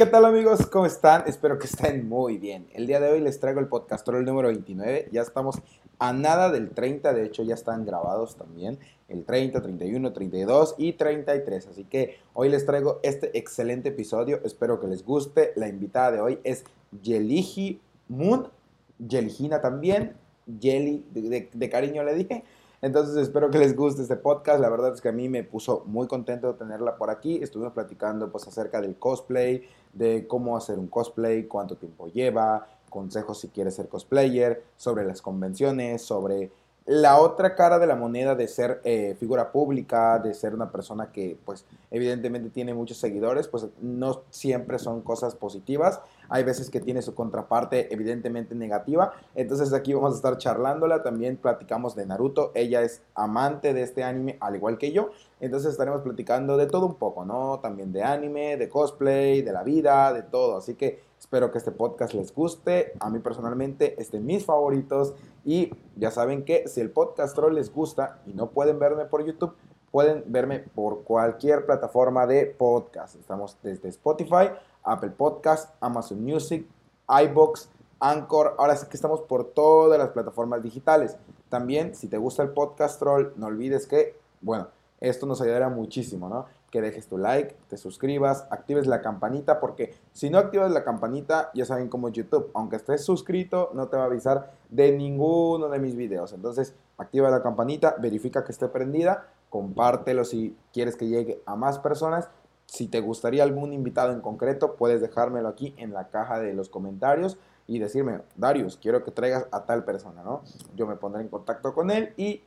¿Qué 0.00 0.06
tal 0.06 0.24
amigos? 0.24 0.64
¿Cómo 0.64 0.86
están? 0.86 1.24
Espero 1.26 1.58
que 1.58 1.66
estén 1.66 2.08
muy 2.08 2.38
bien. 2.38 2.66
El 2.72 2.86
día 2.86 3.00
de 3.00 3.12
hoy 3.12 3.20
les 3.20 3.38
traigo 3.38 3.60
el 3.60 3.68
podcast 3.68 4.08
el 4.08 4.24
número 4.24 4.48
29. 4.48 5.10
Ya 5.12 5.20
estamos 5.20 5.58
a 5.98 6.14
nada 6.14 6.50
del 6.50 6.70
30, 6.70 7.12
de 7.12 7.26
hecho 7.26 7.42
ya 7.42 7.52
están 7.52 7.84
grabados 7.84 8.34
también 8.36 8.78
el 9.08 9.26
30, 9.26 9.60
31, 9.60 10.10
32 10.14 10.76
y 10.78 10.94
33. 10.94 11.66
Así 11.66 11.84
que 11.84 12.16
hoy 12.32 12.48
les 12.48 12.64
traigo 12.64 13.00
este 13.02 13.36
excelente 13.38 13.90
episodio. 13.90 14.40
Espero 14.42 14.80
que 14.80 14.86
les 14.86 15.04
guste. 15.04 15.52
La 15.56 15.68
invitada 15.68 16.12
de 16.12 16.20
hoy 16.22 16.38
es 16.44 16.64
Yeliji 17.02 17.82
Moon, 18.08 18.48
Yeligina 19.06 19.60
también, 19.60 20.16
Yeli, 20.46 21.04
de 21.12 21.68
cariño 21.68 22.04
le 22.04 22.14
dije. 22.14 22.42
Entonces 22.82 23.16
espero 23.16 23.50
que 23.50 23.58
les 23.58 23.76
guste 23.76 24.02
este 24.02 24.16
podcast. 24.16 24.60
La 24.60 24.70
verdad 24.70 24.94
es 24.94 25.00
que 25.00 25.10
a 25.10 25.12
mí 25.12 25.28
me 25.28 25.44
puso 25.44 25.84
muy 25.86 26.06
contento 26.06 26.52
de 26.52 26.58
tenerla 26.58 26.96
por 26.96 27.10
aquí. 27.10 27.38
Estuvimos 27.42 27.74
platicando 27.74 28.30
pues 28.32 28.46
acerca 28.46 28.80
del 28.80 28.96
cosplay, 28.96 29.68
de 29.92 30.26
cómo 30.26 30.56
hacer 30.56 30.78
un 30.78 30.88
cosplay, 30.88 31.44
cuánto 31.44 31.76
tiempo 31.76 32.08
lleva, 32.08 32.68
consejos 32.88 33.40
si 33.40 33.48
quieres 33.48 33.74
ser 33.74 33.88
cosplayer, 33.88 34.62
sobre 34.76 35.04
las 35.04 35.22
convenciones, 35.22 36.02
sobre 36.02 36.50
la 36.90 37.20
otra 37.20 37.54
cara 37.54 37.78
de 37.78 37.86
la 37.86 37.94
moneda 37.94 38.34
de 38.34 38.48
ser 38.48 38.80
eh, 38.82 39.14
figura 39.20 39.52
pública, 39.52 40.18
de 40.18 40.34
ser 40.34 40.54
una 40.54 40.72
persona 40.72 41.12
que 41.12 41.38
pues 41.44 41.64
evidentemente 41.92 42.50
tiene 42.50 42.74
muchos 42.74 42.96
seguidores, 42.96 43.46
pues 43.46 43.68
no 43.80 44.22
siempre 44.30 44.76
son 44.80 45.00
cosas 45.02 45.36
positivas. 45.36 46.00
Hay 46.28 46.42
veces 46.42 46.68
que 46.68 46.80
tiene 46.80 47.00
su 47.00 47.14
contraparte 47.14 47.94
evidentemente 47.94 48.56
negativa. 48.56 49.12
Entonces 49.36 49.72
aquí 49.72 49.94
vamos 49.94 50.14
a 50.14 50.16
estar 50.16 50.36
charlándola. 50.36 51.04
También 51.04 51.36
platicamos 51.36 51.94
de 51.94 52.06
Naruto. 52.06 52.50
Ella 52.56 52.82
es 52.82 53.02
amante 53.14 53.72
de 53.72 53.82
este 53.82 54.02
anime 54.02 54.36
al 54.40 54.56
igual 54.56 54.76
que 54.76 54.90
yo. 54.90 55.10
Entonces 55.38 55.70
estaremos 55.70 56.02
platicando 56.02 56.56
de 56.56 56.66
todo 56.66 56.86
un 56.86 56.96
poco, 56.96 57.24
¿no? 57.24 57.60
También 57.60 57.92
de 57.92 58.02
anime, 58.02 58.56
de 58.56 58.68
cosplay, 58.68 59.42
de 59.42 59.52
la 59.52 59.62
vida, 59.62 60.12
de 60.12 60.24
todo. 60.24 60.56
Así 60.56 60.74
que 60.74 60.98
Espero 61.20 61.52
que 61.52 61.58
este 61.58 61.70
podcast 61.70 62.14
les 62.14 62.34
guste. 62.34 62.94
A 62.98 63.10
mí 63.10 63.18
personalmente 63.18 63.94
es 64.00 64.10
de 64.10 64.20
mis 64.20 64.46
favoritos. 64.46 65.12
Y 65.44 65.72
ya 65.96 66.10
saben 66.10 66.44
que 66.44 66.68
si 66.68 66.80
el 66.80 66.90
podcast 66.90 67.34
troll 67.34 67.54
les 67.54 67.72
gusta 67.72 68.20
y 68.26 68.32
no 68.32 68.50
pueden 68.50 68.78
verme 68.78 69.06
por 69.06 69.24
YouTube, 69.24 69.54
pueden 69.90 70.24
verme 70.26 70.60
por 70.60 71.02
cualquier 71.02 71.66
plataforma 71.66 72.26
de 72.26 72.46
podcast. 72.46 73.16
Estamos 73.16 73.56
desde 73.62 73.88
Spotify, 73.88 74.50
Apple 74.82 75.10
Podcast, 75.10 75.74
Amazon 75.80 76.22
Music, 76.22 76.66
iBox, 77.08 77.68
Anchor. 77.98 78.54
Ahora 78.58 78.76
sí 78.76 78.86
que 78.86 78.96
estamos 78.96 79.22
por 79.22 79.44
todas 79.44 79.98
las 79.98 80.10
plataformas 80.10 80.62
digitales. 80.62 81.16
También, 81.48 81.94
si 81.94 82.06
te 82.08 82.18
gusta 82.18 82.42
el 82.42 82.50
podcast 82.50 82.98
troll, 82.98 83.32
no 83.36 83.46
olvides 83.46 83.86
que, 83.86 84.16
bueno, 84.40 84.68
esto 85.00 85.26
nos 85.26 85.40
ayudará 85.40 85.68
muchísimo, 85.68 86.28
¿no? 86.28 86.46
Que 86.70 86.80
dejes 86.80 87.08
tu 87.08 87.18
like, 87.18 87.56
te 87.68 87.76
suscribas, 87.76 88.46
actives 88.50 88.86
la 88.86 89.02
campanita, 89.02 89.60
porque 89.60 89.94
si 90.12 90.30
no 90.30 90.38
activas 90.38 90.70
la 90.70 90.84
campanita, 90.84 91.50
ya 91.54 91.64
saben 91.64 91.88
cómo 91.88 92.08
es 92.08 92.14
YouTube, 92.14 92.50
aunque 92.54 92.76
estés 92.76 93.04
suscrito, 93.04 93.70
no 93.74 93.88
te 93.88 93.96
va 93.96 94.04
a 94.04 94.06
avisar 94.06 94.52
de 94.68 94.92
ninguno 94.92 95.68
de 95.68 95.78
mis 95.78 95.96
videos. 95.96 96.32
Entonces, 96.32 96.74
activa 96.96 97.30
la 97.30 97.42
campanita, 97.42 97.96
verifica 97.98 98.44
que 98.44 98.52
esté 98.52 98.68
prendida, 98.68 99.26
compártelo 99.48 100.24
si 100.24 100.56
quieres 100.72 100.96
que 100.96 101.08
llegue 101.08 101.42
a 101.44 101.56
más 101.56 101.78
personas. 101.78 102.28
Si 102.66 102.86
te 102.86 103.00
gustaría 103.00 103.42
algún 103.42 103.72
invitado 103.72 104.12
en 104.12 104.20
concreto, 104.20 104.76
puedes 104.76 105.00
dejármelo 105.00 105.48
aquí 105.48 105.74
en 105.76 105.92
la 105.92 106.08
caja 106.08 106.38
de 106.38 106.54
los 106.54 106.68
comentarios 106.68 107.36
y 107.66 107.80
decirme, 107.80 108.20
Darius, 108.36 108.76
quiero 108.76 109.02
que 109.02 109.10
traigas 109.10 109.46
a 109.50 109.64
tal 109.64 109.84
persona, 109.84 110.22
¿no? 110.22 110.42
Yo 110.76 110.86
me 110.86 110.96
pondré 110.96 111.22
en 111.22 111.28
contacto 111.28 111.74
con 111.74 111.90
él 111.90 112.12
y 112.16 112.42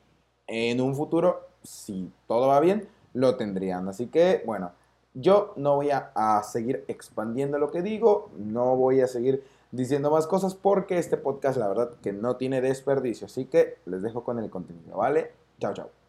en 0.48 0.82
un 0.82 0.96
futuro, 0.96 1.48
si 1.62 2.12
todo 2.28 2.48
va 2.48 2.60
bien, 2.60 2.88
lo 3.14 3.36
tendrían. 3.36 3.88
Así 3.88 4.08
que, 4.08 4.44
bueno, 4.46 4.72
yo 5.14 5.54
no 5.58 5.76
voy 5.76 5.90
a, 5.92 6.42
seguir 6.44 6.86
expandiendo 6.88 7.60
lo 7.60 7.72
que 7.72 7.82
digo, 7.82 8.32
no 8.38 8.76
voy 8.76 9.02
a 9.02 9.08
seguir 9.08 9.44
diciendo 9.72 10.12
más 10.12 10.28
cosas 10.28 10.56
porque 10.56 10.98
este 10.98 11.18
podcast 11.18 11.58
la 11.58 11.68
verdad 11.68 11.92
que 12.02 12.14
no 12.14 12.36
tiene 12.36 12.62
desperdicio. 12.62 13.26
Así 13.26 13.46
que 13.46 13.78
les 13.86 14.02
dejo 14.02 14.24
con 14.24 14.40
el 14.40 14.50
contenido, 14.50 14.98
¿vale? 14.98 15.32
Chao, 15.60 15.74
chao. 15.74 16.03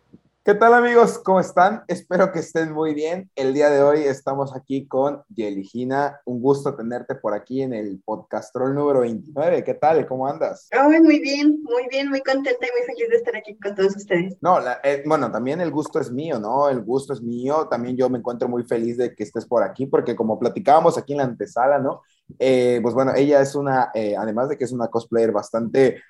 ¿Qué 0.46 0.52
tal 0.52 0.74
amigos? 0.74 1.18
¿Cómo 1.24 1.40
están? 1.40 1.84
Espero 1.88 2.30
que 2.30 2.40
estén 2.40 2.70
muy 2.70 2.92
bien. 2.92 3.30
El 3.34 3.54
día 3.54 3.70
de 3.70 3.82
hoy 3.82 4.00
estamos 4.00 4.54
aquí 4.54 4.86
con 4.86 5.22
Yeligina. 5.34 6.20
Un 6.26 6.42
gusto 6.42 6.76
tenerte 6.76 7.14
por 7.14 7.32
aquí 7.32 7.62
en 7.62 7.72
el 7.72 8.02
podcast 8.04 8.54
número 8.54 9.00
29. 9.00 9.64
¿Qué 9.64 9.72
tal? 9.72 10.06
¿Cómo 10.06 10.28
andas? 10.28 10.68
muy 11.02 11.18
bien, 11.20 11.62
muy 11.62 11.88
bien, 11.88 12.10
muy 12.10 12.20
contenta 12.20 12.66
y 12.66 12.78
muy 12.78 12.86
feliz 12.86 13.08
de 13.08 13.16
estar 13.16 13.34
aquí 13.34 13.56
con 13.58 13.74
todos 13.74 13.96
ustedes. 13.96 14.36
No, 14.42 14.58
eh, 14.82 15.02
bueno, 15.06 15.32
también 15.32 15.62
el 15.62 15.70
gusto 15.70 15.98
es 15.98 16.12
mío, 16.12 16.38
¿no? 16.38 16.68
El 16.68 16.82
gusto 16.82 17.14
es 17.14 17.22
mío. 17.22 17.66
También 17.70 17.96
yo 17.96 18.10
me 18.10 18.18
encuentro 18.18 18.46
muy 18.46 18.64
feliz 18.64 18.98
de 18.98 19.14
que 19.14 19.24
estés 19.24 19.46
por 19.46 19.62
aquí 19.62 19.86
porque 19.86 20.14
como 20.14 20.38
platicábamos 20.38 20.98
aquí 20.98 21.14
en 21.14 21.20
la 21.20 21.24
antesala, 21.24 21.78
¿no? 21.78 22.02
Eh, 22.38 22.80
pues 22.82 22.94
bueno, 22.94 23.12
ella 23.14 23.40
es 23.40 23.54
una, 23.54 23.90
eh, 23.94 24.16
además 24.16 24.48
de 24.48 24.58
que 24.58 24.64
es 24.64 24.72
una 24.72 24.88
cosplayer 24.88 25.32
bastante 25.32 26.02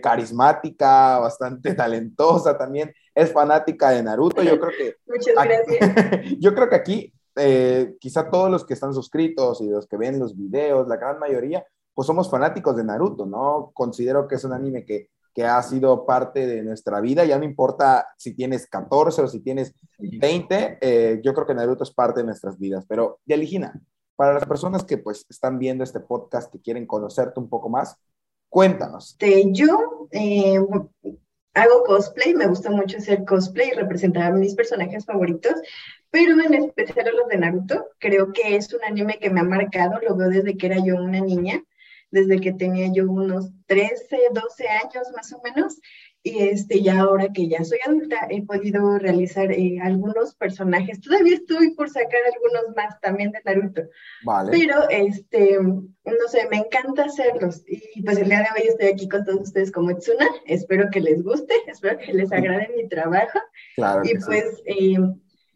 carismática, 0.00 1.18
bastante 1.18 1.74
talentosa 1.74 2.56
también 2.56 2.92
es 3.16 3.32
fanática 3.32 3.90
de 3.90 4.02
Naruto. 4.02 4.42
Yo 4.42 4.60
creo 4.60 4.72
que. 4.78 4.96
Muchas 5.06 5.34
gracias. 5.34 6.36
yo 6.38 6.54
creo 6.54 6.68
que 6.68 6.76
aquí, 6.76 7.14
eh, 7.36 7.96
quizá 7.98 8.30
todos 8.30 8.50
los 8.50 8.64
que 8.64 8.74
están 8.74 8.92
suscritos 8.92 9.60
y 9.62 9.68
los 9.68 9.88
que 9.88 9.96
ven 9.96 10.20
los 10.20 10.36
videos, 10.36 10.86
la 10.86 10.96
gran 10.96 11.18
mayoría, 11.18 11.64
pues 11.94 12.06
somos 12.06 12.30
fanáticos 12.30 12.76
de 12.76 12.84
Naruto, 12.84 13.24
¿no? 13.24 13.72
Considero 13.74 14.28
que 14.28 14.34
es 14.34 14.44
un 14.44 14.52
anime 14.52 14.84
que, 14.84 15.08
que 15.34 15.46
ha 15.46 15.62
sido 15.62 16.04
parte 16.04 16.46
de 16.46 16.62
nuestra 16.62 17.00
vida. 17.00 17.24
Ya 17.24 17.38
no 17.38 17.44
importa 17.44 18.06
si 18.18 18.34
tienes 18.34 18.68
14 18.68 19.22
o 19.22 19.28
si 19.28 19.40
tienes 19.40 19.74
20, 19.98 20.78
eh, 20.82 21.20
yo 21.24 21.32
creo 21.32 21.46
que 21.46 21.54
Naruto 21.54 21.84
es 21.84 21.90
parte 21.90 22.20
de 22.20 22.26
nuestras 22.26 22.58
vidas. 22.58 22.84
Pero, 22.86 23.20
Yaligina, 23.24 23.80
para 24.16 24.34
las 24.34 24.46
personas 24.46 24.84
que 24.84 24.98
pues 24.98 25.26
están 25.28 25.58
viendo 25.58 25.84
este 25.84 26.00
podcast, 26.00 26.50
que 26.50 26.60
quieren 26.60 26.86
conocerte 26.86 27.38
un 27.38 27.48
poco 27.48 27.68
más, 27.68 27.96
cuéntanos. 28.48 29.16
yo 29.52 30.08
eh, 30.10 30.58
hago 31.54 31.84
cosplay, 31.84 32.34
me 32.34 32.46
gusta 32.46 32.70
mucho 32.70 32.98
hacer 32.98 33.24
cosplay 33.24 33.68
y 33.68 33.74
representar 33.74 34.32
a 34.32 34.34
mis 34.34 34.54
personajes 34.54 35.04
favoritos, 35.04 35.54
pero 36.10 36.40
en 36.40 36.54
especial 36.54 37.08
a 37.08 37.12
los 37.12 37.28
de 37.28 37.38
Naruto. 37.38 37.86
Creo 37.98 38.32
que 38.32 38.56
es 38.56 38.72
un 38.72 38.84
anime 38.84 39.18
que 39.18 39.30
me 39.30 39.40
ha 39.40 39.44
marcado, 39.44 40.00
lo 40.00 40.16
veo 40.16 40.28
desde 40.28 40.56
que 40.56 40.66
era 40.66 40.78
yo 40.84 40.96
una 40.96 41.20
niña, 41.20 41.62
desde 42.10 42.40
que 42.40 42.52
tenía 42.52 42.92
yo 42.92 43.10
unos 43.10 43.50
13, 43.66 44.18
12 44.32 44.68
años 44.68 45.08
más 45.14 45.32
o 45.32 45.40
menos, 45.42 45.78
y 46.26 46.42
este, 46.42 46.82
ya 46.82 47.02
ahora 47.02 47.28
que 47.32 47.46
ya 47.46 47.62
soy 47.62 47.78
adulta, 47.86 48.26
he 48.28 48.44
podido 48.44 48.98
realizar 48.98 49.52
eh, 49.52 49.78
algunos 49.80 50.34
personajes. 50.34 51.00
Todavía 51.00 51.36
estoy 51.36 51.70
por 51.76 51.88
sacar 51.88 52.20
algunos 52.34 52.74
más 52.74 53.00
también 53.00 53.30
de 53.30 53.38
Naruto. 53.44 53.82
Vale. 54.24 54.50
Pero, 54.50 54.88
este, 54.90 55.56
no 55.60 56.28
sé, 56.28 56.48
me 56.50 56.56
encanta 56.56 57.04
hacerlos. 57.04 57.62
Y 57.68 58.02
pues 58.02 58.18
el 58.18 58.28
día 58.28 58.38
de 58.38 58.60
hoy 58.60 58.68
estoy 58.68 58.88
aquí 58.88 59.08
con 59.08 59.24
todos 59.24 59.42
ustedes 59.42 59.70
como 59.70 59.92
Itsuna. 59.92 60.26
Espero 60.46 60.90
que 60.90 61.00
les 61.00 61.22
guste, 61.22 61.54
espero 61.68 61.96
que 61.96 62.12
les 62.12 62.32
agrade 62.32 62.74
mi 62.76 62.88
trabajo. 62.88 63.38
Claro. 63.76 64.02
Y 64.04 64.18
pues, 64.18 64.62
eh, 64.64 64.96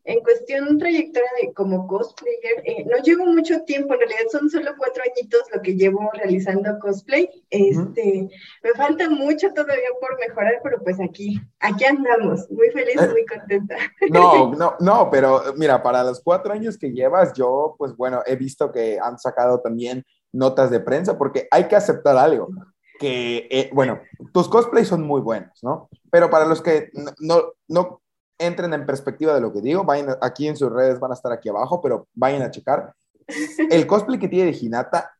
en 0.04 0.20
cuestión 0.20 0.78
trayectoria 0.78 1.28
de 1.42 1.52
como 1.52 1.86
cosplayer, 1.86 2.62
eh, 2.64 2.84
no 2.84 3.02
llevo 3.02 3.26
mucho 3.26 3.62
tiempo, 3.62 3.94
en 3.94 4.00
realidad 4.00 4.30
son 4.32 4.48
solo 4.48 4.72
cuatro 4.78 5.02
añitos 5.02 5.42
lo 5.52 5.60
que 5.60 5.74
llevo 5.74 6.10
realizando 6.14 6.78
cosplay. 6.80 7.28
Este, 7.50 8.28
me 8.62 8.70
falta 8.76 9.10
mucho 9.10 9.52
todavía 9.52 9.90
por 10.00 10.18
mejorar, 10.18 10.60
pero 10.62 10.82
pues 10.82 10.98
aquí, 11.00 11.40
aquí 11.60 11.84
andamos, 11.84 12.50
muy 12.50 12.70
feliz, 12.70 12.96
eh, 13.00 13.08
muy 13.08 13.26
contenta. 13.26 13.76
No, 14.10 14.52
no, 14.58 14.74
no, 14.80 15.10
pero 15.10 15.42
mira, 15.56 15.82
para 15.82 16.02
los 16.02 16.20
cuatro 16.20 16.52
años 16.52 16.78
que 16.78 16.90
llevas, 16.92 17.32
yo, 17.34 17.74
pues 17.78 17.94
bueno, 17.96 18.22
he 18.26 18.36
visto 18.36 18.72
que 18.72 18.98
han 19.00 19.18
sacado 19.18 19.60
también 19.60 20.04
notas 20.32 20.70
de 20.70 20.80
prensa, 20.80 21.18
porque 21.18 21.46
hay 21.50 21.68
que 21.68 21.76
aceptar 21.76 22.16
algo 22.16 22.48
que, 22.98 23.48
eh, 23.50 23.70
bueno, 23.72 24.00
tus 24.32 24.48
cosplays 24.48 24.88
son 24.88 25.02
muy 25.02 25.20
buenos, 25.22 25.58
¿no? 25.62 25.88
Pero 26.10 26.28
para 26.28 26.44
los 26.44 26.60
que 26.60 26.90
no, 27.18 27.54
no 27.66 28.02
entren 28.40 28.72
en 28.72 28.86
perspectiva 28.86 29.34
de 29.34 29.40
lo 29.40 29.52
que 29.52 29.60
digo, 29.60 29.84
vayan 29.84 30.16
aquí 30.20 30.48
en 30.48 30.56
sus 30.56 30.72
redes, 30.72 30.98
van 30.98 31.10
a 31.10 31.14
estar 31.14 31.30
aquí 31.30 31.48
abajo, 31.48 31.80
pero 31.80 32.08
vayan 32.14 32.42
a 32.42 32.50
checar. 32.50 32.94
El 33.70 33.86
cosplay 33.86 34.18
que 34.18 34.28
tiene 34.28 34.50
de 34.50 34.58
Hinata, 34.58 35.12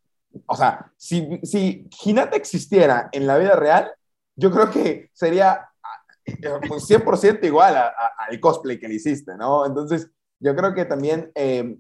o 0.46 0.56
sea, 0.56 0.90
si, 0.96 1.38
si 1.42 1.88
Hinata 2.04 2.36
existiera 2.36 3.08
en 3.12 3.26
la 3.26 3.36
vida 3.36 3.54
real, 3.56 3.92
yo 4.34 4.50
creo 4.50 4.70
que 4.70 5.10
sería 5.12 5.68
100% 6.24 7.04
pues, 7.04 7.24
igual 7.42 7.76
al 7.76 8.40
cosplay 8.40 8.78
que 8.78 8.88
le 8.88 8.94
hiciste, 8.94 9.36
¿no? 9.36 9.66
Entonces, 9.66 10.10
yo 10.38 10.56
creo 10.56 10.72
que 10.74 10.86
también, 10.86 11.30
eh, 11.34 11.76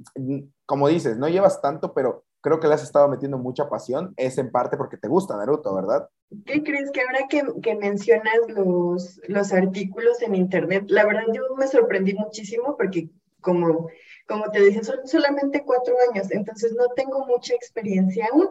como 0.66 0.88
dices, 0.88 1.16
no 1.16 1.28
llevas 1.28 1.62
tanto, 1.62 1.94
pero 1.94 2.24
creo 2.40 2.60
que 2.60 2.68
le 2.68 2.74
has 2.74 2.82
estado 2.82 3.08
metiendo 3.08 3.38
mucha 3.38 3.68
pasión, 3.68 4.14
es 4.16 4.38
en 4.38 4.50
parte 4.50 4.76
porque 4.76 4.96
te 4.96 5.08
gusta 5.08 5.36
Naruto, 5.36 5.74
¿verdad? 5.74 6.08
¿Qué 6.46 6.62
crees 6.62 6.90
que 6.92 7.00
ahora 7.00 7.26
que, 7.28 7.42
que, 7.62 7.74
mencionas 7.74 8.38
los, 8.48 9.20
los 9.26 9.52
artículos 9.52 10.22
en 10.22 10.34
internet, 10.34 10.84
la 10.88 11.04
verdad 11.04 11.24
yo 11.32 11.42
me 11.56 11.66
sorprendí 11.66 12.14
muchísimo 12.14 12.76
porque 12.76 13.10
como, 13.40 13.88
como 14.26 14.50
te 14.50 14.60
dije, 14.60 14.84
son 14.84 15.06
solamente 15.06 15.64
cuatro 15.64 15.94
años, 16.10 16.30
entonces 16.30 16.72
no 16.76 16.88
tengo 16.94 17.26
mucha 17.26 17.54
experiencia 17.54 18.28
aún, 18.32 18.48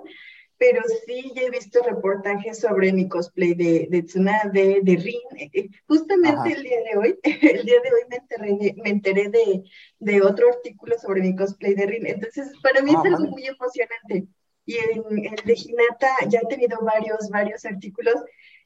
pero 0.60 0.82
sí 1.06 1.32
ya 1.34 1.44
he 1.44 1.50
visto 1.50 1.82
reportajes 1.82 2.60
sobre 2.60 2.92
mi 2.92 3.08
cosplay 3.08 3.54
de, 3.56 3.88
de 3.90 4.04
Tsunade, 4.04 4.82
de 4.84 4.96
Rin. 4.98 5.22
Eh, 5.38 5.50
eh, 5.54 5.70
justamente 5.88 6.52
el 6.52 6.64
día 6.64 6.80
de 6.92 6.98
hoy, 6.98 7.20
el 7.24 7.66
día 7.66 7.80
de 7.82 7.90
hoy 7.90 8.02
me 8.10 8.18
enteré 8.18 8.76
me 8.84 8.90
enteré 8.90 9.30
de, 9.30 9.64
de 10.00 10.22
otro 10.22 10.50
artículo 10.50 11.00
sobre 11.00 11.22
mi 11.22 11.36
cosplay 11.36 11.74
de 11.76 11.86
Rin. 11.86 12.06
Entonces, 12.08 12.52
para 12.62 12.82
mí 12.82 12.92
es 12.92 12.98
ah, 12.98 13.04
algo 13.06 13.32
muy 13.32 13.46
emocionante. 13.48 14.28
Y 14.66 14.76
en 14.76 15.26
el 15.26 15.46
de 15.46 15.54
Hinata 15.54 16.10
ya 16.28 16.42
he 16.44 16.48
tenido 16.48 16.78
varios, 16.82 17.30
varios 17.30 17.66
artículos 17.66 18.16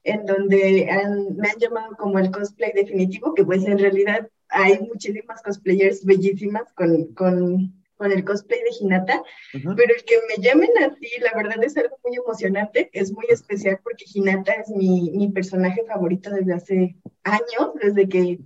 en 0.03 0.25
donde 0.25 0.89
me 1.37 1.47
han 1.47 1.59
llamado 1.59 1.95
como 1.95 2.19
el 2.19 2.31
cosplay 2.31 2.73
definitivo, 2.73 3.33
que 3.33 3.45
pues 3.45 3.63
en 3.65 3.79
realidad 3.79 4.27
hay 4.49 4.79
muchísimas 4.79 5.41
cosplayers 5.41 6.03
bellísimas 6.03 6.73
con, 6.73 7.13
con, 7.13 7.82
con 8.03 8.11
el 8.11 8.25
cosplay 8.25 8.59
de 8.59 8.75
Hinata, 8.81 9.23
pero 9.53 9.95
el 9.95 10.03
que 10.03 10.19
me 10.27 10.43
llamen 10.43 10.71
así, 10.79 11.09
la 11.21 11.31
verdad 11.33 11.63
es 11.63 11.77
algo 11.77 11.97
muy 12.03 12.17
emocionante, 12.17 12.89
es 12.91 13.13
muy 13.13 13.25
especial 13.29 13.79
porque 13.81 14.03
Hinata 14.13 14.51
es 14.55 14.67
mi, 14.67 15.11
mi 15.11 15.31
personaje 15.31 15.85
favorito 15.85 16.29
desde 16.29 16.53
hace 16.53 16.95
años, 17.23 17.73
desde 17.81 18.09
que, 18.09 18.39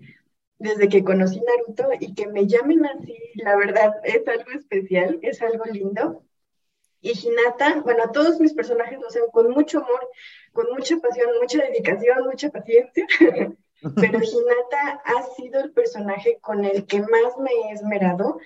desde 0.59 0.88
que 0.89 1.04
conocí 1.04 1.42
Naruto, 1.42 1.89
y 2.00 2.13
que 2.13 2.27
me 2.27 2.45
llamen 2.45 2.86
así, 2.86 3.18
la 3.33 3.56
verdad 3.56 3.95
es 4.04 4.27
algo 4.27 4.51
especial, 4.51 5.18
es 5.24 5.42
algo 5.42 5.65
lindo. 5.65 6.24
Y 7.01 7.13
Hinata, 7.18 7.81
bueno, 7.81 8.12
todos 8.12 8.39
mis 8.39 8.54
personajes 8.54 9.00
lo 9.00 9.07
hacen 9.07 9.24
con 9.31 9.50
mucho 9.50 9.80
amor, 9.80 10.07
con 10.54 10.68
mucha 10.69 10.98
pasión, 10.98 11.30
mucha 11.42 11.65
dedicación, 11.65 12.25
mucha 12.25 12.51
paciencia. 12.51 13.07
Pero 13.95 14.19
Hinata 14.21 15.01
ha 15.04 15.24
sido 15.36 15.62
el 15.62 15.71
personaje 15.71 16.38
con 16.42 16.63
el 16.63 16.86
que 16.86 17.00
más 17.00 17.38
me 17.39 17.51
he 17.51 17.71
esmerado, 17.74 18.38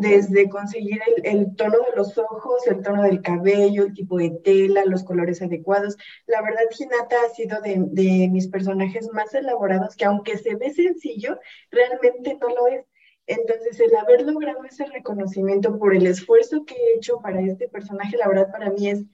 desde 0.00 0.48
conseguir 0.48 1.00
el, 1.24 1.54
tono 1.56 1.78
de 1.78 1.96
los 1.96 2.16
ojos, 2.18 2.66
el 2.66 2.82
tono 2.82 3.02
del 3.02 3.22
cabello, 3.22 3.84
el 3.84 3.94
tipo 3.94 4.18
de 4.18 4.30
tela, 4.30 4.84
los 4.84 5.04
colores 5.04 5.42
adecuados. 5.42 5.96
La 6.26 6.42
verdad, 6.42 6.62
Hinata 6.78 7.16
ha 7.24 7.34
sido 7.34 7.60
de, 7.60 7.76
de 7.78 8.28
mis 8.28 8.48
personajes 8.48 9.08
más 9.12 9.34
elaborados, 9.34 9.96
que 9.96 10.04
aunque 10.04 10.38
se 10.38 10.54
ve 10.54 10.72
sencillo, 10.72 11.38
realmente 11.70 12.38
no 12.40 12.48
lo 12.48 12.68
es. 12.68 12.84
Entonces, 13.26 13.80
el 13.80 13.94
haber 13.96 14.22
logrado 14.22 14.64
ese 14.64 14.86
reconocimiento 14.86 15.78
por 15.78 15.94
el 15.94 16.06
esfuerzo 16.06 16.64
que 16.64 16.74
he 16.74 16.96
hecho 16.96 17.20
para 17.20 17.40
este 17.40 17.68
personaje, 17.68 18.16
la 18.16 18.28
verdad, 18.28 18.52
para 18.52 18.70
mí 18.70 18.88
es, 18.88 19.04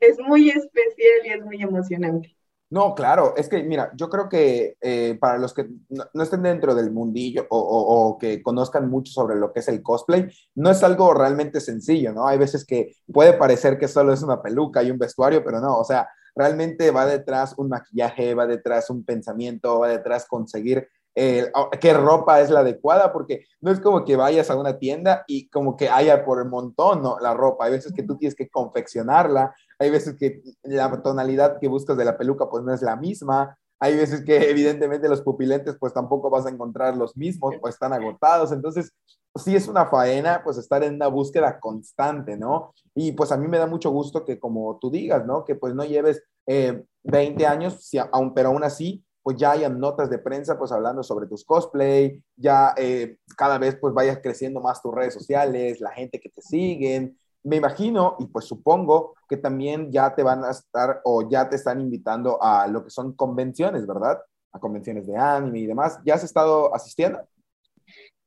es 0.00 0.18
muy 0.20 0.50
especial 0.50 1.20
y 1.24 1.28
es 1.30 1.44
muy 1.44 1.62
emocionante. 1.62 2.35
No, 2.68 2.96
claro, 2.96 3.34
es 3.36 3.48
que 3.48 3.62
mira, 3.62 3.92
yo 3.94 4.10
creo 4.10 4.28
que 4.28 4.76
eh, 4.80 5.16
para 5.20 5.38
los 5.38 5.54
que 5.54 5.68
no, 5.88 6.22
estén 6.22 6.42
dentro 6.42 6.74
del 6.74 6.90
mundillo 6.90 7.46
o, 7.48 8.18
que 8.20 8.42
conozcan 8.42 8.90
mucho 8.90 9.12
sobre 9.12 9.36
lo 9.36 9.52
que 9.52 9.60
es 9.60 9.68
el 9.68 9.82
cosplay, 9.82 10.28
no 10.56 10.70
es 10.70 10.82
algo 10.82 11.14
realmente 11.14 11.60
sencillo, 11.60 12.12
¿no? 12.12 12.26
Hay 12.26 12.38
veces 12.38 12.64
que 12.64 12.96
puede 13.12 13.34
parecer 13.34 13.78
que 13.78 13.86
solo 13.86 14.12
es 14.12 14.22
una 14.22 14.42
peluca 14.42 14.82
y 14.82 14.90
un 14.90 14.98
vestuario, 14.98 15.44
pero 15.44 15.60
no, 15.60 15.78
o 15.78 15.84
sea, 15.84 16.08
realmente 16.34 16.90
va 16.90 17.06
detrás 17.06 17.54
un 17.56 17.68
maquillaje, 17.68 18.34
va 18.34 18.48
detrás 18.48 18.90
un 18.90 19.04
pensamiento, 19.04 19.78
va 19.78 19.88
detrás 19.88 20.26
conseguir 20.26 20.88
eh, 21.18 21.50
qué 21.80 21.94
ropa 21.94 22.42
es 22.42 22.50
la 22.50 22.60
adecuada, 22.60 23.10
porque 23.10 23.46
no 23.62 23.70
es 23.70 23.80
como 23.80 24.04
que 24.04 24.16
vayas 24.16 24.50
a 24.50 24.56
una 24.56 24.78
tienda 24.78 25.24
y 25.26 25.48
como 25.48 25.74
que 25.74 25.88
haya 25.88 26.26
por 26.26 26.40
el 26.40 26.48
montón 26.50 27.02
¿no? 27.02 27.18
la 27.18 27.32
ropa, 27.32 27.64
hay 27.64 27.72
veces 27.72 27.94
que 27.94 28.02
tú 28.02 28.18
tienes 28.18 28.36
que 28.36 28.50
confeccionarla, 28.50 29.54
hay 29.78 29.88
veces 29.88 30.14
que 30.18 30.42
la 30.62 31.02
tonalidad 31.02 31.58
que 31.58 31.68
buscas 31.68 31.96
de 31.96 32.04
la 32.04 32.18
peluca 32.18 32.50
pues 32.50 32.62
no 32.64 32.74
es 32.74 32.82
la 32.82 32.96
misma, 32.96 33.56
hay 33.80 33.96
veces 33.96 34.24
que 34.26 34.36
evidentemente 34.50 35.08
los 35.08 35.22
pupilentes 35.22 35.76
pues 35.80 35.94
tampoco 35.94 36.28
vas 36.28 36.44
a 36.44 36.50
encontrar 36.50 36.94
los 36.94 37.16
mismos 37.16 37.54
o 37.62 37.66
están 37.66 37.94
agotados, 37.94 38.52
entonces 38.52 38.92
sí 39.36 39.56
es 39.56 39.68
una 39.68 39.86
faena 39.86 40.42
pues 40.44 40.58
estar 40.58 40.84
en 40.84 40.96
una 40.96 41.06
búsqueda 41.06 41.58
constante, 41.58 42.36
¿no? 42.36 42.74
Y 42.94 43.12
pues 43.12 43.32
a 43.32 43.38
mí 43.38 43.48
me 43.48 43.58
da 43.58 43.66
mucho 43.66 43.90
gusto 43.90 44.22
que 44.22 44.38
como 44.38 44.78
tú 44.78 44.90
digas, 44.90 45.24
¿no? 45.24 45.46
Que 45.46 45.54
pues 45.54 45.74
no 45.74 45.84
lleves 45.84 46.22
20 46.46 47.42
eh, 47.42 47.46
años, 47.46 47.82
si, 47.86 47.96
aún, 47.96 48.34
pero 48.34 48.50
aún 48.50 48.64
así 48.64 49.02
pues 49.26 49.38
ya 49.38 49.50
hayan 49.50 49.80
notas 49.80 50.08
de 50.08 50.18
prensa 50.18 50.56
pues 50.56 50.70
hablando 50.70 51.02
sobre 51.02 51.26
tus 51.26 51.44
cosplay, 51.44 52.22
ya 52.36 52.72
eh, 52.76 53.18
cada 53.36 53.58
vez 53.58 53.74
pues 53.74 53.92
vayas 53.92 54.20
creciendo 54.22 54.60
más 54.60 54.80
tus 54.80 54.94
redes 54.94 55.14
sociales, 55.14 55.80
la 55.80 55.90
gente 55.90 56.20
que 56.20 56.28
te 56.28 56.40
siguen. 56.40 57.18
Me 57.42 57.56
imagino 57.56 58.14
y 58.20 58.26
pues 58.26 58.44
supongo 58.44 59.16
que 59.28 59.36
también 59.36 59.90
ya 59.90 60.14
te 60.14 60.22
van 60.22 60.44
a 60.44 60.52
estar 60.52 61.00
o 61.02 61.28
ya 61.28 61.48
te 61.48 61.56
están 61.56 61.80
invitando 61.80 62.40
a 62.40 62.68
lo 62.68 62.84
que 62.84 62.90
son 62.90 63.14
convenciones, 63.14 63.84
¿verdad? 63.84 64.16
A 64.52 64.60
convenciones 64.60 65.08
de 65.08 65.16
anime 65.16 65.58
y 65.58 65.66
demás. 65.66 65.98
¿Ya 66.04 66.14
has 66.14 66.22
estado 66.22 66.72
asistiendo? 66.72 67.18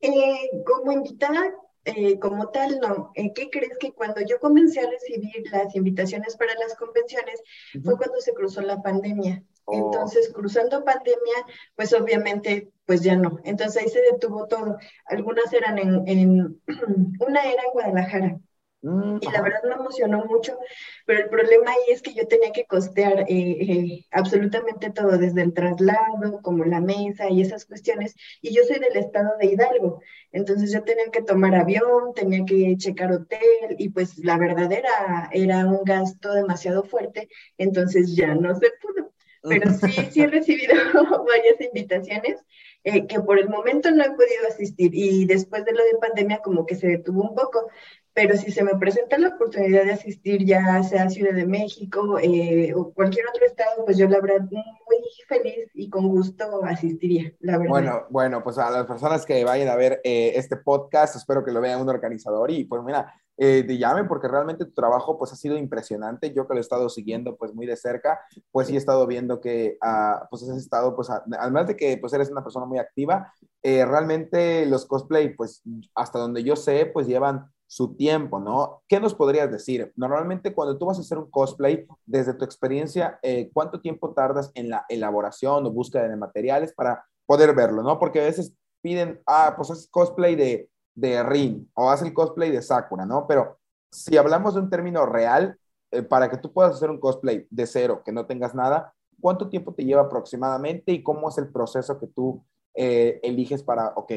Eh, 0.02 0.50
como 0.66 0.92
invitada, 0.92 1.50
eh, 1.86 2.20
como 2.20 2.50
tal, 2.50 2.78
no. 2.82 3.14
¿Qué 3.16 3.50
crees 3.50 3.78
que 3.78 3.94
cuando 3.94 4.20
yo 4.20 4.38
comencé 4.42 4.82
a 4.82 4.90
recibir 4.90 5.50
las 5.50 5.74
invitaciones 5.78 6.36
para 6.36 6.54
las 6.56 6.76
convenciones 6.76 7.42
fue 7.86 7.96
cuando 7.96 8.20
se 8.20 8.34
cruzó 8.34 8.60
la 8.60 8.82
pandemia? 8.82 9.46
Entonces, 9.72 10.32
cruzando 10.34 10.84
pandemia, 10.84 11.46
pues 11.76 11.94
obviamente, 11.94 12.72
pues 12.86 13.02
ya 13.02 13.16
no. 13.16 13.40
Entonces 13.44 13.82
ahí 13.84 13.90
se 13.90 14.02
detuvo 14.02 14.48
todo. 14.48 14.78
Algunas 15.06 15.52
eran 15.54 15.78
en, 15.78 16.08
en 16.08 16.62
una 17.20 17.44
era 17.44 17.64
en 17.64 17.72
Guadalajara. 17.74 18.40
Mm, 18.82 19.18
y 19.22 19.32
la 19.32 19.42
verdad 19.42 19.62
me 19.68 19.74
emocionó 19.76 20.24
mucho, 20.26 20.58
pero 21.06 21.24
el 21.24 21.30
problema 21.30 21.72
ahí 21.72 21.92
es 21.94 22.02
que 22.02 22.14
yo 22.14 22.28
tenía 22.28 22.52
que 22.54 22.66
costear 22.66 23.22
eh, 23.22 23.26
eh, 23.28 24.06
absolutamente 24.12 24.90
todo, 24.90 25.18
desde 25.18 25.42
el 25.42 25.54
traslado, 25.54 26.42
como 26.42 26.64
la 26.64 26.80
mesa 26.80 27.30
y 27.30 27.42
esas 27.42 27.66
cuestiones. 27.66 28.16
Y 28.42 28.56
yo 28.56 28.64
soy 28.64 28.80
del 28.80 28.96
estado 28.96 29.32
de 29.40 29.48
Hidalgo, 29.48 30.02
entonces 30.32 30.72
yo 30.72 30.82
tenía 30.84 31.12
que 31.12 31.22
tomar 31.22 31.56
avión, 31.56 32.14
tenía 32.16 32.46
que 32.46 32.76
checar 32.78 33.12
hotel 33.12 33.76
y 33.78 33.90
pues 33.90 34.18
la 34.20 34.38
verdad 34.38 34.72
era, 34.72 35.30
era 35.34 35.66
un 35.68 35.84
gasto 35.84 36.34
demasiado 36.34 36.84
fuerte, 36.84 37.28
entonces 37.58 38.16
ya 38.16 38.34
no 38.34 38.56
se 38.56 38.68
pudo 38.82 39.09
pero 39.42 39.72
sí, 39.72 39.92
sí 40.12 40.22
he 40.22 40.28
recibido 40.28 40.74
varias 41.26 41.62
invitaciones 41.62 42.44
eh, 42.84 43.08
que 43.08 43.20
por 43.20 43.40
el 43.40 43.50
momento 43.50 43.92
no 43.92 44.04
he 44.04 44.12
podido 44.12 44.48
asistir 44.48 44.92
y 44.94 45.26
después 45.26 45.66
de 45.66 45.74
lo 45.74 45.84
de 45.84 45.98
pandemia 46.00 46.40
como 46.40 46.66
que 46.66 46.76
se 46.76 46.88
detuvo 46.88 47.24
un 47.24 47.36
poco, 47.36 47.68
pero 48.14 48.36
si 48.38 48.52
se 48.52 48.64
me 48.64 48.76
presenta 48.76 49.18
la 49.18 49.30
oportunidad 49.30 49.84
de 49.84 49.92
asistir 49.92 50.46
ya 50.46 50.82
sea 50.84 51.10
Ciudad 51.10 51.34
de 51.34 51.46
México 51.46 52.20
eh, 52.20 52.74
o 52.74 52.94
cualquier 52.94 53.26
otro 53.28 53.46
estado, 53.46 53.86
pues 53.86 53.98
yo 53.98 54.08
la 54.08 54.20
verdad 54.20 54.42
muy 54.50 55.04
feliz 55.28 55.70
y 55.74 55.90
con 55.90 56.08
gusto 56.08 56.64
asistiría, 56.66 57.34
la 57.40 57.58
verdad. 57.58 57.70
Bueno, 57.70 58.06
bueno, 58.10 58.44
pues 58.44 58.58
a 58.58 58.70
las 58.72 58.86
personas 58.86 59.26
que 59.26 59.44
vayan 59.44 59.70
a 59.70 59.76
ver 59.76 60.02
eh, 60.04 60.34
este 60.36 60.58
podcast, 60.58 61.16
espero 61.16 61.44
que 61.44 61.52
lo 61.52 61.62
vean 61.62 61.82
un 61.82 61.90
organizador 61.90 62.52
y 62.52 62.66
pues 62.66 62.82
mira, 62.84 63.14
eh, 63.42 63.64
te 63.64 63.78
llamen 63.78 64.06
porque 64.10 64.28
realmente 64.28 64.66
tu 64.66 64.74
trabajo 64.74 65.18
pues 65.18 65.32
ha 65.32 65.38
sido 65.38 65.58
impresionante. 65.58 66.34
Yo 66.34 66.46
que 66.46 66.54
lo 66.54 66.60
he 66.60 66.62
estado 66.62 66.90
siguiendo 66.90 67.38
pues 67.38 67.54
muy 67.56 67.66
de 67.66 67.78
cerca, 67.78 68.20
pues 68.52 68.68
sí 68.68 68.76
he 68.76 68.78
estado 68.78 69.08
viendo 69.08 69.40
que 69.40 69.78
uh, 69.82 70.28
pues 70.30 70.44
has 70.44 70.58
estado 70.58 70.94
pues 70.94 71.10
además 71.10 71.68
de 71.68 71.78
que 71.78 71.98
pues 71.98 72.12
eres 72.12 72.30
una 72.30 72.44
persona 72.44 72.66
muy 72.66 72.80
activa, 72.80 73.34
eh, 73.64 73.86
realmente 73.86 74.66
los 74.66 74.86
cosplay 74.86 75.34
pues 75.36 75.62
hasta 75.96 76.20
donde 76.20 76.44
yo 76.44 76.58
sé 76.58 76.86
pues 76.86 77.08
llevan 77.08 77.50
su 77.66 77.96
tiempo, 77.96 78.40
¿no? 78.40 78.82
¿Qué 78.90 79.00
nos 79.00 79.14
podrías 79.16 79.50
decir? 79.50 79.94
Normalmente 79.96 80.54
cuando 80.54 80.78
tú 80.78 80.88
vas 80.88 80.98
a 80.98 81.02
hacer 81.02 81.18
un 81.18 81.30
cosplay, 81.30 81.86
desde 82.06 82.34
tu 82.34 82.44
experiencia, 82.44 83.20
eh, 83.22 83.52
¿cuánto 83.54 83.80
tiempo 83.80 84.14
tardas 84.14 84.52
en 84.56 84.70
la 84.70 84.86
elaboración 84.90 85.66
o 85.66 85.72
búsqueda 85.72 86.10
de 86.10 86.18
materiales 86.18 86.74
para 86.74 87.06
poder 87.26 87.56
verlo, 87.56 87.84
¿no? 87.84 88.00
Porque 88.00 88.20
a 88.20 88.26
veces 88.26 88.54
piden, 88.82 89.22
ah, 89.28 89.54
pues 89.56 89.72
haces 89.72 89.88
cosplay 89.90 90.36
de 90.36 90.70
de 91.00 91.24
Rin 91.24 91.70
o 91.74 91.90
haz 91.90 92.02
el 92.02 92.14
cosplay 92.14 92.52
de 92.52 92.62
Sakura, 92.62 93.06
¿no? 93.06 93.26
Pero 93.28 93.58
si 93.92 94.18
hablamos 94.18 94.54
de 94.54 94.62
un 94.62 94.70
término 94.70 95.06
real, 95.06 95.58
eh, 95.92 96.04
para 96.04 96.30
que 96.30 96.38
tú 96.38 96.52
puedas 96.52 96.76
hacer 96.76 96.90
un 96.90 97.00
cosplay 97.00 97.48
de 97.50 97.66
cero, 97.66 98.02
que 98.06 98.12
no 98.12 98.26
tengas 98.26 98.54
nada, 98.54 98.94
¿cuánto 99.20 99.50
tiempo 99.50 99.74
te 99.74 99.84
lleva 99.84 100.04
aproximadamente 100.04 100.92
y 100.92 101.02
cómo 101.04 101.30
es 101.30 101.38
el 101.38 101.50
proceso 101.52 102.00
que 102.00 102.08
tú 102.08 102.44
eh, 102.76 103.20
eliges 103.24 103.64
para, 103.64 103.90
ok, 103.96 104.12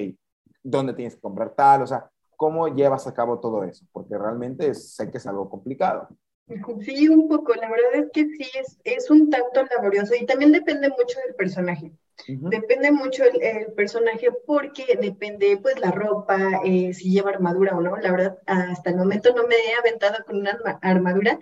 dónde 0.63 0.93
tienes 0.93 1.15
que 1.15 1.21
comprar 1.21 1.55
tal? 1.55 1.83
O 1.83 1.87
sea, 1.87 2.11
¿cómo 2.37 2.69
llevas 2.69 3.07
a 3.07 3.15
cabo 3.15 3.41
todo 3.41 3.65
eso? 3.65 3.87
Porque 3.93 4.19
realmente 4.19 4.75
sé 4.75 5.11
que 5.11 5.19
es 5.19 5.27
algo 5.27 5.49
complicado. 5.49 6.09
Sí, 6.81 7.09
un 7.09 7.29
poco. 7.29 7.55
La 7.55 7.71
verdad 7.71 7.95
es 7.95 8.11
que 8.13 8.25
sí, 8.27 8.51
es, 8.59 8.79
es 8.85 9.11
un 9.11 9.31
tanto 9.31 9.63
laborioso 9.75 10.15
y 10.15 10.27
también 10.27 10.53
depende 10.53 10.89
mucho 10.91 11.19
del 11.25 11.35
personaje. 11.35 11.93
Depende 12.27 12.93
mucho 12.93 13.25
el, 13.25 13.73
personaje 13.75 14.29
porque 14.47 14.97
depende 15.01 15.59
pues 15.61 15.79
la 15.81 15.91
ropa, 15.91 16.61
eh, 16.65 16.93
si 16.95 17.11
lleva 17.11 17.31
armadura 17.31 17.77
o 17.77 17.81
no. 17.81 17.97
La 17.97 18.13
verdad, 18.13 18.39
hasta 18.47 18.91
el 18.91 18.97
momento 18.97 19.35
no 19.35 19.47
me 19.47 19.57
he 19.57 19.75
aventado 19.75 20.25
con 20.25 20.37
una 20.37 20.59
armadura 20.83 21.39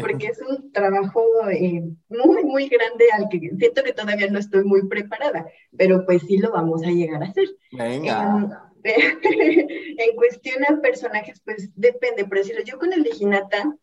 porque 0.00 0.26
es 0.26 0.40
un 0.40 0.72
trabajo 0.72 1.24
eh, 1.50 1.82
muy, 2.08 2.44
muy 2.44 2.68
grande 2.68 3.06
al 3.12 3.28
que 3.28 3.50
siento 3.58 3.82
que 3.84 3.92
todavía 3.92 4.28
no 4.30 4.38
estoy 4.38 4.64
muy 4.64 4.88
preparada, 4.88 5.46
pero 5.76 6.04
pues 6.04 6.22
sí 6.22 6.38
lo 6.38 6.50
vamos 6.50 6.82
a 6.82 6.90
llegar 6.90 7.22
a 7.22 7.26
hacer. 7.26 7.48
Venga. 7.72 8.70
en 8.84 10.16
cuestión 10.16 10.62
a 10.64 10.80
personajes, 10.82 11.40
pues 11.42 11.70
depende, 11.74 12.26
por 12.26 12.38
decirlo, 12.38 12.62
yo 12.64 12.78
con 12.78 12.92
el 12.92 13.02
de 13.02 13.12
Hinata, 13.18 13.74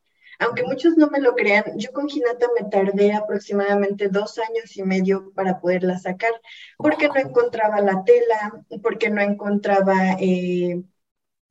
aunque 0.42 0.64
muchos 0.64 0.98
no 0.98 1.10
me 1.10 1.20
lo 1.22 1.36
crean, 1.36 1.64
yo 1.78 1.92
con 1.94 2.10
Hinata 2.10 2.48
me 2.60 2.70
tardé 2.70 3.14
aproximadamente 3.14 4.10
dos 4.10 4.40
años 4.40 4.76
y 4.76 4.84
medio 4.84 5.32
para 5.34 5.60
poderla 5.60 6.00
sacar, 6.00 6.32
porque 6.78 7.08
no 7.08 7.18
encontraba 7.18 7.80
la 7.82 8.04
tela, 8.04 8.66
porque 8.82 9.10
no 9.10 9.22
encontraba 9.22 10.18
eh, 10.20 10.82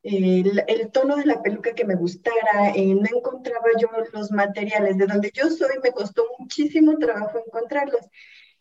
el, 0.02 0.64
el, 0.66 0.90
tono 0.90 1.16
de 1.16 1.26
la 1.26 1.42
peluca 1.42 1.74
que 1.74 1.84
me 1.84 1.94
gustara, 1.94 2.70
eh, 2.74 2.94
no 2.94 3.06
encontraba 3.16 3.66
yo 3.78 3.88
los 4.12 4.30
materiales. 4.32 4.98
De 4.98 5.06
donde 5.06 5.30
yo 5.34 5.48
soy 5.50 5.78
me 5.82 5.92
costó 5.92 6.24
muchísimo 6.38 6.98
trabajo 6.98 7.38
encontrarlos. 7.46 8.06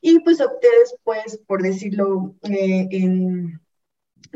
Y 0.01 0.19
pues 0.19 0.41
opté 0.41 0.67
después, 0.81 1.39
por 1.47 1.61
decirlo, 1.61 2.35
eh, 2.43 2.87
en 2.91 3.59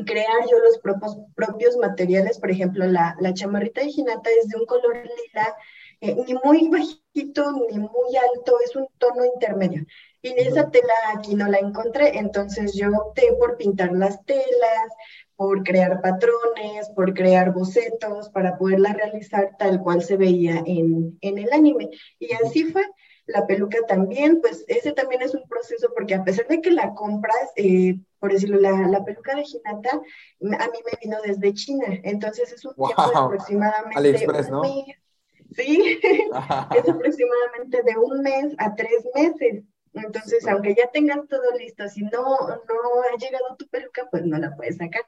crear 0.05 0.41
yo 0.49 0.59
los 0.59 0.79
propios, 0.79 1.17
propios 1.35 1.77
materiales. 1.77 2.39
Por 2.39 2.51
ejemplo, 2.51 2.85
la, 2.87 3.15
la 3.19 3.33
chamarrita 3.33 3.81
de 3.81 3.89
Ginata 3.91 4.29
es 4.41 4.49
de 4.49 4.57
un 4.57 4.65
color 4.65 4.95
lila, 4.95 5.55
eh, 6.03 6.17
ni 6.27 6.33
muy 6.43 6.67
bajito 6.67 7.49
ni 7.71 7.79
muy 7.79 8.17
alto, 8.17 8.57
es 8.61 8.75
un 8.75 8.85
tono 8.97 9.23
intermedio. 9.23 9.85
Y 10.21 10.33
esa 10.37 10.69
tela 10.69 10.93
aquí 11.15 11.33
no 11.33 11.47
la 11.47 11.59
encontré, 11.59 12.17
entonces 12.17 12.73
yo 12.73 12.89
opté 12.89 13.31
por 13.39 13.55
pintar 13.55 13.93
las 13.93 14.21
telas, 14.25 14.91
por 15.37 15.63
crear 15.63 16.01
patrones, 16.01 16.89
por 16.93 17.13
crear 17.13 17.53
bocetos, 17.53 18.27
para 18.29 18.57
poderla 18.57 18.91
realizar 18.91 19.51
tal 19.57 19.79
cual 19.81 20.03
se 20.03 20.17
veía 20.17 20.61
en, 20.65 21.17
en 21.21 21.37
el 21.37 21.53
anime. 21.53 21.89
Y 22.19 22.33
así 22.33 22.65
fue. 22.65 22.83
La 23.25 23.47
peluca 23.47 23.77
también, 23.87 24.41
pues 24.41 24.65
ese 24.67 24.91
también 24.91 25.21
es 25.21 25.33
un 25.33 25.47
proceso 25.47 25.87
porque 25.95 26.15
a 26.15 26.25
pesar 26.25 26.45
de 26.49 26.59
que 26.59 26.71
la 26.71 26.93
compras, 26.93 27.53
eh, 27.55 27.97
por 28.19 28.33
decirlo, 28.33 28.59
la, 28.59 28.89
la, 28.89 29.05
peluca 29.05 29.33
de 29.33 29.43
Hinata 29.43 29.91
a 29.93 30.67
mí 30.67 30.79
me 30.85 30.99
vino 31.01 31.17
desde 31.25 31.53
China, 31.53 31.85
entonces 32.03 32.51
es 32.51 32.65
un 32.65 32.75
tiempo 32.75 33.07
de 33.07 33.17
aproximadamente 33.17 33.97
AliExpress, 33.97 34.49
¿no? 34.49 34.61
Sí, 35.55 35.99
es 36.03 36.89
aproximadamente 36.89 37.83
de 37.83 37.97
un 37.97 38.21
mes 38.21 38.55
a 38.57 38.73
tres 38.75 39.05
meses. 39.15 39.63
Entonces, 39.93 40.47
aunque 40.47 40.73
ya 40.75 40.89
tengas 40.91 41.27
todo 41.27 41.43
listo, 41.57 41.87
si 41.87 42.01
no, 42.01 42.09
no 42.11 42.47
ha 42.49 43.17
llegado 43.17 43.55
tu 43.57 43.67
peluca, 43.67 44.07
pues 44.09 44.25
no 44.25 44.39
la 44.39 44.55
puedes 44.55 44.77
sacar. 44.77 45.03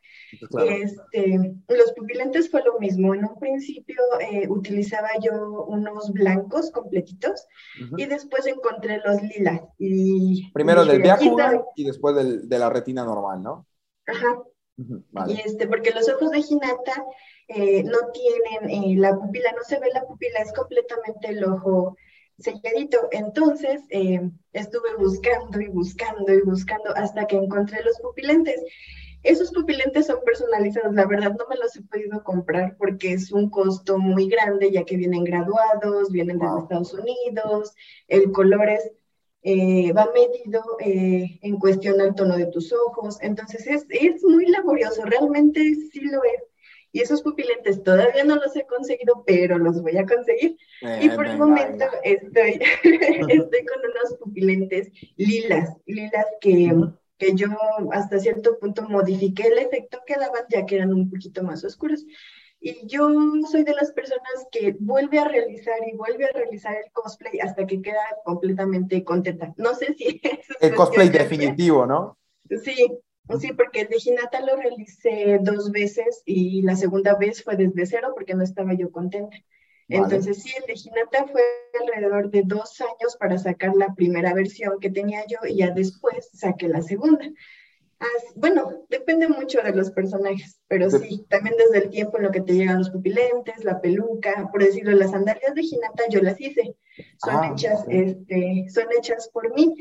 Este, 0.70 1.56
los 1.68 1.92
pupilentes 1.94 2.52
fue 2.52 2.64
lo 2.64 2.80
mismo. 2.80 3.16
En 3.16 3.25
un 3.25 3.40
principio 3.40 4.00
eh, 4.20 4.48
utilizaba 4.48 5.10
yo 5.20 5.64
unos 5.64 6.12
blancos 6.14 6.70
completitos 6.72 7.48
y 7.98 8.06
después 8.06 8.46
encontré 8.46 9.02
los 9.04 9.22
lilas. 9.24 9.62
Y, 9.80 10.52
Primero 10.54 10.86
del 10.86 11.02
viaje 11.02 11.32
y 11.75 11.84
después 11.84 12.16
del, 12.16 12.48
de 12.48 12.60
la 12.60 12.70
retina 12.70 13.04
normal, 13.04 13.42
¿no? 13.42 13.66
Ajá. 14.06 14.44
Y 15.28 15.40
este, 15.40 15.68
porque 15.68 15.92
los 15.92 16.08
ojos 16.10 16.32
de 16.32 16.40
Hinata 16.40 17.06
eh, 17.48 17.84
no 17.84 17.98
tienen 18.12 18.70
eh, 18.70 18.96
la 18.98 19.16
pupila, 19.16 19.52
no 19.52 19.64
se 19.64 19.80
ve 19.80 19.88
la 19.94 20.06
pupila, 20.06 20.40
es 20.40 20.54
completamente 20.54 21.30
el 21.30 21.44
ojo 21.44 21.96
selladito. 22.38 23.08
Entonces 23.12 23.82
eh, 23.90 24.30
estuve 24.54 24.96
buscando 24.98 25.60
y 25.60 25.68
buscando 25.68 26.34
y 26.34 26.42
buscando 26.42 26.96
hasta 26.96 27.28
que 27.28 27.38
encontré 27.38 27.84
los 27.84 28.00
pupilentes. 28.00 28.62
Esos 29.24 29.52
pupilentes 29.52 30.06
son 30.06 30.20
personalizados, 30.24 30.94
la 30.94 31.08
verdad 31.08 31.36
no 31.38 31.48
me 31.50 31.56
los 31.56 31.75
he 31.75 31.82
podido 31.82 32.24
comprar 32.24 32.78
porque 32.78 33.14
es 33.14 33.32
un 33.32 33.50
costo 33.50 33.98
muy 33.98 34.30
grande 34.30 34.72
ya 34.72 34.84
que 34.84 34.98
vienen 34.98 35.24
graduados, 35.24 36.12
vienen 36.12 36.38
desde 36.38 36.60
Estados 36.60 36.94
Unidos, 36.94 37.74
el 38.08 38.32
color 38.32 38.70
es, 38.70 38.92
eh, 39.42 39.92
va 39.94 40.12
medido 40.14 40.62
eh, 40.80 41.40
en 41.42 41.58
cuestión 41.58 42.00
al 42.02 42.14
tono 42.14 42.38
de 42.38 42.46
tus 42.46 42.72
ojos, 42.72 43.18
entonces 43.20 43.66
es, 43.66 43.88
es 43.90 44.24
muy 44.24 44.46
laborioso, 44.46 45.04
realmente 45.06 45.60
sí 45.92 46.02
lo 46.02 46.24
es. 46.24 46.44
Y 46.96 47.02
esos 47.02 47.22
pupilentes 47.24 47.84
todavía 47.84 48.24
no 48.24 48.38
los 48.38 48.56
he 48.56 48.66
conseguido, 48.66 49.25
pero 49.28 49.58
los 49.58 49.82
voy 49.82 49.98
a 49.98 50.06
conseguir. 50.06 50.58
y 51.02 51.10
por 51.10 51.28
el 51.28 51.38
momento 51.38 51.84
estoy, 52.04 52.58
estoy 52.84 53.66
con 53.66 53.80
unos 53.92 54.18
pupilentes 54.18 54.94
lilas, 55.18 55.75
lilas 55.86 56.25
que, 56.40 56.74
que 57.18 57.36
yo 57.36 57.50
hasta 57.92 58.18
cierto 58.18 58.58
punto 58.60 58.84
modifiqué 58.84 59.48
el 59.48 59.58
efecto 59.58 60.00
que 60.08 60.16
daban 60.16 60.44
ya 60.50 60.66
que 60.66 60.75
eran 60.78 60.94
un 60.94 61.10
poquito 61.10 61.44
más 61.44 61.66
oscuros. 61.66 62.06
Y 62.62 62.88
yo 62.88 63.10
soy 63.52 63.66
de 63.66 63.74
las 63.74 63.92
personas 63.92 64.48
que 64.50 64.78
vuelve 64.80 65.20
a 65.20 65.28
realizar 65.28 65.75
y 65.86 65.98
vuelve 65.98 66.24
a 66.24 66.32
realizar 66.34 66.78
el 66.78 66.90
cosplay 66.94 67.42
hasta 67.42 67.68
que 67.68 67.82
queda 67.82 68.06
completamente 68.24 69.04
contenta. 69.04 69.54
No 69.58 69.75
sé 69.75 69.96
si 69.96 70.22
es 70.24 70.48
el 70.62 70.74
cosplay 70.74 71.10
definitivo, 71.10 71.86
¿no? 71.86 72.18
Sí, 72.64 72.88
Sí, 73.39 73.53
porque 73.53 73.82
el 73.82 73.88
de 73.88 73.98
Hinata 74.03 74.39
lo 74.41 74.55
realicé 74.55 75.39
dos 75.41 75.72
veces 75.72 76.22
y 76.25 76.62
la 76.62 76.75
segunda 76.75 77.15
vez 77.15 77.44
fue 77.44 77.55
desde 77.55 77.86
cero 77.86 78.12
porque 78.13 78.36
no 78.36 78.44
estaba 78.44 78.74
yo 78.74 78.91
contenta. 78.91 79.36
Entonces 79.88 80.41
sí, 80.41 80.51
el 80.58 80.65
de 80.65 80.74
Hinata 80.74 81.25
fue 81.32 81.41
alrededor 81.82 82.29
de 82.29 82.44
dos 82.44 82.79
años 82.82 83.17
para 83.20 83.38
sacar 83.38 83.75
la 83.75 83.94
primera 83.94 84.34
versión 84.34 84.79
que 84.79 84.89
tenía 84.89 85.25
yo 85.27 85.38
y 85.48 85.58
ya 85.58 85.72
después 85.72 86.29
saqué 86.34 86.67
la 86.67 86.82
segunda. 86.82 87.25
bueno, 88.36 88.86
depende 88.89 89.27
mucho 89.27 89.62
de 89.62 89.74
los 89.74 89.91
personajes, 89.91 90.60
pero 90.67 90.89
sí, 90.91 91.25
también 91.27 91.55
desde 91.58 91.86
el 91.86 91.89
tiempo 91.89 92.17
en 92.17 92.24
lo 92.24 92.32
que 92.32 92.41
te 92.41 92.53
llegan 92.53 92.79
los 92.79 92.91
pupilentes, 92.91 93.63
la 93.63 93.82
peluca, 93.82 94.50
por 94.51 94.63
decirlo, 94.63 94.91
las 94.91 95.12
sandalias 95.12 95.55
de 95.55 95.62
Hinata 95.62 96.03
yo 96.10 96.22
las 96.22 96.39
hice. 96.39 96.75
Son 97.17 97.36
ah, 97.36 97.51
hechas, 97.51 97.86
este, 97.89 98.67
son 98.70 98.86
hechas 98.98 99.29
por 99.34 99.53
mí 99.53 99.75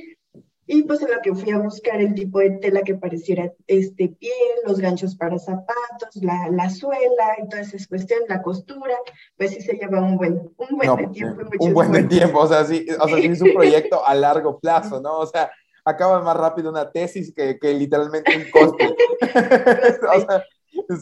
y 0.66 0.82
pues 0.82 1.02
en 1.02 1.10
lo 1.10 1.20
que 1.20 1.34
fui 1.34 1.52
a 1.52 1.58
buscar 1.58 2.00
el 2.00 2.14
tipo 2.14 2.38
de 2.38 2.50
tela 2.52 2.82
que 2.82 2.94
pareciera 2.94 3.52
este 3.66 4.08
piel, 4.08 4.32
los 4.66 4.80
ganchos 4.80 5.14
para 5.14 5.38
zapatos, 5.38 6.16
la, 6.22 6.48
la 6.50 6.70
suela 6.70 7.36
y 7.42 7.48
toda 7.48 7.62
esa 7.62 7.76
cuestión, 7.86 8.20
la 8.28 8.40
costura, 8.40 8.94
pues 9.36 9.52
sí 9.52 9.60
se 9.60 9.74
lleva 9.74 10.00
un 10.00 10.16
buen, 10.16 10.50
un 10.56 10.76
buen 10.76 10.96
de 10.96 11.06
tiempo. 11.08 11.42
un 11.58 11.74
buen 11.74 11.92
de 11.92 12.04
tiempo, 12.04 12.38
o 12.38 12.46
sea, 12.46 12.64
sí, 12.64 12.86
o 12.98 13.08
sea, 13.08 13.16
sí 13.18 13.26
es 13.26 13.42
un 13.42 13.52
proyecto 13.54 14.06
a 14.06 14.14
largo 14.14 14.58
plazo, 14.58 15.00
¿no? 15.00 15.18
O 15.18 15.26
sea, 15.26 15.50
acaba 15.84 16.22
más 16.22 16.36
rápido 16.36 16.70
una 16.70 16.90
tesis 16.90 17.32
que, 17.34 17.58
que 17.58 17.74
literalmente 17.74 18.34
un 18.34 18.50
coste. 18.50 18.86
o 20.16 20.20
sea, 20.20 20.44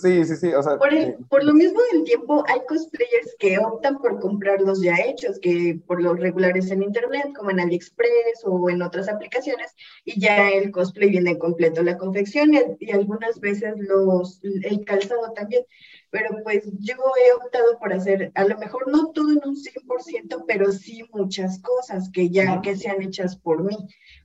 Sí, 0.00 0.24
sí, 0.24 0.36
sí. 0.36 0.52
O 0.52 0.62
sea, 0.62 0.78
por, 0.78 1.44
lo 1.44 1.54
mismo 1.54 1.80
del 1.92 2.04
tiempo, 2.04 2.44
hay 2.48 2.60
cosplayers 2.68 3.34
que 3.38 3.58
optan 3.58 3.98
por 3.98 4.20
comprarlos 4.20 4.82
ya 4.82 4.96
hechos, 4.96 5.38
que 5.40 5.80
por 5.86 6.02
los 6.02 6.18
regulares 6.18 6.70
en 6.70 6.82
internet, 6.82 7.32
como 7.36 7.50
en 7.50 7.60
AliExpress 7.60 8.42
o 8.44 8.70
en 8.70 8.82
otras 8.82 9.08
aplicaciones, 9.08 9.74
y 10.04 10.20
ya 10.20 10.50
el 10.50 10.70
cosplay 10.70 11.10
viene 11.10 11.38
completo, 11.38 11.82
la 11.82 11.98
confección 11.98 12.52
y, 12.54 12.90
algunas 12.90 13.40
veces 13.40 13.74
los, 13.78 14.40
el 14.42 14.84
calzado 14.84 15.32
también. 15.32 15.64
Pero 16.10 16.28
pues 16.42 16.64
yo 16.80 16.94
he 17.24 17.32
optado 17.32 17.78
por 17.78 17.92
hacer, 17.92 18.30
a 18.34 18.44
lo 18.44 18.58
mejor 18.58 18.88
no 18.88 19.12
todo 19.12 19.30
en 19.30 19.40
un 19.44 19.56
100%, 19.56 20.44
pero 20.46 20.70
sí 20.70 21.02
muchas 21.12 21.58
cosas 21.60 22.10
que 22.12 22.28
ya 22.28 22.60
que 22.60 22.76
sean 22.76 23.00
hechas 23.00 23.36
por 23.36 23.64
mí, 23.64 23.76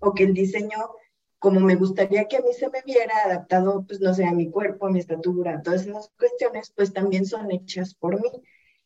o 0.02 0.14
que 0.14 0.24
el 0.24 0.34
diseño 0.34 0.78
como 1.40 1.60
me 1.60 1.76
gustaría 1.76 2.26
que 2.26 2.38
a 2.38 2.42
mí 2.42 2.54
se 2.54 2.70
me 2.70 2.82
viera 2.86 3.14
adaptado, 3.26 3.86
pues 3.88 4.00
no 4.02 4.14
sé, 4.14 4.26
a 4.26 4.32
mi 4.32 4.50
cuerpo, 4.50 4.88
a 4.88 4.90
mi 4.90 5.00
estatura, 5.00 5.62
todas 5.62 5.86
esas 5.86 6.12
cuestiones, 6.18 6.72
pues 6.76 6.94
también 6.94 7.26
son 7.26 7.52
hechas 7.52 7.94
por 7.94 8.20
mí. 8.20 8.30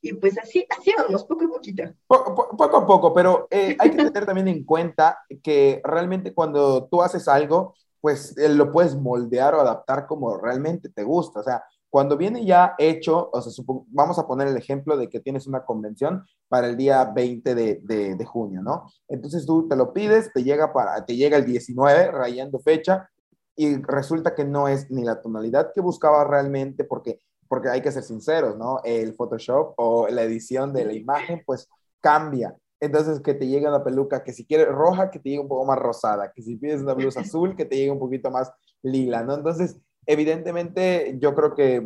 Y 0.01 0.13
pues 0.13 0.37
así, 0.37 0.65
así 0.77 0.91
vamos, 0.97 1.23
poco 1.23 1.45
a 1.45 1.49
poquito. 1.49 1.83
Poco, 2.07 2.77
a 2.77 2.87
poco, 2.87 3.13
pero 3.13 3.47
eh, 3.51 3.75
hay 3.79 3.91
que 3.91 3.97
tener 3.97 4.25
también 4.25 4.47
en 4.47 4.65
cuenta 4.65 5.19
que 5.43 5.79
realmente 5.83 6.33
cuando 6.33 6.87
tú 6.87 7.01
haces 7.01 7.27
algo, 7.27 7.75
pues 8.01 8.35
eh, 8.37 8.49
lo 8.49 8.71
puedes 8.71 8.95
moldear 8.95 9.53
o 9.53 9.61
adaptar 9.61 10.07
como 10.07 10.37
realmente 10.37 10.89
te 10.89 11.03
gusta. 11.03 11.39
O 11.41 11.43
sea, 11.43 11.63
cuando 11.91 12.15
viene 12.15 12.45
ya 12.45 12.73
hecho, 12.77 13.29
o 13.33 13.41
sea, 13.41 13.65
vamos 13.89 14.17
a 14.17 14.25
poner 14.25 14.47
el 14.47 14.55
ejemplo 14.55 14.95
de 14.95 15.09
que 15.09 15.19
tienes 15.19 15.45
una 15.45 15.65
convención 15.65 16.23
para 16.47 16.67
el 16.67 16.77
día 16.77 17.03
20 17.03 17.53
de, 17.53 18.15
de, 18.17 18.25
junio, 18.25 18.61
¿no? 18.63 18.89
Entonces 19.09 19.45
tú 19.45 19.67
te 19.67 19.75
lo 19.75 19.91
pides, 19.91 20.31
te 20.33 20.41
llega, 20.41 20.71
para, 20.71 21.05
te 21.05 21.17
llega 21.17 21.35
el 21.35 21.45
19, 21.45 22.11
rayando 22.11 22.59
fecha, 22.59 23.09
y 23.57 23.75
resulta 23.81 24.33
que 24.33 24.45
no 24.45 24.69
es 24.69 24.89
ni 24.89 25.03
la 25.03 25.21
tonalidad 25.21 25.73
que 25.75 25.81
buscaba 25.81 26.23
realmente, 26.23 26.85
porque, 26.85 27.19
porque 27.49 27.67
hay 27.67 27.81
que 27.81 27.91
ser 27.91 28.03
sinceros, 28.03 28.57
¿no? 28.57 28.79
El 28.85 29.13
Photoshop 29.13 29.73
o 29.75 30.07
la 30.07 30.23
edición 30.23 30.71
de 30.71 30.85
la 30.85 30.93
imagen, 30.93 31.43
pues 31.45 31.67
cambia. 31.99 32.55
Entonces, 32.79 33.19
que 33.19 33.33
te 33.33 33.47
llegue 33.47 33.67
una 33.67 33.83
peluca 33.83 34.23
que 34.23 34.31
si 34.31 34.45
quieres 34.45 34.69
roja, 34.69 35.11
que 35.11 35.19
te 35.19 35.27
llegue 35.27 35.41
un 35.41 35.49
poco 35.49 35.65
más 35.65 35.77
rosada, 35.77 36.31
que 36.31 36.41
si 36.41 36.55
pides 36.55 36.81
una 36.81 36.93
blusa 36.93 37.19
azul, 37.19 37.53
que 37.57 37.65
te 37.65 37.75
llegue 37.75 37.91
un 37.91 37.99
poquito 37.99 38.31
más 38.31 38.49
lila, 38.81 39.23
¿no? 39.23 39.35
Entonces, 39.35 39.77
evidentemente 40.05 41.15
yo 41.19 41.33
creo 41.35 41.55
que 41.55 41.83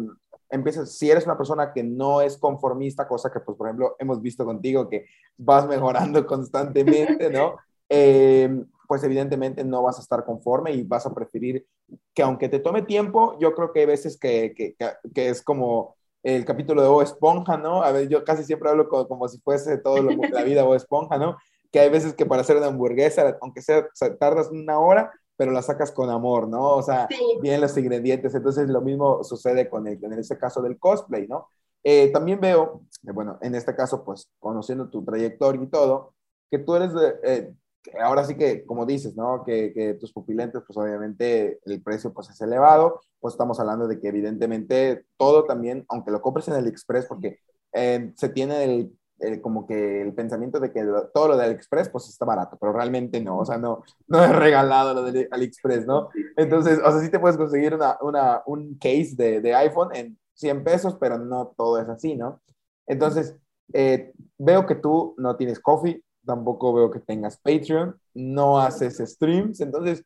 empiezas, 0.49 0.97
si 0.97 1.09
eres 1.09 1.25
una 1.25 1.37
persona 1.37 1.73
que 1.73 1.83
no 1.83 2.21
es 2.21 2.37
conformista, 2.37 3.07
cosa 3.07 3.31
que 3.31 3.39
pues 3.39 3.57
por 3.57 3.67
ejemplo 3.67 3.95
hemos 3.99 4.21
visto 4.21 4.45
contigo 4.45 4.89
que 4.89 5.05
vas 5.37 5.67
mejorando 5.67 6.25
constantemente, 6.25 7.29
¿no? 7.29 7.55
Eh, 7.89 8.63
pues 8.87 9.03
evidentemente 9.03 9.63
no 9.63 9.81
vas 9.81 9.97
a 9.97 10.01
estar 10.01 10.25
conforme 10.25 10.71
y 10.71 10.83
vas 10.83 11.05
a 11.05 11.13
preferir 11.13 11.65
que 12.13 12.23
aunque 12.23 12.49
te 12.49 12.59
tome 12.59 12.83
tiempo, 12.83 13.37
yo 13.39 13.53
creo 13.53 13.71
que 13.71 13.81
hay 13.81 13.85
veces 13.85 14.17
que, 14.17 14.53
que, 14.55 14.75
que 15.13 15.29
es 15.29 15.41
como 15.41 15.95
el 16.25 16.43
capítulo 16.43 16.81
de 16.81 16.87
O 16.87 17.03
Esponja, 17.03 17.55
¿no? 17.55 17.83
A 17.83 17.91
ver, 17.91 18.09
yo 18.09 18.23
casi 18.23 18.43
siempre 18.43 18.69
hablo 18.69 18.89
como, 18.89 19.27
si 19.27 19.39
fuese 19.39 19.77
todo 19.77 20.01
lo, 20.01 20.11
la 20.31 20.43
vida 20.43 20.65
O 20.65 20.73
Esponja, 20.73 21.19
¿no? 21.19 21.37
Que 21.71 21.79
hay 21.79 21.89
veces 21.89 22.15
que 22.15 22.25
para 22.25 22.41
hacer 22.41 22.57
una 22.57 22.67
hamburguesa, 22.67 23.37
aunque 23.41 23.61
sea, 23.61 23.87
tardas 24.19 24.49
una 24.49 24.79
hora, 24.79 25.11
pero 25.37 25.51
la 25.51 25.61
sacas 25.61 25.91
con 25.91 26.09
amor, 26.09 26.47
¿no? 26.47 26.75
O 26.75 26.81
sea, 26.81 27.07
bien 27.41 27.61
los 27.61 27.77
ingredientes. 27.77 28.33
Entonces, 28.35 28.69
lo 28.69 28.81
mismo 28.81 29.23
sucede 29.23 29.69
con 29.69 29.87
el, 29.87 30.03
en 30.03 30.13
este 30.13 30.37
caso 30.37 30.61
del 30.61 30.79
cosplay, 30.79 31.27
¿no? 31.27 31.49
Eh, 31.83 32.11
también 32.11 32.39
veo, 32.39 32.81
bueno, 33.03 33.37
en 33.41 33.55
este 33.55 33.75
caso, 33.75 34.03
pues, 34.03 34.29
conociendo 34.39 34.89
tu 34.89 35.03
trayectoria 35.03 35.61
y 35.61 35.67
todo, 35.67 36.13
que 36.49 36.59
tú 36.59 36.75
eres, 36.75 36.91
eh, 37.23 37.53
ahora 38.01 38.23
sí 38.23 38.35
que, 38.35 38.65
como 38.65 38.85
dices, 38.85 39.15
¿no? 39.15 39.43
Que, 39.43 39.73
que, 39.73 39.93
tus 39.95 40.11
pupilentes, 40.11 40.63
pues 40.65 40.77
obviamente 40.77 41.59
el 41.65 41.81
precio 41.83 42.13
pues 42.13 42.29
es 42.29 42.41
elevado, 42.41 43.01
pues 43.19 43.33
estamos 43.33 43.59
hablando 43.59 43.87
de 43.87 43.99
que 43.99 44.07
evidentemente 44.07 45.05
todo 45.17 45.45
también, 45.45 45.85
aunque 45.89 46.11
lo 46.11 46.21
compres 46.21 46.47
en 46.47 46.55
el 46.55 46.67
Express, 46.67 47.05
porque 47.05 47.39
eh, 47.73 48.11
se 48.15 48.29
tiene 48.29 48.63
el, 48.63 48.97
el, 49.19 49.41
como 49.41 49.65
que 49.65 50.01
el 50.01 50.13
pensamiento 50.13 50.59
de 50.59 50.71
que 50.71 50.83
todo 51.13 51.29
lo 51.29 51.37
del 51.37 51.45
AliExpress 51.45 51.89
pues 51.89 52.09
está 52.09 52.25
barato, 52.25 52.57
pero 52.59 52.73
realmente 52.73 53.21
no, 53.21 53.39
o 53.39 53.45
sea, 53.45 53.57
no, 53.57 53.83
no 54.07 54.23
es 54.23 54.35
regalado 54.35 54.93
lo 54.93 55.03
del 55.03 55.27
AliExpress, 55.31 55.85
¿no? 55.85 56.09
Entonces, 56.35 56.79
o 56.83 56.91
sea, 56.91 57.01
sí 57.01 57.09
te 57.09 57.19
puedes 57.19 57.37
conseguir 57.37 57.73
una, 57.73 57.97
una, 58.01 58.41
un 58.45 58.75
case 58.75 59.13
de, 59.15 59.41
de 59.41 59.55
iPhone 59.55 59.95
en 59.95 60.17
100 60.33 60.63
pesos, 60.63 60.97
pero 60.99 61.17
no 61.17 61.53
todo 61.57 61.79
es 61.79 61.87
así, 61.87 62.15
¿no? 62.15 62.41
Entonces, 62.87 63.35
eh, 63.73 64.13
veo 64.37 64.65
que 64.65 64.75
tú 64.75 65.15
no 65.17 65.35
tienes 65.35 65.59
coffee, 65.59 66.03
tampoco 66.25 66.73
veo 66.73 66.91
que 66.91 66.99
tengas 66.99 67.37
Patreon, 67.37 67.95
no 68.13 68.59
haces 68.59 68.97
streams, 68.97 69.61
entonces, 69.61 70.03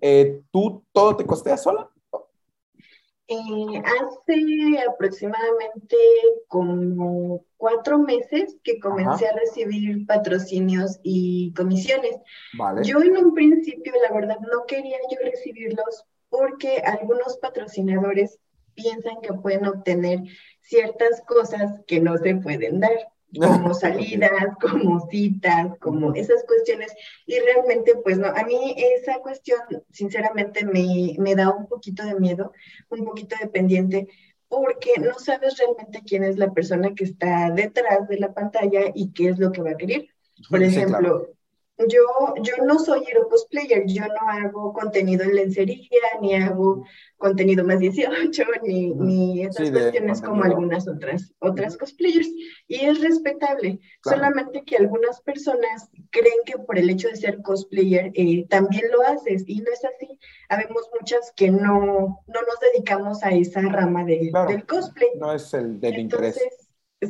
eh, 0.00 0.42
¿tú 0.50 0.84
todo 0.92 1.16
te 1.16 1.26
costea 1.26 1.56
sola? 1.56 1.88
Eh, 3.28 3.82
hace 3.84 4.78
aproximadamente 4.86 5.96
como 6.48 7.44
cuatro 7.56 7.98
meses 7.98 8.56
que 8.64 8.78
comencé 8.80 9.26
a 9.28 9.36
recibir 9.36 10.06
patrocinios 10.06 10.98
y 11.02 11.52
comisiones. 11.54 12.16
Yo 12.82 13.00
en 13.00 13.16
un 13.16 13.32
principio, 13.32 13.92
la 14.06 14.14
verdad, 14.14 14.38
no 14.40 14.66
quería 14.66 14.98
yo 15.10 15.18
recibirlos 15.22 16.04
porque 16.28 16.78
algunos 16.78 17.38
patrocinadores 17.38 18.38
piensan 18.74 19.20
que 19.22 19.32
pueden 19.34 19.66
obtener 19.66 20.20
ciertas 20.60 21.22
cosas 21.26 21.80
que 21.86 22.00
no 22.00 22.18
se 22.18 22.34
pueden 22.36 22.80
dar 22.80 23.11
como 23.38 23.74
salidas, 23.74 24.56
como 24.60 25.08
citas, 25.08 25.78
como 25.80 26.14
esas 26.14 26.44
cuestiones. 26.44 26.92
Y 27.26 27.38
realmente, 27.38 27.94
pues 28.02 28.18
no, 28.18 28.28
a 28.28 28.44
mí 28.44 28.74
esa 28.76 29.18
cuestión, 29.20 29.60
sinceramente, 29.90 30.64
me, 30.64 31.16
me 31.18 31.34
da 31.34 31.50
un 31.50 31.66
poquito 31.66 32.04
de 32.04 32.14
miedo, 32.14 32.52
un 32.88 33.04
poquito 33.04 33.36
de 33.40 33.48
pendiente, 33.48 34.08
porque 34.48 34.92
no 35.00 35.18
sabes 35.18 35.56
realmente 35.56 36.02
quién 36.06 36.24
es 36.24 36.36
la 36.36 36.52
persona 36.52 36.94
que 36.94 37.04
está 37.04 37.50
detrás 37.50 38.06
de 38.08 38.18
la 38.18 38.34
pantalla 38.34 38.82
y 38.94 39.12
qué 39.12 39.30
es 39.30 39.38
lo 39.38 39.50
que 39.50 39.62
va 39.62 39.70
a 39.70 39.76
querer. 39.76 40.08
Por 40.50 40.62
ejemplo, 40.62 41.31
yo, 41.78 42.34
yo 42.42 42.64
no 42.64 42.78
soy 42.78 43.04
hero 43.08 43.28
cosplayer, 43.28 43.84
yo 43.86 44.02
no 44.06 44.28
hago 44.28 44.72
contenido 44.72 45.24
en 45.24 45.34
lencería, 45.34 45.88
ni 46.20 46.34
hago 46.34 46.84
contenido 47.16 47.64
más 47.64 47.78
18, 47.78 48.44
ni, 48.62 48.94
ni 48.94 49.44
esas 49.44 49.70
cuestiones 49.70 50.20
como 50.20 50.44
algunas 50.44 50.86
otras, 50.86 51.32
otras 51.38 51.76
cosplayers. 51.76 52.28
Y 52.68 52.84
es 52.84 53.00
respetable, 53.00 53.80
solamente 54.02 54.64
que 54.64 54.76
algunas 54.76 55.20
personas 55.20 55.88
creen 56.10 56.38
que 56.44 56.58
por 56.58 56.78
el 56.78 56.90
hecho 56.90 57.08
de 57.08 57.16
ser 57.16 57.42
cosplayer 57.42 58.12
eh, 58.14 58.46
también 58.48 58.84
lo 58.90 59.02
haces, 59.02 59.44
y 59.46 59.60
no 59.60 59.72
es 59.72 59.84
así. 59.84 60.18
Habemos 60.48 60.88
muchas 60.98 61.32
que 61.36 61.50
no, 61.50 62.22
no 62.26 62.40
nos 62.42 62.60
dedicamos 62.72 63.22
a 63.22 63.30
esa 63.30 63.62
rama 63.62 64.04
de, 64.04 64.30
del 64.48 64.66
cosplay. 64.66 65.10
No 65.16 65.32
es 65.32 65.52
el 65.54 65.80
del 65.80 65.98
interés. 65.98 66.38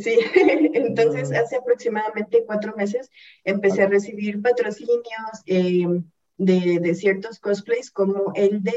Sí, 0.01 0.19
entonces 0.75 1.33
hace 1.33 1.57
aproximadamente 1.57 2.45
cuatro 2.47 2.75
meses 2.77 3.11
empecé 3.45 3.83
a 3.83 3.89
recibir 3.89 4.41
patrocinios 4.41 5.43
eh, 5.47 5.87
de, 6.39 6.79
de, 6.81 6.95
ciertos 6.95 7.39
cosplays 7.39 7.91
como 7.91 8.33
el 8.35 8.63
de 8.63 8.75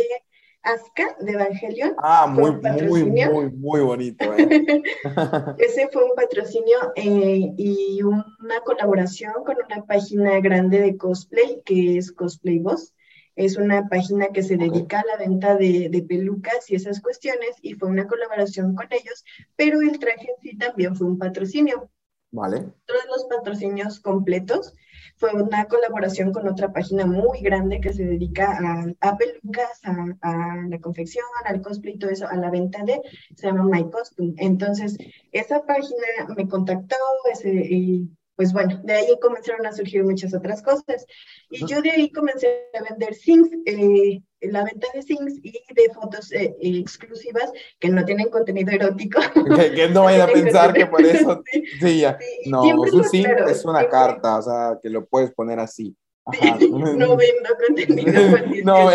Aska 0.66 1.16
de 1.20 1.34
Evangelion. 1.34 1.96
Ah, 2.00 2.28
muy, 2.28 2.52
muy, 2.52 3.04
muy, 3.06 3.52
muy 3.52 3.80
bonito. 3.82 4.26
Eh. 4.36 4.84
Ese 5.60 5.88
fue 5.90 6.04
un 6.04 6.16
patrocinio 6.16 6.78
eh, 6.96 7.54
y 7.56 8.02
una 8.02 8.60
colaboración 8.66 9.34
con 9.46 9.56
una 9.64 9.86
página 9.86 10.40
grande 10.42 10.80
de 10.80 10.98
cosplay 10.98 11.62
que 11.66 11.98
es 11.98 12.12
Cosplay 12.12 12.60
Boss. 12.60 12.95
Es 13.36 13.58
una 13.58 13.88
página 13.90 14.28
que 14.28 14.44
se 14.44 14.58
dedica 14.58 15.02
a 15.02 15.06
la 15.06 15.18
venta 15.18 15.56
de, 15.56 15.90
de, 15.90 16.02
pelucas 16.04 16.70
y 16.70 16.76
esas 16.76 17.02
cuestiones 17.02 17.58
y 17.62 17.74
fue 17.74 17.90
una 17.90 18.08
colaboración 18.08 18.76
con 18.76 18.88
ellos, 18.92 19.24
pero 19.56 19.82
el 19.82 20.00
traje 20.00 20.28
en 20.30 20.42
sí 20.42 20.58
también 20.58 20.96
fue 20.96 21.08
un 21.08 21.18
patrocinio. 21.18 21.90
Vale. 22.32 22.66
Todos 22.86 23.06
los 23.10 23.26
patrocinios 23.26 24.02
completos 24.02 24.74
fue 25.16 25.34
una 25.34 25.66
colaboración 25.66 26.34
con 26.34 26.48
otra 26.48 26.74
página 26.74 27.06
muy 27.06 27.40
grande 27.40 27.80
que 27.80 27.94
se 27.94 28.04
dedica 28.04 28.60
a, 29.00 29.18
pelucas, 29.18 29.80
a, 29.84 30.66
la 30.68 30.80
confección, 30.80 31.26
al 31.46 31.62
cosplay 31.62 31.94
y 31.94 31.98
todo 31.98 32.12
eso, 32.12 32.28
a 32.28 32.36
la 32.36 32.50
venta 32.50 32.84
de, 32.84 33.02
se 33.36 33.48
llama 33.48 33.64
My 33.64 33.90
Costume. 33.90 34.34
Entonces, 34.38 34.98
esa 35.32 35.66
página 35.66 36.36
me 36.36 36.48
contactó, 36.48 36.98
ese, 37.32 37.50
y 37.54 38.10
pues 38.36 38.52
bueno, 38.52 38.80
de 38.84 38.94
ahí 38.94 39.20
comenzaron 39.22 39.66
a 39.66 39.72
surgir 39.72 40.04
muchas 40.04 40.34
otras 40.34 40.62
cosas. 40.62 41.06
Y 41.50 41.66
yo 41.66 41.82
de 41.82 41.92
ahí 41.92 42.12
comencé 42.12 42.68
a 42.78 42.84
vender 42.84 43.16
things, 43.16 43.50
eh, 43.66 44.22
la 44.42 44.64
venta 44.64 44.88
de 44.94 45.02
things 45.04 45.40
y 45.42 45.52
de 45.74 45.94
fotos 45.94 46.32
eh, 46.34 46.56
exclusivas 46.60 47.52
que 47.80 47.90
no 47.90 48.04
tienen 48.04 48.30
contenido 48.30 48.72
erótico. 48.72 49.20
Que, 49.76 49.90
no 49.94 50.04
vayan 50.04 50.30
a 50.30 50.34
pensar 50.34 50.74
que 50.74 50.86
por 50.86 51.02
eso. 51.02 51.44
Sí, 51.80 52.02
ya. 52.02 52.18
no, 52.48 52.64
un 52.64 53.10
thing 53.10 53.26
es 53.48 53.64
una 53.66 53.88
carta, 53.88 54.38
o 54.38 54.42
sea, 54.42 54.80
que 54.82 54.90
lo 54.90 55.06
puedes 55.06 55.32
poner 55.34 55.60
así. 55.60 55.96
no 56.98 57.18
vendo 57.18 57.50
contenido 57.68 58.22
No 58.64 58.90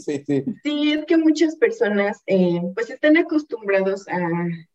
Sí. 0.00 0.24
Sí, 0.26 0.44
sí. 0.64 0.92
es 0.92 1.04
que 1.06 1.16
muchas 1.16 1.56
personas 1.56 2.22
eh, 2.26 2.60
pues 2.74 2.90
están 2.90 3.16
acostumbrados 3.16 4.06
a, 4.08 4.18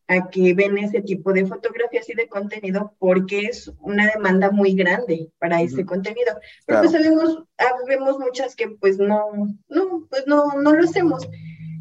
a, 0.08 0.30
que 0.30 0.54
ven 0.54 0.78
ese 0.78 1.02
tipo 1.02 1.32
de 1.32 1.46
fotografías 1.46 2.08
y 2.08 2.14
de 2.14 2.28
contenido 2.28 2.94
porque 2.98 3.40
es 3.40 3.70
una 3.80 4.10
demanda 4.10 4.50
muy 4.50 4.74
grande 4.74 5.30
para 5.38 5.60
ese 5.60 5.84
contenido. 5.84 6.32
Pero 6.66 6.80
pues 6.80 6.92
sabemos, 6.92 7.44
ah, 7.58 7.74
vemos 7.86 8.18
muchas 8.18 8.56
que 8.56 8.68
pues 8.68 8.98
no, 8.98 9.30
no, 9.68 10.06
pues 10.08 10.26
no, 10.26 10.54
no 10.60 10.72
lo 10.72 10.84
hacemos. 10.84 11.28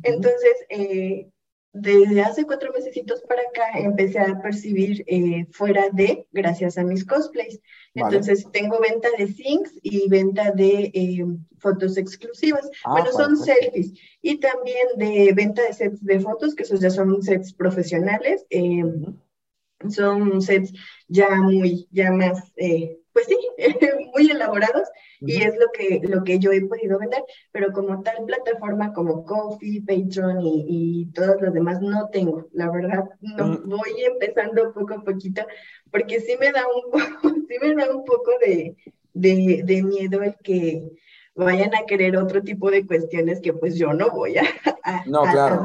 Entonces, 0.03 0.55
eh, 0.69 1.27
desde 1.73 2.21
hace 2.21 2.45
cuatro 2.45 2.71
meses 2.73 2.93
para 3.27 3.41
acá 3.41 3.79
empecé 3.79 4.19
a 4.19 4.41
percibir 4.41 5.03
eh, 5.07 5.45
fuera 5.51 5.89
de, 5.91 6.27
gracias 6.31 6.77
a 6.77 6.83
mis 6.83 7.05
cosplays. 7.05 7.61
Entonces 7.93 8.47
tengo 8.51 8.79
venta 8.79 9.09
de 9.17 9.27
things 9.27 9.73
y 9.81 10.07
venta 10.07 10.51
de 10.51 10.91
eh, 10.93 11.25
fotos 11.57 11.97
exclusivas. 11.97 12.69
Ah, 12.85 12.91
bueno, 12.91 13.11
son 13.11 13.37
selfies. 13.37 13.93
Y 14.21 14.39
también 14.39 14.87
de 14.95 15.33
venta 15.35 15.61
de 15.63 15.73
sets 15.73 16.03
de 16.03 16.19
fotos, 16.19 16.55
que 16.55 16.63
esos 16.63 16.79
ya 16.79 16.89
son 16.89 17.21
sets 17.21 17.53
profesionales. 17.53 18.45
Eh, 18.49 18.83
son 19.89 20.41
sets 20.41 20.73
ya 21.07 21.29
muy, 21.41 21.87
ya 21.91 22.11
más 22.11 22.53
pues 23.13 23.27
sí, 23.27 23.37
muy 24.21 24.31
elaborados 24.31 24.87
y 25.19 25.43
es 25.43 25.53
lo 25.55 25.67
que, 25.71 26.01
lo 26.03 26.23
que 26.23 26.39
yo 26.39 26.51
he 26.51 26.61
podido 26.61 26.99
vender, 26.99 27.23
pero 27.51 27.71
como 27.71 28.01
tal 28.01 28.25
plataforma 28.25 28.93
como 28.93 29.23
Coffee, 29.25 29.81
Patreon 29.81 30.41
y, 30.41 30.65
y 30.67 31.05
todas 31.11 31.41
las 31.41 31.53
demás 31.53 31.81
no 31.81 32.09
tengo, 32.09 32.47
la 32.53 32.71
verdad, 32.71 33.05
no, 33.21 33.45
mm. 33.45 33.69
voy 33.69 34.03
empezando 34.03 34.73
poco 34.73 34.95
a 34.95 35.03
poquito 35.03 35.43
porque 35.91 36.19
sí 36.19 36.35
me 36.39 36.51
da 36.51 36.65
un, 36.67 37.01
sí 37.47 37.55
me 37.61 37.75
da 37.75 37.95
un 37.95 38.03
poco 38.05 38.31
de, 38.45 38.75
de, 39.13 39.61
de 39.63 39.83
miedo 39.83 40.23
el 40.23 40.35
que 40.43 40.91
vayan 41.35 41.73
a 41.75 41.85
querer 41.85 42.17
otro 42.17 42.41
tipo 42.41 42.69
de 42.69 42.85
cuestiones 42.85 43.39
que 43.41 43.53
pues 43.53 43.77
yo 43.77 43.93
no 43.93 44.09
voy 44.09 44.37
a, 44.37 44.43
no, 45.05 45.23
claro. 45.23 45.63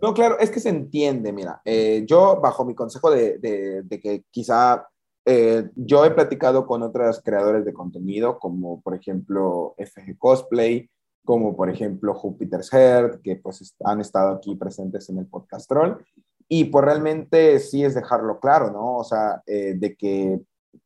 No, 0.00 0.14
claro, 0.14 0.38
es 0.38 0.50
que 0.50 0.60
se 0.60 0.68
entiende, 0.68 1.32
mira, 1.32 1.60
eh, 1.64 2.04
yo 2.06 2.40
bajo 2.40 2.64
mi 2.64 2.74
consejo 2.74 3.10
de, 3.10 3.38
de, 3.38 3.82
de 3.82 4.00
que 4.00 4.24
quizá 4.30 4.86
eh, 5.30 5.68
yo 5.76 6.06
he 6.06 6.10
platicado 6.10 6.66
con 6.66 6.82
otras 6.82 7.20
creadores 7.22 7.66
de 7.66 7.74
contenido, 7.74 8.38
como 8.38 8.80
por 8.80 8.94
ejemplo 8.94 9.74
FG 9.76 10.16
Cosplay, 10.16 10.88
como 11.22 11.54
por 11.54 11.68
ejemplo 11.68 12.14
Jupiter's 12.14 12.70
Heart, 12.70 13.20
que 13.20 13.36
pues 13.36 13.76
han 13.84 14.00
estado 14.00 14.36
aquí 14.36 14.56
presentes 14.56 15.10
en 15.10 15.18
el 15.18 15.26
podcast 15.26 15.68
troll. 15.68 15.98
Y 16.48 16.64
pues 16.64 16.82
realmente 16.82 17.58
sí 17.58 17.84
es 17.84 17.94
dejarlo 17.94 18.40
claro, 18.40 18.70
¿no? 18.70 18.96
O 18.96 19.04
sea, 19.04 19.42
eh, 19.44 19.74
de 19.76 19.94
que, 19.94 20.40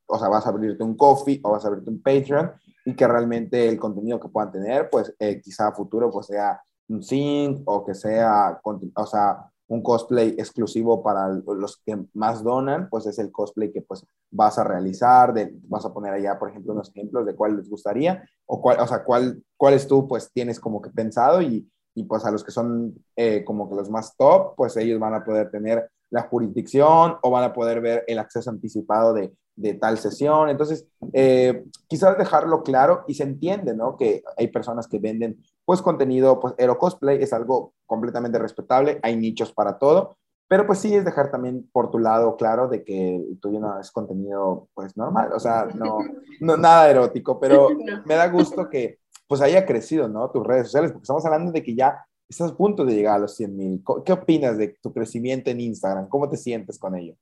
o 0.06 0.18
sea, 0.18 0.28
vas 0.28 0.44
a 0.44 0.48
abrirte 0.48 0.82
un 0.82 0.96
coffee 0.96 1.40
o 1.44 1.52
vas 1.52 1.64
a 1.64 1.68
abrirte 1.68 1.90
un 1.90 2.02
Patreon 2.02 2.50
y 2.84 2.96
que 2.96 3.06
realmente 3.06 3.68
el 3.68 3.78
contenido 3.78 4.18
que 4.18 4.28
puedan 4.28 4.50
tener, 4.50 4.90
pues 4.90 5.14
eh, 5.20 5.40
quizá 5.40 5.68
a 5.68 5.72
futuro 5.72 6.10
pues 6.10 6.26
sea 6.26 6.60
un 6.88 7.00
sync 7.00 7.62
o 7.64 7.84
que 7.84 7.94
sea, 7.94 8.60
o 8.64 9.06
sea, 9.06 9.51
un 9.72 9.82
cosplay 9.82 10.34
exclusivo 10.36 11.02
para 11.02 11.28
los 11.28 11.78
que 11.78 11.98
más 12.12 12.44
donan, 12.44 12.88
pues 12.90 13.06
es 13.06 13.18
el 13.18 13.32
cosplay 13.32 13.72
que 13.72 13.80
pues 13.80 14.04
vas 14.30 14.58
a 14.58 14.64
realizar, 14.64 15.32
vas 15.66 15.86
a 15.86 15.94
poner 15.94 16.12
allá, 16.12 16.38
por 16.38 16.50
ejemplo, 16.50 16.74
unos 16.74 16.90
ejemplos 16.90 17.24
de 17.24 17.34
cuál 17.34 17.56
les 17.56 17.70
gustaría, 17.70 18.22
o 18.44 18.60
cuál, 18.60 18.80
o 18.80 18.86
sea, 18.86 19.02
cuál, 19.02 19.42
cuáles 19.56 19.88
tú 19.88 20.06
pues 20.06 20.30
tienes 20.30 20.60
como 20.60 20.82
que 20.82 20.90
pensado 20.90 21.40
y, 21.40 21.66
y 21.94 22.04
pues 22.04 22.22
a 22.26 22.30
los 22.30 22.44
que 22.44 22.50
son 22.50 22.94
eh, 23.16 23.44
como 23.44 23.66
que 23.70 23.76
los 23.76 23.88
más 23.88 24.14
top, 24.14 24.54
pues 24.56 24.76
ellos 24.76 25.00
van 25.00 25.14
a 25.14 25.24
poder 25.24 25.50
tener 25.50 25.88
la 26.10 26.24
jurisdicción 26.24 27.16
o 27.22 27.30
van 27.30 27.44
a 27.44 27.54
poder 27.54 27.80
ver 27.80 28.04
el 28.06 28.18
acceso 28.18 28.50
anticipado 28.50 29.14
de, 29.14 29.32
de 29.56 29.74
tal 29.74 29.96
sesión. 29.96 30.50
Entonces, 30.50 30.86
eh, 31.14 31.64
quizás 31.88 32.18
dejarlo 32.18 32.62
claro 32.62 33.04
y 33.08 33.14
se 33.14 33.22
entiende, 33.22 33.74
¿no? 33.74 33.96
Que 33.96 34.22
hay 34.36 34.48
personas 34.48 34.86
que 34.86 34.98
venden, 34.98 35.42
pues, 35.64 35.82
contenido, 35.82 36.40
pues, 36.40 36.54
Hero 36.58 36.78
Cosplay 36.78 37.22
es 37.22 37.32
algo 37.32 37.74
completamente 37.86 38.38
respetable, 38.38 38.98
hay 39.02 39.16
nichos 39.16 39.52
para 39.52 39.78
todo, 39.78 40.16
Pero 40.48 40.66
pues 40.66 40.80
sí 40.80 40.94
es 40.94 41.04
dejar 41.04 41.30
también 41.30 41.68
por 41.72 41.90
tu 41.90 41.98
lado 41.98 42.36
claro 42.36 42.68
de 42.68 42.84
que 42.84 43.24
tú 43.40 43.58
no 43.58 43.80
es 43.80 43.90
contenido 43.90 44.68
pues 44.74 44.96
normal, 44.96 45.32
o 45.32 45.40
sea, 45.40 45.66
no, 45.74 45.98
no 46.40 46.56
nada 46.56 46.90
erótico, 46.90 47.40
pero 47.40 47.68
me 48.06 48.14
da 48.14 48.28
gusto 48.28 48.68
que 48.68 48.98
pues 49.26 49.40
haya 49.40 49.64
crecido, 49.64 50.08
¿no? 50.08 50.30
Tus 50.30 50.46
redes 50.46 50.66
sociales, 50.66 50.92
porque 50.92 51.04
estamos 51.04 51.24
hablando 51.24 51.52
de 51.52 51.62
que 51.62 51.74
ya 51.74 52.04
estás 52.28 52.52
a 52.52 52.56
punto 52.56 52.84
de 52.84 52.94
llegar 52.94 53.16
a 53.16 53.20
los 53.20 53.34
100 53.36 53.56
mil. 53.56 53.84
¿Qué 54.04 54.12
opinas 54.12 54.58
de 54.58 54.76
tu 54.82 54.92
crecimiento 54.92 55.50
en 55.50 55.60
Instagram? 55.60 56.08
¿Cómo 56.08 56.28
te 56.28 56.36
sientes 56.36 56.78
con 56.78 56.96
ello? 56.96 57.14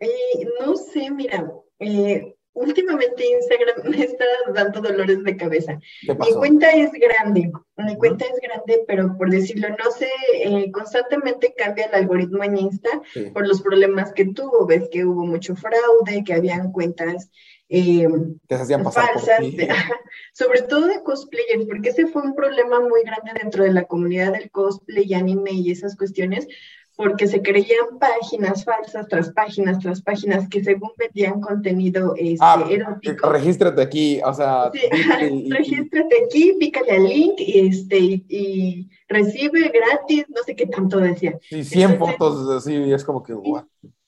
Eh, 0.00 0.48
no 0.60 0.76
sé, 0.76 1.10
mira, 1.10 1.50
eh, 1.78 2.35
últimamente 2.56 3.24
Instagram 3.24 3.90
me 3.90 4.02
está 4.04 4.24
dando 4.52 4.80
dolores 4.80 5.22
de 5.22 5.36
cabeza. 5.36 5.78
Mi 6.02 6.32
cuenta 6.34 6.70
es 6.70 6.90
grande, 6.92 7.52
mi 7.76 7.96
cuenta 7.96 8.24
es 8.24 8.40
grande, 8.40 8.84
pero 8.86 9.16
por 9.16 9.30
decirlo, 9.30 9.68
no 9.68 9.90
sé, 9.90 10.08
eh, 10.42 10.70
constantemente 10.72 11.54
cambia 11.56 11.86
el 11.86 11.94
algoritmo 11.94 12.42
en 12.42 12.58
Insta 12.58 13.02
por 13.32 13.46
los 13.46 13.62
problemas 13.62 14.12
que 14.12 14.24
tuvo. 14.26 14.66
Ves 14.66 14.88
que 14.90 15.04
hubo 15.04 15.24
mucho 15.26 15.54
fraude, 15.54 16.24
que 16.24 16.34
habían 16.34 16.72
cuentas 16.72 17.30
eh, 17.68 18.06
que 18.48 18.56
se 18.56 18.62
hacían 18.62 18.84
pasar 18.84 19.12
falsas, 19.14 19.40
sobre 20.32 20.62
todo 20.62 20.86
de 20.86 21.02
cosplayers, 21.02 21.66
porque 21.66 21.88
ese 21.88 22.06
fue 22.06 22.22
un 22.22 22.34
problema 22.34 22.80
muy 22.80 23.02
grande 23.02 23.32
dentro 23.42 23.64
de 23.64 23.72
la 23.72 23.84
comunidad 23.84 24.32
del 24.32 24.50
cosplay, 24.50 25.12
anime 25.14 25.52
y 25.52 25.72
esas 25.72 25.96
cuestiones, 25.96 26.46
porque 26.96 27.26
se 27.26 27.42
creían 27.42 27.98
páginas 28.00 28.64
falsas 28.64 29.06
tras 29.08 29.30
páginas 29.30 29.78
tras 29.78 30.00
páginas 30.00 30.48
que 30.48 30.64
según 30.64 30.90
vendían 30.96 31.40
contenido 31.40 32.14
este, 32.16 32.38
ah, 32.40 32.66
erótico. 32.68 33.28
Regístrate 33.28 33.82
aquí, 33.82 34.20
o 34.24 34.32
sea. 34.32 34.70
Sí, 34.72 35.48
regístrate 35.50 36.24
aquí, 36.24 36.56
pícale 36.58 36.92
al 36.92 37.04
link 37.04 37.34
y, 37.38 37.68
este, 37.68 37.98
y, 37.98 38.88
recibe 39.08 39.68
gratis, 39.68 40.24
no 40.28 40.42
sé 40.44 40.56
qué 40.56 40.66
tanto 40.66 40.98
decía. 40.98 41.38
Sí, 41.48 41.62
100 41.62 41.98
fotos 41.98 42.48
así, 42.48 42.74
es 42.92 43.04
como 43.04 43.22
que, 43.22 43.34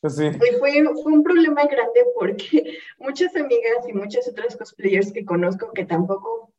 Sí. 0.09 0.27
Y 0.27 0.59
fue, 0.59 0.85
fue, 1.03 1.13
un 1.13 1.25
problema 1.25 1.65
grande 1.65 2.05
porque 2.15 2.79
muchas 3.01 3.35
amigas 3.35 3.85
y 3.89 3.93
muchas 3.93 4.29
otras 4.29 4.57
cosplayers 4.57 5.13
que 5.13 5.25
conozco 5.25 5.73
que 5.73 5.85
tampoco 5.85 6.53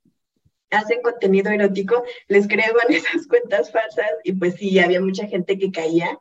hacen 0.72 1.02
contenido 1.02 1.52
erótico, 1.52 2.04
les 2.28 2.48
creaban 2.48 2.86
esas 2.90 3.28
cuentas 3.28 3.72
falsas 3.72 4.10
y 4.24 4.34
pues 4.34 4.56
sí, 4.56 4.80
había 4.80 5.02
mucha 5.02 5.28
gente 5.28 5.58
que 5.58 5.72
caía 5.72 6.20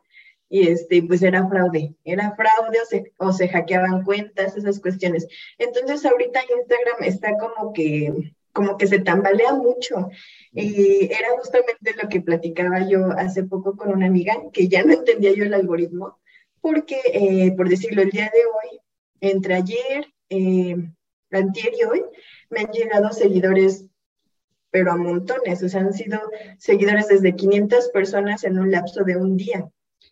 y 0.49 0.67
este, 0.67 1.03
pues 1.03 1.21
era 1.21 1.47
fraude, 1.47 1.93
era 2.03 2.35
fraude 2.35 2.81
o 2.81 2.85
se, 2.85 3.13
o 3.17 3.31
se 3.31 3.47
hackeaban 3.49 4.03
cuentas, 4.03 4.57
esas 4.57 4.79
cuestiones. 4.79 5.27
Entonces 5.59 6.05
ahorita 6.05 6.41
Instagram 6.41 7.03
está 7.03 7.37
como 7.37 7.71
que, 7.71 8.33
como 8.51 8.77
que 8.77 8.87
se 8.87 8.99
tambalea 8.99 9.53
mucho 9.53 10.09
y 10.51 11.05
era 11.05 11.29
justamente 11.37 11.93
lo 12.01 12.09
que 12.09 12.21
platicaba 12.21 12.87
yo 12.87 13.11
hace 13.11 13.43
poco 13.43 13.77
con 13.77 13.89
una 13.93 14.07
amiga 14.07 14.35
que 14.51 14.67
ya 14.67 14.83
no 14.83 14.93
entendía 14.93 15.33
yo 15.33 15.43
el 15.43 15.53
algoritmo 15.53 16.19
porque, 16.61 16.99
eh, 17.13 17.51
por 17.55 17.69
decirlo, 17.69 18.01
el 18.01 18.09
día 18.09 18.31
de 18.33 18.45
hoy, 18.45 18.79
entre 19.21 19.55
ayer, 19.55 20.13
eh, 20.29 20.75
antier 21.31 21.73
y 21.79 21.83
hoy, 21.85 22.03
me 22.49 22.61
han 22.61 22.71
llegado 22.71 23.11
seguidores 23.11 23.85
pero 24.71 24.91
a 24.91 24.97
montones, 24.97 25.63
o 25.63 25.69
sea, 25.69 25.81
han 25.81 25.93
sido 25.93 26.19
seguidores 26.57 27.07
desde 27.07 27.35
500 27.35 27.89
personas 27.89 28.43
en 28.43 28.59
un 28.59 28.71
lapso 28.71 29.03
de 29.03 29.17
un 29.17 29.37
día. 29.37 29.69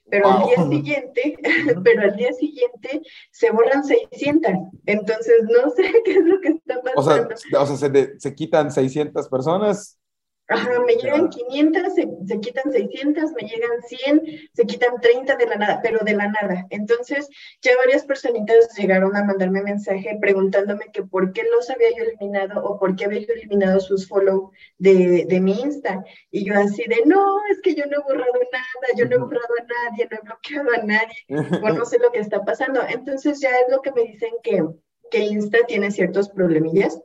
Pero 0.09 0.29
al 0.29 0.45
día 0.45 0.69
siguiente, 0.69 1.37
pero 1.83 2.01
al 2.01 2.15
día 2.15 2.31
siguiente 2.33 3.01
se 3.31 3.51
borran 3.51 3.83
600. 3.83 4.51
Entonces, 4.85 5.35
no 5.43 5.69
sé 5.71 5.83
qué 6.05 6.11
es 6.11 6.25
lo 6.25 6.39
que 6.39 6.49
está 6.49 6.81
pasando. 6.81 7.35
O 7.35 7.37
sea, 7.37 7.61
o 7.61 7.65
sea 7.65 7.77
se, 7.77 8.19
se 8.19 8.35
quitan 8.35 8.71
600 8.71 9.27
personas 9.27 9.99
Ajá, 10.49 10.79
me 10.79 10.95
llegan 10.95 11.27
500, 11.27 11.93
se, 11.93 12.39
quitan 12.39 12.71
600, 12.71 13.33
me 13.33 13.47
llegan 13.49 13.81
100, 13.85 14.49
se 14.53 14.65
quitan 14.65 15.01
30 15.01 15.35
de 15.35 15.45
la 15.45 15.55
nada, 15.57 15.79
pero 15.83 15.99
de 16.05 16.13
la 16.13 16.29
nada. 16.29 16.65
Entonces, 16.69 17.27
ya 17.61 17.75
varias 17.75 18.05
personitas 18.05 18.73
llegaron 18.77 19.13
a 19.17 19.25
mandarme 19.25 19.61
mensaje 19.61 20.17
preguntándome 20.21 20.85
que 20.93 21.03
por 21.03 21.33
qué 21.33 21.43
los 21.53 21.69
había 21.69 21.89
yo 21.97 22.03
eliminado 22.03 22.63
o 22.63 22.79
por 22.79 22.95
qué 22.95 23.05
había 23.05 23.19
yo 23.19 23.33
eliminado 23.33 23.81
sus 23.81 24.07
follow 24.07 24.51
de, 24.77 25.25
de 25.27 25.41
mi 25.41 25.51
Insta. 25.59 26.05
Y 26.31 26.45
yo 26.45 26.53
así 26.53 26.83
de, 26.87 27.03
no, 27.05 27.39
es 27.51 27.59
que 27.61 27.75
yo 27.75 27.85
no 27.85 27.97
he 27.97 28.03
borrado 28.03 28.31
nada, 28.53 28.87
yo 28.95 29.05
no 29.05 29.15
he 29.15 29.19
borrado 29.19 29.53
a 29.59 29.89
nadie, 29.89 30.07
no 30.09 30.17
he 30.17 30.21
bloqueado 30.21 30.69
a 30.73 30.83
nadie, 30.85 31.25
o 31.61 31.69
no 31.77 31.85
sé 31.85 31.99
lo 31.99 32.09
que 32.11 32.19
está 32.19 32.45
pasando. 32.45 32.81
Entonces, 32.87 33.41
ya 33.41 33.49
es 33.49 33.65
lo 33.69 33.81
que 33.81 33.91
me 33.91 34.03
dicen 34.03 34.31
que, 34.41 34.63
que 35.11 35.19
Insta 35.19 35.59
tiene 35.67 35.91
ciertos 35.91 36.29
problemillas 36.29 37.01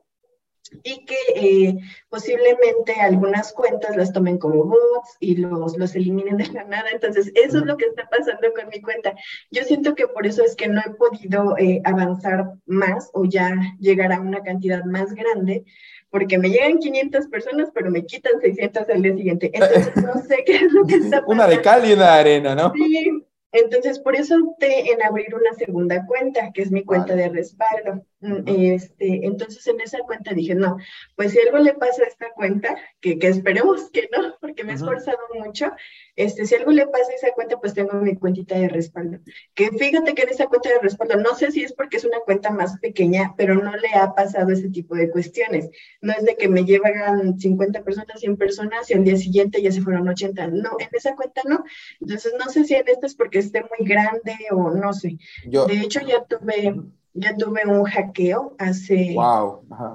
y 0.82 1.04
que 1.04 1.16
eh, 1.34 1.78
posiblemente 2.08 2.94
algunas 3.00 3.52
cuentas 3.52 3.96
las 3.96 4.12
tomen 4.12 4.38
como 4.38 4.64
bots 4.64 5.16
y 5.20 5.36
los, 5.36 5.76
los 5.76 5.94
eliminen 5.94 6.36
de 6.36 6.46
la 6.48 6.64
nada. 6.64 6.86
Entonces, 6.92 7.30
eso 7.34 7.58
es 7.58 7.64
lo 7.64 7.76
que 7.76 7.86
está 7.86 8.08
pasando 8.08 8.52
con 8.54 8.68
mi 8.68 8.80
cuenta. 8.80 9.14
Yo 9.50 9.64
siento 9.64 9.94
que 9.94 10.06
por 10.08 10.26
eso 10.26 10.42
es 10.44 10.56
que 10.56 10.68
no 10.68 10.80
he 10.80 10.90
podido 10.90 11.56
eh, 11.58 11.80
avanzar 11.84 12.52
más 12.66 13.10
o 13.12 13.24
ya 13.24 13.54
llegar 13.78 14.12
a 14.12 14.20
una 14.20 14.42
cantidad 14.42 14.84
más 14.84 15.12
grande, 15.14 15.64
porque 16.10 16.38
me 16.38 16.50
llegan 16.50 16.78
500 16.78 17.28
personas, 17.28 17.70
pero 17.74 17.90
me 17.90 18.04
quitan 18.04 18.40
600 18.40 18.88
al 18.88 19.02
día 19.02 19.16
siguiente. 19.16 19.50
Entonces, 19.52 19.96
no 20.02 20.22
sé 20.22 20.42
qué 20.44 20.56
es 20.56 20.72
lo 20.72 20.86
que 20.86 20.96
está 20.96 21.22
pasando. 21.22 21.32
Una 21.32 21.46
de 21.46 21.60
cal 21.60 21.88
y 21.88 21.92
una 21.92 22.14
de 22.14 22.20
arena, 22.20 22.54
¿no? 22.54 22.72
Sí, 22.74 23.24
entonces, 23.52 23.98
por 23.98 24.16
eso 24.16 24.36
opté 24.42 24.92
en 24.92 25.02
abrir 25.02 25.34
una 25.34 25.52
segunda 25.54 26.06
cuenta, 26.06 26.50
que 26.52 26.62
es 26.62 26.70
mi 26.70 26.84
cuenta 26.84 27.14
de 27.14 27.28
respaldo. 27.28 28.04
Este, 28.46 29.26
entonces, 29.26 29.66
en 29.66 29.80
esa 29.80 29.98
cuenta 30.00 30.32
dije, 30.32 30.54
no, 30.54 30.76
pues 31.16 31.32
si 31.32 31.38
algo 31.40 31.58
le 31.58 31.74
pasa 31.74 32.04
a 32.04 32.06
esta 32.06 32.30
cuenta, 32.34 32.76
que, 33.00 33.18
que 33.18 33.28
esperemos 33.28 33.90
que 33.90 34.08
no, 34.16 34.36
porque 34.40 34.62
me 34.64 34.72
he 34.72 34.74
esforzado 34.76 35.18
mucho, 35.34 35.72
este, 36.14 36.46
si 36.46 36.54
algo 36.54 36.70
le 36.70 36.86
pasa 36.86 37.10
a 37.10 37.14
esa 37.14 37.32
cuenta, 37.32 37.58
pues 37.58 37.74
tengo 37.74 37.94
mi 37.94 38.16
cuentita 38.16 38.56
de 38.56 38.68
respaldo. 38.68 39.18
Que 39.54 39.70
fíjate 39.70 40.14
que 40.14 40.22
en 40.22 40.28
esa 40.28 40.46
cuenta 40.46 40.68
de 40.68 40.78
respaldo, 40.78 41.16
no 41.16 41.34
sé 41.34 41.50
si 41.50 41.64
es 41.64 41.72
porque 41.72 41.96
es 41.96 42.04
una 42.04 42.20
cuenta 42.20 42.50
más 42.50 42.78
pequeña, 42.78 43.34
pero 43.36 43.54
no 43.54 43.76
le 43.76 43.88
ha 43.94 44.14
pasado 44.14 44.50
ese 44.50 44.68
tipo 44.68 44.94
de 44.94 45.10
cuestiones. 45.10 45.70
No 46.00 46.12
es 46.12 46.24
de 46.24 46.36
que 46.36 46.48
me 46.48 46.64
llevan 46.64 47.38
50 47.38 47.82
personas, 47.82 48.20
100 48.20 48.36
personas 48.36 48.90
y 48.90 48.94
al 48.94 49.04
día 49.04 49.16
siguiente 49.16 49.62
ya 49.62 49.72
se 49.72 49.82
fueron 49.82 50.08
80. 50.08 50.48
No, 50.48 50.70
en 50.78 50.88
esa 50.92 51.16
cuenta 51.16 51.42
no. 51.44 51.64
Entonces, 52.00 52.32
no 52.38 52.50
sé 52.50 52.64
si 52.64 52.74
en 52.74 52.86
esta 52.86 53.06
es 53.06 53.14
porque 53.14 53.38
esté 53.38 53.62
muy 53.62 53.86
grande 53.86 54.36
o 54.50 54.70
no 54.70 54.92
sé. 54.92 55.18
de 55.44 55.80
hecho, 55.80 56.00
ya 56.00 56.24
tuve, 56.24 56.74
ya 57.14 57.36
tuve 57.36 57.62
un 57.66 57.84
hackeo 57.84 58.54
hace 58.58 59.14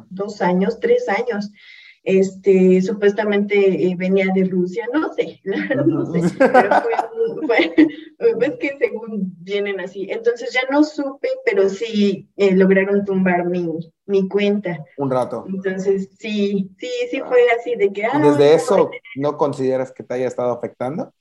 dos 0.09 0.41
años, 0.41 0.79
tres 0.79 1.07
años 1.09 1.51
este, 2.07 2.81
supuestamente 2.81 3.83
eh, 3.83 3.93
venía 3.97 4.27
de 4.33 4.45
Rusia, 4.45 4.87
no 4.93 5.13
sé, 5.13 5.41
no 5.85 6.05
sé, 6.05 6.21
pero 6.37 6.69
fue, 7.45 7.75
fue, 8.39 8.57
que 8.59 8.77
según 8.77 9.35
vienen 9.41 9.81
así, 9.81 10.07
entonces 10.09 10.53
ya 10.53 10.61
no 10.71 10.85
supe, 10.85 11.27
pero 11.43 11.67
sí 11.67 12.29
eh, 12.37 12.55
lograron 12.55 13.03
tumbar 13.03 13.45
mi, 13.47 13.67
mi 14.05 14.25
cuenta. 14.29 14.85
Un 14.95 15.11
rato. 15.11 15.43
Entonces, 15.49 16.09
sí, 16.17 16.69
sí, 16.79 16.89
sí 17.11 17.19
fue 17.27 17.41
así 17.59 17.75
de 17.75 17.91
que... 17.91 18.05
Ah, 18.05 18.19
¿Desde 18.19 18.53
eso 18.53 18.89
no 19.17 19.37
consideras 19.37 19.91
que 19.91 20.03
te 20.03 20.13
haya 20.13 20.27
estado 20.27 20.53
afectando? 20.53 21.13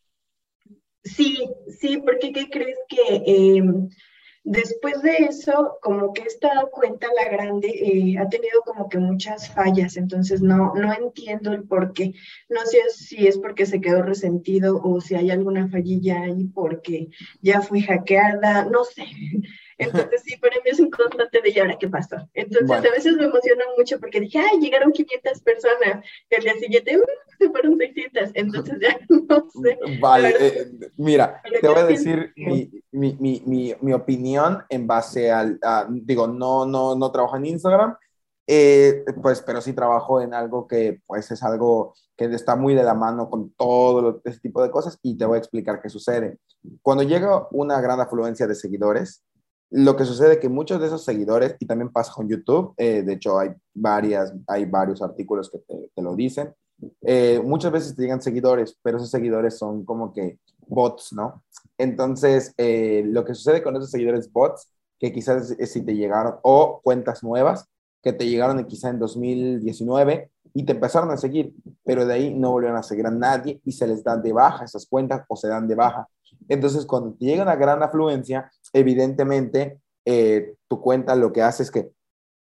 Sí, 1.03 1.51
sí, 1.81 1.97
porque 1.99 2.33
¿qué 2.33 2.49
crees 2.49 2.79
que... 2.89 3.25
Em, 3.27 3.89
Después 4.49 5.03
de 5.03 5.25
eso, 5.29 5.77
como 5.83 6.13
que 6.13 6.23
esta 6.23 6.69
cuenta, 6.71 7.09
la 7.17 7.29
grande, 7.29 7.67
eh, 7.69 8.17
ha 8.17 8.29
tenido 8.29 8.61
como 8.65 8.89
que 8.89 8.97
muchas 8.99 9.53
fallas, 9.53 9.97
entonces 9.97 10.41
no, 10.41 10.73
no 10.77 10.93
entiendo 10.95 11.53
el 11.53 11.65
por 11.65 11.93
qué. 11.93 12.15
No 12.49 12.61
sé 12.65 12.79
si 12.91 13.27
es 13.27 13.39
porque 13.39 13.67
se 13.67 13.81
quedó 13.81 14.03
resentido 14.03 14.81
o 14.85 15.01
si 15.01 15.17
hay 15.17 15.33
alguna 15.33 15.69
fallilla 15.69 16.23
ahí 16.23 16.45
porque 16.45 17.09
ya 17.43 17.61
fui 17.61 17.83
hackeada, 17.83 18.67
no 18.67 18.85
sé. 18.85 19.07
Entonces 19.79 20.23
sí, 20.25 20.37
para 20.37 20.57
mí 20.57 20.63
es 20.71 20.81
un 20.81 20.91
constante 20.91 21.41
de 21.43 21.51
¿y 21.51 21.59
ahora 21.59 21.77
qué 21.79 21.89
pasó? 21.89 22.17
Entonces 22.35 22.71
a 22.71 22.91
veces 22.91 23.17
me 23.17 23.25
emociona 23.25 23.65
mucho 23.77 24.01
porque 24.01 24.21
dije, 24.21 24.39
ay, 24.39 24.59
llegaron 24.61 24.93
500 24.93 25.41
personas, 25.43 26.05
al 26.37 26.43
día 26.43 26.55
siguiente 26.55 26.97
uh, 26.97 27.03
se 27.39 27.51
fueron 27.51 27.77
600, 27.77 28.31
entonces 28.35 28.79
ya 28.81 28.99
no 29.09 29.51
sé. 29.63 29.79
Vale, 30.01 30.35
eh, 30.39 30.71
mira, 30.97 31.43
te 31.61 31.69
voy 31.69 31.79
a 31.79 31.85
decir 31.85 32.33
mi, 32.37 32.71
mi, 32.93 33.43
mi, 33.45 33.75
mi, 33.81 33.93
opinión 33.93 34.63
en 34.69 34.87
base 34.87 35.31
al, 35.31 35.61
digo, 35.91 36.27
no, 36.27 36.65
no, 36.65 36.95
no 36.95 37.13
trabajo 37.13 37.37
en 37.37 37.47
Instagram, 37.47 37.97
eh, 38.47 39.05
pues, 39.23 39.43
pero 39.43 39.61
sí 39.61 39.73
trabajo 39.73 40.21
en 40.21 40.33
algo 40.33 40.67
que 40.67 41.01
pues 41.07 41.31
es 41.33 41.43
algo 41.43 41.95
que 42.17 42.27
está 42.27 42.57
muy 42.57 42.75
de 42.75 42.85
la 42.85 42.95
mano 42.95 43.29
con 43.29 43.51
todo 43.51 44.23
ese 44.25 44.41
tipo 44.41 44.63
de 44.63 44.71
cosas 44.71 44.99
y 45.03 45.19
te 45.19 45.27
voy 45.27 45.37
a 45.37 45.41
explicar 45.41 45.83
qué 45.83 45.91
sucede. 45.91 46.39
Cuando 46.81 47.03
llega 47.03 47.49
una 47.51 47.81
gran 47.81 48.01
afluencia 48.01 48.47
de 48.47 48.55
seguidores, 48.55 49.25
lo 49.71 49.97
que 49.97 50.05
sucede 50.05 50.35
es 50.35 50.39
que 50.39 50.49
muchos 50.49 50.81
de 50.81 50.87
esos 50.87 51.05
seguidores, 51.05 51.57
y 51.59 51.67
también 51.67 51.91
pasa 51.91 52.13
con 52.13 52.29
YouTube, 52.29 52.75
eh, 52.77 53.03
de 53.03 53.15
hecho 53.15 53.39
hay, 53.39 53.51
varias, 53.75 54.33
hay 54.47 54.65
varios 54.65 55.03
artículos 55.03 55.51
que 55.51 55.59
te, 55.59 56.03
lo 56.03 56.15
dicen, 56.15 56.55
eh, 57.03 57.41
muchas 57.45 57.73
veces 57.73 57.97
te 57.97 58.03
llegan 58.03 58.23
seguidores, 58.23 58.79
pero 58.83 58.99
esos 58.99 59.11
seguidores 59.11 59.59
son 59.59 59.85
como 59.85 60.13
que 60.13 60.39
bots, 60.69 61.13
¿no? 61.13 61.43
Entonces, 61.79 62.55
eh, 62.59 63.03
lo 63.07 63.25
que 63.25 63.35
sucede 63.35 63.63
con 63.63 63.77
esos 63.77 63.91
seguidores 63.91 64.31
bots, 64.31 64.69
que 64.99 65.13
quizás 65.13 65.55
si 65.59 65.83
te 65.83 65.95
llegaron, 65.95 66.37
o 66.43 66.81
cuentas 66.83 67.23
nuevas, 67.23 67.69
que 68.03 68.13
te 68.13 68.29
llegaron 68.29 68.65
quizá 68.67 68.91
en 68.91 68.99
2019 68.99 70.31
y 70.55 70.65
te 70.65 70.73
empezaron 70.73 71.11
a 71.11 71.17
seguir, 71.17 71.53
pero 71.85 72.07
de 72.07 72.15
ahí 72.15 72.35
no 72.35 72.53
volvieron 72.53 72.79
a 72.79 72.83
seguir 72.83 73.07
a 73.07 73.11
nadie 73.11 73.61
y 73.65 73.73
se 73.73 73.87
les 73.87 74.05
dan 74.05 74.23
de 74.23 74.33
baja 74.33 74.65
esas 74.65 74.87
cuentas 74.87 75.25
o 75.29 75.37
se 75.37 75.49
dan 75.49 75.67
de 75.67 75.75
baja. 75.75 76.09
Entonces, 76.49 76.87
cuando 76.87 77.13
te 77.15 77.25
llega 77.27 77.43
una 77.43 77.57
gran 77.57 77.83
afluencia, 77.83 78.51
evidentemente 78.73 79.81
eh, 80.05 80.55
tu 80.69 80.81
cuenta 80.81 81.15
lo 81.17 81.33
que 81.33 81.43
hace 81.43 81.63
es 81.63 81.71
que 81.71 81.91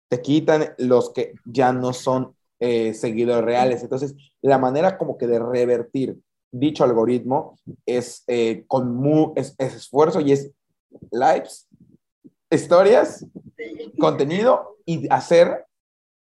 te 0.10 0.22
quitan 0.22 0.74
los 0.78 1.12
que 1.12 1.34
ya 1.46 1.74
no 1.74 1.94
son 1.94 2.36
eh, 2.60 2.94
seguidores 2.94 3.44
reales. 3.44 3.84
Entonces, 3.84 4.16
la 4.42 4.58
manera 4.58 4.98
como 4.98 5.18
que 5.18 5.28
de 5.28 5.40
revertir 5.40 6.18
dicho 6.52 6.84
algoritmo 6.84 7.60
es 7.86 8.24
eh, 8.28 8.64
con 8.68 8.96
mu 8.96 9.34
es, 9.36 9.56
esfuerzo 9.58 10.22
y 10.22 10.32
es 10.32 10.52
lives, 11.12 11.68
historias, 12.50 13.26
contenido 14.00 14.78
y 14.86 15.08
hacer, 15.10 15.66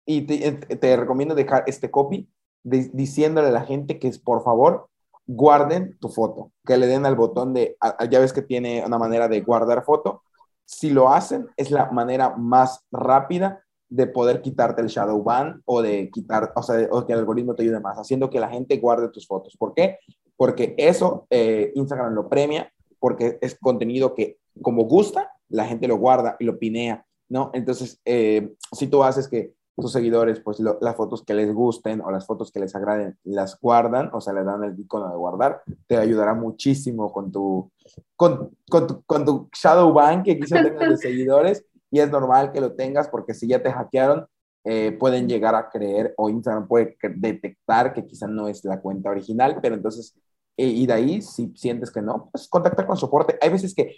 y 0.06 0.22
te, 0.24 0.98
recomiendo 0.98 1.36
dejar 1.36 1.63
este 1.68 1.92
copy 1.92 2.28
diciéndole 2.63 3.50
a 3.50 3.52
la 3.52 3.66
gente 3.66 4.00
que 4.00 4.08
es 4.08 4.20
por 4.20 4.44
favor 4.44 4.89
guarden 5.26 5.98
tu 6.00 6.10
foto, 6.10 6.52
que 6.66 6.78
le 6.78 6.88
den 6.88 7.06
al 7.06 7.16
botón 7.16 7.54
de, 7.54 7.78
ya 8.10 8.20
ves 8.20 8.34
que 8.34 8.42
tiene 8.42 8.84
una 8.86 8.98
manera 8.98 9.28
de 9.28 9.42
guardar 9.42 9.84
foto, 9.84 10.24
si 10.66 10.90
lo 10.90 11.10
hacen 11.10 11.48
es 11.58 11.72
la 11.72 11.92
manera 11.92 12.36
más 12.36 12.86
rápida 12.92 13.64
de 13.90 14.08
poder 14.08 14.42
quitarte 14.42 14.82
el 14.82 14.88
shadow 14.88 15.22
ban 15.22 15.62
o 15.66 15.82
de 15.82 16.10
quitar, 16.10 16.52
o 16.56 16.64
sea, 16.64 16.88
o 16.92 17.06
que 17.06 17.14
el 17.14 17.20
algoritmo 17.20 17.54
te 17.54 17.64
ayude 17.64 17.80
más, 17.80 17.98
haciendo 17.98 18.30
que 18.30 18.40
la 18.40 18.50
gente 18.50 18.78
guarde 18.78 19.10
tus 19.10 19.28
fotos. 19.28 19.56
¿Por 19.58 19.74
qué? 19.74 20.00
Porque 20.36 20.74
eso 20.78 21.28
eh, 21.30 21.72
Instagram 21.76 22.14
lo 22.14 22.28
premia, 22.28 22.74
porque 23.00 23.38
es 23.42 23.56
contenido 23.60 24.16
que 24.16 24.38
como 24.62 24.86
gusta, 24.86 25.32
la 25.50 25.66
gente 25.66 25.88
lo 25.88 25.98
guarda 25.98 26.36
y 26.40 26.46
lo 26.46 26.58
pinea, 26.58 27.06
¿no? 27.30 27.52
Entonces, 27.54 28.02
eh, 28.06 28.54
si 28.72 28.88
tú 28.88 29.04
haces 29.04 29.28
que 29.28 29.54
tus 29.76 29.92
seguidores, 29.92 30.40
pues 30.40 30.60
las 30.60 30.96
fotos 30.96 31.24
que 31.24 31.34
les 31.34 31.54
gusten 31.54 32.02
o 32.02 32.12
las 32.12 32.26
fotos 32.26 32.52
que 32.52 32.60
les 32.60 32.76
agraden, 32.76 33.18
las 33.24 33.60
guardan, 33.60 34.10
o 34.14 34.22
sea, 34.22 34.34
le 34.34 34.44
dan 34.44 34.64
el 34.64 34.80
icono 34.80 35.10
de 35.10 35.18
guardar, 35.18 35.64
te 35.88 35.98
ayudará 35.98 36.34
muchísimo 36.34 37.12
con 37.12 37.32
tu, 37.32 37.72
con, 38.16 38.52
con 38.70 38.88
tu, 38.88 39.04
con 39.04 39.26
tu 39.26 39.50
shadow 39.52 39.92
ban 39.92 40.24
que 40.24 40.40
quizás 40.40 40.64
tengas 40.64 40.90
de 40.90 40.98
seguidores 41.10 41.66
y 41.90 42.00
es 42.00 42.12
normal 42.12 42.52
que 42.52 42.62
lo 42.62 42.74
tengas 42.74 43.08
porque 43.08 43.34
si 43.34 43.48
ya 43.48 43.62
te 43.62 43.72
hackearon, 43.72 44.28
eh, 44.66 44.92
pueden 44.94 45.28
llegar 45.28 45.56
a 45.56 45.70
creer 45.70 46.14
o 46.18 46.30
Instagram 46.30 46.68
puede 46.68 46.96
detectar 47.16 47.94
que 47.94 48.06
quizás 48.06 48.30
no 48.30 48.48
es 48.48 48.64
la 48.64 48.80
cuenta 48.80 49.10
original, 49.10 49.60
pero 49.62 49.76
entonces, 49.76 50.16
eh, 50.56 50.68
y 50.68 50.86
de 50.86 50.94
ahí, 50.94 51.22
si 51.22 51.52
sientes 51.56 51.92
que 51.92 52.02
no, 52.02 52.30
pues 52.32 52.48
contactar 52.48 52.86
con 52.86 52.96
soporte. 52.96 53.38
Hay 53.42 53.50
veces 53.50 53.76
que, 53.76 53.98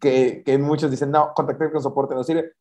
que, 0.00 0.42
que 0.44 0.58
muchos 0.58 0.90
dicen, 0.90 1.10
no, 1.10 1.32
contactar 1.34 1.72
con 1.72 1.82
soporte 1.82 2.14
no 2.14 2.22
sirve 2.22 2.52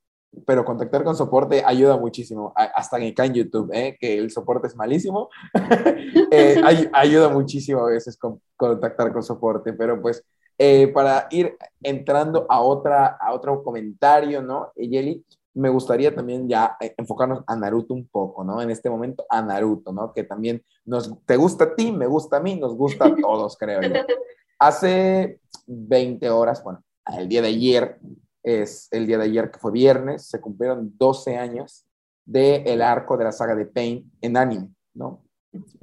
pero 0.45 0.65
contactar 0.65 1.03
con 1.03 1.15
soporte 1.15 1.63
ayuda 1.65 1.97
muchísimo, 1.97 2.53
hasta 2.55 2.97
acá 2.97 3.25
en 3.25 3.33
YouTube, 3.33 3.71
¿eh? 3.73 3.97
que 3.99 4.17
el 4.17 4.31
soporte 4.31 4.67
es 4.67 4.75
malísimo, 4.75 5.29
eh, 6.31 6.61
ayuda 6.93 7.29
muchísimo 7.29 7.81
a 7.81 7.89
veces 7.89 8.17
con, 8.17 8.41
contactar 8.55 9.11
con 9.11 9.23
soporte, 9.23 9.73
pero 9.73 10.01
pues 10.01 10.23
eh, 10.57 10.89
para 10.89 11.27
ir 11.31 11.57
entrando 11.81 12.45
a, 12.49 12.61
otra, 12.61 13.17
a 13.19 13.33
otro 13.33 13.63
comentario, 13.63 14.41
¿no? 14.41 14.71
Yeli, 14.75 15.23
me 15.53 15.69
gustaría 15.69 16.13
también 16.13 16.47
ya 16.47 16.77
enfocarnos 16.97 17.43
a 17.47 17.55
Naruto 17.55 17.93
un 17.93 18.07
poco, 18.07 18.43
¿no? 18.43 18.61
En 18.61 18.69
este 18.69 18.89
momento 18.89 19.25
a 19.29 19.41
Naruto, 19.41 19.91
¿no? 19.91 20.13
Que 20.13 20.23
también 20.23 20.63
nos, 20.85 21.13
te 21.25 21.37
gusta 21.37 21.63
a 21.63 21.75
ti, 21.75 21.91
me 21.91 22.07
gusta 22.07 22.37
a 22.37 22.39
mí, 22.39 22.55
nos 22.55 22.75
gusta 22.75 23.07
a 23.07 23.15
todos, 23.15 23.57
creo 23.57 23.81
yo. 23.81 23.89
Hace 24.59 25.39
20 25.65 26.29
horas, 26.29 26.63
bueno, 26.63 26.83
el 27.17 27.29
día 27.29 27.41
de 27.41 27.47
ayer, 27.47 27.97
es 28.43 28.87
el 28.91 29.05
día 29.05 29.17
de 29.17 29.25
ayer, 29.25 29.51
que 29.51 29.59
fue 29.59 29.71
viernes, 29.71 30.27
se 30.27 30.39
cumplieron 30.39 30.93
12 30.97 31.37
años 31.37 31.85
del 32.25 32.67
el 32.67 32.81
arco 32.81 33.17
de 33.17 33.23
la 33.25 33.31
saga 33.31 33.55
de 33.55 33.65
Pain 33.65 34.11
en 34.21 34.37
anime, 34.37 34.69
¿no? 34.93 35.23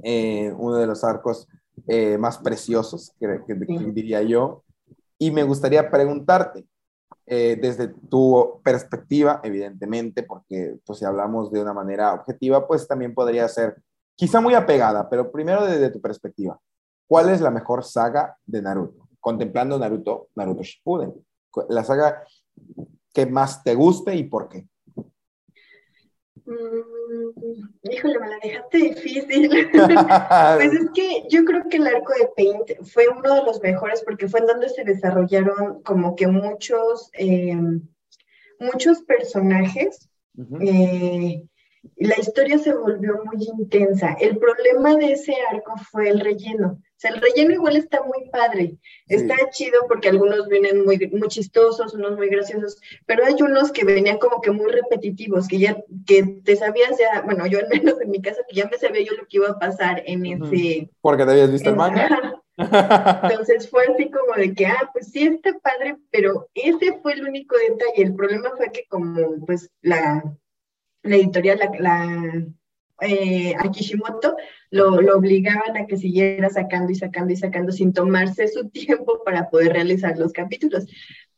Eh, 0.01 0.53
uno 0.57 0.77
de 0.77 0.87
los 0.87 1.03
arcos 1.03 1.47
eh, 1.87 2.17
más 2.17 2.37
preciosos, 2.37 3.13
que, 3.19 3.27
diría 3.93 4.21
yo. 4.21 4.63
Y 5.19 5.31
me 5.31 5.43
gustaría 5.43 5.89
preguntarte, 5.89 6.65
eh, 7.25 7.57
desde 7.61 7.89
tu 7.89 8.61
perspectiva, 8.63 9.41
evidentemente, 9.43 10.23
porque 10.23 10.77
pues, 10.85 10.99
si 10.99 11.05
hablamos 11.05 11.51
de 11.51 11.61
una 11.61 11.73
manera 11.73 12.13
objetiva, 12.13 12.65
pues 12.65 12.87
también 12.87 13.13
podría 13.13 13.47
ser 13.49 13.81
quizá 14.15 14.39
muy 14.39 14.53
apegada, 14.53 15.09
pero 15.09 15.31
primero 15.31 15.65
desde 15.65 15.89
tu 15.89 15.99
perspectiva, 15.99 16.57
¿cuál 17.05 17.29
es 17.29 17.41
la 17.41 17.51
mejor 17.51 17.83
saga 17.83 18.37
de 18.45 18.61
Naruto? 18.61 19.09
Contemplando 19.19 19.77
Naruto, 19.77 20.29
Naruto 20.35 20.63
Shippuden. 20.63 21.13
La 21.69 21.83
saga 21.83 22.23
que 23.13 23.25
más 23.25 23.63
te 23.63 23.73
guste 23.73 24.15
y 24.15 24.23
por 24.23 24.49
qué. 24.49 24.67
Mm, 26.45 27.91
híjole, 27.91 28.19
me 28.19 28.29
la 28.29 28.37
dejaste 28.41 28.77
difícil. 28.77 29.49
pues 30.55 30.73
es 30.73 30.89
que 30.93 31.23
yo 31.29 31.43
creo 31.43 31.67
que 31.69 31.77
el 31.77 31.87
arco 31.87 32.13
de 32.13 32.29
Paint 32.35 32.87
fue 32.87 33.07
uno 33.09 33.35
de 33.35 33.43
los 33.43 33.61
mejores 33.61 34.01
porque 34.05 34.29
fue 34.29 34.39
en 34.39 34.47
donde 34.47 34.69
se 34.69 34.83
desarrollaron 34.83 35.81
como 35.83 36.15
que 36.15 36.27
muchos, 36.27 37.09
eh, 37.13 37.57
muchos 38.59 39.01
personajes. 39.01 40.09
Eh, 40.61 41.43
la 41.97 42.19
historia 42.19 42.57
se 42.59 42.73
volvió 42.73 43.23
muy 43.25 43.43
intensa. 43.43 44.15
El 44.19 44.37
problema 44.37 44.95
de 44.95 45.13
ese 45.13 45.33
arco 45.51 45.73
fue 45.91 46.09
el 46.09 46.19
relleno. 46.19 46.81
O 46.97 46.99
sea, 46.99 47.11
el 47.11 47.21
relleno 47.21 47.53
igual 47.53 47.77
está 47.77 48.01
muy 48.01 48.27
padre, 48.31 48.75
está 49.07 49.35
chido 49.51 49.81
porque 49.87 50.09
algunos 50.09 50.47
vienen 50.47 50.83
muy, 50.83 50.97
muy 51.09 51.27
chistosos, 51.27 51.93
unos 51.93 52.17
muy 52.17 52.27
graciosos, 52.27 52.81
pero 53.05 53.23
hay 53.23 53.35
unos 53.39 53.71
que 53.71 53.85
venían 53.85 54.17
como 54.17 54.41
que 54.41 54.49
muy 54.49 54.71
repetitivos, 54.71 55.47
que 55.47 55.59
ya, 55.59 55.77
que 56.07 56.23
te 56.43 56.55
sabías 56.55 56.97
ya, 56.97 57.21
bueno, 57.21 57.45
yo 57.45 57.59
al 57.59 57.67
menos 57.69 58.01
en 58.01 58.09
mi 58.09 58.19
casa, 58.19 58.41
que 58.49 58.55
ya 58.55 58.67
me 58.67 58.79
sabía 58.79 59.03
yo 59.03 59.13
lo 59.13 59.27
que 59.27 59.37
iba 59.37 59.49
a 59.49 59.59
pasar 59.59 60.01
en 60.07 60.25
ese... 60.25 60.89
Porque 60.99 61.23
te 61.23 61.31
habías 61.33 61.51
visto 61.51 61.69
el 61.69 61.75
manga. 61.75 62.41
Entonces 62.57 63.69
fue 63.69 63.83
así 63.93 64.09
como 64.09 64.33
de 64.35 64.55
que, 64.55 64.65
ah, 64.65 64.89
pues 64.91 65.11
sí 65.11 65.27
está 65.27 65.55
padre, 65.59 65.97
pero 66.09 66.49
ese 66.55 66.99
fue 67.03 67.13
el 67.13 67.27
único 67.27 67.55
detalle. 67.57 68.05
El 68.05 68.15
problema 68.15 68.49
fue 68.57 68.71
que 68.71 68.85
como 68.89 69.45
pues 69.45 69.69
la, 69.81 70.23
la 71.03 71.15
editorial, 71.15 71.59
la, 71.59 71.71
la 71.77 72.47
eh, 73.01 73.53
a 73.57 73.69
Kishimoto 73.71 74.35
lo, 74.71 74.95
obligaban 74.95 75.77
a 75.77 75.85
que 75.85 75.97
siguiera 75.97 76.49
sacando 76.49 76.91
y 76.91 76.95
sacando 76.95 77.33
y 77.33 77.35
sacando 77.35 77.71
sin 77.71 77.93
tomarse 77.93 78.47
su 78.47 78.69
tiempo 78.69 79.23
para 79.23 79.49
poder 79.49 79.73
realizar 79.73 80.17
los 80.17 80.33
capítulos, 80.33 80.87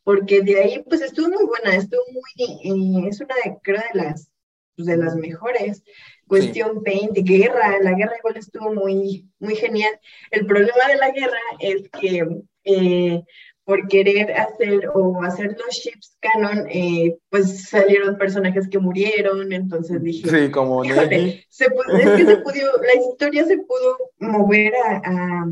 porque 0.02 0.40
de 0.40 0.60
ahí 0.60 0.84
pues 0.88 1.02
estuvo 1.02 1.28
muy 1.28 1.44
buena, 1.46 1.76
estuvo 1.76 2.02
muy, 2.12 3.06
es 3.08 3.20
una 3.20 3.34
de, 3.44 3.58
creo 3.62 3.82
de 3.92 3.98
las, 3.98 4.30
pues, 4.76 4.86
de 4.86 4.96
las 4.96 5.16
mejores. 5.16 5.82
Cuestión 6.26 6.82
Paint, 6.84 7.18
guerra, 7.24 7.78
la 7.82 7.92
guerra 7.94 8.16
igual 8.18 8.36
estuvo 8.36 8.72
muy, 8.72 9.28
muy 9.40 9.56
genial. 9.56 9.92
El 10.30 10.46
problema 10.46 10.86
de 10.88 10.96
la 10.96 11.10
guerra 11.10 11.40
es 11.58 11.88
que 12.00 12.24
eh, 12.64 13.22
por 13.64 13.86
querer 13.88 14.32
hacer 14.32 14.88
o 14.94 15.22
hacer 15.22 15.56
los 15.58 15.74
ships 15.74 16.16
canon, 16.20 16.66
eh, 16.68 17.16
pues 17.28 17.68
salieron 17.68 18.18
personajes 18.18 18.68
que 18.68 18.78
murieron, 18.78 19.52
entonces 19.52 20.02
dije, 20.02 20.28
sí, 20.28 20.50
como 20.50 20.82
se 20.84 20.90
es 20.90 21.08
que 21.08 21.44
se 21.50 21.70
pudo, 21.70 22.82
la 22.82 23.00
historia 23.00 23.44
se 23.44 23.58
pudo 23.58 23.96
mover 24.18 24.72
a, 24.74 25.46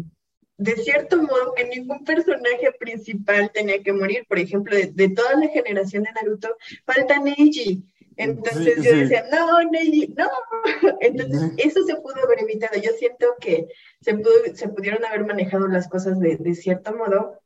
de 0.57 0.77
cierto 0.77 1.19
modo 1.19 1.55
que 1.55 1.69
ningún 1.69 2.05
personaje 2.05 2.73
principal 2.79 3.51
tenía 3.53 3.83
que 3.83 3.93
morir, 3.93 4.27
por 4.29 4.39
ejemplo, 4.39 4.77
de, 4.77 5.09
toda 5.11 5.37
la 5.37 5.49
generación 5.49 6.03
de 6.03 6.13
Naruto, 6.13 6.57
falta 6.85 7.21
Neji, 7.21 7.85
entonces 8.17 8.83
yo 8.83 8.97
decía, 8.97 9.27
no, 9.31 9.63
Neji, 9.71 10.13
no. 10.17 10.29
Entonces 11.01 11.53
eso 11.57 11.85
se 11.85 11.95
pudo 11.95 12.17
haber 12.25 12.43
evitado. 12.43 12.75
Yo 12.81 12.91
siento 12.99 13.27
que 13.41 13.69
se, 14.01 14.13
pudo, 14.15 14.33
se 14.55 14.69
pudieron 14.69 15.05
haber 15.05 15.25
manejado 15.25 15.69
las 15.69 15.87
cosas 15.87 16.19
de, 16.19 16.37
de 16.37 16.55
cierto 16.57 16.97
modo 16.97 17.39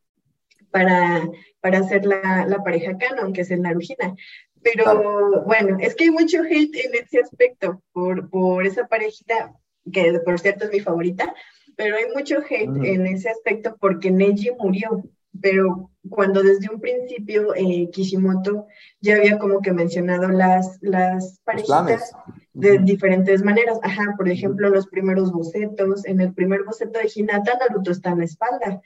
para, 0.72 1.28
para 1.60 1.78
hacer 1.78 2.04
la, 2.04 2.46
la 2.48 2.64
pareja 2.64 2.96
canon, 2.98 3.32
que 3.32 3.42
es 3.42 3.50
el 3.52 3.62
Narujina. 3.62 4.16
Pero 4.62 5.42
bueno, 5.44 5.78
es 5.80 5.94
que 5.94 6.04
hay 6.04 6.10
mucho 6.10 6.42
hate 6.42 6.76
en 6.86 6.94
ese 6.94 7.20
aspecto 7.20 7.82
por, 7.92 8.30
por 8.30 8.66
esa 8.66 8.86
parejita, 8.86 9.52
que 9.92 10.20
por 10.24 10.38
cierto 10.38 10.64
es 10.64 10.72
mi 10.72 10.80
favorita, 10.80 11.34
pero 11.76 11.96
hay 11.96 12.04
mucho 12.14 12.38
hate 12.38 12.84
en 12.84 13.06
ese 13.06 13.28
aspecto 13.28 13.76
porque 13.80 14.10
Neji 14.10 14.50
murió. 14.58 15.02
Pero 15.40 15.90
cuando 16.10 16.42
desde 16.42 16.68
un 16.72 16.78
principio 16.78 17.54
eh, 17.54 17.88
Kishimoto 17.90 18.66
ya 19.00 19.16
había 19.16 19.38
como 19.38 19.60
que 19.60 19.72
mencionado 19.72 20.28
las, 20.28 20.78
las 20.82 21.40
parejitas 21.42 22.12
de 22.52 22.78
diferentes 22.78 23.42
maneras. 23.42 23.78
Ajá, 23.82 24.14
por 24.16 24.28
ejemplo, 24.28 24.68
los 24.68 24.86
primeros 24.88 25.32
bocetos. 25.32 26.04
En 26.04 26.20
el 26.20 26.34
primer 26.34 26.64
boceto 26.64 26.98
de 26.98 27.10
Hinata, 27.12 27.58
Naruto 27.58 27.90
está 27.90 28.10
en 28.10 28.18
la 28.18 28.24
espalda 28.26 28.82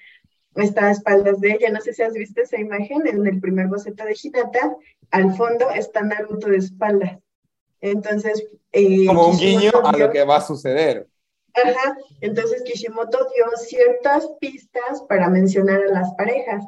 está 0.63 0.89
a 0.89 0.91
espaldas 0.91 1.41
de 1.41 1.53
ella. 1.53 1.71
No 1.71 1.81
sé 1.81 1.93
si 1.93 2.03
has 2.03 2.13
visto 2.13 2.43
esa 2.43 2.59
imagen 2.59 3.07
en 3.07 3.27
el 3.27 3.41
primer 3.41 3.69
boceto 3.69 4.05
de 4.05 4.17
Hinata. 4.21 4.77
Al 5.11 5.35
fondo 5.37 5.71
está 5.71 6.03
Naruto 6.03 6.49
de 6.49 6.59
espaldas. 6.59 7.19
Entonces. 7.81 8.47
Eh, 8.73 9.07
Como 9.07 9.29
un 9.29 9.39
guiño 9.39 9.73
a 9.85 9.97
lo 9.97 10.11
que 10.11 10.25
va 10.25 10.37
a 10.37 10.41
suceder. 10.41 11.07
Ajá. 11.55 11.97
Entonces 12.21 12.63
Kishimoto 12.63 13.19
dio 13.35 13.47
ciertas 13.57 14.29
pistas 14.41 15.03
para 15.09 15.29
mencionar 15.29 15.83
a 15.83 15.93
las 15.93 16.13
parejas. 16.15 16.65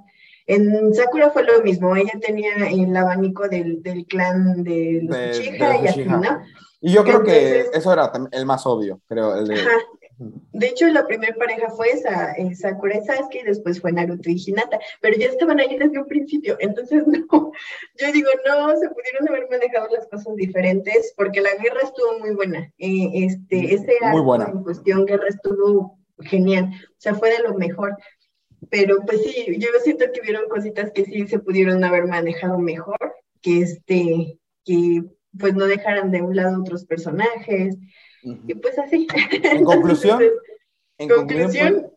En 0.47 0.95
Sakura 0.95 1.31
fue 1.31 1.45
lo 1.45 1.63
mismo. 1.63 1.95
Ella 1.95 2.15
tenía 2.21 2.55
el 2.71 2.97
abanico 2.97 3.49
del, 3.49 3.83
del 3.83 4.07
clan 4.07 4.65
de 4.65 5.01
los 5.03 5.41
y 5.41 5.87
así, 5.87 6.05
¿no? 6.05 6.23
Y 6.81 6.93
yo 6.93 7.05
creo 7.05 7.23
que 7.23 7.67
eso 7.73 7.93
era 7.93 8.11
el 8.31 8.47
más 8.47 8.65
obvio, 8.67 9.01
creo. 9.07 9.37
El 9.37 9.49
de... 9.49 9.55
Ajá. 9.57 9.77
De 10.19 10.67
hecho, 10.67 10.87
la 10.89 11.07
primera 11.07 11.35
pareja 11.37 11.71
fue 11.71 11.91
esa, 11.91 12.33
eh, 12.33 12.55
Sakura 12.55 12.99
y 12.99 13.05
Sasuke, 13.05 13.41
y 13.41 13.45
después 13.45 13.81
fue 13.81 13.93
Naruto 13.93 14.29
y 14.29 14.43
Hinata, 14.45 14.81
pero 15.01 15.17
ya 15.17 15.27
estaban 15.27 15.61
ahí 15.61 15.79
desde 15.79 15.99
un 15.99 16.07
principio, 16.07 16.57
entonces 16.59 17.05
no, 17.07 17.53
yo 17.97 18.13
digo, 18.13 18.29
no, 18.47 18.77
se 18.77 18.89
pudieron 18.89 19.29
haber 19.29 19.49
manejado 19.49 19.89
las 19.95 20.09
cosas 20.09 20.35
diferentes, 20.35 21.15
porque 21.17 21.41
la 21.41 21.55
guerra 21.55 21.81
estuvo 21.85 22.19
muy 22.19 22.35
buena, 22.35 22.73
eh, 22.79 23.11
este, 23.13 23.75
ese 23.75 23.93
muy 24.11 24.23
buena. 24.23 24.47
en 24.47 24.65
cuestión 24.65 25.07
guerra 25.07 25.29
estuvo 25.29 25.99
genial, 26.21 26.71
o 26.73 26.97
sea, 27.01 27.15
fue 27.15 27.31
de 27.31 27.45
lo 27.45 27.55
mejor, 27.55 27.97
pero 28.71 28.97
pues 29.07 29.23
sí, 29.23 29.57
yo 29.59 29.69
siento 29.85 30.07
que 30.13 30.21
hubieron 30.21 30.49
cositas 30.49 30.91
que 30.91 31.05
sí 31.05 31.29
se 31.29 31.39
pudieron 31.39 31.85
haber 31.85 32.07
manejado 32.07 32.59
mejor, 32.59 33.15
que 33.41 33.61
este, 33.61 34.39
que 34.65 35.05
pues 35.39 35.55
no 35.55 35.67
dejaran 35.67 36.11
de 36.11 36.23
un 36.23 36.35
lado 36.35 36.61
otros 36.61 36.85
personajes, 36.85 37.77
y 38.23 38.55
pues 38.55 38.79
así. 38.79 39.07
En 39.43 39.65
conclusión, 39.65 40.23
en 40.99 41.09
conclusión, 41.09 41.91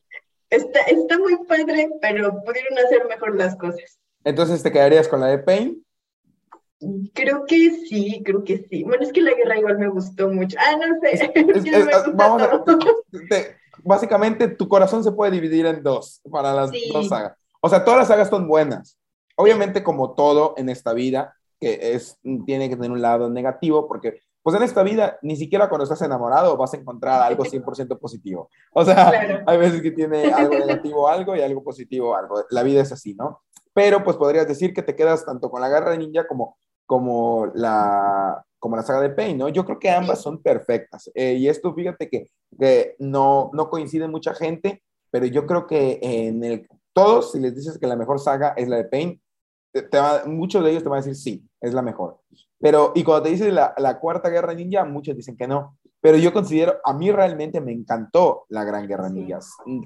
está, 0.50 0.80
está 0.82 1.18
muy 1.20 1.38
padre, 1.46 1.90
pero 2.02 2.44
pudieron 2.44 2.78
hacer 2.78 3.06
mejor 3.08 3.36
las 3.36 3.56
cosas. 3.56 4.00
Entonces, 4.24 4.62
¿te 4.62 4.72
quedarías 4.72 5.08
con 5.08 5.20
la 5.20 5.28
de 5.28 5.40
Pain? 5.40 5.84
Creo 7.14 7.46
que 7.46 7.70
sí, 7.88 8.22
creo 8.26 8.44
que 8.44 8.66
sí. 8.70 8.84
Bueno, 8.84 9.04
es 9.04 9.12
que 9.12 9.22
la 9.22 9.34
guerra 9.34 9.58
igual 9.58 9.78
me 9.78 9.88
gustó 9.90 10.30
mucho. 10.30 10.58
Ah, 10.60 10.76
no 10.78 11.00
sé. 11.00 11.14
Es- 11.14 11.22
es- 11.66 11.66
es- 11.66 12.16
vamos 12.16 12.42
a- 12.42 12.64
te- 13.30 13.56
básicamente, 13.84 14.48
tu 14.48 14.68
corazón 14.68 15.04
se 15.04 15.12
puede 15.12 15.32
dividir 15.32 15.66
en 15.68 15.84
dos 15.84 16.22
para 16.32 16.54
las 16.54 16.72
Sí. 16.72 16.90
dos 16.92 17.08
sagas. 17.08 17.38
O 17.62 17.70
sea, 17.70 17.84
todas 17.86 18.00
las 18.00 18.08
sagas 18.08 18.30
son 18.30 18.48
buenas. 18.48 18.98
Obviamente, 19.36 19.84
como 19.84 20.14
todo 20.16 20.56
en 20.58 20.70
esta 20.70 20.94
vida, 20.94 21.36
que 21.60 21.94
es, 21.94 22.18
tiene 22.46 22.68
que 22.70 22.76
tener 22.76 22.92
un 22.92 23.02
lado 23.02 23.30
negativo, 23.30 23.88
porque 23.88 24.20
pues 24.44 24.56
en 24.56 24.64
esta 24.64 24.84
vida, 24.84 25.18
ni 25.22 25.36
siquiera 25.36 25.70
cuando 25.70 25.84
estás 25.84 26.02
enamorado 26.02 26.58
vas 26.58 26.74
a 26.74 26.78
encontrar 26.78 27.22
algo 27.22 27.44
100% 27.46 27.98
positivo. 28.00 28.50
O 28.74 28.84
sea, 28.84 29.10
Claro. 29.10 29.44
hay 29.48 29.58
veces 29.58 29.82
que 29.82 29.92
tiene 29.92 30.32
algo 30.34 30.58
negativo 30.58 31.08
algo 31.08 31.36
y 31.36 31.42
algo 31.42 31.64
positivo 31.64 32.16
algo. 32.16 32.44
La 32.50 32.64
vida 32.64 32.82
es 32.82 32.92
así, 32.92 33.14
¿no? 33.16 33.42
Pero 33.74 34.04
pues 34.04 34.18
podrías 34.18 34.48
decir 34.48 34.74
que 34.74 34.82
te 34.84 34.96
quedas 34.96 35.26
tanto 35.26 35.50
con 35.50 35.62
la 35.62 35.70
Guerra 35.70 35.92
de 35.92 35.98
Ninja 36.00 36.28
como, 36.28 36.58
como, 36.86 37.48
la, 37.54 38.44
como 38.60 38.76
la 38.76 38.84
saga 38.84 39.02
de 39.02 39.12
Pain, 39.12 39.38
¿no? 39.38 39.48
Yo 39.50 39.64
creo 39.64 39.80
que 39.80 39.90
ambas 39.90 40.22
son 40.22 40.42
perfectas. 40.42 41.10
Eh, 41.14 41.34
y 41.36 41.48
esto, 41.48 41.74
fíjate 41.74 42.10
que, 42.10 42.26
que 42.60 42.96
no, 43.00 43.50
no 43.54 43.70
coincide 43.70 44.08
mucha 44.08 44.34
gente, 44.34 44.84
pero 45.10 45.26
yo 45.26 45.46
creo 45.46 45.68
que 45.68 46.00
en 46.02 46.44
el, 46.44 46.68
todos, 46.94 47.32
si 47.32 47.40
les 47.40 47.56
dices 47.56 47.78
que 47.80 47.88
la 47.88 47.96
mejor 47.96 48.20
saga 48.20 48.54
es 48.58 48.68
la 48.68 48.76
de 48.78 48.86
Pain, 48.86 49.22
te- 49.72 49.84
te 49.84 49.98
va- 50.00 50.24
muchos 50.26 50.64
de 50.64 50.72
ellos 50.72 50.84
te 50.84 50.90
van 50.90 51.00
a 51.00 51.02
decir 51.06 51.16
sí, 51.16 51.48
es 51.62 51.74
la 51.74 51.82
mejor. 51.82 52.20
Pero, 52.62 52.92
y 52.96 53.04
cuando 53.04 53.24
te 53.24 53.30
dicen 53.30 53.56
la, 53.56 53.74
la 53.78 54.00
cuarta 54.00 54.30
guerra 54.30 54.54
ninja, 54.54 54.86
muchos 54.86 55.16
dicen 55.16 55.36
que 55.36 55.48
no. 55.48 55.78
Pero 56.00 56.18
yo 56.18 56.34
considero, 56.34 56.78
a 56.84 56.94
mí 56.94 57.12
realmente 57.12 57.62
me 57.62 57.72
encantó 57.72 58.46
la 58.50 58.64
Gran 58.64 58.88
Guerra 58.88 59.10
Sí. 59.10 59.14
Ninja. 59.16 59.40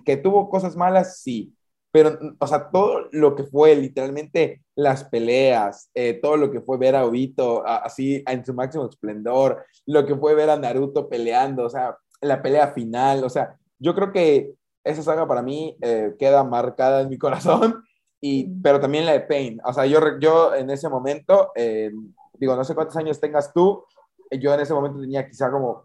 Que 0.05 0.17
tuvo 0.17 0.49
cosas 0.49 0.75
malas, 0.77 1.19
sí. 1.21 1.53
Pero, 1.91 2.17
o 2.39 2.47
sea, 2.47 2.69
todo 2.71 3.07
lo 3.11 3.35
que 3.35 3.43
fue 3.45 3.75
literalmente 3.75 4.61
las 4.75 5.05
peleas, 5.05 5.89
eh, 5.93 6.13
todo 6.21 6.35
lo 6.37 6.51
que 6.51 6.59
fue 6.61 6.77
ver 6.77 6.95
a 6.95 7.05
Obito 7.05 7.65
a- 7.65 7.77
así 7.77 8.21
en 8.27 8.45
su 8.45 8.53
máximo 8.53 8.85
esplendor, 8.87 9.65
lo 9.85 10.05
que 10.05 10.15
fue 10.15 10.35
ver 10.35 10.49
a 10.49 10.57
Naruto 10.57 11.07
peleando, 11.07 11.63
o 11.63 11.69
sea, 11.69 11.97
la 12.21 12.41
pelea 12.41 12.67
final, 12.73 13.23
o 13.23 13.29
sea, 13.29 13.55
yo 13.79 13.93
creo 13.95 14.11
que 14.11 14.51
esa 14.83 15.03
saga 15.03 15.25
para 15.27 15.41
mí 15.41 15.77
eh, 15.81 16.13
queda 16.19 16.43
marcada 16.43 17.01
en 17.01 17.09
mi 17.09 17.17
corazón, 17.69 17.83
y, 18.21 18.49
pero 18.61 18.79
también 18.79 19.05
la 19.05 19.13
de 19.13 19.21
Pain. 19.21 19.59
O 19.65 19.71
sea, 19.73 19.85
yo, 19.85 19.99
yo 20.19 20.53
en 20.55 20.69
ese 20.69 20.89
momento, 20.89 21.51
eh, 21.55 21.91
digo, 22.39 22.55
no 22.55 22.63
sé 22.63 22.75
cuántos 22.75 22.97
años 22.97 23.19
tengas 23.19 23.53
tú, 23.53 23.83
eh, 24.29 24.39
yo 24.39 24.53
en 24.53 24.59
ese 24.59 24.73
momento 24.73 25.01
tenía 25.01 25.27
quizá 25.27 25.51
como 25.51 25.83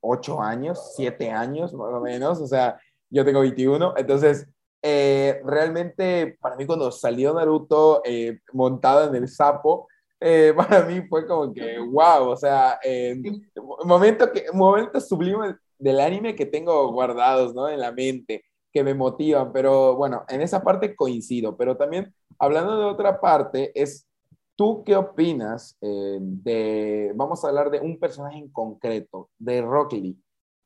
ocho 0.00 0.40
años, 0.40 0.92
siete 0.94 1.30
años 1.30 1.74
más 1.74 1.92
o 1.92 2.00
menos, 2.00 2.40
o 2.40 2.46
sea, 2.46 2.80
yo 3.10 3.24
tengo 3.24 3.40
21, 3.40 3.94
entonces 3.96 4.46
eh, 4.82 5.40
realmente 5.44 6.38
para 6.40 6.56
mí 6.56 6.66
cuando 6.66 6.92
salió 6.92 7.34
Naruto 7.34 8.02
eh, 8.04 8.40
montado 8.52 9.08
en 9.08 9.14
el 9.16 9.28
sapo, 9.28 9.88
eh, 10.20 10.52
para 10.56 10.84
mí 10.84 11.02
fue 11.08 11.26
como 11.26 11.52
que 11.52 11.78
wow, 11.78 12.28
o 12.28 12.36
sea, 12.36 12.78
eh, 12.82 13.20
momento 13.84 14.30
que, 14.32 14.46
momentos 14.52 15.08
sublimes 15.08 15.54
del 15.78 16.00
anime 16.00 16.34
que 16.34 16.46
tengo 16.46 16.90
guardados, 16.92 17.54
¿no? 17.54 17.68
En 17.68 17.80
la 17.80 17.92
mente, 17.92 18.44
que 18.72 18.82
me 18.82 18.94
motivan, 18.94 19.52
pero 19.52 19.96
bueno, 19.96 20.24
en 20.28 20.42
esa 20.42 20.62
parte 20.62 20.96
coincido, 20.96 21.56
pero 21.56 21.76
también 21.76 22.12
hablando 22.38 22.78
de 22.78 22.84
otra 22.84 23.20
parte, 23.20 23.72
es 23.80 24.07
¿Tú 24.58 24.82
qué 24.82 24.96
opinas 24.96 25.78
eh, 25.80 26.18
de, 26.20 27.12
vamos 27.14 27.44
a 27.44 27.48
hablar 27.48 27.70
de 27.70 27.78
un 27.78 27.96
personaje 27.96 28.38
en 28.38 28.48
concreto, 28.48 29.30
de 29.38 29.62
Rock 29.62 29.92
Lee, 29.92 30.20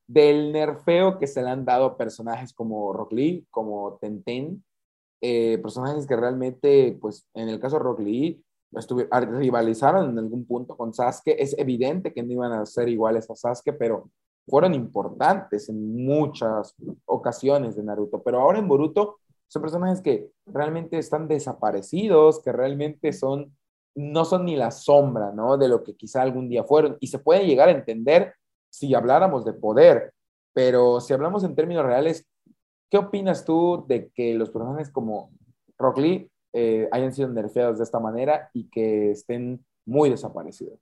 del 0.07 0.51
nerfeo 0.51 1.19
que 1.19 1.27
se 1.27 1.43
le 1.43 1.51
han 1.51 1.67
dado 1.67 1.85
a 1.85 1.97
personajes 1.99 2.55
como 2.55 2.95
Rock 2.95 3.13
Lee, 3.13 3.47
como 3.51 3.99
Tenten, 4.01 4.65
eh, 5.21 5.59
personajes 5.59 6.07
que 6.07 6.17
realmente, 6.17 6.97
pues 7.03 7.29
en 7.35 7.51
el 7.51 7.61
caso 7.61 7.77
de 7.77 7.83
Rock 7.83 8.01
Lee, 8.01 8.43
rivalizaron 9.31 10.09
en 10.09 10.19
algún 10.19 10.47
punto 10.47 10.75
con 10.75 10.95
Sasuke, 10.95 11.37
es 11.39 11.55
evidente 11.59 12.15
que 12.15 12.23
no 12.23 12.33
iban 12.33 12.53
a 12.53 12.65
ser 12.65 12.89
iguales 12.89 13.29
a 13.29 13.37
Sasuke, 13.37 13.75
pero 13.79 14.09
fueron 14.49 14.73
importantes 14.73 15.69
en 15.69 16.03
muchas 16.03 16.75
ocasiones 17.05 17.77
de 17.77 17.83
Naruto, 17.83 18.23
pero 18.23 18.41
ahora 18.41 18.59
en 18.59 18.69
Boruto 18.69 19.19
son 19.49 19.61
personajes 19.61 20.01
que 20.01 20.31
realmente 20.47 20.97
están 20.97 21.29
desaparecidos, 21.29 22.43
que 22.43 22.53
realmente 22.53 23.13
son 23.13 23.55
no 23.95 24.25
son 24.25 24.45
ni 24.45 24.57
la 24.57 24.71
sombra, 24.71 25.33
¿no? 25.33 25.57
De 25.57 25.69
lo 25.69 25.83
que 25.83 25.95
quizá 25.95 26.23
algún 26.23 26.49
día 26.49 26.65
fueron. 26.65 26.97
Y 27.01 27.09
se 27.09 27.19
puede 27.19 27.47
llegar 27.47 27.69
a 27.69 27.73
entender 27.73 28.35
si 28.71 28.95
habláramos 28.95 29.45
de 29.45 29.53
poder, 29.53 30.13
pero 30.53 31.01
si 31.01 31.13
hablamos 31.13 31.45
en 31.45 31.55
términos 31.55 31.85
reales, 31.85 32.27
¿qué 32.91 32.99
opinas 32.99 33.45
tú 33.45 33.85
de 33.87 34.11
que 34.15 34.35
los 34.35 34.51
personajes 34.51 34.91
como 34.91 35.31
Rock 35.79 35.99
Lee 35.99 36.31
eh, 36.53 36.89
hayan 36.93 37.13
sido 37.13 37.29
nerfeados 37.29 37.79
de 37.79 37.85
esta 37.85 37.99
manera 37.99 38.51
y 38.53 38.69
que 38.71 39.11
estén 39.11 39.65
muy 39.85 40.11
desaparecidos? 40.11 40.79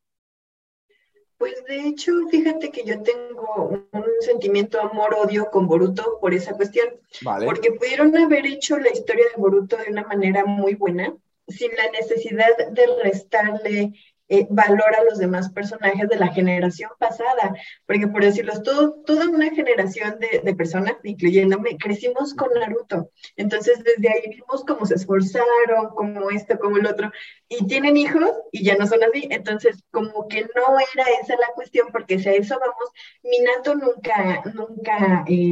Pues 1.41 1.65
de 1.67 1.89
hecho, 1.89 2.13
fíjate 2.31 2.71
que 2.71 2.85
yo 2.85 3.01
tengo 3.03 3.71
un 3.93 4.05
sentimiento 4.21 4.79
amor-odio 4.79 5.51
con 5.51 5.67
Boruto 5.67 6.19
por 6.21 6.35
esa 6.35 6.55
cuestión, 6.55 6.89
Vale. 7.23 7.47
porque 7.47 7.73
pudieron 7.73 8.15
haber 8.15 8.45
hecho 8.45 8.79
la 8.79 8.91
historia 8.91 9.25
de 9.25 9.41
Boruto 9.41 9.79
de 9.79 9.91
una 9.91 10.05
manera 10.05 10.45
muy 10.45 10.75
buena, 10.75 11.17
sin 11.51 11.71
la 11.77 11.91
necesidad 11.91 12.57
de 12.71 12.87
restarle 13.03 13.93
eh, 14.33 14.47
valor 14.49 14.95
a 14.97 15.03
los 15.03 15.19
demás 15.19 15.51
personajes 15.51 16.09
de 16.09 16.15
la 16.15 16.29
generación 16.29 16.91
pasada, 17.01 17.53
porque 17.85 18.07
por 18.07 18.23
decirlo, 18.23 18.63
todo, 18.63 19.03
toda 19.05 19.29
una 19.29 19.51
generación 19.51 20.21
de, 20.21 20.41
de 20.45 20.55
personas, 20.55 20.95
incluyéndome, 21.03 21.77
crecimos 21.79 22.33
con 22.35 22.49
Naruto, 22.55 23.11
entonces 23.35 23.83
desde 23.83 24.09
ahí 24.09 24.31
vimos 24.31 24.65
cómo 24.65 24.87
se 24.87 24.95
esforzaron, 24.95 25.89
como 25.97 26.31
esto, 26.31 26.61
como 26.61 26.77
el 26.77 26.87
otro, 26.87 27.11
y 27.49 27.67
tienen 27.67 27.97
hijos 27.97 28.31
y 28.53 28.63
ya 28.63 28.77
no 28.77 28.87
son 28.87 29.03
así, 29.03 29.27
entonces 29.31 29.83
como 29.91 30.29
que 30.29 30.43
no 30.43 30.79
era 30.95 31.05
esa 31.21 31.35
la 31.35 31.53
cuestión, 31.57 31.89
porque 31.91 32.21
si 32.21 32.29
a 32.29 32.35
eso 32.35 32.57
vamos, 32.61 32.89
Minato 33.25 33.75
nunca, 33.75 34.45
nunca... 34.55 35.25
Eh, 35.27 35.51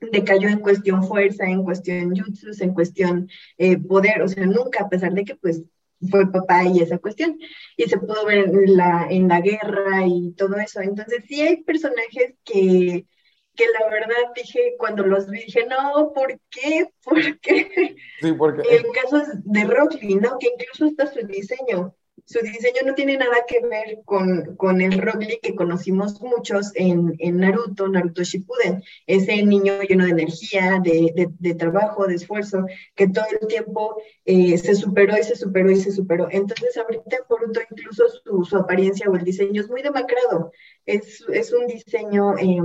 decayó 0.00 0.48
en 0.48 0.60
cuestión 0.60 1.04
fuerza, 1.04 1.44
en 1.46 1.62
cuestión 1.62 2.16
jutsus, 2.16 2.60
en 2.60 2.74
cuestión 2.74 3.28
eh, 3.58 3.78
poder, 3.78 4.22
o 4.22 4.28
sea, 4.28 4.46
nunca, 4.46 4.84
a 4.84 4.88
pesar 4.88 5.12
de 5.12 5.24
que 5.24 5.36
pues 5.36 5.62
fue 6.10 6.30
papá 6.30 6.64
y 6.64 6.80
esa 6.80 6.98
cuestión, 6.98 7.38
y 7.76 7.84
se 7.84 7.98
pudo 7.98 8.24
ver 8.26 8.48
en 8.48 8.76
la, 8.76 9.06
en 9.08 9.28
la 9.28 9.40
guerra 9.40 10.06
y 10.06 10.32
todo 10.32 10.56
eso. 10.56 10.80
Entonces 10.80 11.24
sí 11.28 11.40
hay 11.40 11.62
personajes 11.62 12.34
que, 12.44 13.06
que 13.54 13.64
la 13.78 13.88
verdad 13.88 14.32
dije, 14.34 14.74
cuando 14.78 15.04
los 15.04 15.28
vi, 15.28 15.44
dije, 15.44 15.66
no, 15.66 16.12
¿por 16.12 16.40
qué? 16.50 16.88
¿Por 17.04 17.38
qué? 17.40 17.96
Sí, 18.20 18.32
porque... 18.32 18.62
El 18.70 18.84
caso 18.92 19.18
es 19.18 19.28
de 19.44 19.64
Rock 19.64 19.94
Lee, 20.02 20.16
¿no? 20.16 20.38
Que 20.38 20.48
incluso 20.48 20.86
hasta 20.86 21.06
su 21.06 21.26
diseño, 21.26 21.94
su 22.24 22.38
diseño 22.40 22.82
no 22.86 22.94
tiene 22.94 23.16
nada 23.16 23.44
que 23.46 23.60
ver 23.60 24.00
con, 24.04 24.56
con 24.56 24.80
el 24.80 24.98
Lee 25.18 25.40
que 25.42 25.54
conocimos 25.54 26.20
muchos 26.20 26.70
en, 26.74 27.14
en 27.18 27.38
Naruto, 27.38 27.88
Naruto 27.88 28.22
Shippuden, 28.22 28.82
ese 29.06 29.42
niño 29.42 29.82
lleno 29.82 30.04
de 30.04 30.12
energía, 30.12 30.80
de, 30.82 31.28
de, 31.38 31.54
trabajo, 31.54 32.06
de 32.06 32.14
esfuerzo, 32.14 32.64
que 32.94 33.08
todo 33.08 33.24
el 33.40 33.46
tiempo 33.48 33.96
eh, 34.24 34.56
se 34.56 34.74
superó 34.74 35.18
y 35.18 35.24
se 35.24 35.36
superó 35.36 35.70
y 35.70 35.76
se 35.76 35.92
superó. 35.92 36.28
Entonces 36.30 36.76
ahorita 36.76 37.16
en 37.16 37.22
Boruto 37.28 37.60
incluso 37.70 38.04
su, 38.08 38.44
su 38.44 38.56
apariencia 38.56 39.10
o 39.10 39.16
el 39.16 39.24
diseño 39.24 39.60
es 39.60 39.68
muy 39.68 39.82
demacrado, 39.82 40.52
es, 40.86 41.24
es 41.32 41.52
un 41.52 41.66
diseño... 41.66 42.38
Eh, 42.38 42.60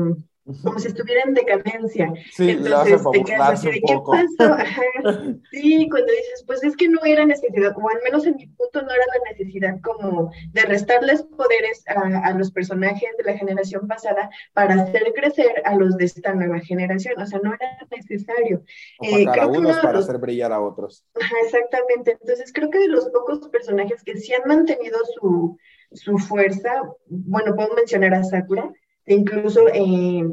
como 0.63 0.79
si 0.79 0.87
estuviera 0.87 1.23
en 1.23 1.33
decadencia. 1.33 2.13
Sí, 2.31 2.51
Entonces 2.51 3.01
te 3.11 3.23
quedas 3.23 3.49
así 3.51 3.67
de, 3.67 3.81
¿qué 3.81 3.97
pasó? 4.05 4.53
Ajá. 4.53 4.81
Sí, 5.51 5.87
cuando 5.89 6.11
dices, 6.11 6.43
pues 6.45 6.63
es 6.63 6.75
que 6.75 6.87
no 6.87 6.99
era 7.05 7.25
necesidad, 7.25 7.73
o 7.75 7.89
al 7.89 8.01
menos 8.03 8.25
en 8.25 8.35
mi 8.35 8.47
punto 8.47 8.81
no 8.81 8.89
era 8.89 9.03
la 9.05 9.31
necesidad 9.31 9.79
como 9.81 10.31
de 10.51 10.61
restarles 10.63 11.23
poderes 11.23 11.83
a, 11.87 12.27
a 12.27 12.33
los 12.33 12.51
personajes 12.51 13.09
de 13.17 13.23
la 13.23 13.37
generación 13.37 13.87
pasada 13.87 14.29
para 14.53 14.75
hacer 14.75 15.13
crecer 15.13 15.61
a 15.65 15.75
los 15.75 15.97
de 15.97 16.05
esta 16.05 16.33
nueva 16.33 16.59
generación, 16.59 17.21
o 17.21 17.25
sea, 17.25 17.39
no 17.43 17.53
era 17.53 17.77
necesario. 17.91 18.63
Opacar 18.99 19.37
eh, 19.37 19.41
a 19.41 19.47
unos 19.47 19.77
para 19.77 19.93
los... 19.93 20.05
hacer 20.05 20.17
brillar 20.19 20.51
a 20.51 20.61
otros. 20.61 21.05
Ajá, 21.19 21.35
exactamente, 21.43 22.17
entonces 22.21 22.51
creo 22.53 22.69
que 22.69 22.79
de 22.79 22.87
los 22.87 23.09
pocos 23.09 23.47
personajes 23.49 24.03
que 24.03 24.17
sí 24.17 24.33
han 24.33 24.47
mantenido 24.47 24.97
su, 25.19 25.57
su 25.91 26.17
fuerza, 26.17 26.83
bueno, 27.07 27.55
puedo 27.55 27.73
mencionar 27.75 28.13
a 28.13 28.23
Sakura, 28.23 28.71
incluso 29.07 29.67
eh, 29.69 30.23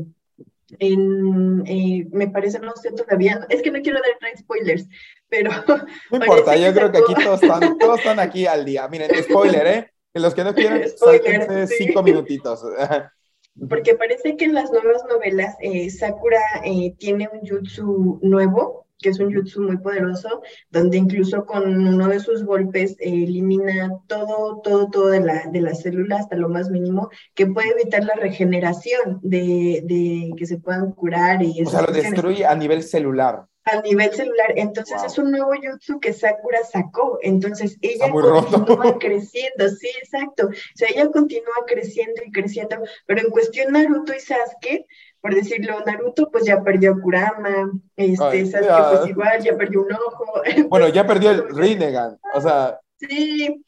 en, 0.78 1.64
eh, 1.66 2.06
me 2.10 2.28
parece, 2.28 2.58
no 2.58 2.74
sé 2.76 2.92
todavía, 2.92 3.46
es 3.48 3.62
que 3.62 3.70
no 3.70 3.80
quiero 3.82 4.00
dar 4.00 4.36
spoilers, 4.36 4.86
pero... 5.28 5.50
No 6.10 6.18
importa, 6.18 6.56
yo 6.56 6.72
creo 6.72 6.92
que 6.92 6.98
aquí 6.98 7.14
todos 7.14 7.42
están, 7.42 7.78
todos 7.78 7.98
están 7.98 8.20
aquí 8.20 8.46
al 8.46 8.64
día. 8.64 8.86
Miren, 8.88 9.10
spoiler, 9.22 9.66
¿eh? 9.66 9.90
Los 10.14 10.34
que 10.34 10.44
no 10.44 10.54
quieran, 10.54 10.88
spoiler, 10.88 11.66
cinco 11.66 12.02
minutitos. 12.02 12.62
Porque 13.68 13.94
parece 13.94 14.36
que 14.36 14.46
en 14.46 14.54
las 14.54 14.70
nuevas 14.72 15.04
novelas 15.08 15.56
eh, 15.60 15.88
Sakura 15.90 16.40
eh, 16.64 16.94
tiene 16.98 17.28
un 17.32 17.46
jutsu 17.46 18.18
nuevo, 18.20 18.83
que 19.04 19.10
es 19.10 19.20
un 19.20 19.34
jutsu 19.34 19.60
muy 19.60 19.76
poderoso, 19.76 20.40
donde 20.70 20.96
incluso 20.96 21.44
con 21.44 21.86
uno 21.86 22.08
de 22.08 22.20
sus 22.20 22.42
golpes 22.42 22.96
elimina 22.98 23.92
todo, 24.06 24.62
todo, 24.62 24.88
todo 24.88 25.08
de 25.08 25.20
la, 25.20 25.44
de 25.52 25.60
la 25.60 25.74
célula 25.74 26.16
hasta 26.16 26.36
lo 26.36 26.48
más 26.48 26.70
mínimo, 26.70 27.10
que 27.34 27.46
puede 27.46 27.68
evitar 27.72 28.02
la 28.02 28.14
regeneración 28.14 29.20
de, 29.20 29.82
de 29.84 30.32
que 30.38 30.46
se 30.46 30.56
puedan 30.56 30.92
curar. 30.92 31.42
Y 31.42 31.62
o 31.62 31.68
sea, 31.68 31.82
lo 31.82 31.92
destruye 31.92 32.46
a 32.46 32.54
nivel 32.54 32.82
celular 32.82 33.46
a 33.66 33.80
nivel 33.80 34.12
celular. 34.12 34.52
Entonces 34.56 35.02
es 35.02 35.18
un 35.18 35.30
nuevo 35.30 35.52
jutsu 35.54 35.98
que 35.98 36.12
Sakura 36.12 36.62
sacó. 36.64 37.18
Entonces 37.22 37.78
ella 37.80 38.10
continúa 38.10 38.98
creciendo, 38.98 39.68
sí, 39.68 39.88
exacto. 40.02 40.48
O 40.48 40.76
sea, 40.76 40.88
ella 40.90 41.10
continúa 41.10 41.64
creciendo 41.66 42.22
y 42.26 42.30
creciendo. 42.30 42.76
Pero 43.06 43.20
en 43.22 43.30
cuestión 43.30 43.72
Naruto 43.72 44.12
y 44.14 44.20
Sasuke, 44.20 44.86
por 45.24 45.34
decirlo, 45.34 45.82
Naruto 45.86 46.30
pues 46.30 46.44
ya 46.44 46.62
perdió 46.62 46.92
a 46.92 47.00
Kurama, 47.00 47.72
este, 47.96 48.44
Sasuke 48.44 48.98
pues 48.98 49.08
igual, 49.08 49.42
ya 49.42 49.56
perdió 49.56 49.80
un 49.80 49.92
ojo. 49.94 50.42
Bueno, 50.68 50.88
ya 50.88 51.06
perdió 51.06 51.30
el 51.30 51.48
Rinnegan, 51.48 52.18
o 52.34 52.40
sea. 52.42 52.78
Sí. 52.98 53.64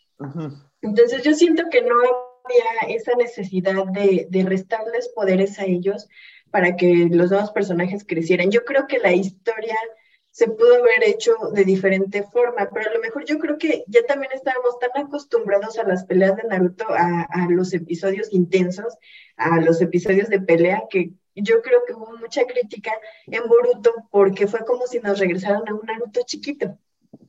Entonces 0.82 1.22
yo 1.22 1.32
siento 1.32 1.62
que 1.70 1.80
no 1.80 1.94
había 1.94 2.94
esa 2.94 3.14
necesidad 3.14 3.86
de, 3.86 4.26
de 4.28 4.44
restarles 4.44 5.08
poderes 5.14 5.58
a 5.58 5.64
ellos 5.64 6.06
para 6.50 6.76
que 6.76 7.08
los 7.10 7.30
nuevos 7.30 7.52
personajes 7.52 8.04
crecieran. 8.06 8.50
Yo 8.50 8.62
creo 8.66 8.86
que 8.86 8.98
la 8.98 9.14
historia 9.14 9.76
se 10.30 10.48
pudo 10.48 10.74
haber 10.74 11.04
hecho 11.08 11.32
de 11.54 11.64
diferente 11.64 12.22
forma, 12.22 12.68
pero 12.70 12.90
a 12.90 12.92
lo 12.92 13.00
mejor 13.00 13.24
yo 13.24 13.38
creo 13.38 13.56
que 13.56 13.82
ya 13.86 14.04
también 14.04 14.32
estábamos 14.34 14.78
tan 14.78 15.06
acostumbrados 15.06 15.78
a 15.78 15.84
las 15.84 16.04
peleas 16.04 16.36
de 16.36 16.42
Naruto, 16.42 16.84
a, 16.90 17.48
los 17.48 17.72
episodios 17.72 18.30
intensos, 18.30 18.98
a 19.38 19.58
los 19.62 19.80
episodios 19.80 20.28
de 20.28 20.42
pelea, 20.42 20.82
que 20.90 21.12
yo 21.42 21.62
creo 21.62 21.80
que 21.86 21.94
hubo 21.94 22.16
mucha 22.16 22.44
crítica 22.46 22.92
en 23.26 23.46
Boruto 23.46 23.92
porque 24.10 24.46
fue 24.46 24.64
como 24.64 24.86
si 24.86 25.00
nos 25.00 25.18
regresaran 25.18 25.68
a 25.68 25.74
un 25.74 25.82
Naruto 25.86 26.20
chiquito. 26.24 26.78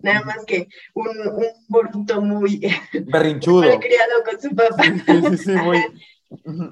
Nada 0.01 0.21
más 0.21 0.45
que 0.45 0.67
un, 0.93 1.07
un 1.07 1.45
Boruto 1.67 2.21
muy 2.21 2.61
berrinchudo, 2.93 3.61
criado 3.79 4.23
con 4.23 4.41
su 4.41 4.55
papá. 4.55 4.83
Sí, 4.83 5.21
sí, 5.29 5.37
sí, 5.37 5.51
muy, 5.51 5.83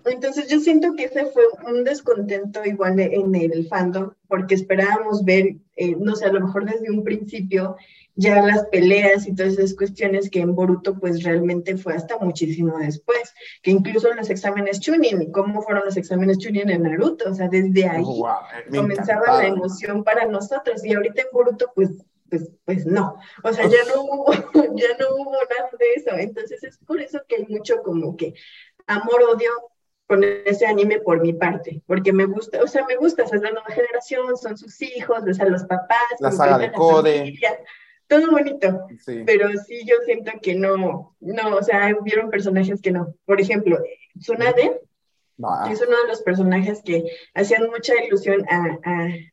entonces 0.06 0.48
yo 0.50 0.60
siento 0.60 0.96
que 0.96 1.06
ese 1.06 1.26
fue 1.28 1.44
un 1.66 1.84
descontento 1.84 2.66
igual 2.66 3.00
en 3.00 3.34
el 3.36 3.68
fandom, 3.68 4.12
porque 4.28 4.56
esperábamos 4.56 5.24
ver, 5.24 5.56
eh, 5.78 5.96
no 5.98 6.16
sé, 6.16 6.26
a 6.26 6.32
lo 6.32 6.42
mejor 6.42 6.66
desde 6.66 6.92
un 6.92 7.04
principio 7.04 7.78
ya 8.16 8.42
las 8.42 8.66
peleas 8.68 9.28
y 9.28 9.36
todas 9.36 9.54
esas 9.54 9.76
cuestiones 9.76 10.30
que 10.30 10.40
en 10.40 10.56
Boruto 10.56 10.98
pues 10.98 11.24
realmente 11.24 11.76
fue 11.78 11.94
hasta 11.94 12.18
muchísimo 12.18 12.78
después, 12.80 13.34
que 13.62 13.72
incluso 13.72 14.14
los 14.14 14.30
exámenes 14.30 14.80
Chunin, 14.80 15.32
cómo 15.32 15.62
fueron 15.62 15.86
los 15.86 15.98
exámenes 15.98 16.38
Chunin 16.38 16.70
en 16.70 16.84
Naruto, 16.84 17.30
o 17.30 17.34
sea, 17.34 17.50
desde 17.50 17.88
ahí 17.88 18.04
eh, 18.04 18.76
comenzaba 18.76 19.38
la 19.42 19.48
emoción 19.48 20.04
para 20.04 20.26
nosotros 20.26 20.84
y 20.86 20.94
ahorita 20.94 21.24
en 21.24 21.28
Boruto 21.32 21.72
pues 21.76 21.92
pues, 22.28 22.50
pues 22.66 22.86
no, 22.88 23.18
o 23.44 23.54
sea, 23.54 23.70
ya 23.70 23.78
no 23.94 24.02
hubo, 24.02 24.32
ya 24.76 24.98
no 25.00 25.16
hubo 25.16 25.32
nada 25.32 25.70
de 25.78 25.86
eso, 25.96 26.18
entonces 26.18 26.64
es 26.64 26.78
por 26.80 27.00
eso 27.00 27.20
que 27.28 27.36
hay 27.36 27.46
mucho 27.48 27.84
como 27.84 28.18
que 28.18 28.34
amor-odio 28.88 29.52
con 30.08 30.24
ese 30.24 30.68
anime 30.68 31.00
por 31.00 31.22
mi 31.22 31.34
parte, 31.34 31.82
porque 31.88 32.14
me 32.14 32.26
gusta, 32.26 32.62
o 32.62 32.68
sea, 32.68 32.86
me 32.86 32.96
gusta, 32.96 33.24
es 33.24 33.32
la 33.32 33.52
nueva 33.52 33.70
generación, 33.70 34.38
son 34.38 34.58
sus 34.58 34.80
hijos, 34.82 35.24
ves 35.24 35.40
a 35.40 35.46
los 35.46 35.64
papás, 35.64 35.98
la 36.20 36.32
saga 36.32 36.60
de 36.60 36.72
Code, 36.72 37.40
todo 38.08 38.30
bonito, 38.30 38.86
pero 39.26 39.50
sí 39.66 39.84
yo 39.86 39.96
siento 40.06 40.32
que 40.42 40.54
no, 40.54 41.16
no, 41.20 41.56
o 41.56 41.64
sea, 41.64 41.96
hubieron 42.00 42.30
personajes 42.30 42.82
que 42.82 42.92
no, 42.92 43.16
por 43.26 43.42
ejemplo, 43.42 43.80
Tsunade 44.20 44.80
es 45.70 45.82
uno 45.82 45.98
de 46.02 46.08
los 46.08 46.22
personajes 46.22 46.82
que 46.84 47.04
hacían 47.34 47.70
mucha 47.70 47.94
ilusión 48.04 48.46
a, 48.50 48.80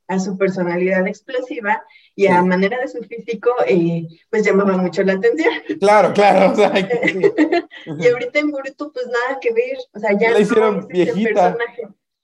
a, 0.09 0.19
su 0.19 0.37
personalidad 0.37 1.07
explosiva 1.07 1.85
y 2.17 2.27
a 2.27 2.43
manera 2.43 2.79
de 2.81 2.89
su 2.89 3.03
físico, 3.05 3.51
eh, 3.67 4.07
pues 4.29 4.45
llamaba 4.45 4.77
mucho 4.77 5.03
la 5.05 5.15
atención. 5.15 5.55
Claro, 5.79 6.13
claro. 6.13 6.53
O 6.53 6.57
sea, 6.57 6.73
y 7.87 8.07
ahorita 8.09 8.39
en 8.41 8.51
Boruto, 8.51 8.93
pues 8.93 9.07
nada 9.07 9.39
que 9.41 9.53
ver. 9.53 9.79
O 9.93 9.99
sea, 10.01 10.19
ya 10.19 10.33
la 10.33 10.41
hicieron 10.41 10.89
viejita. 10.89 11.57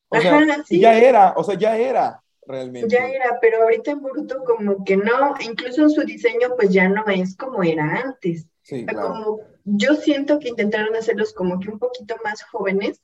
O 0.09 0.21
sea, 0.21 0.65
Ya 0.71 0.99
era, 0.99 1.35
o 1.37 1.45
sea, 1.45 1.55
ya 1.55 1.77
era 1.77 2.23
realmente. 2.47 2.89
Ya 2.89 3.09
era, 3.09 3.39
pero 3.41 3.63
ahorita 3.63 3.93
en 3.93 4.01
Boruto 4.01 4.43
como 4.45 4.85
que 4.85 4.97
no, 4.97 5.35
incluso 5.41 5.83
en 5.83 5.91
su 5.91 6.03
diseño, 6.03 6.57
pues 6.57 6.71
ya 6.71 6.89
no 6.89 7.07
es 7.07 7.37
como 7.37 7.63
era 7.63 8.03
antes. 8.05 8.47
Sí, 8.63 8.85
claro. 8.85 9.09
Como 9.09 9.41
yo 9.65 9.95
siento 9.95 10.41
que 10.41 10.49
intentaron 10.49 10.97
hacerlos 10.97 11.33
como 11.33 11.61
que 11.61 11.71
un 11.71 11.79
poquito 11.79 12.17
más 12.25 12.43
jóvenes 12.43 13.01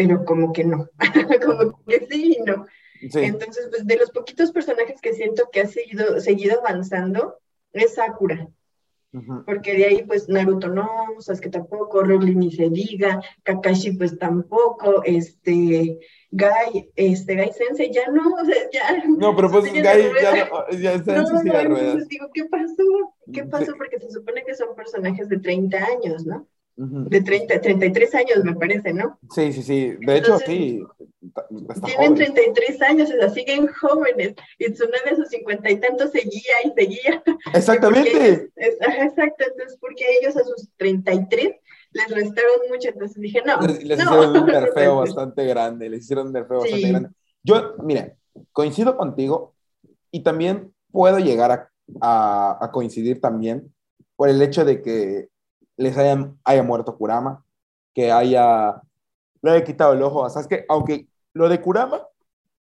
pero 0.00 0.24
como 0.24 0.50
que 0.54 0.64
no, 0.64 0.88
como 1.44 1.78
que 1.86 2.06
sí 2.10 2.38
y 2.38 2.42
no. 2.42 2.64
Entonces, 3.02 3.68
pues 3.70 3.86
de 3.86 3.96
los 3.98 4.10
poquitos 4.10 4.50
personajes 4.50 4.98
que 5.02 5.12
siento 5.12 5.50
que 5.52 5.60
ha 5.60 5.66
seguido, 5.66 6.18
seguido 6.20 6.58
avanzando, 6.58 7.38
es 7.74 7.96
Sakura. 7.96 8.48
Porque 9.44 9.76
de 9.76 9.84
ahí, 9.84 10.04
pues, 10.06 10.28
Naruto 10.28 10.68
no, 10.68 10.88
Sasuke 11.18 11.50
tampoco, 11.50 12.02
Rolly 12.02 12.34
ni 12.34 12.50
se 12.50 12.70
diga, 12.70 13.20
Kakashi, 13.42 13.92
pues, 13.92 14.18
tampoco, 14.18 15.02
este, 15.04 15.98
Gai, 16.30 16.90
este, 16.96 17.34
Gai 17.34 17.52
Sensei, 17.52 17.92
ya 17.92 18.08
no, 18.10 18.22
o 18.34 18.44
sea, 18.46 18.70
ya. 18.72 19.04
No, 19.06 19.36
pero 19.36 19.50
pues, 19.50 19.70
Gai 19.70 19.82
ya 20.22 20.48
no, 20.48 20.78
ya 20.78 20.94
está 20.94 21.16
en 21.16 21.22
no, 21.24 21.42
no, 21.44 21.64
ruedas. 21.74 22.08
digo, 22.08 22.30
¿qué 22.32 22.44
pasó? 22.44 23.14
¿Qué 23.32 23.44
pasó? 23.44 23.74
Porque 23.76 23.98
se 23.98 24.10
supone 24.10 24.44
que 24.44 24.54
son 24.54 24.74
personajes 24.74 25.28
de 25.28 25.40
30 25.40 25.76
años, 25.76 26.24
¿no? 26.24 26.46
De 26.76 27.20
30, 27.20 27.60
33 27.60 28.14
años, 28.14 28.44
me 28.44 28.54
parece, 28.54 28.92
¿no? 28.92 29.18
Sí, 29.34 29.52
sí, 29.52 29.62
sí. 29.62 29.96
De 30.00 30.16
hecho, 30.16 30.38
sí. 30.38 30.82
tienen 31.84 32.14
33 32.14 32.82
años, 32.82 33.10
o 33.10 33.12
sea, 33.12 33.28
siguen 33.28 33.66
jóvenes. 33.66 34.34
Y 34.58 34.66
una 34.66 35.10
de 35.10 35.16
sus 35.16 35.28
cincuenta 35.28 35.70
y 35.70 35.78
tantos 35.78 36.10
seguía 36.10 36.54
y 36.64 36.70
seguía. 36.70 37.22
Exactamente. 37.52 38.50
exacto, 38.56 39.44
entonces, 39.46 39.76
porque 39.80 40.04
ellos 40.20 40.36
a 40.36 40.44
sus 40.44 40.70
33 40.78 41.54
les 41.92 42.08
restaron 42.08 42.68
mucho, 42.70 42.88
entonces 42.88 43.20
dije, 43.20 43.42
no. 43.44 43.60
Les, 43.60 43.82
hicieron 43.82 44.36
un 44.36 44.46
nerfeo 44.46 44.96
bastante 44.96 45.44
grande, 45.44 45.90
les 45.90 46.04
hicieron 46.04 46.28
un 46.28 46.32
nerfeo 46.32 46.60
bastante 46.60 46.88
grande. 46.88 47.08
Yo, 47.42 47.74
mira, 47.82 48.14
coincido 48.52 48.96
contigo 48.96 49.54
y 50.10 50.22
también 50.22 50.72
puedo 50.92 51.18
llegar 51.18 51.68
a, 52.00 52.58
a 52.60 52.70
coincidir 52.70 53.20
también 53.20 53.72
por 54.16 54.28
el 54.28 54.40
hecho 54.40 54.64
de 54.64 54.82
que 54.82 55.28
les 55.80 55.96
haya 55.96 56.62
muerto 56.62 56.96
Kurama, 56.96 57.42
que 57.94 58.12
haya, 58.12 58.82
le 59.40 59.50
haya 59.50 59.64
quitado 59.64 59.94
el 59.94 60.02
ojo 60.02 60.28
¿sabes 60.28 60.46
que 60.46 60.64
Aunque 60.68 61.08
lo 61.32 61.48
de 61.48 61.60
Kurama, 61.60 62.06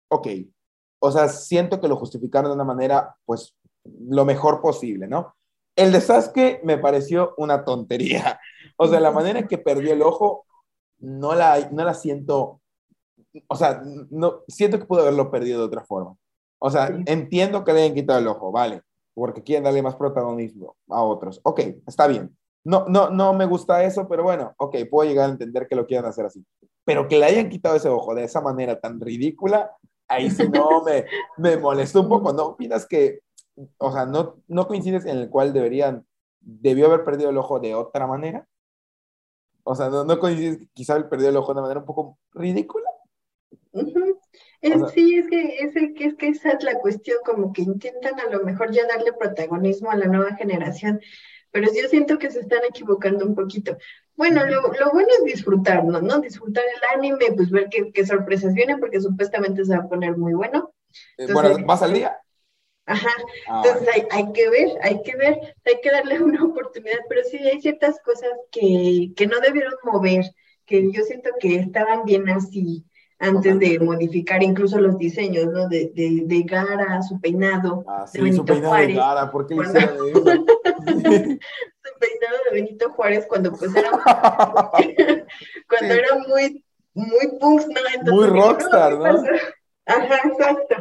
ok, 0.09 0.29
o 1.01 1.11
sea, 1.11 1.29
siento 1.29 1.81
que 1.81 1.89
lo 1.89 1.97
justificaron 1.97 2.51
de 2.51 2.55
una 2.55 2.65
manera, 2.65 3.17
pues, 3.25 3.57
lo 3.85 4.25
mejor 4.25 4.61
posible, 4.61 5.09
¿no? 5.09 5.35
El 5.75 5.91
de 5.91 6.01
Sasuke 6.01 6.61
me 6.63 6.79
pareció 6.79 7.35
una 7.37 7.65
tontería. 7.65 8.41
O 8.79 8.89
sea, 8.89 8.99
la 9.01 9.13
manera 9.13 9.39
en 9.39 9.49
que 9.49 9.59
perdió 9.59 9.93
el 9.93 10.03
ojo, 10.03 10.47
no 10.99 11.35
la, 11.35 11.69
no 11.71 11.85
la 11.85 11.95
siento, 11.95 12.61
o 13.47 13.55
sea, 13.55 13.81
no, 14.11 14.41
siento 14.49 14.79
que 14.79 14.87
pudo 14.87 15.03
haberlo 15.03 15.31
perdido 15.31 15.61
de 15.61 15.67
otra 15.67 15.85
forma. 15.85 16.17
O 16.59 16.71
sea, 16.71 16.89
entiendo 17.07 17.65
que 17.65 17.73
le 17.73 17.83
hayan 17.83 17.95
quitado 17.95 18.19
el 18.19 18.27
ojo, 18.27 18.51
vale, 18.51 18.83
porque 19.15 19.43
quieren 19.43 19.65
darle 19.65 19.83
más 19.83 19.95
protagonismo 19.95 20.77
a 20.89 21.03
otros. 21.03 21.41
Ok, 21.45 21.61
está 21.87 22.07
bien. 22.09 22.35
No, 22.65 22.87
no, 22.89 23.11
no 23.11 23.33
me 23.35 23.45
gusta 23.47 23.83
eso, 23.83 24.07
pero 24.09 24.23
bueno, 24.23 24.55
ok, 24.57 24.77
puedo 24.91 25.09
llegar 25.09 25.29
a 25.29 25.33
entender 25.33 25.67
que 25.67 25.75
lo 25.75 25.87
quieran 25.87 26.07
hacer 26.07 26.27
así. 26.27 26.45
Pero 26.85 27.09
que 27.09 27.19
le 27.19 27.27
hayan 27.27 27.49
quitado 27.49 27.77
ese 27.77 27.89
ojo 27.89 28.15
de 28.15 28.25
esa 28.25 28.41
manera 28.41 28.79
tan 28.79 29.01
ridícula, 29.01 29.73
ahí 30.09 30.31
sí 30.31 30.49
no 30.49 30.83
me, 30.85 31.05
me 31.39 31.57
molestó 31.57 32.03
un 32.03 32.09
poco. 32.09 32.33
¿No 32.33 32.47
opinas 32.47 32.87
que, 32.87 33.21
o 33.79 33.93
sea, 33.93 34.07
no, 34.07 34.37
no 34.47 34.67
coincides 34.67 35.07
en 35.07 35.19
el 35.19 35.29
cual 35.29 35.53
deberían, 35.53 36.07
debió 36.41 36.87
haber 36.87 37.05
perdido 37.05 37.31
el 37.31 37.39
ojo 37.39 37.59
de 37.59 37.75
otra 37.75 38.07
manera? 38.07 38.47
O 39.65 39.75
sea, 39.75 39.89
¿no, 39.89 40.05
no 40.05 40.19
coincides 40.19 40.59
que 40.59 40.69
quizá 40.73 40.95
haber 40.95 41.09
perdido 41.09 41.31
el 41.31 41.37
ojo 41.37 41.49
de 41.49 41.53
una 41.53 41.63
manera 41.63 41.81
un 41.81 41.87
poco 41.87 42.19
ridícula? 42.33 42.89
sí, 44.93 45.19
es 45.19 45.29
que, 45.29 45.57
es, 45.59 45.75
que, 45.75 46.05
es 46.05 46.15
que 46.15 46.29
esa 46.29 46.51
es 46.51 46.63
la 46.63 46.79
cuestión, 46.79 47.19
como 47.25 47.53
que 47.53 47.63
intentan 47.63 48.19
a 48.21 48.31
lo 48.31 48.45
mejor 48.45 48.71
ya 48.71 48.87
darle 48.87 49.13
protagonismo 49.13 49.91
a 49.91 49.97
la 49.97 50.07
nueva 50.07 50.37
generación, 50.37 51.01
pero 51.53 51.67
yo 51.73 51.89
siento 51.89 52.19
que 52.19 52.31
se 52.31 52.41
están 52.41 52.61
equivocando 52.69 53.25
un 53.25 53.35
poquito. 53.35 53.77
Bueno, 54.17 54.45
lo, 54.47 54.63
lo 54.63 54.91
bueno 54.93 55.09
es 55.19 55.25
disfrutarlo, 55.25 56.01
¿no? 56.01 56.21
Disfrutar 56.21 56.65
el 56.65 56.99
anime, 56.99 57.33
pues 57.37 57.51
ver 57.51 57.69
qué, 57.71 57.93
qué 57.93 58.05
sorpresas 58.05 58.55
vienen, 58.55 58.81
porque 58.81 59.01
supuestamente 59.01 59.65
se 59.65 59.77
va 59.77 59.85
a 59.85 59.89
poner 59.89 60.17
muy 60.17 60.33
bueno. 60.33 60.73
Eh, 61.19 61.33
bueno, 61.33 61.57
¿vas 61.65 61.83
al 61.83 61.93
día? 61.93 62.19
Ajá, 62.85 63.11
ah, 63.49 63.63
entonces 63.65 63.89
hay, 63.95 64.03
hay, 64.11 64.33
que 64.33 64.51
ver, 64.51 64.69
hay 64.83 65.03
que 65.03 65.17
ver, 65.17 65.55
hay 65.65 65.81
que 65.81 65.91
darle 65.91 66.21
una 66.23 66.43
oportunidad, 66.45 66.99
pero 67.09 67.23
sí 67.25 67.39
hay 67.39 67.61
ciertas 67.61 68.01
cosas 68.01 68.31
que, 68.51 69.13
que 69.15 69.27
no 69.27 69.39
debieron 69.41 69.75
mover, 69.85 70.25
que 70.67 70.91
yo 70.91 71.03
siento 71.05 71.31
que 71.39 71.57
estaban 71.57 72.05
bien 72.05 72.29
así, 72.29 72.85
antes 73.23 73.57
de 73.61 73.79
modificar 73.79 74.43
incluso 74.43 74.81
los 74.81 74.99
diseños, 74.99 75.47
¿no? 75.47 75.69
De, 75.69 75.93
de, 75.95 76.23
de 76.25 76.43
Gara, 76.43 77.01
su 77.03 77.21
peinado. 77.21 77.85
Ah, 77.87 78.05
sí, 78.07 78.33
su 78.33 78.45
peinado 78.45 78.75
de 78.75 78.95
Gara, 78.95 79.31
¿por 79.31 79.47
qué 79.47 79.55
cuando... 79.55 79.79
eso? 79.79 79.89
su 80.17 80.23
peinado 82.01 82.37
de 82.45 82.51
Benito 82.53 82.91
Juárez 82.91 83.25
cuando 83.29 83.53
pues 83.53 83.75
era, 83.77 83.91
cuando 85.69 85.95
era 85.95 86.19
muy, 86.27 86.65
muy 86.95 87.39
punks, 87.39 87.69
¿no? 87.69 87.81
Entonces, 87.95 88.13
muy 88.13 88.27
rockstar, 88.27 88.99
¿no? 88.99 89.23
Ajá, 89.87 90.21
exacto. 90.25 90.77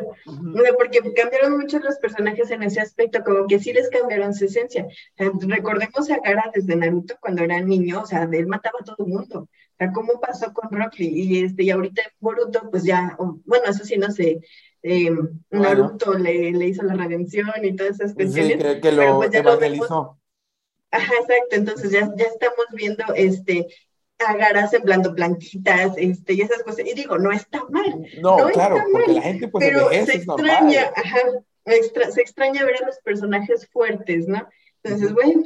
Porque 0.78 1.14
cambiaron 1.16 1.60
mucho 1.60 1.78
los 1.80 1.98
personajes 1.98 2.50
en 2.50 2.64
ese 2.64 2.82
aspecto, 2.82 3.24
como 3.24 3.46
que 3.46 3.60
sí 3.60 3.72
les 3.72 3.90
cambiaron 3.90 4.34
su 4.34 4.46
esencia. 4.46 4.88
recordemos 5.18 6.10
a 6.10 6.18
Gara 6.18 6.50
desde 6.54 6.76
Naruto 6.76 7.16
cuando 7.20 7.44
era 7.44 7.60
niño, 7.62 8.02
o 8.02 8.06
sea, 8.06 8.28
él 8.32 8.48
mataba 8.48 8.80
a 8.82 8.84
todo 8.84 8.98
el 9.06 9.14
mundo. 9.14 9.48
Sea, 9.82 9.92
¿cómo 9.94 10.20
pasó 10.20 10.54
con 10.54 10.70
Rocky? 10.70 11.08
Y, 11.08 11.44
este, 11.44 11.64
y 11.64 11.72
ahorita 11.72 12.04
Boruto, 12.20 12.70
pues 12.70 12.84
ya, 12.84 13.18
bueno, 13.46 13.66
eso 13.68 13.84
sí, 13.84 13.98
no 13.98 14.12
sé, 14.12 14.40
eh, 14.84 15.10
Naruto 15.50 16.14
le, 16.14 16.52
le, 16.52 16.68
hizo 16.68 16.84
la 16.84 16.94
redención 16.94 17.50
y 17.64 17.76
todas 17.76 18.00
esas 18.00 18.14
cuestiones. 18.14 18.58
Sí, 18.62 18.80
que, 18.80 18.92
lo 18.92 19.18
pues 19.18 19.34
evangelizó. 19.34 20.20
Ajá, 20.92 21.14
exacto. 21.22 21.56
Entonces 21.56 21.90
ya, 21.90 22.12
ya 22.16 22.26
estamos 22.26 22.66
viendo 22.74 23.06
este 23.16 23.66
agarras 24.20 24.70
semblando 24.70 25.16
blanquitas, 25.16 25.94
este, 25.98 26.34
y 26.34 26.42
esas 26.42 26.62
cosas. 26.62 26.86
Y 26.86 26.94
digo, 26.94 27.18
no 27.18 27.32
está 27.32 27.64
mal. 27.70 28.06
No, 28.22 28.38
claro, 28.54 28.78
porque 28.92 29.14
la 29.14 29.22
gente 29.24 29.48
pues 29.48 29.66
pero 29.68 29.90
se 29.90 30.14
extraña, 30.18 30.92
ajá, 30.96 31.18
se 31.66 32.22
extraña 32.22 32.66
ver 32.66 32.84
a 32.84 32.86
los 32.86 33.00
personajes 33.00 33.68
fuertes, 33.70 34.28
¿no? 34.28 34.48
Entonces, 34.84 35.14
bueno. 35.14 35.44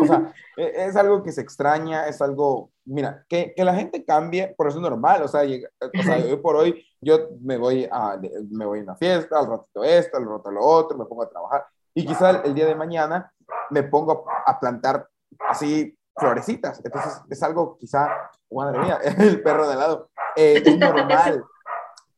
O 0.00 0.06
sea, 0.06 0.32
e, 0.56 0.86
es 0.86 0.96
algo 0.96 1.22
que 1.22 1.32
se 1.32 1.40
extraña, 1.40 2.06
es 2.06 2.20
algo, 2.22 2.70
mira, 2.84 3.24
que, 3.28 3.52
que 3.54 3.64
la 3.64 3.74
gente 3.74 4.04
cambie, 4.04 4.54
por 4.56 4.68
eso 4.68 4.78
es 4.78 4.82
normal, 4.82 5.22
o 5.22 5.28
sea, 5.28 5.42
o 5.42 6.02
sea, 6.02 6.16
hoy 6.16 6.36
por 6.36 6.56
hoy 6.56 6.84
yo 7.00 7.30
me 7.40 7.56
voy 7.56 7.88
a, 7.90 8.18
me 8.50 8.64
voy 8.64 8.80
a 8.80 8.82
una 8.82 8.96
fiesta, 8.96 9.38
al 9.38 9.48
ratito 9.48 9.84
esto, 9.84 10.16
al 10.16 10.26
rato 10.26 10.50
lo 10.50 10.64
otro, 10.64 10.96
me 10.96 11.06
pongo 11.06 11.24
a 11.24 11.30
trabajar, 11.30 11.64
y 11.94 12.06
quizá 12.06 12.30
el, 12.30 12.40
el 12.44 12.54
día 12.54 12.66
de 12.66 12.74
mañana 12.74 13.32
me 13.70 13.82
pongo 13.82 14.24
a 14.46 14.60
plantar 14.60 15.08
así 15.48 15.96
florecitas. 16.16 16.80
Entonces 16.84 17.20
es 17.28 17.42
algo 17.42 17.76
quizá, 17.78 18.08
madre 18.50 18.78
mía, 18.78 18.98
el 19.18 19.42
perro 19.42 19.68
de 19.68 19.76
lado, 19.76 20.10
eh, 20.36 20.62
es 20.64 20.78
normal. 20.78 21.44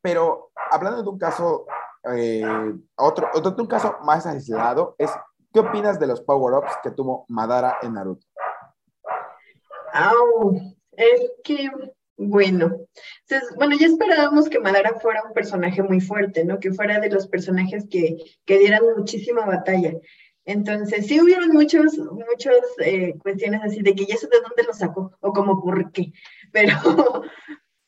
Pero 0.00 0.50
hablando 0.70 1.02
de 1.02 1.08
un 1.08 1.18
caso, 1.18 1.66
eh, 2.12 2.44
otro, 2.96 3.28
otro 3.34 3.54
un 3.56 3.66
caso 3.66 3.96
más 4.02 4.26
aislado, 4.26 4.94
es 4.98 5.10
¿qué 5.52 5.60
opinas 5.60 5.98
de 6.00 6.06
los 6.06 6.20
power-ups 6.22 6.78
que 6.82 6.90
tuvo 6.90 7.26
Madara 7.28 7.78
en 7.82 7.94
Naruto? 7.94 8.26
es 10.92 11.32
que, 11.44 11.70
bueno, 12.16 12.86
bueno, 13.56 13.76
ya 13.78 13.86
esperábamos 13.86 14.48
que 14.48 14.58
Madara 14.58 14.98
fuera 15.00 15.22
un 15.26 15.32
personaje 15.32 15.82
muy 15.82 16.00
fuerte, 16.00 16.44
¿no? 16.44 16.58
Que 16.58 16.72
fuera 16.72 16.98
de 17.00 17.10
los 17.10 17.28
personajes 17.28 17.86
que, 17.90 18.16
que 18.44 18.58
dieran 18.58 18.82
muchísima 18.96 19.44
batalla. 19.44 19.92
Entonces, 20.44 21.06
sí 21.06 21.20
hubieron 21.20 21.50
muchos, 21.50 21.96
muchas 21.98 22.56
eh, 22.84 23.14
cuestiones 23.22 23.60
así 23.62 23.82
de 23.82 23.94
que, 23.94 24.04
¿y 24.08 24.12
eso 24.12 24.26
de 24.28 24.40
dónde 24.40 24.64
lo 24.64 24.72
sacó? 24.72 25.12
O 25.20 25.32
como, 25.32 25.62
¿por 25.62 25.92
qué? 25.92 26.12
Pero, 26.52 26.74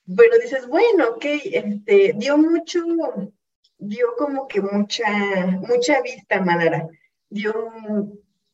pero 0.06 0.38
dices, 0.42 0.66
bueno, 0.68 1.08
ok, 1.16 1.24
este, 1.52 2.14
dio 2.16 2.38
mucho, 2.38 2.82
dio 3.76 4.06
como 4.16 4.46
que 4.48 4.62
mucha, 4.62 5.06
mucha 5.68 6.00
vista 6.00 6.40
Madara, 6.40 6.88
dio 7.34 7.52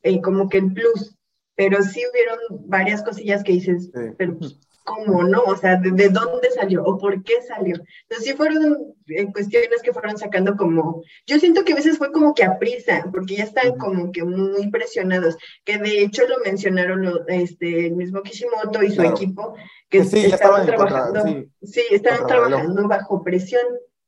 eh, 0.02 0.20
como 0.20 0.48
que 0.48 0.58
el 0.58 0.72
plus, 0.72 1.16
pero 1.54 1.82
sí 1.82 2.02
hubieron 2.10 2.38
varias 2.68 3.02
cosillas 3.02 3.44
que 3.44 3.52
dices, 3.52 3.90
pero 4.16 4.38
pues, 4.38 4.58
cómo, 4.84 5.22
¿no? 5.22 5.42
O 5.44 5.56
sea, 5.56 5.76
¿de, 5.76 6.08
dónde 6.08 6.50
salió 6.54 6.82
o 6.84 6.98
por 6.98 7.22
qué 7.22 7.34
salió? 7.42 7.76
Entonces 7.76 8.26
sí 8.26 8.32
fueron 8.34 8.94
eh, 9.08 9.30
cuestiones 9.32 9.82
que 9.82 9.92
fueron 9.92 10.16
sacando 10.18 10.56
como, 10.56 11.02
yo 11.26 11.38
siento 11.38 11.64
que 11.64 11.72
a 11.72 11.76
veces 11.76 11.98
fue 11.98 12.12
como 12.12 12.34
que 12.34 12.44
a 12.44 12.58
prisa, 12.58 13.06
porque 13.12 13.36
ya 13.36 13.44
están 13.44 13.76
como 13.76 14.10
que 14.12 14.24
muy 14.24 14.62
impresionados, 14.62 15.36
que 15.64 15.78
de 15.78 16.02
hecho 16.02 16.26
lo 16.26 16.38
mencionaron 16.44 17.06
este, 17.28 17.86
el 17.86 17.96
mismo 17.96 18.22
Kishimoto 18.22 18.82
y 18.82 18.90
su 18.90 19.02
equipo, 19.02 19.54
que 19.88 20.04
sí, 20.04 20.26
estaban, 20.26 20.66
trabajando, 20.66 21.24
sí, 21.62 21.82
estaban 21.90 22.26
trabajando 22.26 22.88
bajo 22.88 23.22
presión. 23.22 23.62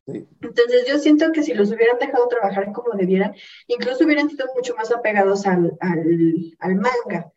Entonces 0.06 0.86
yo 0.88 0.98
siento 0.98 1.30
que 1.32 1.42
si 1.42 1.54
los 1.54 1.70
hubieran 1.70 1.98
dejado 1.98 2.26
trabajar 2.28 2.72
como 2.72 2.94
debieran, 2.94 3.34
incluso 3.68 4.04
hubieran 4.04 4.28
sido 4.28 4.46
mucho 4.54 4.74
más 4.74 4.90
apegados 4.90 5.46
al, 5.46 5.76
al, 5.80 6.74
manga, 6.74 7.32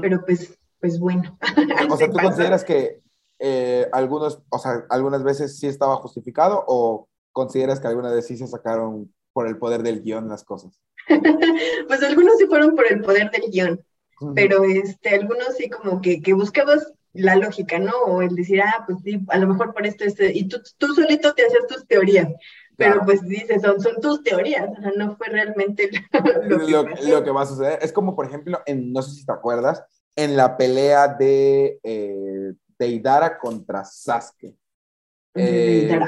pero 0.00 0.24
pues 0.24 0.58
pues 0.80 0.98
bueno. 0.98 1.38
O 1.90 1.96
sea, 1.96 2.10
¿tú 2.10 2.18
consideras 2.18 2.64
que 2.64 3.00
eh, 3.38 3.88
algunos, 3.92 4.42
o 4.50 4.58
sea, 4.58 4.84
algunas 4.90 5.22
veces 5.22 5.58
sí 5.58 5.66
estaba 5.66 5.96
justificado 5.96 6.64
o 6.66 7.08
consideras 7.32 7.80
que 7.80 7.88
algunas 7.88 8.12
veces 8.12 8.26
sí 8.26 8.36
se 8.36 8.46
sacaron 8.46 9.12
por 9.32 9.46
el 9.46 9.58
poder 9.58 9.82
del 9.82 10.02
guion 10.02 10.28
las 10.28 10.44
cosas? 10.44 10.80
pues 11.88 12.02
algunos 12.02 12.36
sí 12.38 12.46
fueron 12.46 12.74
por 12.74 12.90
el 12.90 13.00
poder 13.00 13.30
del 13.30 13.50
guion, 13.50 13.84
pero 14.34 14.64
este, 14.64 15.10
algunos 15.10 15.56
sí 15.56 15.70
como 15.70 16.00
que, 16.00 16.20
que 16.20 16.34
buscabas 16.34 16.92
la 17.12 17.36
lógica, 17.36 17.78
¿no? 17.78 17.92
O 18.06 18.22
el 18.22 18.34
decir, 18.34 18.60
ah, 18.62 18.84
pues 18.86 18.98
sí, 19.02 19.20
a 19.28 19.38
lo 19.38 19.48
mejor 19.48 19.72
por 19.72 19.86
esto, 19.86 20.04
este, 20.04 20.32
y 20.32 20.48
tú, 20.48 20.60
tú 20.78 20.94
solito 20.94 21.34
te 21.34 21.46
hacías 21.46 21.66
tus 21.68 21.86
teorías, 21.86 22.28
pero 22.76 23.04
pues 23.04 23.26
dices, 23.26 23.60
son, 23.62 23.80
son 23.80 24.00
tus 24.00 24.22
teorías, 24.22 24.68
o 24.70 24.80
sea, 24.80 24.92
no 24.96 25.16
fue 25.16 25.28
realmente 25.28 25.90
lo, 26.44 26.84
que 26.84 27.02
lo, 27.08 27.24
que 27.24 27.30
va 27.30 27.42
a 27.42 27.46
suceder. 27.46 27.78
Es 27.82 27.92
como, 27.92 28.14
por 28.14 28.26
ejemplo, 28.26 28.60
en, 28.66 28.92
no 28.92 29.02
sé 29.02 29.16
si 29.16 29.26
te 29.26 29.32
acuerdas, 29.32 29.82
en 30.14 30.36
la 30.36 30.56
pelea 30.56 31.08
de, 31.08 31.80
eh, 31.82 32.54
Idara 32.80 33.38
contra 33.38 33.84
Sasuke. 33.84 34.56
Eh, 35.34 35.98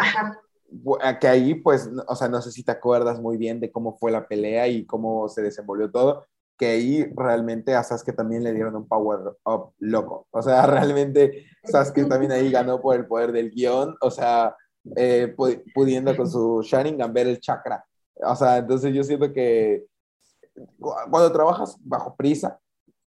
que 1.21 1.29
ahí, 1.29 1.55
pues, 1.55 1.91
o 2.07 2.15
sea, 2.15 2.29
no 2.29 2.41
sé 2.41 2.53
si 2.53 2.63
te 2.63 2.73
acuerdas 2.73 3.21
muy 3.21 3.37
bien 3.37 3.59
de 3.59 3.73
cómo 3.73 3.97
fue 3.99 4.13
la 4.13 4.29
pelea 4.29 4.69
y 4.69 4.87
cómo 4.87 5.29
se 5.29 5.43
desenvolvió 5.43 5.91
todo, 5.91 6.27
que 6.61 6.67
ahí 6.67 7.11
realmente 7.17 7.75
a 7.75 7.83
Sasuke 7.83 8.15
también 8.15 8.45
le 8.45 8.53
dieron 8.53 8.77
un 8.77 8.87
power 8.87 9.35
up 9.47 9.73
loco. 9.79 10.27
O 10.31 10.43
sea, 10.43 10.67
realmente 10.67 11.47
Sasuke 11.65 12.07
también 12.07 12.33
ahí 12.33 12.51
ganó 12.51 12.83
por 12.83 12.97
el 12.97 13.07
poder 13.07 13.33
del 13.33 13.51
guion, 13.51 13.97
o 14.03 14.11
sea, 14.11 14.55
eh, 14.95 15.35
pudiendo 15.75 16.15
con 16.15 16.31
su 16.31 16.61
Sharingan 16.63 17.15
ver 17.15 17.29
el 17.29 17.41
chakra. 17.41 17.83
O 18.23 18.37
sea, 18.37 18.59
entonces 18.59 18.93
yo 18.93 19.03
siento 19.03 19.33
que 19.33 19.87
cuando 20.79 21.33
trabajas 21.33 21.79
bajo 21.81 22.15
prisa, 22.15 22.61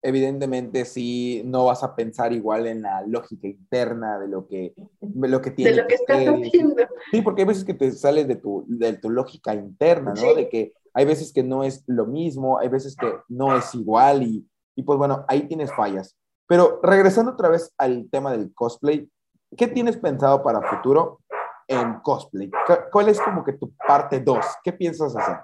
evidentemente 0.02 0.84
sí 0.84 1.44
no 1.46 1.66
vas 1.66 1.84
a 1.84 1.96
pensar 1.96 2.34
igual 2.34 2.66
en 2.66 2.82
la 2.82 3.04
lógica 3.06 3.48
interna 3.48 4.18
de 4.18 4.28
lo 4.28 4.48
que, 4.48 4.74
de 5.00 5.28
lo 5.28 5.40
que 5.40 5.52
tiene. 5.52 5.72
De 5.72 5.82
lo 5.84 5.88
que 5.88 5.94
estás 5.94 6.18
haciendo. 6.18 6.84
Sí, 7.12 7.22
porque 7.22 7.44
hay 7.44 7.48
veces 7.48 7.64
que 7.64 7.76
te 7.76 7.92
sales 7.92 8.28
de 8.28 8.38
tu, 8.38 8.66
de 8.68 8.94
tu 8.94 9.12
lógica 9.12 9.54
interna, 9.54 10.16
¿no? 10.16 10.34
De 10.34 10.50
que 10.50 10.74
hay 10.96 11.06
veces 11.06 11.34
que 11.34 11.44
no 11.44 11.64
es 11.64 11.84
lo 11.88 12.06
mismo, 12.06 12.58
hay 12.58 12.70
veces 12.70 12.96
que 12.96 13.14
no 13.28 13.56
es 13.56 13.76
igual 13.76 14.24
y, 14.24 14.48
y 14.76 14.84
pues 14.84 14.98
bueno, 14.98 15.26
ahí 15.28 15.48
tienes 15.48 15.72
fallas. 15.76 16.18
Pero 16.48 16.80
regresando 16.82 17.32
otra 17.32 17.50
vez 17.50 17.74
al 17.78 18.08
tema 18.10 18.32
del 18.32 18.54
cosplay, 18.54 19.10
¿qué 19.58 19.68
tienes 19.68 19.98
pensado 19.98 20.42
para 20.42 20.62
futuro 20.62 21.20
en 21.68 22.00
cosplay? 22.00 22.50
¿Cuál 22.92 23.10
es 23.10 23.20
como 23.20 23.44
que 23.44 23.54
tu 23.54 23.74
parte 23.76 24.22
2? 24.22 24.46
¿Qué 24.64 24.72
piensas 24.72 25.16
hacer? 25.18 25.38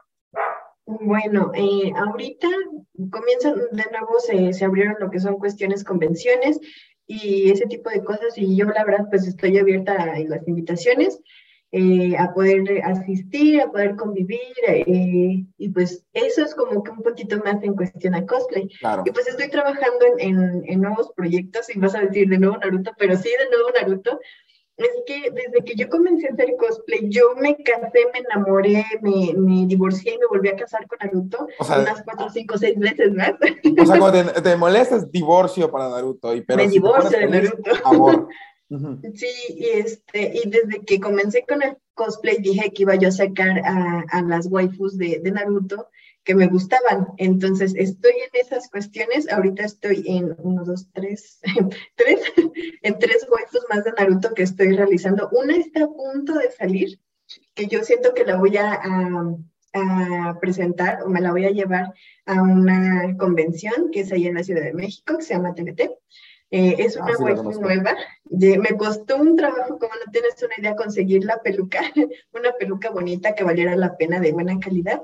Bueno, 0.85 1.51
eh, 1.53 1.91
ahorita 1.95 2.47
comienzan 3.11 3.55
de 3.71 3.85
nuevo, 3.91 4.19
se, 4.19 4.53
se 4.53 4.65
abrieron 4.65 4.95
lo 4.99 5.09
que 5.09 5.19
son 5.19 5.37
cuestiones, 5.37 5.83
convenciones 5.83 6.59
y 7.07 7.51
ese 7.51 7.65
tipo 7.65 7.89
de 7.89 8.03
cosas 8.03 8.37
y 8.37 8.55
yo 8.55 8.65
la 8.67 8.85
verdad 8.85 9.07
pues 9.09 9.27
estoy 9.27 9.57
abierta 9.57 10.01
a 10.01 10.05
las 10.05 10.47
invitaciones, 10.47 11.21
eh, 11.73 12.17
a 12.17 12.33
poder 12.33 12.81
asistir, 12.83 13.61
a 13.61 13.71
poder 13.71 13.95
convivir 13.95 14.39
eh, 14.67 15.45
y 15.57 15.69
pues 15.69 16.03
eso 16.13 16.43
es 16.43 16.53
como 16.53 16.83
que 16.83 16.91
un 16.91 17.01
poquito 17.01 17.37
más 17.45 17.63
en 17.63 17.75
cuestión 17.75 18.13
a 18.13 18.25
cosplay. 18.25 18.69
Y 19.05 19.11
pues 19.11 19.27
estoy 19.27 19.49
trabajando 19.49 20.05
en, 20.17 20.37
en, 20.37 20.63
en, 20.65 20.81
nuevos 20.81 21.11
proyectos 21.15 21.73
y 21.73 21.79
vas 21.79 21.95
a 21.95 22.01
decir 22.01 22.27
de 22.27 22.39
nuevo 22.39 22.57
Naruto, 22.57 22.91
pero 22.97 23.15
sí 23.15 23.29
de 23.29 23.49
nuevo 23.49 23.69
Naruto 23.73 24.19
es 24.77 24.89
que 25.05 25.31
desde 25.31 25.63
que 25.63 25.75
yo 25.75 25.89
comencé 25.89 26.27
a 26.27 26.33
hacer 26.33 26.55
cosplay, 26.57 27.09
yo 27.09 27.35
me 27.39 27.55
casé, 27.57 27.99
me 28.13 28.19
enamoré, 28.19 28.85
me, 29.01 29.33
me 29.35 29.65
divorcié 29.67 30.15
y 30.15 30.17
me 30.17 30.27
volví 30.27 30.49
a 30.49 30.55
casar 30.55 30.87
con 30.87 30.97
Naruto 31.01 31.47
unas 31.59 32.03
cuatro, 32.03 32.29
cinco, 32.29 32.57
seis 32.57 32.77
veces 32.77 33.13
más. 33.13 33.33
O 33.81 33.85
sea, 33.85 33.99
cuando 33.99 34.33
te, 34.33 34.55
molestas, 34.55 35.11
divorcio 35.11 35.69
para 35.71 35.89
Naruto. 35.89 36.35
Y, 36.35 36.41
pero 36.41 36.63
me 36.63 36.69
divorcio 36.69 37.17
de 37.17 37.27
Naruto. 37.27 37.71
Amor. 37.85 38.27
Sí, 39.15 39.27
y, 39.49 39.65
este, 39.65 40.31
y 40.33 40.49
desde 40.49 40.85
que 40.85 40.99
comencé 40.99 41.43
con 41.47 41.61
el 41.61 41.77
cosplay 41.93 42.37
dije 42.39 42.71
que 42.71 42.83
iba 42.83 42.95
yo 42.95 43.09
a 43.09 43.11
sacar 43.11 43.59
a, 43.65 44.05
a 44.09 44.21
las 44.21 44.47
waifus 44.47 44.97
de, 44.97 45.19
de 45.21 45.31
Naruto 45.31 45.89
que 46.23 46.35
me 46.35 46.47
gustaban. 46.47 47.07
Entonces, 47.17 47.73
estoy 47.75 48.11
en 48.11 48.39
esas 48.39 48.69
cuestiones. 48.69 49.29
Ahorita 49.31 49.65
estoy 49.65 50.03
en 50.07 50.35
uno, 50.39 50.63
dos, 50.63 50.87
tres, 50.93 51.39
tres, 51.95 52.21
en 52.81 52.99
tres 52.99 53.27
waifus 53.29 53.65
más 53.69 53.83
de 53.83 53.91
Naruto 53.91 54.33
que 54.33 54.43
estoy 54.43 54.75
realizando. 54.75 55.29
Una 55.31 55.55
está 55.55 55.83
a 55.83 55.87
punto 55.87 56.33
de 56.35 56.51
salir, 56.51 56.99
que 57.53 57.67
yo 57.67 57.83
siento 57.83 58.13
que 58.13 58.25
la 58.25 58.37
voy 58.37 58.57
a, 58.57 58.79
a, 59.73 60.37
presentar 60.39 61.03
o 61.03 61.09
me 61.09 61.21
la 61.21 61.31
voy 61.31 61.45
a 61.45 61.51
llevar 61.51 61.93
a 62.25 62.41
una 62.41 63.15
convención 63.17 63.89
que 63.91 64.01
es 64.01 64.11
ahí 64.11 64.27
en 64.27 64.35
la 64.35 64.43
Ciudad 64.43 64.63
de 64.63 64.73
México, 64.73 65.17
que 65.17 65.23
se 65.23 65.33
llama 65.33 65.55
TNT. 65.55 65.81
Eh, 66.53 66.75
es 66.79 66.97
una 66.97 67.13
ah, 67.17 67.43
nueva. 67.61 67.95
me 68.29 68.77
costó 68.77 69.15
un 69.15 69.37
trabajo, 69.37 69.79
como 69.79 69.93
no 69.93 70.11
tienes 70.11 70.35
una 70.43 70.53
idea, 70.57 70.75
conseguir 70.75 71.23
la 71.23 71.41
peluca, 71.41 71.79
una 72.33 72.51
peluca 72.59 72.89
bonita 72.89 73.33
que 73.33 73.45
valiera 73.45 73.73
la 73.77 73.95
pena 73.95 74.19
de 74.19 74.33
buena 74.33 74.59
calidad. 74.59 75.01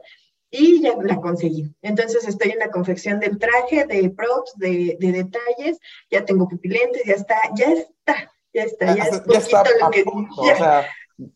Y 0.50 0.82
ya 0.82 0.93
la 1.02 1.18
conseguí. 1.18 1.74
Entonces 1.82 2.28
estoy 2.28 2.52
en 2.52 2.60
la 2.60 2.70
confección 2.70 3.20
del 3.20 3.38
traje, 3.38 3.86
de 3.86 4.10
props, 4.10 4.54
de, 4.58 4.98
detalles, 5.00 5.80
ya 6.10 6.24
tengo 6.24 6.48
pupilentes, 6.48 7.04
ya 7.06 7.16
está, 7.16 7.36
ya 7.56 7.72
está, 7.72 8.32
ya 8.54 8.64
está, 8.64 8.95
ya, 8.95 9.04
es 9.04 9.20
poquito 9.20 9.64
lo 9.82 9.89
que... 9.89 10.04
o 10.06 10.56
sea, 10.56 10.86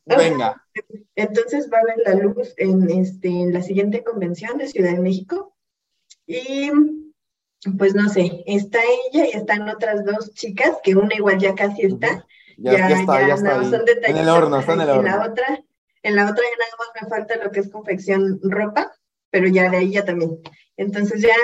venga. 0.06 0.62
Entonces 1.16 1.70
va 1.72 1.80
a 1.80 1.84
ver 1.84 1.98
la 2.06 2.16
luz 2.16 2.54
en, 2.58 2.90
este, 2.90 3.28
en 3.28 3.54
la 3.54 3.62
siguiente 3.62 4.04
convención 4.04 4.58
de 4.58 4.68
Ciudad 4.68 4.92
de 4.92 5.00
México. 5.00 5.56
Y 6.26 6.72
pues 7.78 7.94
no 7.94 8.10
sé, 8.10 8.44
está 8.48 8.80
ella 8.80 9.28
y 9.28 9.38
están 9.38 9.70
otras 9.70 10.04
dos 10.04 10.34
chicas, 10.34 10.78
que 10.84 10.96
una 10.96 11.14
igual 11.16 11.38
ya 11.38 11.54
casi 11.54 11.84
está. 11.84 12.26
Ya, 12.58 12.90
ya, 12.90 13.00
está, 13.00 13.28
ya, 13.28 13.34
está. 13.36 13.64
Son 13.64 13.86
en 13.88 14.18
el 14.18 14.30
horno, 14.30 14.60
está 14.60 14.74
en 14.74 14.82
el 14.82 14.90
horno. 14.90 15.02
En 15.02 15.18
la 15.18 15.26
otra, 15.26 15.64
en 16.04 16.16
la 16.16 16.24
otra 16.24 16.44
ya 16.44 16.66
nada 16.66 16.76
más 16.80 16.90
me 17.02 17.10
falta 17.10 17.44
lo 17.44 17.52
que 17.52 17.60
es 17.60 17.70
confección 17.70 18.40
ropa, 18.44 18.92
pero 19.30 19.48
ya 19.48 19.70
de 19.70 19.78
ahí 19.78 19.92
ya 19.92 20.06
también. 20.06 20.40
Entonces 20.78 21.22
ya 21.22 21.36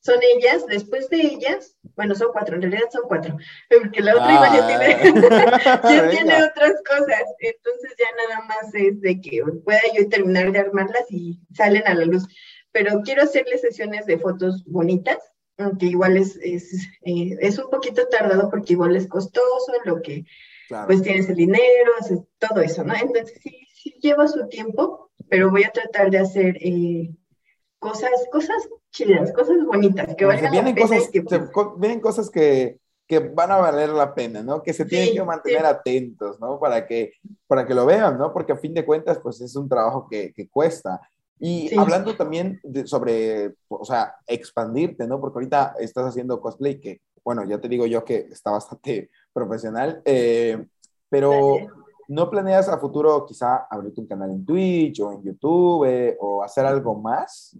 son 0.00 0.16
ellas, 0.36 0.64
después 0.66 1.10
de 1.10 1.20
ellas, 1.20 1.76
bueno, 1.96 2.14
son 2.14 2.28
cuatro, 2.32 2.54
en 2.54 2.62
realidad 2.62 2.88
son 2.90 3.02
cuatro, 3.06 3.36
porque 3.68 4.00
la 4.00 4.14
otra 4.14 4.32
igual 4.32 4.52
ya 4.52 4.66
tiene, 4.66 4.94
ah. 5.66 5.80
ya 5.90 6.10
tiene 6.10 6.44
otras 6.44 6.74
cosas, 6.88 7.22
entonces 7.40 7.94
ya 7.98 8.06
nada 8.28 8.46
más 8.46 8.74
es 8.74 9.00
de 9.00 9.20
que 9.20 9.42
pueda 9.64 9.80
yo 9.96 10.08
terminar 10.08 10.52
de 10.52 10.60
armarlas 10.60 11.04
y 11.10 11.40
salen 11.52 11.86
a 11.86 11.94
la 11.94 12.04
luz. 12.04 12.26
Pero 12.72 13.02
quiero 13.02 13.22
hacerle 13.22 13.58
sesiones 13.58 14.06
de 14.06 14.18
fotos 14.18 14.64
bonitas, 14.66 15.18
aunque 15.58 15.86
igual 15.86 16.16
es, 16.16 16.36
es, 16.42 16.72
eh, 17.02 17.36
es 17.40 17.58
un 17.58 17.68
poquito 17.70 18.06
tardado 18.08 18.48
porque 18.48 18.74
igual 18.74 18.96
es 18.96 19.08
costoso, 19.08 19.72
lo 19.84 20.00
que 20.00 20.24
pues 20.86 21.02
tienes 21.02 21.28
el 21.28 21.36
dinero, 21.36 21.92
haces 21.98 22.20
todo 22.38 22.60
eso, 22.60 22.84
¿no? 22.84 22.94
Entonces 22.94 23.40
sí, 23.42 23.66
sí 23.74 23.98
lleva 24.00 24.28
su 24.28 24.48
tiempo, 24.48 25.10
pero 25.28 25.50
voy 25.50 25.64
a 25.64 25.72
tratar 25.72 26.10
de 26.10 26.18
hacer 26.18 26.56
eh, 26.60 27.10
cosas, 27.78 28.10
cosas 28.30 28.68
chidas, 28.90 29.32
cosas 29.32 29.56
bonitas, 29.64 30.14
que 30.14 30.24
valgan 30.24 30.52
vienen 30.52 30.74
la 30.74 30.86
pena. 30.86 30.88
Cosas, 30.88 31.10
que, 31.10 31.24
vienen 31.78 32.00
cosas 32.00 32.30
que, 32.30 32.78
que, 33.06 33.18
van 33.18 33.50
a 33.50 33.56
valer 33.56 33.88
la 33.90 34.14
pena, 34.14 34.42
¿no? 34.42 34.62
Que 34.62 34.72
se 34.72 34.84
tienen 34.84 35.14
que 35.14 35.24
mantener 35.24 35.64
atentos, 35.64 36.38
¿no? 36.38 36.60
Para 36.60 36.86
que, 36.86 37.12
para 37.46 37.66
que 37.66 37.74
lo 37.74 37.86
vean, 37.86 38.18
¿no? 38.18 38.32
Porque 38.32 38.52
a 38.52 38.58
fin 38.58 38.74
de 38.74 38.84
cuentas, 38.84 39.18
pues 39.22 39.40
es 39.40 39.56
un 39.56 39.68
trabajo 39.68 40.06
que, 40.08 40.32
que 40.34 40.48
cuesta. 40.48 41.00
Y 41.40 41.76
hablando 41.76 42.16
también 42.16 42.60
sobre, 42.84 43.54
o 43.68 43.84
sea, 43.84 44.14
expandirte, 44.26 45.06
¿no? 45.06 45.20
Porque 45.20 45.38
ahorita 45.38 45.74
estás 45.78 46.06
haciendo 46.06 46.40
cosplay 46.40 46.80
que, 46.80 47.00
bueno, 47.24 47.44
ya 47.44 47.60
te 47.60 47.68
digo 47.68 47.86
yo 47.86 48.04
que 48.04 48.28
está 48.30 48.50
bastante 48.50 49.10
profesional, 49.32 50.02
eh, 50.04 50.66
pero 51.08 51.56
¿no 52.08 52.30
planeas 52.30 52.68
a 52.68 52.78
futuro 52.78 53.24
quizá 53.26 53.66
abrirte 53.70 54.00
un 54.00 54.06
canal 54.06 54.30
en 54.30 54.44
Twitch 54.44 55.00
o 55.00 55.12
en 55.12 55.22
YouTube 55.22 55.84
eh, 55.86 56.16
o 56.20 56.42
hacer 56.42 56.66
algo 56.66 56.94
más? 56.94 57.56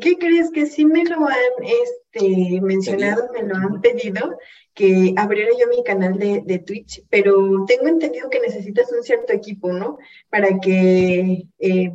¿Qué 0.00 0.16
crees 0.16 0.50
que 0.50 0.64
sí 0.64 0.86
me 0.86 1.04
lo 1.04 1.26
han 1.26 1.36
este, 1.62 2.60
mencionado, 2.62 3.28
me 3.32 3.42
lo 3.42 3.54
han 3.54 3.80
pedido, 3.82 4.38
que 4.72 5.14
abriera 5.16 5.50
yo 5.58 5.66
mi 5.68 5.84
canal 5.84 6.18
de, 6.18 6.42
de, 6.44 6.58
Twitch, 6.58 7.04
pero 7.10 7.64
tengo 7.66 7.88
entendido 7.88 8.30
que 8.30 8.40
necesitas 8.40 8.90
un 8.92 9.02
cierto 9.02 9.34
equipo, 9.34 9.72
¿no? 9.72 9.98
Para 10.30 10.58
que 10.58 11.46
eh, 11.58 11.92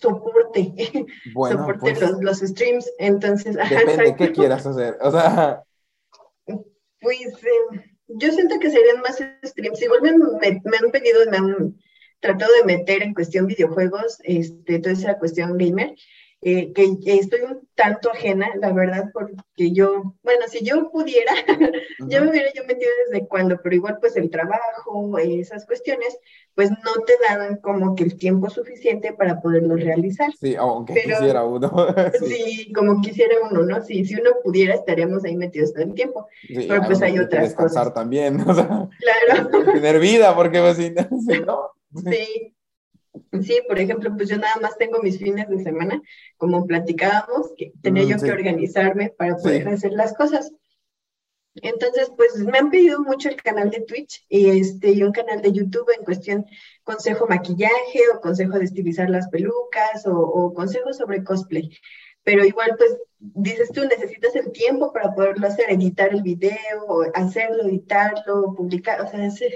soporte, 0.00 0.72
bueno, 1.34 1.58
soporte 1.58 1.80
pues 1.80 2.00
los, 2.00 2.22
los, 2.22 2.38
streams. 2.38 2.90
Entonces, 2.98 3.56
depende 3.70 4.16
qué 4.16 4.32
quieras 4.32 4.66
hacer. 4.66 4.96
O 5.00 5.10
sea, 5.10 5.62
pues 7.00 7.20
eh, 7.20 7.96
yo 8.08 8.32
siento 8.32 8.58
que 8.58 8.70
serían 8.70 9.00
más 9.00 9.22
streams. 9.44 9.82
Igual 9.82 10.02
me, 10.02 10.12
me, 10.64 10.76
han 10.76 10.90
pedido, 10.90 11.20
me 11.30 11.36
han 11.36 11.76
tratado 12.20 12.52
de 12.54 12.64
meter 12.64 13.02
en 13.02 13.14
cuestión 13.14 13.46
videojuegos, 13.46 14.18
este, 14.24 14.78
toda 14.78 14.94
esa 14.94 15.18
cuestión 15.18 15.56
gamer. 15.58 15.94
Eh, 16.40 16.72
que 16.72 16.96
estoy 17.18 17.40
un 17.40 17.66
tanto 17.74 18.12
ajena, 18.12 18.48
la 18.60 18.72
verdad, 18.72 19.10
porque 19.12 19.72
yo, 19.72 20.14
bueno, 20.22 20.46
si 20.46 20.64
yo 20.64 20.88
pudiera, 20.88 21.32
ya 22.08 22.20
me 22.20 22.30
hubiera 22.30 22.52
yo 22.54 22.64
metido 22.64 22.90
desde 23.06 23.26
cuando, 23.26 23.60
pero 23.60 23.74
igual 23.74 23.98
pues 24.00 24.16
el 24.16 24.30
trabajo, 24.30 25.18
esas 25.18 25.66
cuestiones, 25.66 26.16
pues 26.54 26.70
no 26.70 27.02
te 27.04 27.14
dan 27.28 27.56
como 27.56 27.96
que 27.96 28.04
el 28.04 28.16
tiempo 28.16 28.50
suficiente 28.50 29.12
para 29.14 29.40
poderlo 29.40 29.74
realizar. 29.74 30.30
Sí, 30.40 30.54
aunque 30.54 30.94
quisiera 30.94 31.44
uno. 31.44 31.72
sí. 32.24 32.72
como 32.72 33.00
quisiera 33.00 33.34
uno, 33.50 33.64
¿no? 33.64 33.82
Sí, 33.82 34.04
si 34.04 34.14
uno 34.14 34.30
pudiera, 34.44 34.74
estaríamos 34.74 35.24
ahí 35.24 35.36
metidos 35.36 35.72
todo 35.72 35.82
el 35.82 35.94
tiempo. 35.94 36.28
pero 36.46 36.82
pues 36.86 37.02
hay 37.02 37.18
otras 37.18 37.52
cosas. 37.52 37.92
también, 37.92 38.40
o 38.48 38.54
sea, 38.54 38.88
claro. 39.00 39.72
tener 39.72 39.98
vida, 39.98 40.36
porque 40.36 40.60
pues 40.60 40.76
si 40.76 40.90
no. 40.90 41.72
Sí, 42.10 42.54
Sí, 43.42 43.60
por 43.66 43.78
ejemplo, 43.78 44.14
pues 44.16 44.28
yo 44.28 44.36
nada 44.36 44.56
más 44.60 44.76
tengo 44.76 45.00
mis 45.02 45.18
fines 45.18 45.48
de 45.48 45.62
semana, 45.62 46.00
como 46.36 46.66
platicábamos, 46.66 47.52
que 47.56 47.72
tenía 47.82 48.04
mm, 48.04 48.08
yo 48.08 48.18
que 48.18 48.32
organizarme 48.32 49.10
para 49.10 49.36
poder 49.36 49.68
hacer 49.68 49.92
las 49.92 50.14
cosas. 50.14 50.52
Entonces, 51.54 52.10
pues 52.16 52.36
me 52.36 52.58
han 52.58 52.70
pedido 52.70 53.00
mucho 53.00 53.28
el 53.28 53.36
canal 53.36 53.70
de 53.70 53.80
Twitch 53.80 54.24
y, 54.28 54.60
este, 54.60 54.92
y 54.92 55.02
un 55.02 55.12
canal 55.12 55.42
de 55.42 55.52
YouTube 55.52 55.90
en 55.96 56.04
cuestión 56.04 56.46
consejo 56.84 57.26
maquillaje 57.26 58.00
o 58.14 58.20
consejo 58.20 58.58
de 58.58 58.64
estilizar 58.64 59.10
las 59.10 59.28
pelucas 59.28 60.06
o, 60.06 60.16
o 60.16 60.54
consejo 60.54 60.92
sobre 60.92 61.24
cosplay. 61.24 61.70
Pero 62.22 62.44
igual, 62.44 62.74
pues 62.76 62.96
dices 63.18 63.70
tú, 63.72 63.84
necesitas 63.84 64.36
el 64.36 64.52
tiempo 64.52 64.92
para 64.92 65.14
poderlo 65.14 65.46
hacer, 65.46 65.70
editar 65.70 66.12
el 66.12 66.22
video, 66.22 66.52
hacerlo, 67.14 67.64
editarlo, 67.64 68.54
publicar, 68.54 69.00
o 69.00 69.08
sea, 69.08 69.26
esa 69.26 69.46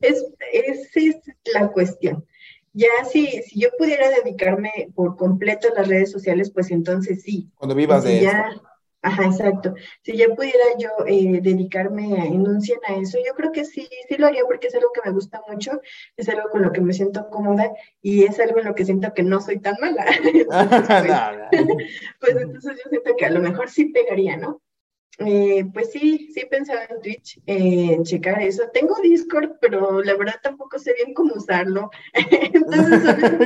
es, 0.00 0.24
es, 0.52 0.96
es 0.96 1.16
la 1.52 1.70
cuestión. 1.70 2.24
Ya 2.74 2.88
si, 3.10 3.26
si 3.42 3.60
yo 3.60 3.68
pudiera 3.78 4.10
dedicarme 4.10 4.88
por 4.94 5.16
completo 5.16 5.68
a 5.68 5.80
las 5.80 5.88
redes 5.88 6.10
sociales, 6.10 6.50
pues 6.50 6.70
entonces 6.70 7.22
sí. 7.22 7.48
Cuando 7.56 7.74
vivas 7.74 8.04
de 8.04 8.20
ya, 8.20 8.50
Ajá, 9.04 9.26
exacto. 9.26 9.74
Si 10.00 10.16
ya 10.16 10.28
pudiera 10.34 10.64
yo 10.78 10.88
eh, 11.06 11.40
dedicarme 11.42 12.22
a 12.22 12.24
enunciar 12.24 12.78
a 12.88 12.94
eso, 12.94 13.18
yo 13.24 13.34
creo 13.34 13.52
que 13.52 13.66
sí, 13.66 13.86
sí 14.08 14.16
lo 14.16 14.26
haría 14.26 14.44
porque 14.46 14.68
es 14.68 14.74
algo 14.74 14.88
que 14.94 15.02
me 15.04 15.12
gusta 15.14 15.42
mucho, 15.46 15.72
es 16.16 16.26
algo 16.30 16.48
con 16.48 16.62
lo 16.62 16.72
que 16.72 16.80
me 16.80 16.94
siento 16.94 17.28
cómoda 17.28 17.70
y 18.00 18.24
es 18.24 18.40
algo 18.40 18.60
en 18.60 18.64
lo 18.64 18.74
que 18.74 18.86
siento 18.86 19.12
que 19.12 19.22
no 19.22 19.42
soy 19.42 19.60
tan 19.60 19.76
mala. 19.78 20.06
pues, 20.22 20.46
pues 22.20 22.36
entonces 22.36 22.80
yo 22.82 22.90
siento 22.90 23.14
que 23.14 23.26
a 23.26 23.30
lo 23.30 23.40
mejor 23.40 23.68
sí 23.68 23.86
pegaría, 23.86 24.38
¿no? 24.38 24.62
Eh, 25.18 25.64
pues 25.72 25.92
sí, 25.92 26.30
sí 26.34 26.44
pensaba 26.50 26.84
en 26.84 27.00
Twitch, 27.00 27.40
en 27.46 28.02
checar 28.04 28.42
eso. 28.42 28.64
Tengo 28.72 28.96
Discord, 29.00 29.52
pero 29.60 30.02
la 30.02 30.16
verdad 30.16 30.40
tampoco 30.42 30.78
sé 30.78 30.92
bien 30.94 31.14
cómo 31.14 31.34
usarlo. 31.34 31.90
Entonces 32.14 33.02
son 33.02 33.38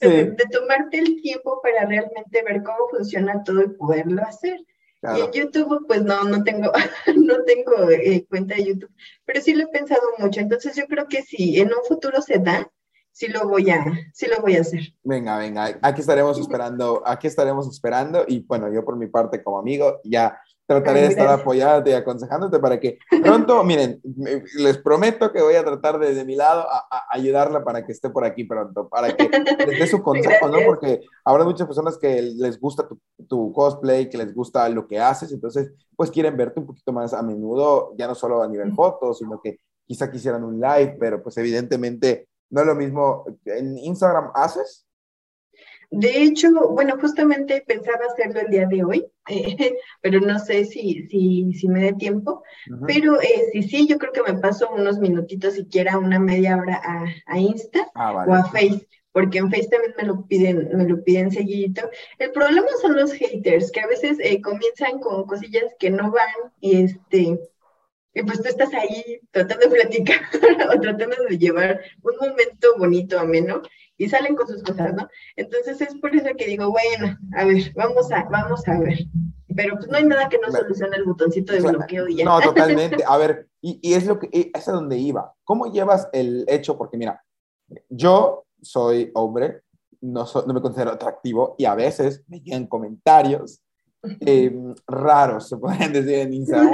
de, 0.00 0.44
tomarte 0.50 0.98
el 0.98 1.20
tiempo 1.22 1.60
para 1.62 1.86
realmente 1.86 2.42
ver 2.42 2.62
cómo 2.62 2.88
funciona 2.90 3.44
todo 3.44 3.62
y 3.62 3.68
poderlo 3.68 4.22
hacer. 4.22 4.60
Y 5.02 5.20
en 5.20 5.30
YouTube, 5.30 5.86
pues 5.86 6.02
no, 6.02 6.24
no 6.24 6.42
tengo, 6.42 6.72
no 7.16 7.44
tengo 7.44 7.90
eh, 7.90 8.26
cuenta 8.28 8.56
de 8.56 8.64
YouTube, 8.64 8.90
pero 9.24 9.40
sí 9.40 9.54
lo 9.54 9.64
he 9.64 9.68
pensado 9.68 10.02
mucho. 10.18 10.40
Entonces 10.40 10.74
yo 10.74 10.86
creo 10.86 11.06
que 11.06 11.22
si 11.22 11.60
en 11.60 11.68
un 11.68 11.84
futuro 11.86 12.20
se 12.20 12.38
da, 12.38 12.68
sí 13.12 13.28
lo 13.28 13.48
voy 13.48 13.70
a, 13.70 13.84
sí 14.12 14.26
lo 14.26 14.42
voy 14.42 14.56
a 14.56 14.62
hacer. 14.62 14.80
Venga, 15.04 15.38
venga, 15.38 15.78
aquí 15.80 16.00
estaremos 16.00 16.38
esperando, 16.38 17.02
aquí 17.06 17.26
estaremos 17.26 17.66
esperando 17.68 18.24
y 18.26 18.40
bueno, 18.40 18.72
yo 18.72 18.84
por 18.84 18.96
mi 18.96 19.06
parte 19.06 19.42
como 19.42 19.58
amigo 19.58 20.00
ya 20.04 20.38
Trataré 20.66 21.02
de 21.02 21.06
estar 21.06 21.28
apoyándote 21.28 21.90
y 21.90 21.92
aconsejándote 21.92 22.58
para 22.58 22.80
que 22.80 22.98
pronto, 23.22 23.62
miren, 23.64 24.00
les 24.58 24.78
prometo 24.78 25.32
que 25.32 25.40
voy 25.40 25.54
a 25.54 25.64
tratar 25.64 25.98
de, 25.98 26.14
de 26.14 26.24
mi 26.24 26.34
lado 26.34 26.66
a, 26.68 27.06
ayudarla 27.10 27.62
para 27.62 27.86
que 27.86 27.92
esté 27.92 28.10
por 28.10 28.24
aquí 28.24 28.44
pronto, 28.44 28.88
para 28.88 29.16
que 29.16 29.28
les 29.28 29.78
dé 29.78 29.86
su 29.86 30.02
consejo, 30.02 30.48
¿no? 30.48 30.58
Porque 30.66 31.02
habrá 31.24 31.44
muchas 31.44 31.66
personas 31.66 31.96
que 31.98 32.20
les 32.20 32.58
gusta 32.58 32.88
tu, 32.88 32.98
tu, 33.28 33.52
cosplay, 33.52 34.08
que 34.08 34.18
les 34.18 34.34
gusta 34.34 34.68
lo 34.68 34.88
que 34.88 34.98
haces, 34.98 35.32
entonces 35.32 35.72
pues 35.94 36.10
quieren 36.10 36.36
verte 36.36 36.60
un 36.60 36.66
poquito 36.66 36.92
más 36.92 37.14
a 37.14 37.22
menudo, 37.22 37.94
ya 37.96 38.08
no 38.08 38.14
solo 38.14 38.42
a 38.42 38.48
nivel 38.48 38.74
fotos, 38.74 39.18
sino 39.18 39.40
que 39.40 39.60
quizá 39.86 40.10
quisieran 40.10 40.44
un 40.44 40.60
live, 40.60 40.96
pero 40.98 41.22
pues 41.22 41.36
evidentemente 41.38 42.28
no 42.50 42.60
es 42.60 42.66
lo 42.66 42.74
mismo. 42.74 43.24
¿En 43.44 43.78
Instagram 43.78 44.30
haces? 44.34 44.86
De 45.90 46.22
hecho, 46.22 46.50
bueno, 46.70 46.98
justamente 47.00 47.62
pensaba 47.66 48.06
hacerlo 48.06 48.40
el 48.40 48.50
día 48.50 48.66
de 48.66 48.84
hoy, 48.84 49.06
pero 50.02 50.20
no 50.20 50.38
sé 50.38 50.64
si, 50.64 51.06
si, 51.08 51.52
si 51.54 51.68
me 51.68 51.80
dé 51.80 51.92
tiempo. 51.92 52.42
Pero 52.86 53.20
eh, 53.20 53.50
sí, 53.52 53.62
sí, 53.62 53.86
yo 53.86 53.98
creo 53.98 54.12
que 54.12 54.32
me 54.32 54.38
paso 54.38 54.68
unos 54.70 54.98
minutitos, 54.98 55.54
siquiera 55.54 55.98
una 55.98 56.18
media 56.18 56.56
hora 56.56 56.80
a, 56.84 57.06
a 57.26 57.38
Insta 57.38 57.86
ah, 57.94 58.24
o 58.26 58.32
a 58.32 58.44
Face, 58.44 58.86
porque 59.12 59.38
en 59.38 59.50
Face 59.50 59.68
también 59.68 59.94
me 59.96 60.04
lo 60.04 60.26
piden, 60.26 60.70
me 60.76 60.88
lo 60.88 61.02
piden 61.02 61.30
seguidito. 61.30 61.88
El 62.18 62.32
problema 62.32 62.68
son 62.80 62.96
los 62.96 63.12
haters, 63.12 63.70
que 63.70 63.80
a 63.80 63.86
veces 63.86 64.18
eh, 64.20 64.40
comienzan 64.40 64.98
con 64.98 65.24
cosillas 65.26 65.74
que 65.78 65.90
no 65.90 66.10
van 66.10 66.52
y 66.60 66.82
este 66.82 67.38
y 68.16 68.22
pues 68.22 68.40
tú 68.40 68.48
estás 68.48 68.72
ahí 68.72 69.20
tratando 69.30 69.68
de 69.68 69.74
platicar 69.74 70.20
o 70.74 70.80
tratando 70.80 71.16
de 71.28 71.36
llevar 71.36 71.82
un 72.02 72.16
momento 72.16 72.68
bonito, 72.78 73.20
ameno, 73.20 73.60
y 73.96 74.08
salen 74.08 74.36
con 74.36 74.46
sus 74.46 74.62
cosas, 74.62 74.94
¿no? 74.94 75.08
Entonces 75.36 75.80
es 75.80 75.94
por 75.96 76.14
eso 76.14 76.28
que 76.36 76.46
digo, 76.46 76.70
bueno, 76.70 77.18
a 77.36 77.44
ver, 77.44 77.72
vamos 77.74 78.10
a, 78.12 78.24
vamos 78.24 78.66
a 78.68 78.78
ver 78.78 78.98
pero 79.56 79.76
pues 79.76 79.88
no 79.88 79.96
hay 79.96 80.04
nada 80.04 80.28
que 80.28 80.38
no 80.38 80.52
solucione 80.52 80.96
el 80.96 81.04
botoncito 81.04 81.52
de 81.52 81.60
bloqueo 81.60 82.06
y 82.08 82.16
ya. 82.16 82.24
No, 82.26 82.40
totalmente. 82.42 83.02
A 83.06 83.16
ver, 83.16 83.48
y, 83.60 83.80
y, 83.82 83.94
es 83.94 84.06
lo 84.06 84.18
que, 84.18 84.28
es 84.54 84.68
a 84.68 84.72
donde 84.72 84.98
iba. 84.98 85.34
¿Cómo 85.44 85.72
llevas 85.72 86.08
el 86.12 86.44
hecho? 86.46 86.76
Porque 86.76 86.98
mira, 86.98 87.24
yo 87.88 88.44
soy 88.60 89.10
hombre, 89.14 89.62
no, 90.00 90.26
no 90.46 90.54
me 90.54 90.60
considero 90.60 90.92
atractivo 90.92 91.54
y 91.58 91.64
a 91.64 91.74
veces 91.74 92.22
me 92.28 92.40
llegan 92.40 92.66
comentarios 92.66 93.62
eh, 94.20 94.56
raros, 94.86 95.48
se 95.48 95.56
pueden 95.56 95.92
decir 95.92 96.14
en 96.14 96.34
Instagram. 96.34 96.70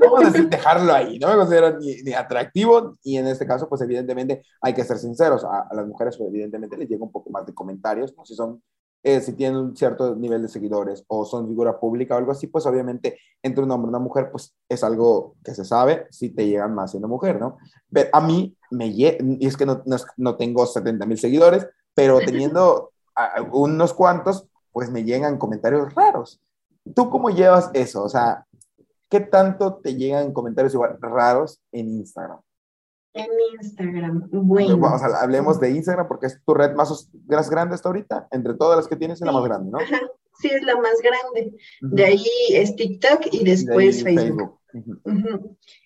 Vamos 0.00 0.24
a, 0.24 0.30
decir, 0.30 0.48
dejarlo 0.48 0.92
ahí. 0.92 1.18
No 1.18 1.28
me 1.28 1.36
considero 1.36 1.78
ni, 1.78 2.12
atractivo 2.12 2.96
y 3.02 3.16
en 3.16 3.26
este 3.26 3.46
caso, 3.46 3.68
pues 3.68 3.80
evidentemente 3.82 4.42
hay 4.60 4.74
que 4.74 4.84
ser 4.84 4.98
sinceros. 4.98 5.44
A, 5.44 5.68
las 5.72 5.86
mujeres, 5.86 6.16
pues 6.16 6.28
evidentemente 6.28 6.76
les 6.76 6.88
llega 6.88 7.04
un 7.04 7.12
poco 7.12 7.30
más 7.30 7.46
de 7.46 7.54
comentarios, 7.54 8.14
¿no? 8.16 8.24
Si 8.24 8.34
son, 8.34 8.62
eh, 9.02 9.20
si 9.20 9.34
tienen 9.34 9.58
un 9.58 9.76
cierto 9.76 10.14
nivel 10.16 10.42
de 10.42 10.48
seguidores 10.48 11.04
o 11.08 11.24
son 11.24 11.48
figura 11.48 11.78
pública 11.78 12.14
o 12.14 12.18
algo 12.18 12.32
así, 12.32 12.46
pues 12.46 12.66
obviamente 12.66 13.18
entre 13.42 13.64
un 13.64 13.70
hombre 13.70 13.88
y 13.88 13.90
una 13.90 13.98
mujer, 13.98 14.30
pues 14.30 14.54
es 14.68 14.82
algo 14.82 15.36
que 15.44 15.54
se 15.54 15.64
sabe 15.64 16.06
si 16.10 16.30
te 16.30 16.46
llegan 16.46 16.74
más 16.74 16.90
siendo 16.90 17.08
mujer, 17.08 17.40
¿no? 17.40 17.58
Pero 17.90 18.10
a 18.12 18.20
mí 18.20 18.56
me 18.70 18.86
y 18.88 19.06
es 19.40 19.56
que 19.56 19.66
no, 19.66 19.82
no, 19.86 19.96
no 20.16 20.36
tengo 20.36 20.66
70 20.66 21.06
mil 21.06 21.18
seguidores, 21.18 21.66
pero 21.94 22.18
teniendo 22.18 22.90
unos 23.52 23.94
cuantos, 23.94 24.48
pues 24.74 24.90
me 24.90 25.04
llegan 25.04 25.38
comentarios 25.38 25.94
raros. 25.94 26.42
¿Tú 26.96 27.08
cómo 27.08 27.30
llevas 27.30 27.70
eso? 27.74 28.02
O 28.02 28.08
sea, 28.08 28.44
¿qué 29.08 29.20
tanto 29.20 29.76
te 29.76 29.94
llegan 29.94 30.32
comentarios 30.32 30.74
igual 30.74 30.98
raros 31.00 31.62
en 31.70 31.88
Instagram? 31.90 32.40
En 33.14 33.28
Instagram, 33.62 34.28
bueno. 34.32 34.76
Vamos 34.76 35.00
hablemos 35.00 35.60
de 35.60 35.70
Instagram 35.70 36.08
porque 36.08 36.26
es 36.26 36.42
tu 36.44 36.52
red 36.54 36.74
más, 36.74 37.08
grande 37.48 37.76
hasta 37.76 37.88
ahorita. 37.88 38.26
Entre 38.32 38.54
todas 38.54 38.76
las 38.76 38.88
que 38.88 38.96
tienes 38.96 39.20
es 39.20 39.24
la 39.24 39.30
más 39.30 39.44
grande, 39.44 39.70
¿no? 39.70 39.78
Sí, 40.40 40.48
es 40.48 40.62
la 40.62 40.76
más 40.76 41.00
grande. 41.02 41.54
De 41.80 42.04
ahí 42.04 42.26
es 42.50 42.74
TikTok 42.76 43.32
y 43.32 43.44
después 43.44 44.02
Facebook. 44.02 44.58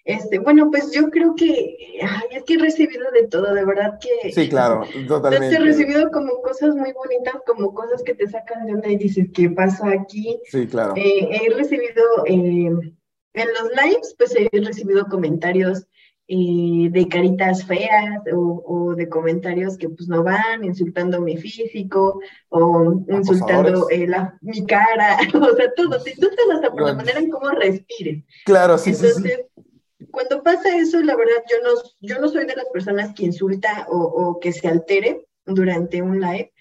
Este, 0.04 0.38
bueno, 0.38 0.70
pues 0.70 0.90
yo 0.92 1.10
creo 1.10 1.34
que 1.34 2.00
ay, 2.02 2.28
es 2.30 2.44
que 2.44 2.54
he 2.54 2.58
recibido 2.58 3.10
de 3.10 3.26
todo, 3.26 3.52
de 3.52 3.64
verdad 3.64 3.98
que. 4.00 4.32
Sí, 4.32 4.48
claro, 4.48 4.84
totalmente. 5.06 5.56
He 5.56 5.58
recibido 5.58 6.10
como 6.10 6.40
cosas 6.40 6.74
muy 6.74 6.92
bonitas, 6.92 7.34
como 7.46 7.74
cosas 7.74 8.02
que 8.02 8.14
te 8.14 8.26
sacan 8.26 8.64
de 8.66 8.74
onda 8.74 8.88
y 8.88 8.96
dices, 8.96 9.26
¿qué 9.34 9.50
pasa 9.50 9.90
aquí? 9.90 10.40
Sí, 10.46 10.66
claro. 10.66 10.94
Eh, 10.96 11.28
he 11.30 11.54
recibido 11.54 12.02
eh, 12.26 12.70
en 13.34 13.48
los 13.48 13.70
lives, 13.84 14.14
pues 14.16 14.34
he 14.34 14.48
recibido 14.60 15.06
comentarios 15.06 15.86
eh, 16.30 16.90
de 16.90 17.08
caritas 17.08 17.64
feas 17.64 18.20
o, 18.34 18.94
de 18.94 19.08
comentarios 19.08 19.78
que 19.78 19.88
pues 19.88 20.08
no 20.08 20.22
van, 20.22 20.62
insultando 20.62 21.22
mi 21.22 21.38
físico 21.38 22.20
o 22.50 23.02
insultando 23.08 23.88
eh, 23.90 24.06
mi 24.42 24.66
cara, 24.66 25.16
o 25.34 25.56
sea, 25.56 25.72
todo, 25.74 26.02
te 26.02 26.10
insultan 26.10 26.52
hasta 26.52 26.70
por 26.70 26.82
la 26.82 26.94
manera 26.94 27.18
en 27.18 27.30
cómo 27.30 27.48
respires. 27.50 28.24
Claro, 28.44 28.76
sí, 28.76 28.90
Entonces, 28.90 29.46
cuando 30.10 30.42
pasa 30.42 30.76
eso, 30.76 31.00
la 31.00 31.16
verdad, 31.16 31.42
yo 31.50 31.56
no, 31.62 31.80
yo 32.00 32.20
no 32.20 32.28
soy 32.28 32.44
de 32.46 32.56
las 32.56 32.66
personas 32.72 33.14
que 33.14 33.24
insulta 33.24 33.86
o, 33.88 34.38
que 34.40 34.52
se 34.52 34.68
altere 34.68 35.26
durante 35.46 36.02
un 36.02 36.20
live, 36.20 36.52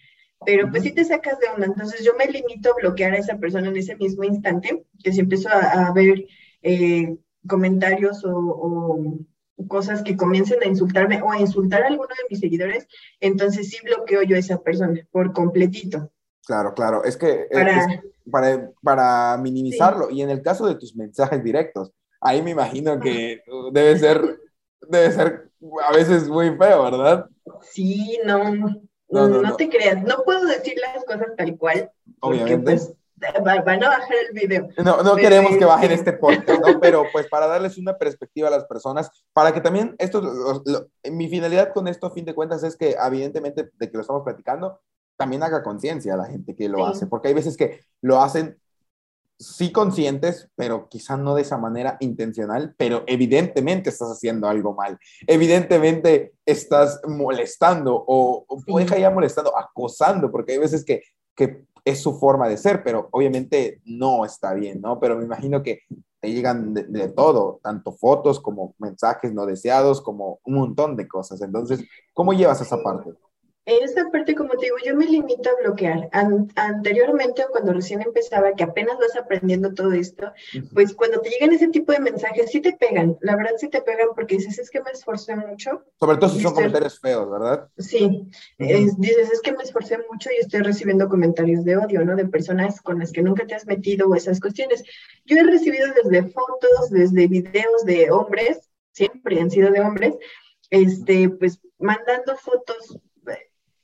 pero 0.45 0.69
pues 0.69 0.83
sí 0.83 0.93
te 0.93 1.03
sacas 1.03 1.39
de 1.39 1.49
onda. 1.49 1.65
Entonces 1.65 2.05
yo 2.05 2.13
me 2.17 2.31
limito 2.31 2.71
a 2.71 2.75
bloquear 2.75 3.13
a 3.13 3.17
esa 3.17 3.37
persona 3.37 3.67
en 3.67 3.77
ese 3.77 3.95
mismo 3.95 4.23
instante, 4.23 4.85
que 5.03 5.11
si 5.11 5.19
empiezo 5.19 5.49
a, 5.49 5.91
ver 5.91 6.25
eh, 6.61 7.17
comentarios 7.47 8.23
o, 8.25 9.19
cosas 9.67 10.03
que 10.03 10.15
comiencen 10.15 10.61
a 10.63 10.67
insultarme 10.67 11.21
o 11.21 11.31
a 11.31 11.39
insultar 11.39 11.83
a 11.83 11.87
alguno 11.87 12.09
de 12.09 12.27
mis 12.29 12.39
seguidores, 12.39 12.87
entonces 13.19 13.69
sí 13.69 13.77
bloqueo 13.83 14.21
yo 14.23 14.35
a 14.35 14.39
esa 14.39 14.59
persona 14.59 14.99
por 15.11 15.33
completito. 15.33 16.11
Claro, 16.45 16.73
claro, 16.73 17.03
es 17.03 17.17
que 17.17 17.47
para, 17.51 18.01
para, 18.31 18.71
para, 18.81 19.37
minimizarlo 19.37 20.09
y 20.09 20.21
en 20.21 20.29
el 20.29 20.41
caso 20.41 20.65
de 20.65 20.75
tus 20.75 20.95
mensajes 20.95 21.43
directos, 21.43 21.91
ahí 22.21 22.41
me 22.41 22.51
imagino 22.51 22.99
que 22.99 23.41
debe 23.73 23.97
ser, 23.97 24.39
debe 24.87 25.11
ser 25.11 25.49
a 25.85 25.91
veces 25.91 26.29
muy 26.29 26.55
feo, 26.55 26.83
¿verdad? 26.83 27.25
Sí, 27.61 28.19
no, 28.25 28.53
no, 29.09 29.27
no, 29.27 29.55
te 29.55 29.69
creas, 29.69 30.03
no 30.03 30.23
puedo 30.23 30.45
decir 30.45 30.75
las 30.79 31.03
cosas 31.03 31.35
tal 31.35 31.57
cual. 31.57 31.91
Obviamente. 32.19 32.63
Pues, 32.63 32.93
van 33.43 33.83
a 33.83 33.89
bajar 33.89 34.15
el 34.29 34.33
video. 34.33 34.69
No, 34.83 35.01
no 35.01 35.15
queremos 35.15 35.57
que 35.57 35.65
bajen 35.65 35.91
este 35.91 36.13
podcast, 36.13 36.61
¿no? 36.65 36.79
Pero 36.79 37.05
pues 37.11 37.27
para 37.27 37.47
darles 37.47 37.77
una 37.77 37.97
perspectiva 37.97 38.47
a 38.47 38.51
las 38.51 38.65
personas, 38.65 39.09
para 39.33 39.53
que 39.53 39.61
también 39.61 39.95
esto, 39.97 40.21
mi 41.11 41.27
finalidad 41.27 41.73
con 41.73 41.87
esto, 41.87 42.07
a 42.07 42.11
fin 42.11 42.25
de 42.25 42.35
cuentas, 42.35 42.63
es 42.63 42.75
que 42.75 42.95
evidentemente 43.03 43.69
de 43.73 43.89
que 43.89 43.97
lo 43.97 44.01
estamos 44.01 44.23
platicando, 44.23 44.79
también 45.17 45.41
haga 45.41 45.63
conciencia 45.63 46.13
a 46.13 46.17
la 46.17 46.25
gente 46.25 46.55
que 46.55 46.69
lo 46.69 46.85
hace, 46.85 47.07
porque 47.07 47.29
hay 47.29 47.33
veces 47.33 47.57
que 47.57 47.81
lo 48.01 48.21
hacen 48.21 48.59
sí 49.39 49.71
conscientes, 49.71 50.49
pero 50.55 50.87
quizá 50.89 51.15
no 51.15 51.35
de 51.35 51.43
esa 51.43 51.57
manera 51.57 51.97
intencional, 51.99 52.73
pero 52.77 53.03
evidentemente 53.05 53.89
estás 53.89 54.09
haciendo 54.09 54.47
algo 54.47 54.73
mal. 54.73 54.97
Evidentemente 55.27 56.33
estás 56.45 57.01
molestando 57.07 57.95
o, 57.95 58.45
o 58.47 58.79
deja 58.79 58.97
ya 58.97 59.11
molestando, 59.11 59.55
acosando, 59.57 60.31
porque 60.31 60.53
hay 60.53 60.57
veces 60.57 60.83
que, 60.83 61.03
que 61.35 61.66
es 61.87 62.01
su 62.01 62.19
forma 62.19 62.49
de 62.49 62.57
ser, 62.57 62.83
pero 62.83 63.07
obviamente 63.11 63.81
no 63.85 64.25
está 64.25 64.53
bien, 64.53 64.81
¿no? 64.81 64.99
Pero 64.99 65.17
me 65.17 65.23
imagino 65.23 65.63
que 65.63 65.83
te 66.19 66.33
llegan 66.33 66.73
de, 66.73 67.07
todo, 67.15 67.61
tanto 67.63 67.93
fotos 67.93 68.41
como 68.41 68.75
mensajes 68.77 69.33
no 69.33 69.45
deseados, 69.45 70.01
como 70.01 70.39
un 70.43 70.55
montón 70.55 70.97
de 70.97 71.07
cosas. 71.07 71.41
Entonces, 71.41 71.85
¿cómo 72.13 72.33
llevas 72.33 72.59
esa 72.59 72.83
parte? 72.83 73.11
En 73.67 73.83
esta 73.83 74.09
parte, 74.09 74.33
como 74.33 74.51
te 74.51 74.67
digo, 74.67 74.77
yo 74.85 74.95
me 74.95 75.05
limito 75.05 75.49
a 75.49 75.61
bloquear. 75.61 76.09
anteriormente, 76.55 77.43
cuando 77.51 77.73
recién 77.73 78.01
empezaba, 78.01 78.53
que 78.53 78.63
apenas 78.63 78.97
vas 78.97 79.17
aprendiendo 79.17 79.73
todo 79.73 79.91
esto, 79.91 80.31
pues 80.73 80.93
cuando 80.93 81.19
te 81.19 81.29
llegan 81.29 81.51
ese 81.51 81.67
tipo 81.67 81.91
de 81.91 81.99
mensajes, 81.99 82.49
sí 82.49 82.61
te 82.61 82.71
pegan. 82.71 83.17
La 83.19 83.35
verdad, 83.35 83.51
sí 83.57 83.67
te 83.67 83.81
pegan 83.81 84.07
porque 84.15 84.37
dices, 84.37 84.57
es 84.57 84.69
que 84.69 84.81
me 84.81 84.91
esforcé 84.91 85.35
mucho. 85.35 85.83
Sobre 85.99 86.15
todo 86.15 86.29
si 86.29 86.39
son 86.39 86.53
comentarios 86.53 86.97
feos, 86.97 87.29
¿verdad? 87.29 87.67
Sí. 87.77 88.29
dices, 88.57 89.31
es 89.33 89.41
que 89.41 89.51
me 89.51 89.63
esforcé 89.63 89.97
mucho 90.09 90.29
y 90.31 90.39
estoy 90.39 90.61
recibiendo 90.61 91.09
comentarios 91.09 91.65
de 91.65 91.75
odio, 91.75 92.05
¿no? 92.05 92.15
De 92.15 92.25
personas 92.25 92.79
con 92.79 92.99
las 92.99 93.11
que 93.11 93.21
nunca 93.21 93.45
te 93.45 93.55
has 93.55 93.65
metido 93.65 94.07
o 94.07 94.15
esas 94.15 94.39
cuestiones. 94.39 94.81
Yo 95.25 95.35
he 95.35 95.43
recibido 95.43 95.87
desde 96.01 96.29
fotos, 96.29 96.89
desde 96.89 97.27
videos 97.27 97.83
de 97.83 98.11
hombres, 98.11 98.69
siempre 98.93 99.41
han 99.41 99.51
sido 99.51 99.71
de 99.71 99.81
hombres, 99.81 100.15
este, 100.69 101.29
pues 101.29 101.59
mandando 101.79 102.37
fotos 102.37 102.97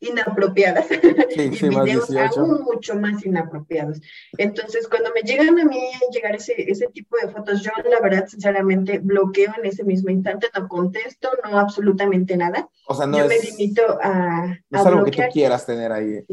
inapropiadas 0.03 0.85
y 1.35 1.49
videos 1.49 2.09
aún 2.37 2.63
mucho 2.63 2.95
más 2.95 3.25
inapropiados. 3.25 4.01
Entonces, 4.37 4.87
cuando 4.87 5.11
me 5.13 5.21
llegan 5.21 5.59
a 5.59 5.65
mí 5.65 5.79
llegar 6.11 6.35
ese, 6.35 6.53
ese 6.57 6.87
tipo 6.87 7.17
de 7.17 7.29
fotos, 7.29 7.61
yo 7.61 7.71
la 7.89 7.99
verdad, 7.99 8.27
sinceramente, 8.27 8.99
bloqueo 8.99 9.51
en 9.57 9.65
ese 9.65 9.83
mismo 9.83 10.09
instante, 10.09 10.47
no 10.57 10.67
contesto, 10.67 11.29
no 11.43 11.59
absolutamente 11.59 12.37
nada. 12.37 12.69
O 12.87 12.93
sea, 12.93 13.07
no 13.07 13.17
yo 13.17 13.25
es, 13.25 13.29
me 13.29 13.51
limito 13.51 13.83
a... 14.01 14.57
No 14.69 14.79
es 14.79 14.85
algo 14.85 15.05
que 15.05 15.11
tú 15.11 15.21
quieras 15.31 15.65
tener 15.65 15.91
ahí, 15.91 16.25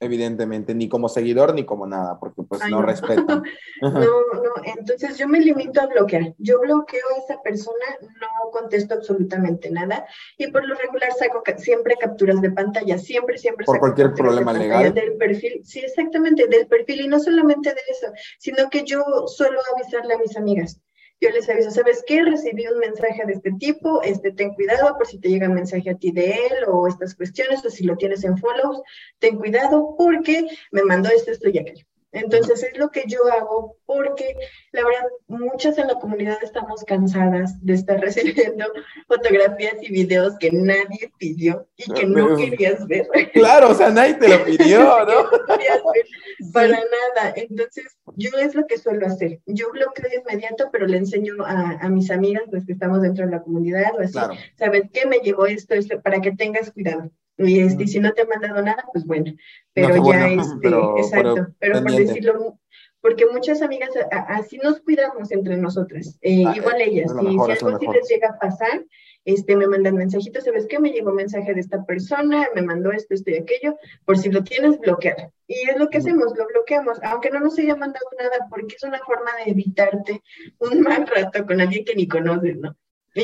evidentemente, 0.00 0.74
ni 0.74 0.88
como 0.88 1.08
seguidor 1.08 1.54
ni 1.54 1.64
como 1.64 1.86
nada, 1.86 2.18
porque 2.18 2.42
pues 2.42 2.62
no, 2.70 2.82
respeto. 2.82 3.42
no, 3.82 3.90
no, 3.90 4.52
entonces 4.64 5.18
yo 5.18 5.28
me 5.28 5.40
limito 5.40 5.80
a 5.80 5.86
bloquear. 5.86 6.34
Yo 6.38 6.60
bloqueo 6.60 7.02
a 7.14 7.18
esa 7.24 7.42
persona, 7.42 7.76
no 8.00 8.50
contesto 8.50 8.94
absolutamente 8.94 9.70
nada 9.70 10.06
y 10.36 10.50
por 10.50 10.66
lo 10.66 10.74
regular 10.74 11.12
saco 11.12 11.42
siempre 11.56 11.96
capturas 11.98 12.40
de 12.40 12.50
pantalla, 12.50 12.98
siempre 12.98 13.17
siempre, 13.18 13.38
siempre. 13.38 13.66
Por 13.66 13.78
cualquier 13.78 14.14
problema 14.14 14.52
legal. 14.52 14.94
Del 14.94 15.16
perfil, 15.16 15.62
sí, 15.64 15.80
exactamente, 15.80 16.46
del 16.46 16.66
perfil. 16.66 17.02
Y 17.02 17.08
no 17.08 17.18
solamente 17.18 17.70
de 17.70 17.80
eso, 17.88 18.06
sino 18.38 18.70
que 18.70 18.84
yo 18.84 19.02
suelo 19.26 19.58
avisarle 19.74 20.14
a 20.14 20.18
mis 20.18 20.36
amigas. 20.36 20.80
Yo 21.20 21.30
les 21.30 21.48
aviso, 21.48 21.70
¿sabes 21.72 22.04
qué? 22.06 22.22
Recibí 22.22 22.66
un 22.68 22.78
mensaje 22.78 23.24
de 23.26 23.32
este 23.32 23.50
tipo, 23.58 24.02
este, 24.02 24.30
ten 24.30 24.54
cuidado 24.54 24.96
por 24.96 25.06
si 25.06 25.18
te 25.18 25.28
llega 25.28 25.48
un 25.48 25.54
mensaje 25.54 25.90
a 25.90 25.96
ti 25.96 26.12
de 26.12 26.30
él 26.30 26.52
o 26.68 26.86
estas 26.86 27.16
cuestiones, 27.16 27.64
o 27.64 27.70
si 27.70 27.82
lo 27.84 27.96
tienes 27.96 28.22
en 28.22 28.38
follows, 28.38 28.82
ten 29.18 29.36
cuidado 29.36 29.96
porque 29.98 30.46
me 30.70 30.84
mandó 30.84 31.08
esto, 31.08 31.32
esto 31.32 31.48
y 31.48 31.58
aquello. 31.58 31.84
Entonces 32.12 32.62
es 32.62 32.78
lo 32.78 32.90
que 32.90 33.04
yo 33.06 33.18
hago 33.30 33.76
porque 33.84 34.34
la 34.72 34.82
verdad 34.82 35.04
muchas 35.26 35.76
en 35.76 35.88
la 35.88 35.94
comunidad 35.96 36.38
estamos 36.42 36.82
cansadas 36.84 37.62
de 37.64 37.74
estar 37.74 38.00
recibiendo 38.00 38.64
fotografías 39.06 39.76
y 39.82 39.92
videos 39.92 40.36
que 40.38 40.50
nadie 40.50 41.12
pidió 41.18 41.68
y 41.76 41.92
que 41.92 42.06
no 42.06 42.36
querías 42.36 42.86
ver. 42.86 43.08
Claro, 43.32 43.70
o 43.70 43.74
sea, 43.74 43.90
nadie 43.90 44.14
te 44.14 44.28
lo 44.28 44.44
pidió, 44.44 44.80
¿no? 44.80 45.30
para 46.52 46.68
nada. 46.68 47.34
Entonces 47.36 47.98
yo 48.16 48.30
es 48.38 48.54
lo 48.54 48.66
que 48.66 48.78
suelo 48.78 49.06
hacer. 49.06 49.40
Yo 49.46 49.70
bloqueo 49.70 50.08
de 50.08 50.16
inmediato, 50.16 50.70
pero 50.72 50.86
le 50.86 50.98
enseño 50.98 51.34
a, 51.44 51.88
mis 51.88 52.10
amigas, 52.10 52.44
las 52.50 52.64
que 52.64 52.72
estamos 52.72 53.02
dentro 53.02 53.26
de 53.26 53.32
la 53.32 53.42
comunidad, 53.42 53.94
o 53.96 54.00
así, 54.00 54.18
¿sabes 54.56 54.84
qué? 54.92 55.06
Me 55.06 55.18
llegó 55.18 55.46
esto, 55.46 55.74
esto, 55.74 56.00
para 56.00 56.20
que 56.20 56.32
tengas 56.32 56.70
cuidado. 56.70 57.10
Y, 57.38 57.60
este, 57.60 57.86
si 57.86 58.00
no 58.00 58.12
te 58.12 58.22
ha 58.22 58.26
mandado 58.26 58.60
nada, 58.62 58.84
pues 58.92 59.04
bueno, 59.04 59.32
pero 59.72 60.04
ya, 60.04 60.28
este, 60.28 60.68
exacto, 60.98 61.46
pero, 61.58 61.82
por 61.82 61.92
decirlo 61.92 62.58
porque 63.00 63.26
muchas 63.26 63.62
amigas 63.62 63.90
así 64.10 64.58
nos 64.58 64.80
cuidamos 64.80 65.30
entre 65.30 65.56
nosotras, 65.56 66.18
eh, 66.20 66.44
ah, 66.46 66.52
igual 66.56 66.80
ellas, 66.80 67.12
y 67.22 67.26
si 67.26 67.52
algo 67.52 67.76
así 67.76 67.86
les 67.86 68.08
llega 68.08 68.30
a 68.30 68.38
pasar, 68.38 68.84
este, 69.24 69.56
me 69.56 69.66
mandan 69.66 69.94
mensajitos, 69.94 70.44
¿sabes 70.44 70.66
qué? 70.66 70.78
Me 70.78 70.90
llegó 70.90 71.10
un 71.10 71.16
mensaje 71.16 71.52
de 71.54 71.60
esta 71.60 71.84
persona, 71.84 72.48
me 72.54 72.62
mandó 72.62 72.90
esto, 72.92 73.14
esto 73.14 73.30
y 73.30 73.36
aquello, 73.36 73.76
por 74.04 74.18
si 74.18 74.30
lo 74.30 74.42
tienes, 74.42 74.78
bloquear. 74.80 75.32
Y 75.46 75.68
es 75.68 75.78
lo 75.78 75.90
que 75.90 75.98
hacemos, 75.98 76.36
lo 76.36 76.46
bloqueamos, 76.46 76.98
aunque 77.02 77.30
no 77.30 77.40
nos 77.40 77.58
haya 77.58 77.76
mandado 77.76 78.06
nada, 78.18 78.46
porque 78.50 78.76
es 78.76 78.82
una 78.84 78.98
forma 79.00 79.30
de 79.44 79.50
evitarte 79.50 80.22
un 80.58 80.80
mal 80.82 81.06
rato 81.06 81.46
con 81.46 81.60
alguien 81.60 81.84
que 81.84 81.94
ni 81.94 82.08
conoces, 82.08 82.56
¿no? 82.56 82.74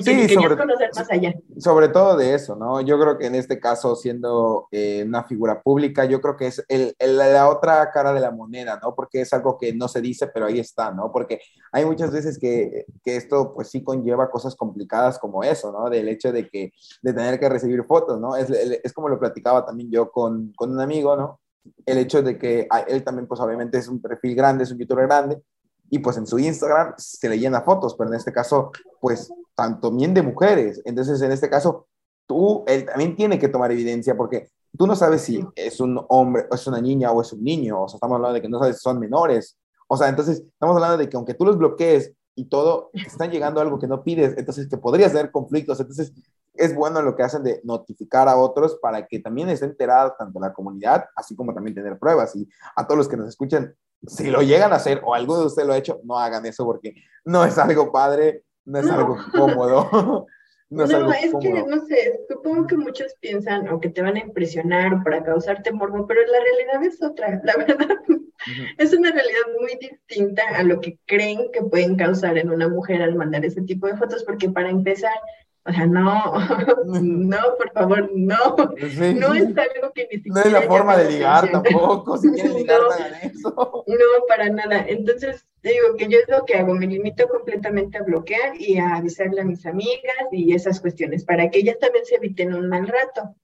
Sí, 0.02 0.28
sobre, 0.28 0.56
conocer 0.56 0.90
más 0.94 1.10
allá. 1.10 1.34
Sobre 1.58 1.88
todo 1.88 2.16
de 2.16 2.34
eso, 2.34 2.56
¿no? 2.56 2.80
Yo 2.80 2.98
creo 2.98 3.18
que 3.18 3.26
en 3.26 3.34
este 3.34 3.60
caso, 3.60 3.94
siendo 3.96 4.68
eh, 4.70 5.04
una 5.06 5.24
figura 5.24 5.62
pública, 5.62 6.04
yo 6.04 6.20
creo 6.20 6.36
que 6.36 6.46
es 6.46 6.64
el, 6.68 6.94
la 6.98 7.48
otra 7.48 7.90
cara 7.92 8.12
de 8.12 8.20
la 8.20 8.30
moneda, 8.30 8.78
¿no? 8.82 8.94
Porque 8.94 9.20
es 9.20 9.32
algo 9.32 9.58
que 9.58 9.74
no 9.74 9.88
se 9.88 10.00
dice, 10.00 10.26
pero 10.28 10.46
ahí 10.46 10.58
está, 10.58 10.90
¿no? 10.90 11.12
Porque 11.12 11.40
hay 11.72 11.84
muchas 11.84 12.10
veces 12.10 12.38
que, 12.38 12.86
que 13.04 13.16
esto, 13.16 13.52
pues 13.54 13.70
sí 13.70 13.82
conlleva 13.82 14.30
cosas 14.30 14.56
complicadas 14.56 15.18
como 15.18 15.44
eso, 15.44 15.72
¿no? 15.72 15.90
Del 15.90 16.08
hecho 16.08 16.32
de 16.32 16.48
que, 16.48 16.72
de 17.02 17.12
tener 17.12 17.38
que 17.38 17.48
recibir 17.48 17.84
fotos, 17.84 18.20
¿no? 18.20 18.36
Es, 18.36 18.50
es 18.50 18.92
como 18.92 19.08
lo 19.08 19.18
platicaba 19.18 19.64
también 19.64 19.90
yo 19.90 20.10
con, 20.10 20.52
con 20.56 20.72
un 20.72 20.80
amigo, 20.80 21.16
¿no? 21.16 21.40
El 21.86 21.98
hecho 21.98 22.22
de 22.22 22.38
que 22.38 22.68
él 22.88 23.04
también, 23.04 23.26
pues 23.26 23.40
obviamente 23.40 23.78
es 23.78 23.88
un 23.88 24.00
perfil 24.00 24.34
grande, 24.34 24.64
es 24.64 24.70
un 24.70 24.78
youtuber 24.78 25.06
grande, 25.06 25.42
y 25.90 25.98
pues 25.98 26.16
en 26.16 26.26
su 26.26 26.38
Instagram 26.38 26.94
se 26.96 27.28
le 27.28 27.38
llena 27.38 27.60
fotos, 27.60 27.94
pero 27.94 28.10
en 28.10 28.16
este 28.16 28.32
caso, 28.32 28.72
pues 29.00 29.30
tanto 29.54 29.90
bien 29.90 30.14
de 30.14 30.22
mujeres. 30.22 30.82
Entonces, 30.84 31.20
en 31.22 31.32
este 31.32 31.48
caso, 31.50 31.86
tú, 32.26 32.64
él 32.66 32.86
también 32.86 33.16
tiene 33.16 33.38
que 33.38 33.48
tomar 33.48 33.72
evidencia 33.72 34.16
porque 34.16 34.48
tú 34.76 34.86
no 34.86 34.96
sabes 34.96 35.22
si 35.22 35.44
es 35.54 35.80
un 35.80 36.04
hombre, 36.08 36.46
o 36.50 36.54
es 36.54 36.66
una 36.66 36.80
niña 36.80 37.12
o 37.12 37.20
es 37.20 37.32
un 37.32 37.42
niño, 37.42 37.82
o 37.82 37.88
sea, 37.88 37.96
estamos 37.96 38.16
hablando 38.16 38.34
de 38.34 38.42
que 38.42 38.48
no 38.48 38.58
sabes 38.58 38.76
si 38.76 38.82
son 38.82 38.98
menores. 38.98 39.58
O 39.86 39.96
sea, 39.96 40.08
entonces, 40.08 40.38
estamos 40.40 40.76
hablando 40.76 40.96
de 40.96 41.08
que 41.08 41.16
aunque 41.16 41.34
tú 41.34 41.44
los 41.44 41.58
bloquees 41.58 42.12
y 42.34 42.46
todo, 42.46 42.90
están 42.94 43.30
llegando 43.30 43.60
a 43.60 43.62
algo 43.62 43.78
que 43.78 43.86
no 43.86 44.02
pides, 44.02 44.34
entonces 44.36 44.68
que 44.68 44.76
podrías 44.76 45.12
tener 45.12 45.30
conflictos. 45.30 45.78
Entonces, 45.78 46.12
es 46.54 46.74
bueno 46.74 47.02
lo 47.02 47.16
que 47.16 47.22
hacen 47.22 47.42
de 47.42 47.60
notificar 47.64 48.28
a 48.28 48.36
otros 48.36 48.78
para 48.80 49.06
que 49.06 49.18
también 49.18 49.48
esté 49.48 49.66
enterada 49.66 50.16
tanto 50.16 50.38
la 50.40 50.52
comunidad, 50.52 51.06
así 51.16 51.34
como 51.34 51.52
también 51.52 51.74
tener 51.74 51.98
pruebas. 51.98 52.34
Y 52.36 52.48
a 52.76 52.86
todos 52.86 52.98
los 52.98 53.08
que 53.08 53.16
nos 53.16 53.28
escuchan, 53.28 53.74
si 54.06 54.30
lo 54.30 54.42
llegan 54.42 54.72
a 54.72 54.76
hacer 54.76 55.02
o 55.04 55.14
alguno 55.14 55.40
de 55.40 55.46
ustedes 55.46 55.66
lo 55.66 55.74
ha 55.74 55.78
hecho, 55.78 56.00
no 56.04 56.18
hagan 56.18 56.46
eso 56.46 56.64
porque 56.64 56.94
no 57.24 57.44
es 57.44 57.58
algo 57.58 57.90
padre, 57.90 58.44
no 58.64 58.78
es 58.78 58.90
algo 58.90 59.18
cómodo. 59.32 60.26
No, 60.70 60.84
es, 61.12 61.32
que, 61.40 61.52
no 61.52 61.86
sé, 61.86 62.20
supongo 62.28 62.66
que 62.66 62.76
muchos 62.76 63.14
piensan 63.20 63.68
o 63.68 63.80
que 63.80 63.90
te 63.90 64.02
van 64.02 64.16
a 64.16 64.20
impresionar 64.20 65.04
para 65.04 65.22
causarte 65.22 65.70
morbo, 65.70 66.06
pero 66.06 66.20
la 66.22 66.38
realidad 66.40 66.82
es 66.82 67.00
otra, 67.00 67.40
la 67.44 67.56
verdad. 67.56 67.96
Es 68.78 68.92
una 68.92 69.10
realidad 69.12 69.42
muy 69.60 69.78
distinta 69.80 70.42
a 70.56 70.62
lo 70.64 70.80
que 70.80 70.98
creen 71.06 71.50
que 71.52 71.62
pueden 71.62 71.96
causar 71.96 72.38
en 72.38 72.50
una 72.50 72.68
mujer 72.68 73.02
al 73.02 73.14
mandar 73.14 73.44
ese 73.44 73.62
tipo 73.62 73.86
de 73.86 73.96
fotos, 73.96 74.24
porque 74.24 74.48
para 74.50 74.70
empezar, 74.70 75.14
o 75.66 75.72
sea, 75.72 75.86
no, 75.86 76.34
no, 76.84 77.38
por 77.56 77.72
favor, 77.72 78.10
no. 78.14 78.56
no 78.56 79.34
es 79.34 79.44
algo 79.46 79.92
que 79.94 80.08
ni 80.10 80.18
siquiera. 80.18 80.34
No 80.34 80.40
es 80.42 80.52
la 80.52 80.62
forma 80.62 80.96
de 80.96 81.10
ligar 81.10 81.50
tampoco, 81.50 82.18
si 82.18 82.30
quieren 82.32 82.54
ligar, 82.56 82.80
no, 82.82 82.90
hagan 82.90 83.14
eso. 83.22 83.84
No, 83.86 84.26
para 84.28 84.50
nada. 84.50 84.84
Entonces, 84.86 85.46
digo 85.62 85.96
que 85.96 86.08
yo 86.08 86.18
es 86.18 86.28
lo 86.28 86.44
que 86.44 86.56
hago, 86.56 86.74
me 86.74 86.86
limito 86.86 87.26
completamente 87.28 87.96
a 87.96 88.02
bloquear 88.02 88.60
y 88.60 88.76
a 88.76 88.96
avisarle 88.96 89.40
a 89.40 89.44
mis 89.44 89.64
amigas 89.64 90.28
y 90.32 90.54
esas 90.54 90.80
cuestiones, 90.80 91.24
para 91.24 91.48
que 91.48 91.60
ellas 91.60 91.78
también 91.78 92.04
se 92.04 92.16
eviten 92.16 92.52
un 92.52 92.68
mal 92.68 92.86
rato. 92.86 93.34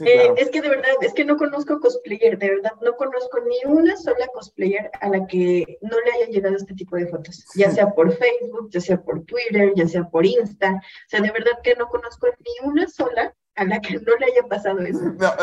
Eh, 0.00 0.32
es 0.36 0.50
que 0.50 0.62
de 0.62 0.68
verdad, 0.68 0.90
es 1.00 1.12
que 1.12 1.24
no 1.24 1.36
conozco 1.36 1.80
cosplayer, 1.80 2.38
de 2.38 2.50
verdad, 2.50 2.72
no 2.80 2.96
conozco 2.96 3.38
ni 3.40 3.70
una 3.70 3.96
sola 3.96 4.26
cosplayer 4.32 4.90
a 5.00 5.08
la 5.08 5.26
que 5.26 5.78
no 5.82 5.96
le 6.00 6.12
haya 6.12 6.26
llegado 6.30 6.56
este 6.56 6.74
tipo 6.74 6.96
de 6.96 7.06
fotos, 7.06 7.44
ya 7.54 7.70
sea 7.70 7.90
por 7.90 8.12
Facebook, 8.12 8.70
ya 8.70 8.80
sea 8.80 9.00
por 9.00 9.24
Twitter, 9.24 9.72
ya 9.76 9.86
sea 9.86 10.04
por 10.04 10.24
Insta, 10.24 10.74
o 10.74 11.08
sea, 11.08 11.20
de 11.20 11.30
verdad 11.30 11.52
que 11.62 11.74
no 11.76 11.88
conozco 11.88 12.28
ni 12.28 12.68
una 12.68 12.88
sola 12.88 13.34
a 13.54 13.64
la 13.64 13.80
que 13.80 13.94
no 13.94 14.16
le 14.16 14.26
haya 14.26 14.48
pasado 14.48 14.80
eso. 14.80 15.00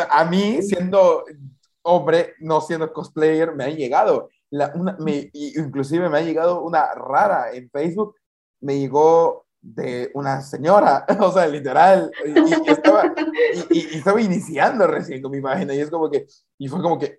a 0.10 0.26
mí, 0.26 0.62
siendo 0.62 1.26
hombre, 1.82 2.34
no 2.40 2.62
siendo 2.62 2.92
cosplayer, 2.92 3.54
me 3.56 3.66
ha 3.66 3.70
llegado, 3.70 4.30
la, 4.50 4.72
una, 4.76 4.98
me, 5.00 5.30
inclusive 5.34 6.10
me 6.10 6.18
ha 6.18 6.22
llegado 6.22 6.62
una 6.62 6.94
rara 6.96 7.52
en 7.54 7.70
Facebook, 7.70 8.16
me 8.62 8.80
llegó 8.80 9.46
de 9.62 10.12
una 10.14 10.42
señora, 10.42 11.06
o 11.20 11.32
sea, 11.32 11.48
literal, 11.48 12.12
y, 12.26 12.70
estaba, 12.70 13.14
y, 13.70 13.98
estaba, 13.98 14.22
iniciando 14.22 14.88
recién 14.88 15.22
con 15.22 15.32
mi 15.32 15.38
imagen, 15.38 15.70
y 15.72 15.80
es 15.80 15.90
como 15.90 16.10
que, 16.10 16.28
y 16.58 16.68
fue 16.68 16.82
como 16.82 16.98
que, 16.98 17.18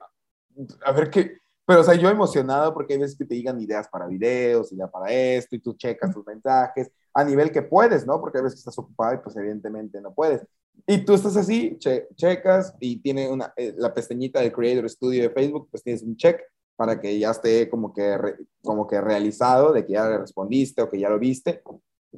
a 0.84 0.93
ver 0.93 1.11
qué, 1.11 1.41
pero 1.66 1.82
o 1.82 1.84
sea, 1.84 1.95
yo 1.95 2.09
emocionado 2.09 2.74
porque 2.74 2.95
hay 2.95 3.01
veces 3.01 3.16
que 3.16 3.24
te 3.24 3.36
digan 3.36 3.61
ideas 3.61 3.86
para 3.88 4.09
videos, 4.09 4.72
ideas 4.72 4.91
para 4.91 5.12
esto, 5.12 5.55
y 5.55 5.61
tú 5.61 5.74
checas 5.74 6.12
tus 6.12 6.26
mensajes 6.26 6.91
a 7.14 7.22
nivel 7.22 7.53
que 7.53 7.62
puedes, 7.62 8.05
¿no? 8.07 8.20
Porque 8.20 8.38
a 8.38 8.43
veces 8.43 8.57
que 8.57 8.61
estás 8.61 8.78
ocupado 8.78 9.14
y 9.14 9.18
pues 9.18 9.36
evidentemente 9.36 10.01
no 10.01 10.12
puedes. 10.12 10.45
Y 10.86 11.05
tú 11.05 11.14
estás 11.14 11.36
así, 11.36 11.78
checas, 12.16 12.74
y 12.80 13.01
tiene 13.01 13.28
una, 13.28 13.53
eh, 13.57 13.74
la 13.76 13.95
pestañita 13.95 14.41
del 14.41 14.53
Creator 14.53 14.88
Studio 14.91 15.22
de 15.22 15.30
Facebook, 15.30 15.68
pues 15.70 15.82
tienes 15.82 16.03
un 16.03 16.16
check 16.16 16.41
para 16.74 17.01
que 17.01 17.18
ya 17.18 17.30
esté 17.30 17.68
como 17.68 17.93
que, 17.93 18.16
como 18.62 18.86
que 18.86 19.01
realizado, 19.01 19.72
de 19.72 19.84
que 19.84 19.93
ya 19.93 20.09
le 20.09 20.18
respondiste 20.18 20.82
o 20.82 20.91
que 20.91 20.99
ya 20.99 21.09
lo 21.09 21.18
viste, 21.18 21.62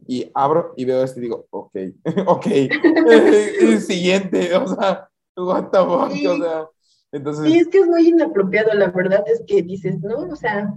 y 0.07 0.31
abro 0.35 0.73
y 0.77 0.85
veo 0.85 1.03
esto 1.03 1.19
y 1.21 1.23
digo, 1.23 1.47
ok, 1.51 1.77
ok, 2.27 2.47
siguiente, 3.81 4.55
o 4.57 4.67
sea, 4.69 5.09
what 5.37 5.71
the 5.71 5.79
fuck, 5.79 6.11
o 6.31 6.37
sea, 6.39 6.69
entonces... 7.13 7.45
Sí, 7.45 7.59
es 7.59 7.69
que 7.69 7.79
es 7.79 7.87
muy 7.87 8.09
inapropiado, 8.09 8.73
la 8.75 8.89
verdad 8.89 9.25
es 9.27 9.43
que 9.47 9.63
dices, 9.63 10.01
¿no? 10.01 10.29
O 10.29 10.37
sea, 10.37 10.73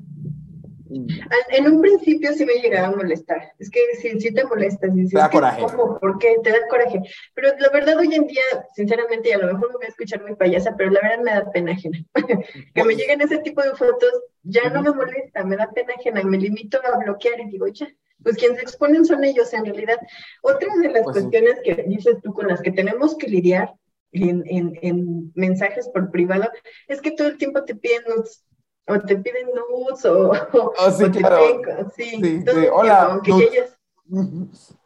en 1.49 1.67
un 1.67 1.81
principio 1.81 2.31
sí 2.33 2.45
me 2.45 2.55
llegaba 2.55 2.87
a 2.87 2.95
molestar, 2.95 3.53
es 3.57 3.69
que 3.69 3.79
sí, 3.99 4.19
sí 4.19 4.33
te 4.33 4.45
molestas, 4.45 4.93
dices, 4.93 5.11
te 5.11 5.17
da 5.17 5.29
coraje. 5.29 5.63
¿cómo? 5.63 5.99
¿Por 5.99 6.19
qué? 6.19 6.35
Te 6.43 6.51
da 6.51 6.67
coraje, 6.69 7.01
pero 7.33 7.49
la 7.57 7.69
verdad 7.69 7.97
hoy 7.97 8.13
en 8.13 8.27
día, 8.27 8.43
sinceramente, 8.75 9.29
y 9.29 9.31
a 9.31 9.37
lo 9.37 9.53
mejor 9.53 9.69
me 9.69 9.75
voy 9.75 9.85
a 9.85 9.89
escuchar 9.89 10.21
muy 10.21 10.35
payasa, 10.35 10.75
pero 10.77 10.91
la 10.91 11.01
verdad 11.01 11.23
me 11.23 11.31
da 11.31 11.51
pena 11.51 11.71
ajena, 11.71 11.99
que 12.73 12.83
me 12.83 12.95
lleguen 12.95 13.21
ese 13.21 13.39
tipo 13.39 13.61
de 13.61 13.71
fotos, 13.75 14.11
ya 14.43 14.69
no 14.69 14.83
me 14.83 14.91
molesta, 14.91 15.43
me 15.43 15.55
da 15.55 15.71
pena 15.71 15.93
ajena, 15.97 16.21
me 16.23 16.37
limito 16.37 16.79
a 16.83 16.97
bloquear 16.97 17.39
y 17.39 17.49
digo, 17.49 17.67
ya, 17.67 17.87
pues 18.23 18.37
quienes 18.37 18.61
exponen 18.61 19.05
son 19.05 19.23
ellos 19.23 19.53
en 19.53 19.65
realidad. 19.65 19.97
Otra 20.41 20.75
de 20.81 20.89
las 20.89 21.03
pues 21.03 21.17
cuestiones 21.17 21.59
que 21.63 21.85
dices 21.87 22.17
tú 22.23 22.33
con 22.33 22.47
las 22.47 22.61
que 22.61 22.71
tenemos 22.71 23.15
que 23.17 23.27
lidiar 23.27 23.73
en, 24.11 24.43
en, 24.81 25.31
mensajes 25.35 25.89
por 25.89 26.09
privado 26.11 26.49
es 26.87 27.01
que 27.01 27.11
todo 27.11 27.27
el 27.27 27.37
tiempo 27.37 27.63
te 27.63 27.75
piden 27.75 28.03
nudes, 28.07 28.45
o 28.87 28.99
te 28.99 29.17
piden 29.17 29.47
nudes 29.47 30.05
o, 30.05 30.31
oh, 30.31 30.91
sí, 30.91 31.03
te 31.11 31.19
piden, 31.19 31.91
sí, 31.95 32.03
sí, 32.21 32.41
sí. 32.41 32.67
hola, 32.71 33.21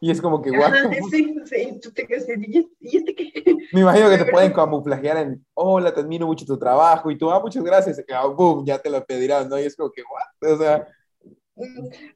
Y 0.00 0.10
es 0.10 0.20
como 0.20 0.40
que, 0.40 0.50
guau. 0.50 0.72
Sí, 1.10 1.36
sí, 1.44 1.78
tú 1.82 1.92
te 1.92 2.06
quedas 2.06 2.26
¿y 2.26 2.96
este 2.96 3.14
qué? 3.14 3.30
Me 3.72 3.82
imagino 3.82 4.08
que 4.08 4.16
te 4.16 4.24
pueden 4.32 4.52
camuflajear 4.52 5.18
en, 5.18 5.44
hola, 5.54 5.92
te 5.92 6.00
admiro 6.00 6.26
mucho 6.26 6.46
tu 6.46 6.58
trabajo, 6.58 7.10
y 7.10 7.18
tú, 7.18 7.30
ah, 7.30 7.38
muchas 7.38 7.62
gracias, 7.62 7.98
y, 7.98 8.12
ah, 8.12 8.24
boom, 8.26 8.64
ya 8.64 8.78
te 8.78 8.88
lo 8.88 9.04
pedirán, 9.04 9.48
¿no? 9.48 9.58
Y 9.58 9.64
es 9.64 9.76
como 9.76 9.90
que, 9.92 10.02
guau, 10.02 10.54
o 10.54 10.58
sea, 10.58 10.86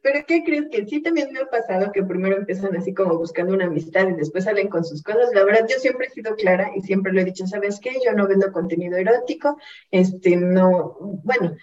pero 0.03 0.25
¿qué 0.27 0.43
crees? 0.45 0.69
Que 0.71 0.87
sí 0.87 1.03
también 1.03 1.33
me 1.33 1.41
ha 1.41 1.47
pasado 1.47 1.93
que 1.93 2.03
primero 2.03 2.37
empiezan 2.37 2.77
así 2.77 2.95
como 2.95 3.19
buscando 3.19 3.53
una 3.53 3.67
amistad 3.67 4.09
y 4.09 4.15
después 4.15 4.45
salen 4.45 4.69
con 4.69 4.85
sus 4.85 5.03
cosas. 5.03 5.33
La 5.35 5.45
verdad, 5.45 5.67
yo 5.69 5.79
siempre 5.79 6.07
he 6.07 6.11
sido 6.11 6.35
clara 6.37 6.71
y 6.75 6.83
siempre 6.83 7.13
lo 7.13 7.21
he 7.21 7.25
dicho, 7.25 7.47
¿sabes 7.47 7.81
qué? 7.81 7.91
Yo 8.05 8.13
no 8.13 8.27
vendo 8.27 8.53
contenido 8.53 8.97
erótico, 8.97 9.59
este, 9.91 10.37
no, 10.37 10.97
bueno, 11.25 11.57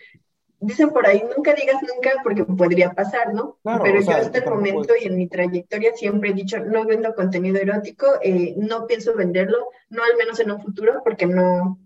dicen 0.62 0.92
por 0.92 1.08
ahí, 1.08 1.24
nunca 1.36 1.54
digas 1.54 1.82
nunca 1.82 2.12
porque 2.24 2.46
podría 2.46 2.92
pasar, 2.92 3.34
¿no? 3.34 3.58
Pero 3.64 4.00
yo 4.00 4.12
hasta 4.12 4.38
el 4.38 4.50
momento 4.50 4.94
y 5.00 5.08
en 5.08 5.18
mi 5.18 5.28
trayectoria 5.28 5.94
siempre 5.96 6.30
he 6.30 6.34
dicho, 6.34 6.60
no 6.60 6.86
vendo 6.86 7.16
contenido 7.16 7.58
erótico, 7.58 8.06
eh, 8.22 8.54
no 8.58 8.86
pienso 8.86 9.16
venderlo, 9.16 9.58
no 9.90 10.04
al 10.04 10.16
menos 10.18 10.40
en 10.40 10.52
un 10.52 10.62
futuro, 10.62 11.02
porque 11.04 11.26
no, 11.26 11.80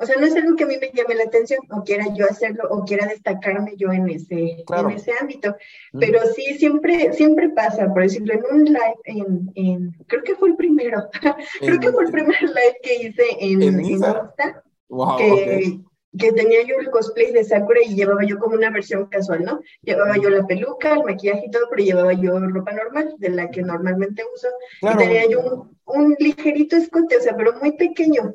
o 0.00 0.06
sea, 0.06 0.16
no 0.16 0.26
es 0.26 0.34
algo 0.34 0.56
que 0.56 0.64
a 0.64 0.66
mí 0.66 0.76
me 0.80 0.90
llame 0.94 1.14
la 1.14 1.24
atención 1.24 1.60
o 1.70 1.84
quiera 1.84 2.06
yo 2.14 2.24
hacerlo 2.24 2.64
o 2.70 2.84
quiera 2.84 3.06
destacarme 3.06 3.74
yo 3.76 3.92
en 3.92 4.08
ese, 4.08 4.64
en 4.66 4.90
ese 4.90 5.12
ámbito. 5.20 5.54
Pero 5.98 6.20
sí, 6.34 6.54
siempre, 6.58 7.12
siempre 7.12 7.50
pasa, 7.50 7.92
por 7.92 8.02
ejemplo, 8.02 8.32
en 8.32 8.44
un 8.50 8.64
live, 8.64 9.00
en, 9.04 9.52
en 9.54 9.92
creo 10.06 10.22
que 10.22 10.34
fue 10.36 10.48
el 10.50 10.56
primero, 10.56 11.08
creo 11.60 11.78
que 11.78 11.92
fue 11.92 12.04
el 12.04 12.10
primer 12.10 12.42
live 12.42 12.76
que 12.82 12.94
hice 12.94 13.24
en, 13.40 13.60
en 13.62 13.84
Insta, 13.84 14.32
que, 15.18 15.80
que 16.18 16.32
tenía 16.32 16.62
yo 16.66 16.76
el 16.80 16.90
cosplay 16.90 17.32
de 17.32 17.44
Sakura 17.44 17.80
y 17.84 17.94
llevaba 17.94 18.24
yo 18.24 18.38
como 18.38 18.54
una 18.54 18.70
versión 18.70 19.06
casual, 19.06 19.44
¿no? 19.44 19.60
Llevaba 19.82 20.16
yo 20.16 20.30
la 20.30 20.46
peluca, 20.46 20.94
el 20.94 21.04
maquillaje 21.04 21.44
y 21.46 21.50
todo, 21.50 21.64
pero 21.70 21.84
llevaba 21.84 22.12
yo 22.14 22.38
ropa 22.38 22.72
normal, 22.72 23.14
de 23.18 23.28
la 23.28 23.50
que 23.50 23.62
normalmente 23.62 24.22
uso, 24.34 24.48
y 24.80 24.96
tenía 24.96 25.28
yo 25.28 25.40
un, 25.40 25.78
un 25.84 26.16
ligerito 26.18 26.76
escote, 26.76 27.18
o 27.18 27.20
sea, 27.20 27.36
pero 27.36 27.52
muy 27.60 27.72
pequeño. 27.72 28.34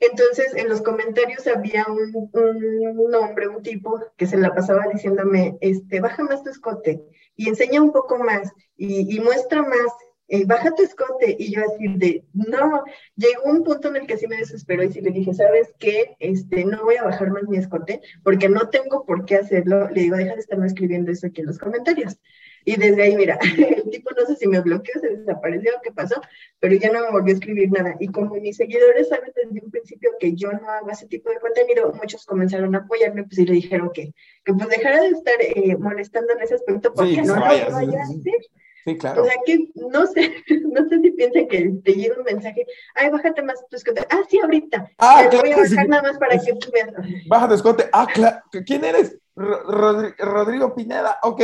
Entonces, 0.00 0.54
en 0.56 0.68
los 0.68 0.82
comentarios 0.82 1.46
había 1.46 1.86
un, 1.88 2.30
un, 2.32 3.14
hombre, 3.14 3.48
un 3.48 3.62
tipo, 3.62 4.00
que 4.16 4.26
se 4.26 4.36
la 4.36 4.54
pasaba 4.54 4.84
diciéndome, 4.92 5.56
este, 5.60 6.00
baja 6.00 6.22
más 6.24 6.42
tu 6.42 6.50
escote 6.50 7.02
y 7.36 7.48
enseña 7.48 7.82
un 7.82 7.92
poco 7.92 8.18
más 8.18 8.52
y, 8.76 9.18
muestra 9.20 9.62
más 9.62 9.92
eh, 10.28 10.44
baja 10.46 10.74
tu 10.74 10.82
escote. 10.82 11.36
Y 11.38 11.54
yo 11.54 11.62
así 11.64 11.88
de, 11.96 12.24
no, 12.32 12.84
llegó 13.16 13.44
un 13.44 13.62
punto 13.62 13.88
en 13.88 13.96
el 13.96 14.06
que 14.06 14.16
sí 14.16 14.26
me 14.26 14.36
desesperó 14.36 14.82
y 14.82 14.92
sí 14.92 15.00
le 15.00 15.10
dije, 15.10 15.32
¿sabes 15.34 15.72
qué? 15.78 16.16
Este, 16.18 16.64
no 16.64 16.84
voy 16.84 16.96
a 16.96 17.04
bajar 17.04 17.30
más 17.30 17.44
mi 17.44 17.58
escote 17.58 18.00
porque 18.22 18.48
no 18.48 18.68
tengo 18.68 19.04
por 19.04 19.24
qué 19.24 19.36
hacerlo. 19.36 19.88
Le 19.90 20.02
digo, 20.02 20.16
deja 20.16 20.34
de 20.34 20.40
estarme 20.40 20.66
escribiendo 20.66 21.12
eso 21.12 21.26
aquí 21.28 21.40
en 21.40 21.46
los 21.46 21.58
comentarios. 21.58 22.18
Y 22.64 22.76
desde 22.76 23.02
ahí, 23.02 23.16
mira, 23.16 23.38
el 23.58 23.90
tipo 23.90 24.10
no 24.16 24.26
sé 24.26 24.36
si 24.36 24.48
me 24.48 24.60
bloqueó, 24.60 25.00
se 25.00 25.08
desapareció, 25.08 25.72
qué 25.82 25.92
pasó, 25.92 26.20
pero 26.60 26.74
ya 26.76 26.90
no 26.90 27.00
me 27.02 27.10
volvió 27.10 27.34
a 27.34 27.38
escribir 27.38 27.70
nada. 27.70 27.94
Y 28.00 28.08
como 28.08 28.34
mis 28.36 28.56
seguidores 28.56 29.08
saben 29.08 29.32
desde 29.34 29.64
un 29.64 29.70
principio 29.70 30.10
que 30.18 30.34
yo 30.34 30.50
no 30.52 30.68
hago 30.68 30.90
ese 30.90 31.06
tipo 31.06 31.30
de 31.30 31.38
contenido, 31.40 31.92
muchos 31.92 32.24
comenzaron 32.24 32.74
a 32.74 32.78
apoyarme, 32.78 33.24
pues 33.24 33.38
y 33.38 33.46
le 33.46 33.54
dijeron 33.54 33.90
que, 33.92 34.14
que 34.44 34.54
pues 34.54 34.68
dejara 34.68 35.00
de 35.00 35.08
estar 35.08 35.34
eh, 35.40 35.76
molestando 35.76 36.32
en 36.32 36.40
ese 36.40 36.54
aspecto 36.54 36.92
porque 36.92 37.22
no 37.22 37.36
lo 37.36 37.40
vaya 37.40 37.66
a 37.66 38.02
hacer. 38.02 38.40
Sí, 38.84 38.98
claro. 38.98 39.22
O 39.22 39.24
sea 39.26 39.34
que 39.46 39.70
no 39.74 40.06
sé, 40.06 40.34
no 40.70 40.88
sé 40.88 41.00
si 41.00 41.10
piensan 41.12 41.48
que 41.48 41.72
te 41.82 41.92
llega 41.94 42.18
un 42.18 42.24
mensaje, 42.24 42.66
ay, 42.94 43.10
bájate 43.10 43.42
más 43.42 43.66
tu 43.68 43.76
escote. 43.76 44.06
Ah, 44.10 44.20
sí, 44.28 44.38
ahorita. 44.38 44.90
Ah, 44.98 45.26
claro, 45.30 45.40
voy 45.40 45.52
a 45.52 45.56
bajar 45.56 45.88
nada 45.88 46.02
más 46.02 46.18
para 46.18 46.38
que 46.38 46.52
tú 46.54 46.70
veas. 46.70 46.92
Baja 47.26 47.48
tu 47.48 47.54
escote. 47.54 47.88
Ah, 47.92 48.06
claro. 48.12 48.40
¿Quién 48.66 48.84
eres? 48.84 49.18
Rodrigo 49.36 50.74
Pineda. 50.74 51.18
Ok, 51.22 51.40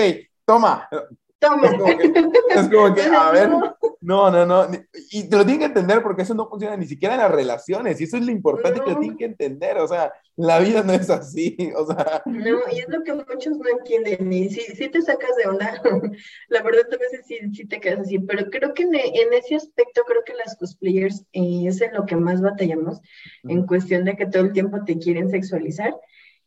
toma. 0.50 0.88
Toma. 1.38 1.70
Es 2.50 2.68
como 2.68 2.94
que, 2.94 3.02
a 3.02 3.30
ver, 3.30 3.48
no, 4.02 4.30
no, 4.30 4.44
no. 4.44 4.66
Y 5.10 5.28
te 5.28 5.36
lo 5.36 5.44
tienen 5.44 5.60
que 5.60 5.64
entender 5.66 6.02
porque 6.02 6.22
eso 6.22 6.34
no 6.34 6.48
funciona 6.48 6.76
ni 6.76 6.86
siquiera 6.86 7.14
en 7.14 7.20
las 7.20 7.30
relaciones. 7.30 7.98
Y 7.98 8.04
eso 8.04 8.18
es 8.18 8.26
lo 8.26 8.30
importante 8.30 8.80
que 8.80 8.90
lo 8.90 8.98
tienen 8.98 9.16
que 9.16 9.24
entender. 9.24 9.78
O 9.78 9.88
sea, 9.88 10.12
la 10.36 10.58
vida 10.58 10.82
no 10.82 10.92
es 10.92 11.08
así. 11.08 11.56
O 11.76 11.86
sea. 11.86 12.22
No, 12.26 12.58
y 12.70 12.80
es 12.80 12.88
lo 12.88 13.02
que 13.02 13.14
muchos 13.14 13.56
no 13.56 13.68
entienden. 13.70 14.30
Y 14.30 14.50
si, 14.50 14.60
si 14.60 14.88
te 14.88 15.00
sacas 15.00 15.34
de 15.36 15.48
onda, 15.48 15.80
la 16.48 16.62
verdad 16.62 16.86
a 16.92 16.96
veces 16.98 17.24
sí, 17.26 17.38
sí, 17.54 17.64
te 17.66 17.80
quedas 17.80 18.00
así. 18.00 18.18
Pero 18.18 18.50
creo 18.50 18.74
que 18.74 18.82
en, 18.82 18.94
en 18.94 19.32
ese 19.32 19.56
aspecto, 19.56 20.02
creo 20.06 20.22
que 20.24 20.34
las 20.34 20.56
cosplayers 20.56 21.24
eh, 21.32 21.64
es 21.66 21.80
en 21.80 21.94
lo 21.94 22.04
que 22.04 22.16
más 22.16 22.42
batallamos, 22.42 23.00
en 23.44 23.66
cuestión 23.66 24.04
de 24.04 24.14
que 24.16 24.26
todo 24.26 24.42
el 24.42 24.52
tiempo 24.52 24.84
te 24.84 24.98
quieren 24.98 25.30
sexualizar. 25.30 25.94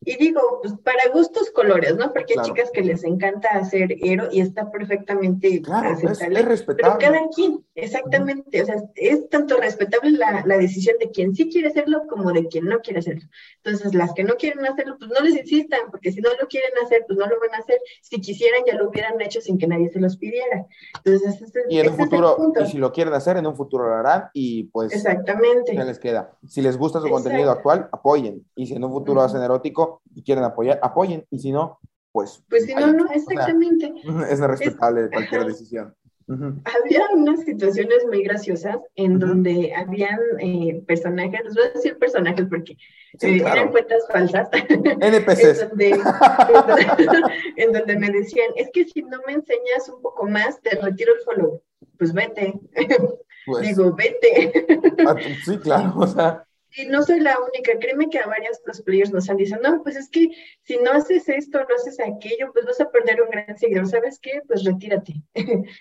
Y 0.05 0.17
digo, 0.17 0.41
pues 0.61 0.73
para 0.83 1.09
gustos 1.13 1.49
colores, 1.51 1.95
¿no? 1.95 2.11
Porque 2.13 2.35
hay 2.37 2.45
chicas 2.45 2.69
que 2.71 2.81
les 2.81 3.03
encanta 3.03 3.49
hacer 3.49 3.95
héroe 4.01 4.29
y 4.31 4.41
está 4.41 4.69
perfectamente 4.71 5.61
claro, 5.61 5.91
es, 5.91 6.03
es, 6.03 6.45
respetable. 6.45 6.95
Pero 6.99 7.13
cada 7.13 7.27
quien, 7.29 7.63
exactamente, 7.75 8.61
o 8.61 8.65
sea, 8.65 8.75
es 8.95 9.29
tanto 9.29 9.57
respetable 9.57 10.11
la, 10.11 10.43
la, 10.45 10.57
decisión 10.57 10.95
de 10.99 11.09
quien 11.11 11.35
sí 11.35 11.49
quiere 11.49 11.69
hacerlo 11.69 12.03
como 12.07 12.31
de 12.31 12.47
quien 12.47 12.65
no 12.65 12.79
quiere 12.79 12.99
hacerlo. 12.99 13.27
Entonces, 13.63 13.93
las 13.93 14.13
que 14.13 14.23
no 14.23 14.35
quieren 14.35 14.65
hacerlo, 14.65 14.97
pues 14.97 15.11
no 15.11 15.25
les 15.25 15.37
insistan, 15.37 15.81
porque 15.91 16.11
si 16.11 16.21
no 16.21 16.29
lo 16.39 16.47
quieren 16.47 16.71
hacer, 16.83 17.03
pues 17.07 17.17
no 17.17 17.25
lo 17.25 17.39
van 17.39 17.55
a 17.55 17.57
hacer. 17.57 17.79
Si 18.01 18.19
quisieran, 18.19 18.61
ya 18.65 18.75
lo 18.75 18.89
hubieran 18.89 19.19
hecho 19.21 19.41
sin 19.41 19.57
que 19.57 19.67
nadie 19.67 19.89
se 19.89 19.99
los 19.99 20.17
pidiera. 20.17 20.65
Entonces, 21.03 21.41
ese, 21.41 21.63
y 21.69 21.79
en 21.79 21.89
un 21.89 21.97
futuro, 21.97 22.37
y 22.61 22.65
si 22.67 22.77
lo 22.77 22.91
quieren 22.91 23.13
hacer, 23.13 23.37
en 23.37 23.47
un 23.47 23.55
futuro 23.55 23.87
lo 23.87 23.95
harán 23.95 24.29
y 24.33 24.65
pues... 24.65 24.93
Exactamente. 24.93 25.75
Ya 25.75 25.83
les 25.83 25.99
queda. 25.99 26.35
Si 26.47 26.61
les 26.61 26.77
gusta 26.77 26.99
su 26.99 27.07
Exacto. 27.07 27.23
contenido 27.23 27.51
actual, 27.51 27.89
apoyen. 27.91 28.45
Y 28.55 28.67
si 28.67 28.73
en 28.75 28.83
un 28.83 28.91
futuro 28.91 29.21
uh 29.21 29.23
-huh. 29.23 29.27
hacen 29.27 29.41
erótico, 29.41 29.92
y 30.13 30.23
quieren 30.23 30.43
apoyar, 30.43 30.79
apoyen, 30.81 31.25
y 31.29 31.39
si 31.39 31.51
no, 31.51 31.79
pues... 32.11 32.43
Pues 32.49 32.65
si 32.65 32.75
no, 32.75 32.93
no, 32.93 33.11
exactamente. 33.11 33.93
O 34.07 34.19
sea, 34.19 34.27
es 34.29 34.39
respetable 34.39 35.05
es, 35.05 35.11
cualquier 35.11 35.45
decisión. 35.45 35.95
Uh 36.27 36.33
-huh. 36.35 36.61
Había 36.63 37.01
unas 37.13 37.41
situaciones 37.41 38.05
muy 38.07 38.23
graciosas 38.23 38.77
en 38.95 39.13
uh 39.13 39.15
-huh. 39.15 39.27
donde 39.27 39.73
habían 39.75 40.19
eh, 40.39 40.81
personajes, 40.87 41.41
les 41.43 41.53
voy 41.53 41.65
a 41.65 41.71
decir 41.71 41.97
personajes 41.97 42.45
porque 42.49 42.77
sí, 43.19 43.27
eh, 43.27 43.39
claro. 43.39 43.55
eran 43.55 43.71
cuentas 43.71 44.03
falsas. 44.09 44.49
NPCs. 45.01 45.61
en, 45.61 45.69
donde, 45.69 45.89
en, 45.89 45.99
donde, 45.99 46.85
en, 47.57 47.71
donde, 47.73 47.95
me 47.97 48.09
decían, 48.11 48.51
es 48.55 48.69
que 48.71 48.85
si 48.85 49.01
no 49.01 49.19
me 49.27 49.33
enseñas 49.33 49.89
un 49.89 50.01
poco 50.01 50.25
más, 50.27 50.61
te 50.61 50.79
retiro 50.79 51.13
el 51.13 51.21
follow. 51.25 51.61
Pues 51.97 52.13
vete. 52.13 52.53
Pues, 53.45 53.67
Digo, 53.67 53.93
vete. 53.93 54.65
Ah, 55.05 55.15
sí, 55.43 55.57
claro, 55.57 55.93
o 55.97 56.07
sea. 56.07 56.45
Y 56.75 56.85
no 56.85 57.03
soy 57.03 57.19
la 57.19 57.37
única, 57.39 57.77
créeme 57.79 58.09
que 58.09 58.19
a 58.19 58.25
varios 58.25 58.59
cosplayers 58.65 59.11
nos 59.11 59.29
han 59.29 59.37
dicho, 59.37 59.57
no, 59.61 59.83
pues 59.83 59.95
es 59.95 60.09
que 60.09 60.29
si 60.63 60.77
no 60.77 60.91
haces 60.91 61.29
esto, 61.29 61.59
no 61.59 61.75
haces 61.75 61.99
aquello, 61.99 62.51
pues 62.51 62.65
vas 62.65 62.81
a 62.81 62.89
perder 62.89 63.21
un 63.21 63.29
gran 63.29 63.57
seguidor, 63.57 63.87
¿sabes 63.87 64.19
qué? 64.19 64.41
Pues 64.47 64.63
retírate. 64.63 65.13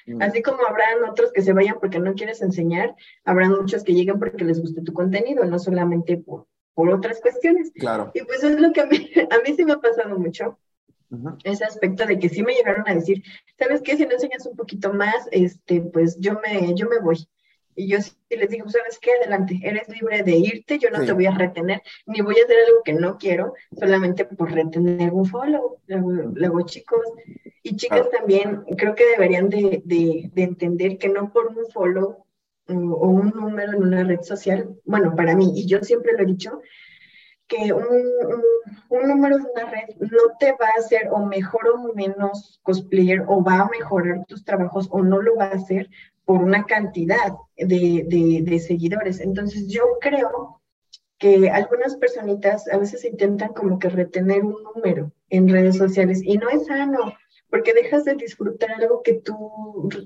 Mm. 0.07 0.21
Así 0.21 0.43
como 0.43 0.67
habrán 0.67 1.05
otros 1.09 1.33
que 1.33 1.43
se 1.43 1.53
vayan 1.53 1.77
porque 1.81 1.99
no 1.99 2.15
quieres 2.15 2.43
enseñar, 2.43 2.95
habrán 3.25 3.53
muchos 3.53 3.85
que 3.85 3.95
llegan 3.95 4.19
porque 4.19 4.45
les 4.45 4.61
guste 4.61 4.83
tu 4.83 4.93
contenido, 4.93 5.45
no 5.45 5.59
solamente 5.59 6.17
por, 6.19 6.47
por 6.75 6.91
otras 6.91 7.21
cuestiones. 7.21 7.73
Claro. 7.75 8.11
Y 8.15 8.23
pues 8.25 8.43
es 8.43 8.61
lo 8.61 8.73
que 8.73 8.81
a 8.81 8.87
mí, 8.87 9.11
a 9.31 9.39
mí 9.39 9.55
sí 9.57 9.65
me 9.65 9.73
ha 9.73 9.79
pasado 9.79 10.19
mucho. 10.19 10.59
Uh 11.11 11.17
-huh. 11.17 11.39
Ese 11.45 11.65
aspecto 11.65 12.07
de 12.07 12.19
que 12.19 12.29
sí 12.29 12.43
me 12.43 12.55
llegaron 12.55 12.89
a 12.89 12.95
decir, 12.95 13.23
¿sabes 13.59 13.83
qué? 13.83 13.97
Si 13.97 14.05
no 14.07 14.13
enseñas 14.13 14.47
un 14.47 14.57
poquito 14.57 14.93
más, 14.93 15.29
este, 15.31 15.81
pues 15.81 16.19
yo 16.19 16.41
me, 16.41 16.75
yo 16.75 16.89
me 16.89 16.99
voy. 17.01 17.29
Y 17.75 17.89
yo 17.89 18.01
sí 18.01 18.13
les 18.31 18.51
digo, 18.51 18.69
¿sabes 18.69 18.99
qué? 18.99 19.11
Adelante, 19.13 19.61
eres 19.63 19.89
libre 19.89 20.23
de 20.23 20.33
irte, 20.33 20.79
yo 20.79 20.91
no 20.91 21.01
sí. 21.01 21.07
te 21.07 21.13
voy 21.13 21.27
a 21.27 21.35
retener, 21.35 21.83
ni 22.07 22.21
voy 22.21 22.35
a 22.39 22.45
hacer 22.45 22.57
algo 22.67 22.83
que 22.85 22.93
no 22.93 23.19
quiero, 23.19 23.55
solamente 23.79 24.25
por 24.25 24.53
retener 24.53 25.13
un 25.13 25.27
follow. 25.27 25.79
Luego, 25.87 26.11
luego 26.35 26.61
chicos 26.63 27.07
y 27.63 27.77
chicas 27.77 28.07
ah. 28.07 28.17
también, 28.19 28.65
creo 28.77 28.95
que 28.95 29.07
deberían 29.07 29.49
de, 29.49 29.83
de, 29.85 30.31
de, 30.33 30.43
entender 30.43 30.99
que 30.99 31.09
no 31.09 31.33
por 31.33 31.49
un 31.49 31.67
follow 31.73 32.27
o, 32.69 32.73
o 32.75 33.09
un 33.09 33.31
número 33.31 33.73
en 33.73 33.83
una 33.83 34.05
red 34.05 34.21
social, 34.23 34.77
bueno, 34.85 35.15
para 35.15 35.37
mí, 35.37 35.53
y 35.55 35.67
yo 35.67 35.81
siempre 35.83 36.13
lo 36.13 36.23
he 36.23 36.27
dicho, 36.27 36.61
que 37.53 37.73
un, 37.73 37.85
un, 37.85 38.43
un, 38.89 39.09
número 39.09 39.37
en 39.37 39.43
una 39.43 39.71
red 39.71 39.97
no 39.99 40.37
te 40.39 40.53
va 40.53 40.69
a 40.75 40.79
hacer 40.79 41.09
o 41.11 41.27
mejor 41.27 41.69
o 41.69 41.93
menos 41.95 42.59
cosplayer 42.63 43.25
o 43.29 43.45
va 43.45 43.61
a 43.61 43.69
mejorar 43.69 44.25
tus 44.27 44.45
trabajos 44.45 44.89
o 44.91 45.03
no 45.03 45.21
lo 45.21 45.37
va 45.37 45.47
a 45.47 45.55
hacer 45.55 45.91
por 46.25 46.43
una 46.43 46.65
cantidad 46.65 47.33
de, 47.57 48.05
de, 48.07 48.43
de 48.43 48.59
seguidores. 48.59 49.21
Entonces 49.21 49.69
yo 49.69 49.83
creo 50.01 50.61
que 51.19 51.51
algunas 51.51 51.97
personitas 51.97 52.69
a 52.69 52.79
veces 52.79 53.05
intentan 53.05 53.53
como 53.53 53.79
que 53.79 53.89
retener 53.89 54.45
un 54.45 54.63
número 54.63 55.13
en 55.31 55.49
redes 55.49 55.77
sociales 55.77 56.21
y 56.23 56.37
no 56.37 56.49
es 56.51 56.67
sano 56.67 57.15
porque 57.49 57.75
dejas 57.75 58.05
de 58.05 58.15
disfrutar 58.15 58.73
algo 58.73 59.03
que 59.03 59.15
tú 59.15 59.37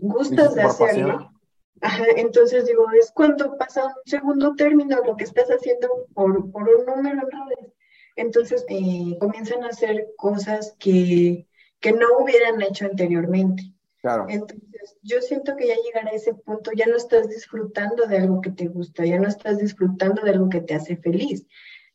gustas 0.01 0.57
de 0.57 0.62
hacer, 0.62 1.07
¿no? 1.07 1.33
Ajá, 1.81 2.05
entonces 2.17 2.67
digo, 2.67 2.87
es 2.99 3.12
cuando 3.12 3.57
pasa 3.57 3.85
un 3.85 3.93
segundo 4.05 4.55
término 4.57 4.99
lo 5.05 5.17
que 5.17 5.25
estás 5.25 5.49
haciendo 5.49 5.89
por, 6.12 6.51
por 6.51 6.69
un 6.69 6.87
número 6.87 7.21
en 7.23 7.31
redes. 7.31 7.73
Entonces 8.17 8.64
eh, 8.69 9.17
comienzan 9.21 9.62
a 9.62 9.69
hacer 9.69 10.09
cosas 10.17 10.75
que, 10.81 11.47
que 11.81 11.93
no 11.93 12.07
hubieran 12.19 12.61
hecho 12.62 12.87
anteriormente. 12.87 13.62
Claro. 14.01 14.27
Entonces, 14.29 14.66
yo 15.03 15.20
siento 15.20 15.57
que 15.57 15.68
ya 15.68 15.74
llegar 15.76 16.09
a 16.09 16.16
ese 16.16 16.34
punto, 16.34 16.70
ya 16.74 16.87
no 16.87 16.97
estás 16.97 17.28
disfrutando 17.28 18.07
de 18.07 18.18
algo 18.18 18.41
que 18.41 18.51
te 18.51 18.68
gusta, 18.68 19.05
ya 19.05 19.18
no 19.18 19.28
estás 19.28 19.59
disfrutando 19.59 20.22
de 20.22 20.30
algo 20.30 20.49
que 20.49 20.61
te 20.61 20.74
hace 20.74 20.97
feliz. 20.97 21.47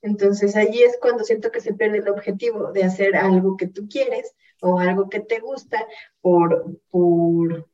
Entonces, 0.01 0.55
ahí 0.55 0.81
es 0.81 0.97
cuando 0.99 1.23
siento 1.23 1.51
que 1.51 1.61
se 1.61 1.73
pierde 1.73 1.99
el 1.99 2.09
objetivo 2.09 2.71
de 2.71 2.83
hacer 2.83 3.15
algo 3.15 3.55
que 3.55 3.67
tú 3.67 3.87
quieres 3.87 4.35
o 4.61 4.79
algo 4.79 5.09
que 5.09 5.19
te 5.19 5.39
gusta 5.39 5.85
por, 6.21 6.79
por, 6.89 7.67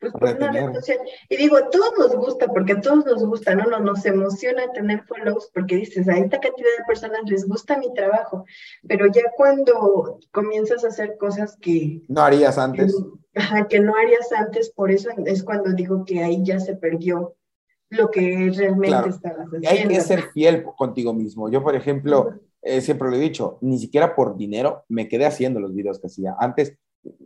pues, 0.00 0.12
por 0.12 0.22
una 0.22 0.52
red 0.52 0.74
social. 0.74 0.98
Y 1.28 1.36
digo, 1.36 1.56
a 1.56 1.70
todos 1.70 1.92
nos 1.98 2.16
gusta, 2.16 2.48
porque 2.48 2.72
a 2.72 2.80
todos 2.80 3.04
nos 3.06 3.24
gusta, 3.24 3.54
¿no? 3.54 3.64
Nos, 3.66 3.80
nos 3.80 4.06
emociona 4.06 4.72
tener 4.72 5.04
follows 5.04 5.50
porque 5.52 5.76
dices, 5.76 6.08
a 6.08 6.16
esta 6.16 6.40
cantidad 6.40 6.68
de 6.78 6.84
personas 6.86 7.20
les 7.26 7.46
gusta 7.46 7.78
mi 7.78 7.92
trabajo, 7.94 8.44
pero 8.86 9.06
ya 9.12 9.22
cuando 9.36 10.18
comienzas 10.32 10.84
a 10.84 10.88
hacer 10.88 11.16
cosas 11.18 11.56
que... 11.60 12.02
No 12.08 12.22
harías 12.22 12.58
antes. 12.58 12.94
Que, 13.32 13.66
que 13.68 13.80
no 13.80 13.94
harías 13.96 14.32
antes, 14.32 14.70
por 14.70 14.90
eso 14.90 15.10
es 15.24 15.42
cuando 15.42 15.72
digo 15.72 16.04
que 16.04 16.22
ahí 16.22 16.42
ya 16.44 16.60
se 16.60 16.76
perdió 16.76 17.36
lo 17.90 18.10
que 18.10 18.50
realmente 18.54 18.88
claro. 18.88 19.10
estabas 19.10 19.46
haciendo. 19.46 19.68
Hay 19.68 19.88
que 19.88 20.00
ser 20.00 20.22
fiel 20.32 20.64
contigo 20.76 21.12
mismo. 21.12 21.48
Yo, 21.48 21.62
por 21.62 21.74
ejemplo, 21.74 22.34
eh, 22.62 22.80
siempre 22.80 23.10
lo 23.10 23.16
he 23.16 23.20
dicho, 23.20 23.58
ni 23.60 23.78
siquiera 23.78 24.14
por 24.14 24.36
dinero 24.36 24.84
me 24.88 25.08
quedé 25.08 25.26
haciendo 25.26 25.60
los 25.60 25.74
videos 25.74 26.00
que 26.00 26.06
hacía. 26.06 26.34
Antes 26.38 26.76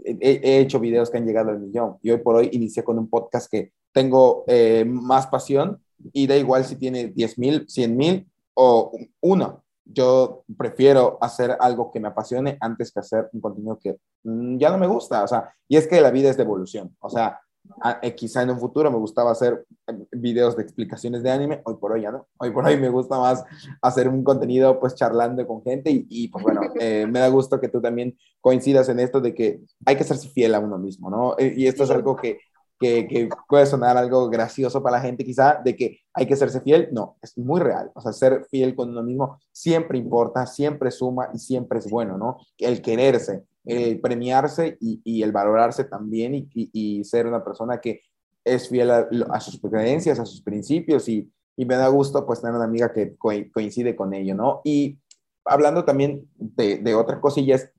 he, 0.05 0.41
he, 0.43 0.59
hecho 0.61 0.81
videos 0.81 1.11
que 1.11 1.19
han 1.19 1.27
llegado 1.27 1.51
al 1.51 1.61
millón 1.61 1.97
y 2.03 2.11
hoy 2.11 2.19
por 2.19 2.37
hoy 2.37 2.49
inicié 2.53 2.83
con 2.83 2.99
un 2.99 3.09
podcast 3.09 3.51
que 3.51 3.73
tengo 3.93 4.45
eh, 4.47 4.85
más 4.87 5.27
pasión 5.27 5.81
y 6.13 6.27
da 6.27 6.37
igual 6.37 6.65
si 6.65 6.77
tiene 6.77 7.09
10 7.09 7.39
mil, 7.39 7.65
100 7.69 7.97
mil 7.97 8.31
o 8.55 8.93
uno. 9.21 9.65
Yo 9.85 10.45
prefiero 10.57 11.19
hacer 11.21 11.57
algo 11.59 11.91
que 11.91 11.99
me 11.99 12.09
apasione 12.09 12.59
antes 12.61 12.93
que 12.93 13.01
hacer 13.01 13.31
un 13.33 13.41
contenido 13.41 13.79
que 13.79 13.97
mmm, 14.25 14.59
ya 14.59 14.71
no 14.71 14.79
me 14.79 14.87
gusta. 14.87 15.25
O 15.25 15.29
sea, 15.29 15.53
y 15.67 15.77
es 15.77 15.87
que 15.87 16.01
la 16.01 16.11
vida 16.11 16.31
es 16.31 16.37
de 16.37 16.43
evolución. 16.43 16.95
O 17.01 17.09
sea, 17.09 17.41
a, 17.81 17.99
eh, 18.03 18.15
quizá 18.15 18.43
en 18.43 18.51
un 18.51 18.59
futuro 18.59 18.91
me 18.91 18.99
gustaba 18.99 19.33
hacer 19.33 19.65
eh, 19.87 20.07
videos 20.13 20.57
de 20.57 20.63
explicaciones 20.63 21.23
de 21.23 21.31
anime, 21.31 21.61
hoy 21.65 21.77
por 21.77 21.93
hoy 21.93 22.03
ya 22.03 22.11
no, 22.11 22.27
hoy 22.39 22.51
por 22.51 22.67
hoy 22.67 22.77
me 22.77 22.89
gusta 22.89 23.19
más 23.19 23.45
hacer 23.83 24.09
un 24.09 24.25
contenido 24.25 24.79
pues 24.81 24.95
charlando 24.95 25.47
con 25.47 25.63
gente 25.63 25.91
y, 25.91 26.07
y 26.09 26.29
pues 26.29 26.43
bueno, 26.43 26.61
eh, 26.81 27.07
me 27.09 27.21
da 27.21 27.29
gusto 27.29 27.61
que 27.61 27.69
tú 27.69 27.81
también 27.81 28.17
coincidas 28.41 28.89
en 28.89 29.01
esto 29.01 29.21
de 29.21 29.35
que 29.35 29.61
hay 29.87 29.97
que 29.97 30.05
ser 30.05 30.19
fiel 30.19 30.55
a 30.55 30.61
uno 30.61 30.79
mismo, 30.79 31.11
¿no? 31.11 31.37
Y 31.39 31.67
esto 31.67 31.85
es 31.85 31.91
algo 31.91 32.17
que, 32.17 32.39
que, 32.79 33.07
que, 33.09 33.29
puede 33.49 33.67
sonar 33.67 33.97
algo 33.97 34.29
gracioso 34.29 34.83
para 34.83 34.99
la 34.99 35.03
gente 35.03 35.25
quizá, 35.25 35.61
de 35.65 35.77
que 35.77 36.01
hay 36.15 36.27
que 36.27 36.37
serse 36.37 36.61
fiel, 36.61 36.89
no, 36.93 37.17
es 37.23 37.37
muy 37.37 37.61
real, 37.61 37.91
o 37.95 38.01
sea, 38.01 38.13
ser 38.13 38.47
fiel 38.51 38.75
con 38.75 38.91
uno 38.91 39.03
mismo 39.03 39.39
siempre 39.53 39.99
importa, 39.99 40.47
siempre 40.47 40.91
suma 40.91 41.31
y 41.35 41.39
siempre 41.39 41.79
es 41.79 41.91
bueno, 41.91 42.17
¿no? 42.17 42.39
El 42.57 42.81
quererse, 42.81 43.45
el 43.69 44.01
premiarse 44.01 44.77
y, 44.81 45.01
y 45.05 45.23
el 45.23 45.33
valorarse 45.33 45.85
también 45.85 46.35
y, 46.35 46.49
y, 46.55 46.71
y, 46.73 47.05
ser 47.05 47.27
una 47.27 47.45
persona 47.45 47.81
que 47.81 48.03
es 48.45 48.69
fiel 48.69 48.91
a, 48.91 49.41
sus 49.41 49.61
creencias, 49.61 50.19
a 50.19 50.27
sus 50.27 50.43
principios 50.43 51.09
y, 51.09 51.31
y, 51.57 51.65
me 51.65 51.77
da 51.77 51.89
gusto 51.89 52.27
pues 52.27 52.41
tener 52.41 52.57
una 52.57 52.65
amiga 52.65 52.93
que 52.93 53.17
coincide 53.17 53.95
con 53.95 54.15
ello, 54.15 54.35
¿no? 54.35 54.61
Y 54.65 54.99
hablando 55.45 55.85
también 55.85 56.29
de, 56.37 56.79
de 56.79 56.95
otras 56.95 57.21
cosillas, 57.21 57.71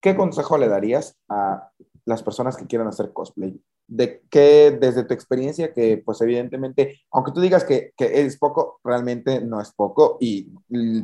¿qué 0.00 0.16
consejo 0.16 0.58
le 0.58 0.68
darías 0.68 1.16
a 1.28 1.70
las 2.04 2.22
personas 2.22 2.56
que 2.56 2.66
quieran 2.66 2.88
hacer 2.88 3.12
cosplay? 3.12 3.60
de 3.88 4.22
qué, 4.30 4.76
desde 4.78 5.04
tu 5.04 5.14
experiencia, 5.14 5.72
que 5.72 6.02
pues 6.04 6.20
evidentemente, 6.20 7.00
aunque 7.10 7.32
tú 7.32 7.40
digas 7.40 7.64
que, 7.64 7.92
que, 7.96 8.22
es 8.22 8.36
poco, 8.38 8.80
realmente 8.82 9.40
no 9.40 9.60
es 9.60 9.72
poco 9.72 10.18
y, 10.20 10.50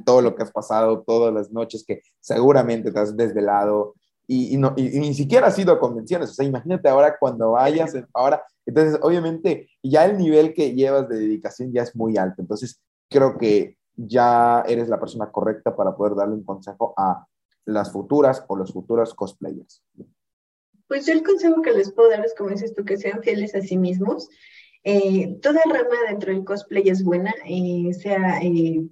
todo 0.05 0.21
lo 0.23 0.35
que 0.35 0.43
has 0.43 0.51
pasado, 0.51 1.03
todas 1.07 1.33
las 1.33 1.53
noches 1.53 1.85
que 1.87 2.03
seguramente 2.21 2.91
te 2.91 2.99
has 2.99 3.17
desvelado 3.17 3.95
y, 4.27 4.55
y, 4.55 4.57
no, 4.57 4.75
y, 4.77 4.99
ni 4.99 5.15
siquiera 5.15 5.49
has 5.49 5.59
ido 5.59 5.73
a 5.73 5.81
convenciones, 5.81 6.31
o 6.31 6.35
sea, 6.35 6.47
imagínate 6.47 6.89
ahora 6.89 7.17
cuando 7.19 7.53
vayas, 7.53 7.95
ahora, 8.15 8.43
entonces 8.65 8.99
obviamente 9.03 9.69
ya 9.83 10.05
el 10.05 10.19
nivel 10.19 10.55
que 10.55 10.75
llevas 10.75 11.09
de 11.09 11.19
dedicación 11.19 11.73
ya 11.73 11.83
es 11.83 11.95
muy 11.97 12.17
alto, 12.17 12.43
entonces 12.43 12.81
creo 13.09 13.37
que 13.37 13.77
ya 13.97 14.65
eres 14.67 14.89
la 14.89 14.99
persona 14.99 15.31
correcta 15.31 15.75
para 15.77 15.95
poder 15.95 16.15
darle 16.15 16.35
un 16.35 16.45
consejo 16.45 16.95
a 16.97 17.27
las 17.65 17.93
futuras 17.93 18.45
o 18.49 18.57
los 18.57 18.73
futuros 18.73 19.15
cosplayers. 19.15 19.83
Pues 20.89 21.07
yo 21.07 21.13
el 21.13 21.23
consejo 21.23 21.63
que 21.63 21.73
les 21.73 21.93
puedo 21.93 22.11
dar 22.11 22.25
es, 22.25 22.35
como 22.35 22.51
dices 22.51 22.75
tú, 22.75 22.85
que 22.85 22.97
sean 22.97 23.23
fieles 23.23 23.55
a 23.55 23.61
sí 23.61 23.77
mismos. 23.77 24.29
Eh, 24.85 25.39
toda 25.41 25.61
rama 25.65 25.97
dentro 26.09 26.33
del 26.33 26.45
cosplay 26.45 26.89
es 26.89 27.05
buena, 27.05 27.33
eh, 27.47 27.93
sea 27.95 28.41
eh, 28.43 28.85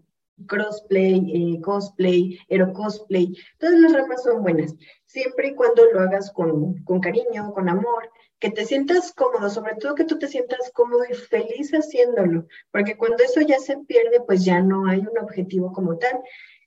crossplay, 0.46 1.60
cosplay, 1.60 2.38
cosplay, 2.74 3.36
todas 3.58 3.78
las 3.80 3.92
ramas 3.92 4.22
son 4.22 4.42
buenas, 4.42 4.74
siempre 5.06 5.48
y 5.48 5.54
cuando 5.54 5.84
lo 5.92 6.00
hagas 6.00 6.32
con, 6.32 6.82
con 6.84 7.00
cariño, 7.00 7.52
con 7.52 7.68
amor, 7.68 8.10
que 8.40 8.50
te 8.50 8.64
sientas 8.64 9.12
cómodo, 9.12 9.50
sobre 9.50 9.74
todo 9.74 9.94
que 9.94 10.04
tú 10.04 10.18
te 10.18 10.26
sientas 10.26 10.70
cómodo 10.72 11.02
y 11.08 11.14
feliz 11.14 11.70
haciéndolo, 11.72 12.46
porque 12.72 12.96
cuando 12.96 13.22
eso 13.22 13.42
ya 13.42 13.58
se 13.58 13.76
pierde, 13.86 14.20
pues 14.26 14.44
ya 14.44 14.62
no 14.62 14.86
hay 14.86 15.00
un 15.00 15.18
objetivo 15.18 15.72
como 15.72 15.98
tal. 15.98 16.20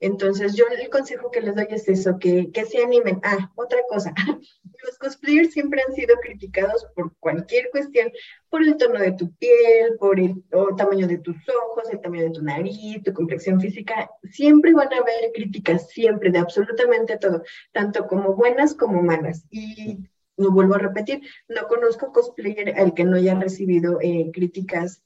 Entonces, 0.04 0.54
yo 0.54 0.66
el 0.68 0.90
consejo 0.90 1.32
que 1.32 1.40
les 1.40 1.56
doy 1.56 1.68
es 1.70 1.88
eso, 1.88 2.20
que, 2.20 2.52
que 2.52 2.66
se 2.66 2.84
animen. 2.84 3.22
Ah, 3.24 3.50
otra 3.56 3.80
cosa, 3.88 4.14
los 4.84 4.98
cosplayers 4.98 5.54
siempre 5.54 5.82
han 5.82 5.94
sido 5.94 6.18
criticados 6.18 6.86
por 6.94 7.16
cualquier 7.20 7.70
cuestión, 7.72 8.12
por 8.50 8.64
el 8.64 8.76
tono 8.76 9.00
de 9.00 9.14
tu 9.14 9.34
piel, 9.36 9.96
por 9.98 10.20
el, 10.20 10.44
tamaño 10.76 11.08
de 11.08 11.20
tus 11.20 11.38
ojos, 11.48 11.86
el 11.90 12.02
tamaño 12.02 12.24
de 12.24 12.32
tu 12.32 12.42
nariz, 12.42 13.02
tu 13.02 13.14
complexión 13.14 13.62
física. 13.62 14.10
Siempre 14.30 14.74
van 14.74 14.92
a 14.92 14.98
haber 14.98 15.32
críticas, 15.34 15.90
siempre, 15.90 16.32
de 16.32 16.40
absolutamente 16.40 17.18
todo, 17.18 17.42
tanto 17.72 18.06
como 18.06 18.36
buenas 18.36 18.76
como 18.76 19.02
malas. 19.02 19.46
Y 19.52 20.00
no 20.36 20.52
vuelvo 20.52 20.76
a 20.76 20.80
repetir, 20.80 21.22
no 21.48 21.66
conozco 21.70 22.12
cosplayer 22.12 22.78
al 22.78 22.94
que 22.94 23.06
no 23.06 23.16
haya 23.16 23.36
recibido 23.36 24.00
eh, 24.02 24.32
críticas 24.34 25.02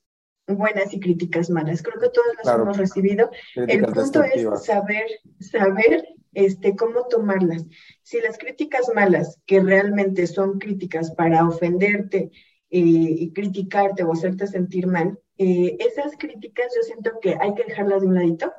buenas 0.47 0.93
y 0.93 0.99
críticas 0.99 1.49
malas. 1.49 1.81
Creo 1.83 1.99
que 1.99 2.09
todas 2.09 2.35
las 2.43 2.55
hemos 2.55 2.77
recibido. 2.77 3.29
el 3.55 3.85
punto 3.85 4.23
es 4.23 4.63
saber, 4.63 5.05
saber 5.39 6.07
este, 6.33 6.75
cómo 6.75 7.07
tomarlas. 7.07 7.65
Si 8.03 8.19
las 8.21 8.37
críticas 8.37 8.89
malas, 8.93 9.39
que 9.45 9.59
realmente 9.59 10.27
son 10.27 10.59
críticas 10.59 11.11
para 11.11 11.47
ofenderte 11.47 12.31
eh, 12.69 12.79
y 12.79 13.33
criticarte 13.33 14.03
o 14.03 14.13
hacerte 14.13 14.47
sentir 14.47 14.87
mal, 14.87 15.19
eh, 15.37 15.77
esas 15.79 16.13
críticas 16.17 16.67
yo 16.75 16.83
siento 16.83 17.19
que 17.21 17.37
hay 17.39 17.53
que 17.53 17.65
dejarlas 17.65 18.01
de 18.01 18.07
un 18.07 18.15
ladito, 18.15 18.51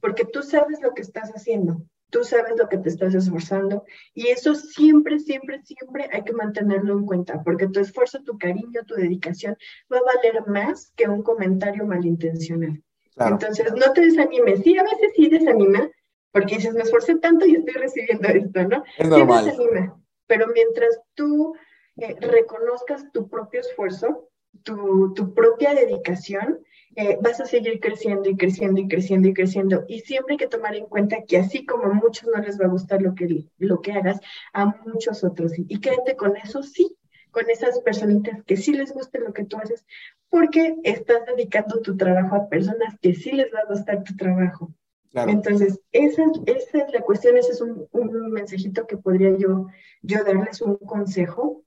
porque 0.00 0.24
tú 0.24 0.42
sabes 0.42 0.80
lo 0.82 0.92
que 0.94 1.02
estás 1.02 1.30
haciendo 1.30 1.82
tú 2.10 2.24
sabes 2.24 2.54
lo 2.56 2.68
que 2.68 2.78
te 2.78 2.88
estás 2.88 3.14
esforzando 3.14 3.84
y 4.14 4.28
eso 4.28 4.54
siempre, 4.54 5.18
siempre, 5.18 5.62
siempre 5.62 6.08
hay 6.12 6.22
que 6.22 6.32
mantenerlo 6.32 6.94
en 6.94 7.06
cuenta, 7.06 7.42
porque 7.42 7.68
tu 7.68 7.80
esfuerzo, 7.80 8.22
tu 8.22 8.38
cariño, 8.38 8.84
tu 8.86 8.94
dedicación 8.94 9.56
va 9.92 9.98
a 9.98 10.14
valer 10.14 10.46
más 10.46 10.92
que 10.96 11.08
un 11.08 11.22
comentario 11.22 11.84
malintencional. 11.86 12.82
Entonces, 13.16 13.72
no 13.74 13.92
te 13.92 14.02
desanimes. 14.02 14.60
Sí, 14.60 14.78
a 14.78 14.84
veces 14.84 15.12
sí 15.16 15.28
desanima, 15.28 15.90
porque 16.30 16.56
dices, 16.56 16.74
me 16.74 16.82
esforcé 16.82 17.16
tanto 17.16 17.46
y 17.46 17.56
estoy 17.56 17.74
recibiendo 17.74 18.28
esto, 18.28 18.62
¿no? 18.64 18.84
Es 18.96 19.08
normal. 19.08 19.44
Sí 19.44 19.50
desanima, 19.50 20.00
pero 20.26 20.46
mientras 20.48 21.00
tú 21.14 21.54
eh, 21.96 22.16
reconozcas 22.20 23.10
tu 23.12 23.28
propio 23.28 23.60
esfuerzo, 23.60 24.30
tu, 24.62 25.14
tu 25.14 25.34
propia 25.34 25.74
dedicación, 25.74 26.60
eh, 26.96 27.16
vas 27.20 27.40
a 27.40 27.46
seguir 27.46 27.78
creciendo 27.78 28.28
y 28.28 28.36
creciendo 28.36 28.80
y 28.80 28.88
creciendo 28.88 29.28
y 29.28 29.34
creciendo. 29.34 29.84
Y 29.86 30.00
siempre 30.00 30.34
hay 30.34 30.38
que 30.38 30.48
tomar 30.48 30.74
en 30.74 30.86
cuenta 30.86 31.22
que 31.26 31.38
así 31.38 31.64
como 31.64 31.84
a 31.84 31.92
muchos 31.92 32.28
no 32.34 32.42
les 32.42 32.60
va 32.60 32.64
a 32.64 32.70
gustar 32.70 33.02
lo 33.02 33.14
que, 33.14 33.44
lo 33.58 33.80
que 33.80 33.92
hagas, 33.92 34.20
a 34.52 34.66
muchos 34.84 35.22
otros 35.22 35.52
sí. 35.52 35.64
Y 35.68 35.80
quédate 35.80 36.16
con 36.16 36.36
eso, 36.36 36.62
sí, 36.62 36.96
con 37.30 37.48
esas 37.50 37.78
personitas 37.80 38.42
que 38.44 38.56
sí 38.56 38.72
les 38.72 38.92
guste 38.92 39.20
lo 39.20 39.32
que 39.32 39.44
tú 39.44 39.58
haces, 39.58 39.86
porque 40.28 40.76
estás 40.82 41.24
dedicando 41.26 41.80
tu 41.82 41.96
trabajo 41.96 42.34
a 42.34 42.48
personas 42.48 42.98
que 43.00 43.14
sí 43.14 43.32
les 43.32 43.52
va 43.54 43.60
a 43.60 43.72
gustar 43.72 44.02
tu 44.02 44.16
trabajo. 44.16 44.72
Entonces, 45.14 45.80
esa, 45.92 46.22
esa, 46.46 46.78
es 46.78 46.92
la 46.92 47.00
cuestión, 47.00 47.36
ese 47.36 47.52
es 47.52 47.60
un, 47.60 47.88
un, 47.92 48.30
mensajito 48.30 48.86
que 48.86 48.96
podría 48.96 49.36
yo, 49.36 49.66
yo 50.02 50.22
darles 50.22 50.60
un 50.60 50.76
consejo 50.76 51.64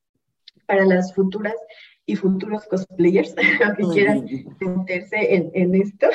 para 0.65 0.85
las 0.85 1.13
futuras 1.13 1.55
y 2.05 2.15
futuros 2.15 2.65
cosplayers 2.65 3.35
que 3.77 3.83
quieran 3.93 4.25
meterse 4.59 5.35
en, 5.35 5.51
en 5.53 5.75
esto. 5.75 6.07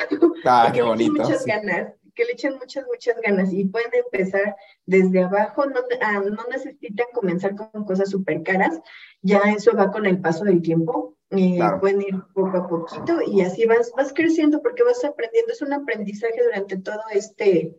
Ah, 0.45 0.71
qué 0.73 0.81
bonito. 0.81 1.21
Muchas 1.21 1.45
ganas, 1.45 1.93
que 2.13 2.25
le 2.25 2.31
echen 2.31 2.57
muchas, 2.57 2.85
muchas 2.87 3.15
ganas 3.21 3.53
y 3.53 3.65
pueden 3.65 3.91
empezar 3.93 4.55
desde 4.85 5.23
abajo, 5.23 5.65
no, 5.67 5.79
ah, 6.01 6.19
no 6.19 6.43
necesitan 6.51 7.05
comenzar 7.13 7.55
con 7.55 7.85
cosas 7.85 8.09
súper 8.09 8.43
caras, 8.43 8.81
ya 9.21 9.39
eso 9.55 9.71
va 9.75 9.91
con 9.91 10.05
el 10.05 10.19
paso 10.19 10.43
del 10.43 10.61
tiempo, 10.61 11.15
eh, 11.29 11.59
pueden 11.79 12.01
ir 12.01 12.15
poco 12.33 12.57
a 12.57 12.67
poquito 12.67 13.19
y 13.21 13.41
así 13.41 13.65
vas, 13.65 13.91
vas 13.95 14.13
creciendo 14.13 14.61
porque 14.61 14.83
vas 14.83 15.03
aprendiendo, 15.03 15.53
es 15.53 15.61
un 15.61 15.73
aprendizaje 15.73 16.43
durante 16.43 16.77
todo 16.77 17.01
este, 17.11 17.75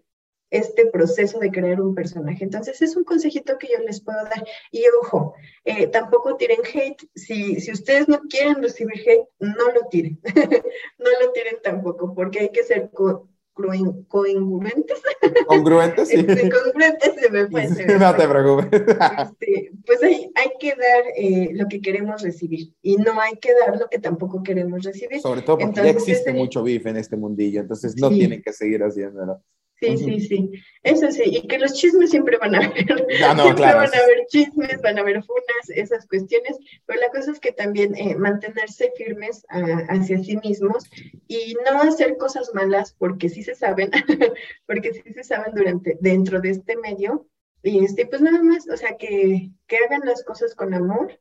este 0.51 0.87
proceso 0.87 1.39
de 1.39 1.51
crear 1.51 1.81
un 1.81 1.95
personaje. 1.95 2.45
Entonces, 2.45 2.81
es 2.83 2.97
un 2.97 3.05
consejito 3.05 3.59
que 3.59 3.69
yo 3.69 3.83
les 3.85 4.01
puedo 4.01 4.23
dar. 4.25 4.45
Y 4.71 4.85
ojo, 5.03 5.35
eh, 5.65 5.87
tampoco 5.89 6.37
tiren 6.37 6.61
hate. 6.63 7.09
Si, 7.15 7.61
si 7.61 7.73
ustedes 7.73 8.09
no 8.09 8.21
quieren 8.29 8.63
recibir 8.63 9.01
hate, 9.01 9.29
no 9.39 9.73
lo 9.73 9.89
tiren. 9.91 10.21
no 10.99 11.11
lo 11.21 11.33
tiren 11.33 11.59
tampoco, 11.63 12.15
porque 12.15 12.41
hay 12.41 12.51
que 12.51 12.63
ser 12.63 12.91
co 12.93 13.29
congruentes. 13.59 15.03
¿Congruentes? 15.47 16.09
Sí. 16.09 16.17
Este, 16.17 16.49
congruentes 16.49 17.15
se 17.21 17.31
me 17.31 17.47
fue. 17.49 17.69
no 17.99 18.15
te 18.15 18.29
preocupes. 18.29 18.69
Este, 19.19 19.71
pues 19.85 20.03
hay, 20.03 20.31
hay, 20.35 20.51
que 20.61 20.69
dar 20.71 21.05
eh, 21.17 21.51
lo 21.53 21.67
que 21.67 21.81
queremos 21.81 22.23
recibir 22.23 22.73
y 22.83 22.97
no 22.97 23.21
hay 23.21 23.37
que 23.37 23.51
dar 23.55 23.79
lo 23.79 23.89
que 23.89 23.99
tampoco 23.99 24.43
queremos 24.43 24.83
recibir. 24.85 25.21
Sobre 25.21 25.43
todo 25.43 25.59
porque 25.59 25.83
ya 25.83 25.91
existe 25.91 26.33
mucho 26.33 26.63
beef 26.63 26.87
en 26.87 26.97
este 26.97 27.17
mundillo, 27.17 27.61
entonces 27.61 27.97
no 27.97 28.11
tienen 28.11 28.43
que 28.43 28.53
seguir 28.53 28.83
haciéndolo. 28.83 29.43
Sí, 29.81 29.97
sí, 29.97 30.21
sí. 30.21 30.51
Eso 30.83 31.11
sí, 31.13 31.23
y 31.25 31.47
que 31.47 31.59
los 31.59 31.75
chismes 31.75 32.11
siempre 32.11 32.37
van 32.39 32.55
a 32.55 32.59
haber. 32.67 33.07
Ah, 33.25 33.35
no, 33.35 33.45
siempre 33.45 33.65
claro. 33.65 33.79
van 33.79 33.95
a 33.95 33.99
haber 33.99 34.27
chismes, 34.27 34.83
van 34.83 34.99
a 34.99 35.03
haber 35.03 35.23
funas, 35.23 35.71
esas 35.71 36.07
cuestiones, 36.09 36.59
pero 36.87 37.01
la 37.01 37.11
cosa 37.11 37.31
es 37.31 37.39
que 37.39 37.53
también 37.53 37.95
eh, 37.97 38.17
mantenerse 38.17 38.93
firmes 38.97 39.47
hacia 39.49 40.19
sí 40.19 40.37
mismos 40.39 40.85
y 41.29 41.57
no 41.65 41.81
hacer 41.83 42.17
cosas 42.17 42.51
malas 42.55 42.95
porque 42.99 43.29
sí 43.29 43.43
se 43.43 43.55
saben, 43.55 43.91
porque 44.67 44.93
sí 44.93 45.13
se 45.13 45.23
saben 45.23 45.55
durante, 45.55 45.97
dentro 46.01 46.41
de 46.41 46.51
este 46.51 46.77
medio. 46.77 47.29
Y 47.63 47.85
este, 47.85 48.07
pues 48.07 48.23
nada 48.23 48.43
más, 48.43 48.69
o 48.69 48.77
sea, 48.77 48.97
que, 48.97 49.51
que 49.67 49.77
hagan 49.77 50.03
las 50.05 50.25
cosas 50.25 50.55
con 50.55 50.75
amor, 50.75 51.21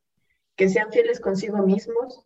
que 0.55 0.69
sean 0.69 0.91
fieles 0.91 1.19
consigo 1.19 1.57
mismos, 1.57 2.23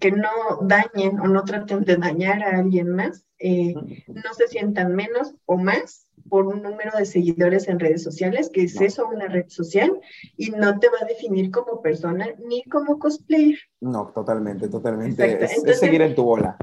que 0.00 0.10
no 0.10 0.28
dañen 0.62 1.20
o 1.20 1.28
no 1.28 1.44
traten 1.44 1.84
de 1.84 1.96
dañar 1.96 2.42
a 2.42 2.58
alguien 2.58 2.90
más, 2.90 3.24
eh, 3.38 3.74
no 4.08 4.34
se 4.36 4.48
sientan 4.48 4.94
menos 4.94 5.34
o 5.46 5.56
más 5.56 6.06
por 6.28 6.46
un 6.46 6.62
número 6.62 6.96
de 6.96 7.06
seguidores 7.06 7.68
en 7.68 7.78
redes 7.78 8.02
sociales, 8.02 8.50
que 8.52 8.64
es 8.64 8.80
eso 8.80 9.06
una 9.06 9.26
red 9.26 9.48
social, 9.48 10.00
y 10.36 10.50
no 10.50 10.78
te 10.78 10.88
va 10.88 10.98
a 11.02 11.06
definir 11.06 11.50
como 11.50 11.80
persona 11.80 12.28
ni 12.46 12.62
como 12.64 12.98
cosplayer. 12.98 13.58
No, 13.80 14.10
totalmente, 14.14 14.68
totalmente. 14.68 15.44
Es, 15.44 15.78
seguir 15.78 16.02
en 16.02 16.14
tu 16.14 16.24
bola. 16.24 16.56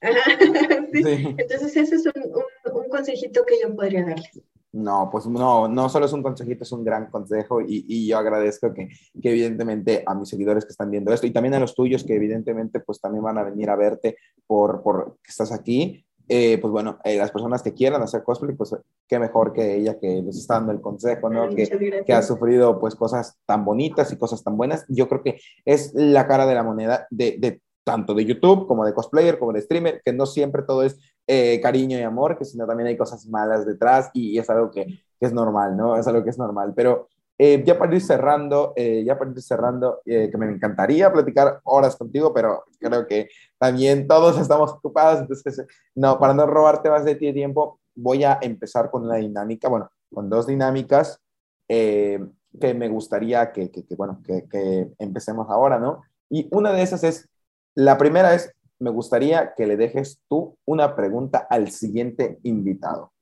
sí. 0.92 1.34
Entonces 1.36 1.76
ese 1.76 1.96
es 1.96 2.06
un, 2.06 2.74
un 2.74 2.88
consejito 2.88 3.44
que 3.44 3.56
yo 3.62 3.74
podría 3.74 4.04
darles. 4.04 4.40
No, 4.72 5.08
pues 5.10 5.26
no, 5.26 5.66
no 5.66 5.88
solo 5.88 6.06
es 6.06 6.12
un 6.12 6.22
consejito, 6.22 6.62
es 6.62 6.70
un 6.70 6.84
gran 6.84 7.10
consejo 7.10 7.60
y, 7.60 7.84
y 7.88 8.06
yo 8.06 8.18
agradezco 8.18 8.72
que, 8.72 8.88
que, 9.20 9.30
evidentemente 9.30 10.04
a 10.06 10.14
mis 10.14 10.28
seguidores 10.28 10.64
que 10.64 10.70
están 10.70 10.90
viendo 10.92 11.12
esto 11.12 11.26
y 11.26 11.32
también 11.32 11.54
a 11.54 11.58
los 11.58 11.74
tuyos 11.74 12.04
que 12.04 12.14
evidentemente 12.14 12.78
pues 12.78 13.00
también 13.00 13.24
van 13.24 13.38
a 13.38 13.42
venir 13.42 13.68
a 13.68 13.74
verte 13.74 14.16
por, 14.46 14.80
por 14.82 15.16
que 15.24 15.30
estás 15.30 15.50
aquí, 15.50 16.06
eh, 16.32 16.58
pues 16.58 16.70
bueno, 16.70 16.98
eh, 17.02 17.16
las 17.16 17.32
personas 17.32 17.60
que 17.60 17.74
quieran 17.74 18.02
hacer 18.02 18.22
cosplay, 18.22 18.54
pues 18.54 18.76
qué 19.08 19.18
mejor 19.18 19.52
que 19.52 19.74
ella 19.74 19.98
que 19.98 20.22
les 20.22 20.36
está 20.36 20.54
dando 20.54 20.70
el 20.70 20.80
consejo, 20.80 21.28
¿no? 21.28 21.48
Que, 21.48 22.04
que, 22.06 22.12
ha 22.12 22.22
sufrido 22.22 22.78
pues 22.78 22.94
cosas 22.94 23.36
tan 23.46 23.64
bonitas 23.64 24.12
y 24.12 24.16
cosas 24.16 24.44
tan 24.44 24.56
buenas. 24.56 24.84
Yo 24.86 25.08
creo 25.08 25.24
que 25.24 25.40
es 25.64 25.92
la 25.92 26.28
cara 26.28 26.46
de 26.46 26.54
la 26.54 26.62
moneda 26.62 27.08
de, 27.10 27.36
de 27.40 27.60
tanto 27.82 28.14
de 28.14 28.24
YouTube 28.24 28.68
como 28.68 28.84
de 28.84 28.94
cosplayer, 28.94 29.40
como 29.40 29.52
de 29.52 29.62
streamer, 29.62 30.02
que 30.04 30.12
no 30.12 30.24
siempre 30.24 30.62
todo 30.62 30.84
es 30.84 31.00
eh, 31.32 31.60
cariño 31.60 31.96
y 31.96 32.02
amor, 32.02 32.36
que 32.36 32.44
sino 32.44 32.66
también 32.66 32.88
hay 32.88 32.96
cosas 32.96 33.24
malas 33.26 33.64
detrás 33.64 34.10
y, 34.12 34.36
es 34.36 34.50
algo 34.50 34.68
que, 34.72 35.04
es 35.20 35.32
normal, 35.32 35.76
¿no? 35.76 35.96
Es 35.96 36.06
algo 36.08 36.24
que 36.24 36.30
es 36.30 36.38
normal. 36.38 36.72
Pero 36.74 37.08
Eh, 37.42 37.62
ya 37.64 37.78
para 37.78 37.94
ir 37.94 38.02
cerrando, 38.02 38.74
eh, 38.76 39.02
ya 39.02 39.16
para 39.18 39.30
ir 39.30 39.40
cerrando, 39.40 40.02
que 40.04 40.36
me 40.36 40.46
encantaría 40.52 41.10
platicar 41.10 41.58
horas 41.64 41.96
contigo, 41.96 42.34
pero 42.34 42.64
creo 42.78 43.06
que 43.06 43.30
también 43.58 44.06
todos 44.06 44.38
estamos 44.38 44.72
ocupados, 44.72 45.20
entonces, 45.20 45.64
no, 45.94 46.18
para 46.18 46.34
no 46.34 46.44
robarte 46.46 46.90
más 46.90 47.02
de 47.06 47.14
ti 47.14 47.32
tiempo, 47.32 47.80
voy 47.94 48.24
a 48.24 48.38
empezar 48.42 48.90
con 48.90 49.04
una 49.04 49.16
dinámica, 49.16 49.70
bueno, 49.70 49.88
con 50.12 50.28
dos 50.28 50.46
dinámicas 50.46 51.18
que 51.66 52.74
me 52.74 52.88
gustaría 52.88 53.52
que, 53.52 53.70
bueno, 53.96 54.20
que 54.26 54.92
empecemos 54.98 55.48
ahora, 55.48 55.78
¿no? 55.78 56.02
Y 56.28 56.46
una 56.52 56.72
de 56.72 56.82
esas 56.82 57.02
es, 57.04 57.28
la 57.74 57.96
primera 57.96 58.34
es, 58.34 58.52
me 58.80 58.90
gustaría 58.90 59.54
que 59.54 59.66
le 59.66 59.76
dejes 59.76 60.20
tú 60.28 60.56
una 60.64 60.96
pregunta 60.96 61.46
al 61.48 61.70
siguiente 61.70 62.38
invitado. 62.42 63.12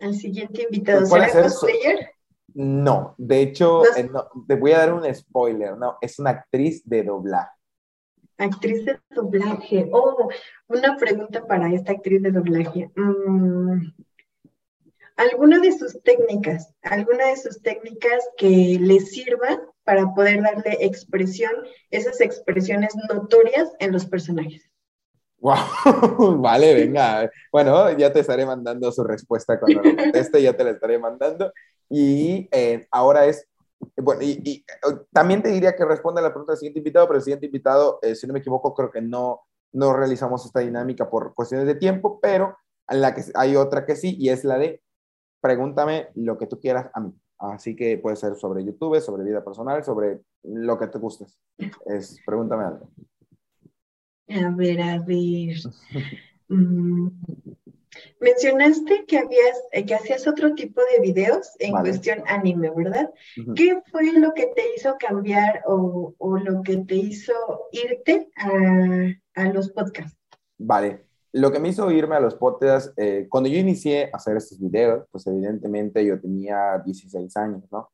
Al 0.00 0.14
siguiente 0.14 0.62
invitado, 0.62 1.06
¿será 1.06 1.30
cosplayer? 1.30 2.10
No, 2.54 3.14
de 3.16 3.40
hecho, 3.40 3.84
eh, 3.96 4.10
te 4.46 4.56
voy 4.56 4.72
a 4.72 4.78
dar 4.78 4.92
un 4.92 5.12
spoiler, 5.14 5.76
no, 5.78 5.96
es 6.00 6.18
una 6.18 6.30
actriz 6.30 6.82
de 6.84 7.02
doblaje. 7.02 7.50
Actriz 8.36 8.84
de 8.84 9.00
doblaje. 9.10 9.88
Oh, 9.92 10.28
una 10.68 10.96
pregunta 10.96 11.46
para 11.46 11.72
esta 11.72 11.92
actriz 11.92 12.22
de 12.22 12.32
doblaje. 12.32 12.90
Mm, 12.96 13.92
¿Alguna 15.16 15.60
de 15.60 15.72
sus 15.72 16.02
técnicas, 16.02 16.74
alguna 16.82 17.28
de 17.28 17.36
sus 17.36 17.62
técnicas 17.62 18.28
que 18.36 18.78
le 18.80 19.00
sirvan 19.00 19.60
para 19.84 20.14
poder 20.14 20.42
darle 20.42 20.78
expresión, 20.80 21.52
esas 21.90 22.20
expresiones 22.20 22.94
notorias 23.08 23.70
en 23.78 23.92
los 23.92 24.06
personajes? 24.06 24.70
Wow, 25.38 25.56
vale, 26.40 26.74
venga. 26.74 27.28
Bueno, 27.50 27.90
ya 27.98 28.12
te 28.12 28.20
estaré 28.20 28.46
mandando 28.46 28.92
su 28.92 29.02
respuesta 29.02 29.58
cuando 29.58 29.82
lo 29.82 29.96
conteste, 29.96 30.40
ya 30.40 30.56
te 30.56 30.62
la 30.62 30.70
estaré 30.70 30.98
mandando. 30.98 31.52
Y 31.88 32.48
eh, 32.52 32.86
ahora 32.92 33.26
es, 33.26 33.48
bueno, 33.96 34.22
y, 34.22 34.64
eh, 34.66 34.96
también 35.12 35.42
te 35.42 35.48
diría 35.48 35.74
que 35.74 35.84
responda 35.84 36.22
la 36.22 36.30
pregunta 36.30 36.52
del 36.52 36.58
siguiente 36.58 36.78
invitado, 36.78 37.08
pero 37.08 37.18
el 37.18 37.24
siguiente 37.24 37.46
invitado, 37.46 37.98
eh, 38.02 38.14
si 38.14 38.26
no 38.26 38.32
me 38.32 38.38
equivoco, 38.38 38.72
creo 38.72 38.90
que 38.92 39.02
no, 39.02 39.40
no 39.72 39.92
realizamos 39.92 40.46
esta 40.46 40.60
dinámica 40.60 41.10
por 41.10 41.34
cuestiones 41.34 41.66
de 41.66 41.74
tiempo, 41.74 42.20
pero 42.20 42.56
en 42.88 43.00
la 43.00 43.12
que 43.12 43.22
hay 43.34 43.56
otra 43.56 43.84
que 43.84 43.96
sí, 43.96 44.16
y 44.18 44.28
es 44.28 44.44
la 44.44 44.58
de 44.58 44.80
pregúntame 45.40 46.08
lo 46.14 46.38
que 46.38 46.46
tú 46.46 46.60
quieras 46.60 46.88
a 46.94 47.00
mí. 47.00 47.12
Así 47.42 47.74
que 47.74 47.98
puede 47.98 48.14
ser 48.14 48.36
sobre 48.36 48.64
YouTube, 48.64 49.00
sobre 49.00 49.24
vida 49.24 49.42
personal, 49.42 49.82
sobre 49.82 50.20
lo 50.44 50.78
que 50.78 50.86
te 50.86 50.98
gustes. 50.98 51.36
Es, 51.86 52.20
pregúntame 52.24 52.64
algo. 52.64 52.88
A 54.28 54.50
ver, 54.54 54.80
a 54.80 54.98
ver. 55.00 55.56
Mm, 56.48 57.08
mencionaste 58.20 59.06
que 59.06 59.18
habías, 59.18 59.60
eh, 59.72 59.84
que 59.84 59.94
hacías 59.94 60.28
otro 60.28 60.54
tipo 60.54 60.80
de 60.92 61.00
videos 61.00 61.50
en 61.58 61.72
cuestión 61.72 62.22
anime, 62.26 62.70
¿verdad? 62.76 63.10
¿Qué 63.56 63.82
fue 63.90 64.12
lo 64.12 64.32
que 64.34 64.46
te 64.54 64.62
hizo 64.76 64.96
cambiar 64.98 65.62
o, 65.66 66.14
lo 66.38 66.62
que 66.62 66.76
te 66.76 66.94
hizo 66.94 67.32
irte 67.72 68.28
a, 68.36 69.44
los 69.48 69.70
podcasts? 69.72 70.16
Vale. 70.58 71.06
Lo 71.32 71.50
que 71.50 71.58
me 71.58 71.68
hizo 71.68 71.90
irme 71.90 72.16
a 72.16 72.20
los 72.20 72.34
podcasts, 72.34 72.92
eh, 72.96 73.26
cuando 73.28 73.48
yo 73.48 73.58
inicié 73.58 74.10
a 74.12 74.16
hacer 74.16 74.36
estos 74.36 74.60
videos, 74.60 75.06
pues 75.10 75.26
evidentemente 75.26 76.04
yo 76.04 76.20
tenía 76.20 76.78
16 76.84 77.36
años, 77.36 77.64
¿no? 77.70 77.90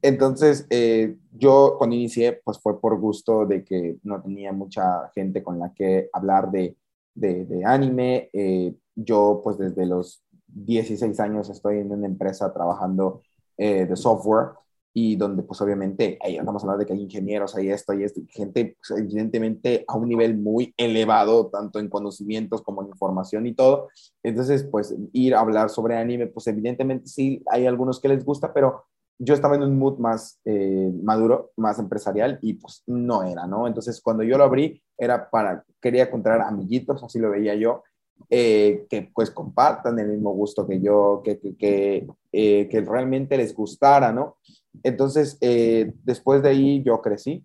Entonces, 0.00 0.66
eh, 0.70 1.16
yo 1.32 1.76
cuando 1.78 1.96
inicié, 1.96 2.40
pues 2.44 2.58
fue 2.58 2.80
por 2.80 2.98
gusto 2.98 3.46
de 3.46 3.64
que 3.64 3.98
no 4.02 4.22
tenía 4.22 4.52
mucha 4.52 5.10
gente 5.14 5.42
con 5.42 5.58
la 5.58 5.72
que 5.74 6.08
hablar 6.12 6.50
de, 6.50 6.76
de, 7.14 7.62
anime. 7.64 8.30
Eh, 8.32 8.74
yo, 8.94 9.40
pues 9.42 9.58
desde 9.58 9.86
los 9.86 10.24
16 10.46 11.18
años 11.20 11.50
estoy 11.50 11.78
en 11.78 11.92
una 11.92 12.06
empresa 12.06 12.52
trabajando 12.52 13.22
eh, 13.56 13.86
de 13.86 13.96
software 13.96 14.50
y 14.94 15.16
donde 15.16 15.42
pues 15.42 15.60
obviamente 15.60 16.18
ahí 16.22 16.36
estamos 16.36 16.62
hablando 16.62 16.80
de 16.80 16.86
que 16.86 16.92
hay 16.92 17.02
ingenieros, 17.02 17.56
hay 17.56 17.70
esto, 17.70 17.92
hay 17.92 18.04
esto, 18.04 18.20
gente 18.28 18.76
pues, 18.76 19.00
evidentemente 19.00 19.84
a 19.88 19.96
un 19.96 20.08
nivel 20.08 20.36
muy 20.36 20.74
elevado, 20.76 21.48
tanto 21.48 21.78
en 21.78 21.88
conocimientos 21.88 22.62
como 22.62 22.82
en 22.82 22.88
información 22.88 23.46
y 23.46 23.54
todo. 23.54 23.88
Entonces, 24.22 24.64
pues 24.64 24.94
ir 25.12 25.34
a 25.34 25.40
hablar 25.40 25.70
sobre 25.70 25.96
anime, 25.96 26.26
pues 26.26 26.46
evidentemente 26.46 27.06
sí, 27.06 27.42
hay 27.50 27.66
algunos 27.66 28.00
que 28.00 28.08
les 28.08 28.24
gusta, 28.24 28.52
pero 28.52 28.84
yo 29.18 29.34
estaba 29.34 29.54
en 29.54 29.62
un 29.62 29.78
mood 29.78 29.98
más 29.98 30.40
eh, 30.44 30.92
maduro, 31.02 31.52
más 31.56 31.78
empresarial 31.78 32.38
y 32.42 32.54
pues 32.54 32.82
no 32.86 33.22
era, 33.22 33.46
¿no? 33.46 33.66
Entonces 33.66 34.00
cuando 34.00 34.24
yo 34.24 34.36
lo 34.36 34.44
abrí 34.44 34.82
era 34.98 35.30
para, 35.30 35.64
quería 35.80 36.04
encontrar 36.04 36.40
amiguitos, 36.42 37.02
así 37.02 37.18
lo 37.18 37.30
veía 37.30 37.54
yo, 37.54 37.82
eh, 38.30 38.86
que 38.90 39.10
pues 39.14 39.30
compartan 39.30 39.98
el 39.98 40.08
mismo 40.08 40.32
gusto 40.32 40.66
que 40.66 40.80
yo, 40.80 41.22
que, 41.24 41.38
que, 41.38 41.56
que, 41.56 42.06
eh, 42.32 42.68
que 42.68 42.80
realmente 42.80 43.36
les 43.36 43.54
gustara, 43.54 44.12
¿no? 44.12 44.38
Entonces 44.82 45.38
después 46.04 46.42
de 46.42 46.48
ahí 46.48 46.82
yo 46.82 47.00
crecí, 47.00 47.44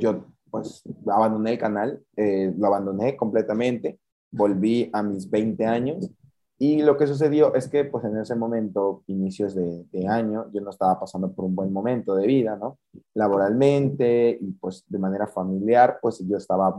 yo 0.00 0.24
pues 0.50 0.82
abandoné 1.10 1.52
el 1.52 1.58
canal, 1.58 2.02
lo 2.16 2.66
abandoné 2.66 3.16
completamente, 3.16 3.98
volví 4.30 4.90
a 4.92 5.02
mis 5.02 5.28
20 5.30 5.64
años 5.66 6.10
y 6.58 6.82
lo 6.82 6.96
que 6.96 7.06
sucedió 7.06 7.54
es 7.54 7.68
que, 7.68 7.84
pues 7.84 8.04
en 8.04 8.16
ese 8.16 8.34
momento, 8.34 9.02
inicios 9.08 9.54
de, 9.54 10.08
año, 10.08 10.46
yo 10.52 10.62
no 10.62 10.70
estaba 10.70 10.98
pasando 10.98 11.30
por 11.32 11.44
un 11.44 11.54
buen 11.54 11.70
momento 11.70 12.14
de 12.14 12.26
vida, 12.26 12.56
¿no? 12.56 12.78
Laboralmente 13.12 14.38
y 14.40 14.52
pues 14.52 14.84
de 14.88 14.98
manera 14.98 15.26
familiar, 15.26 15.98
pues 16.00 16.18
yo 16.26 16.38
estaba, 16.38 16.74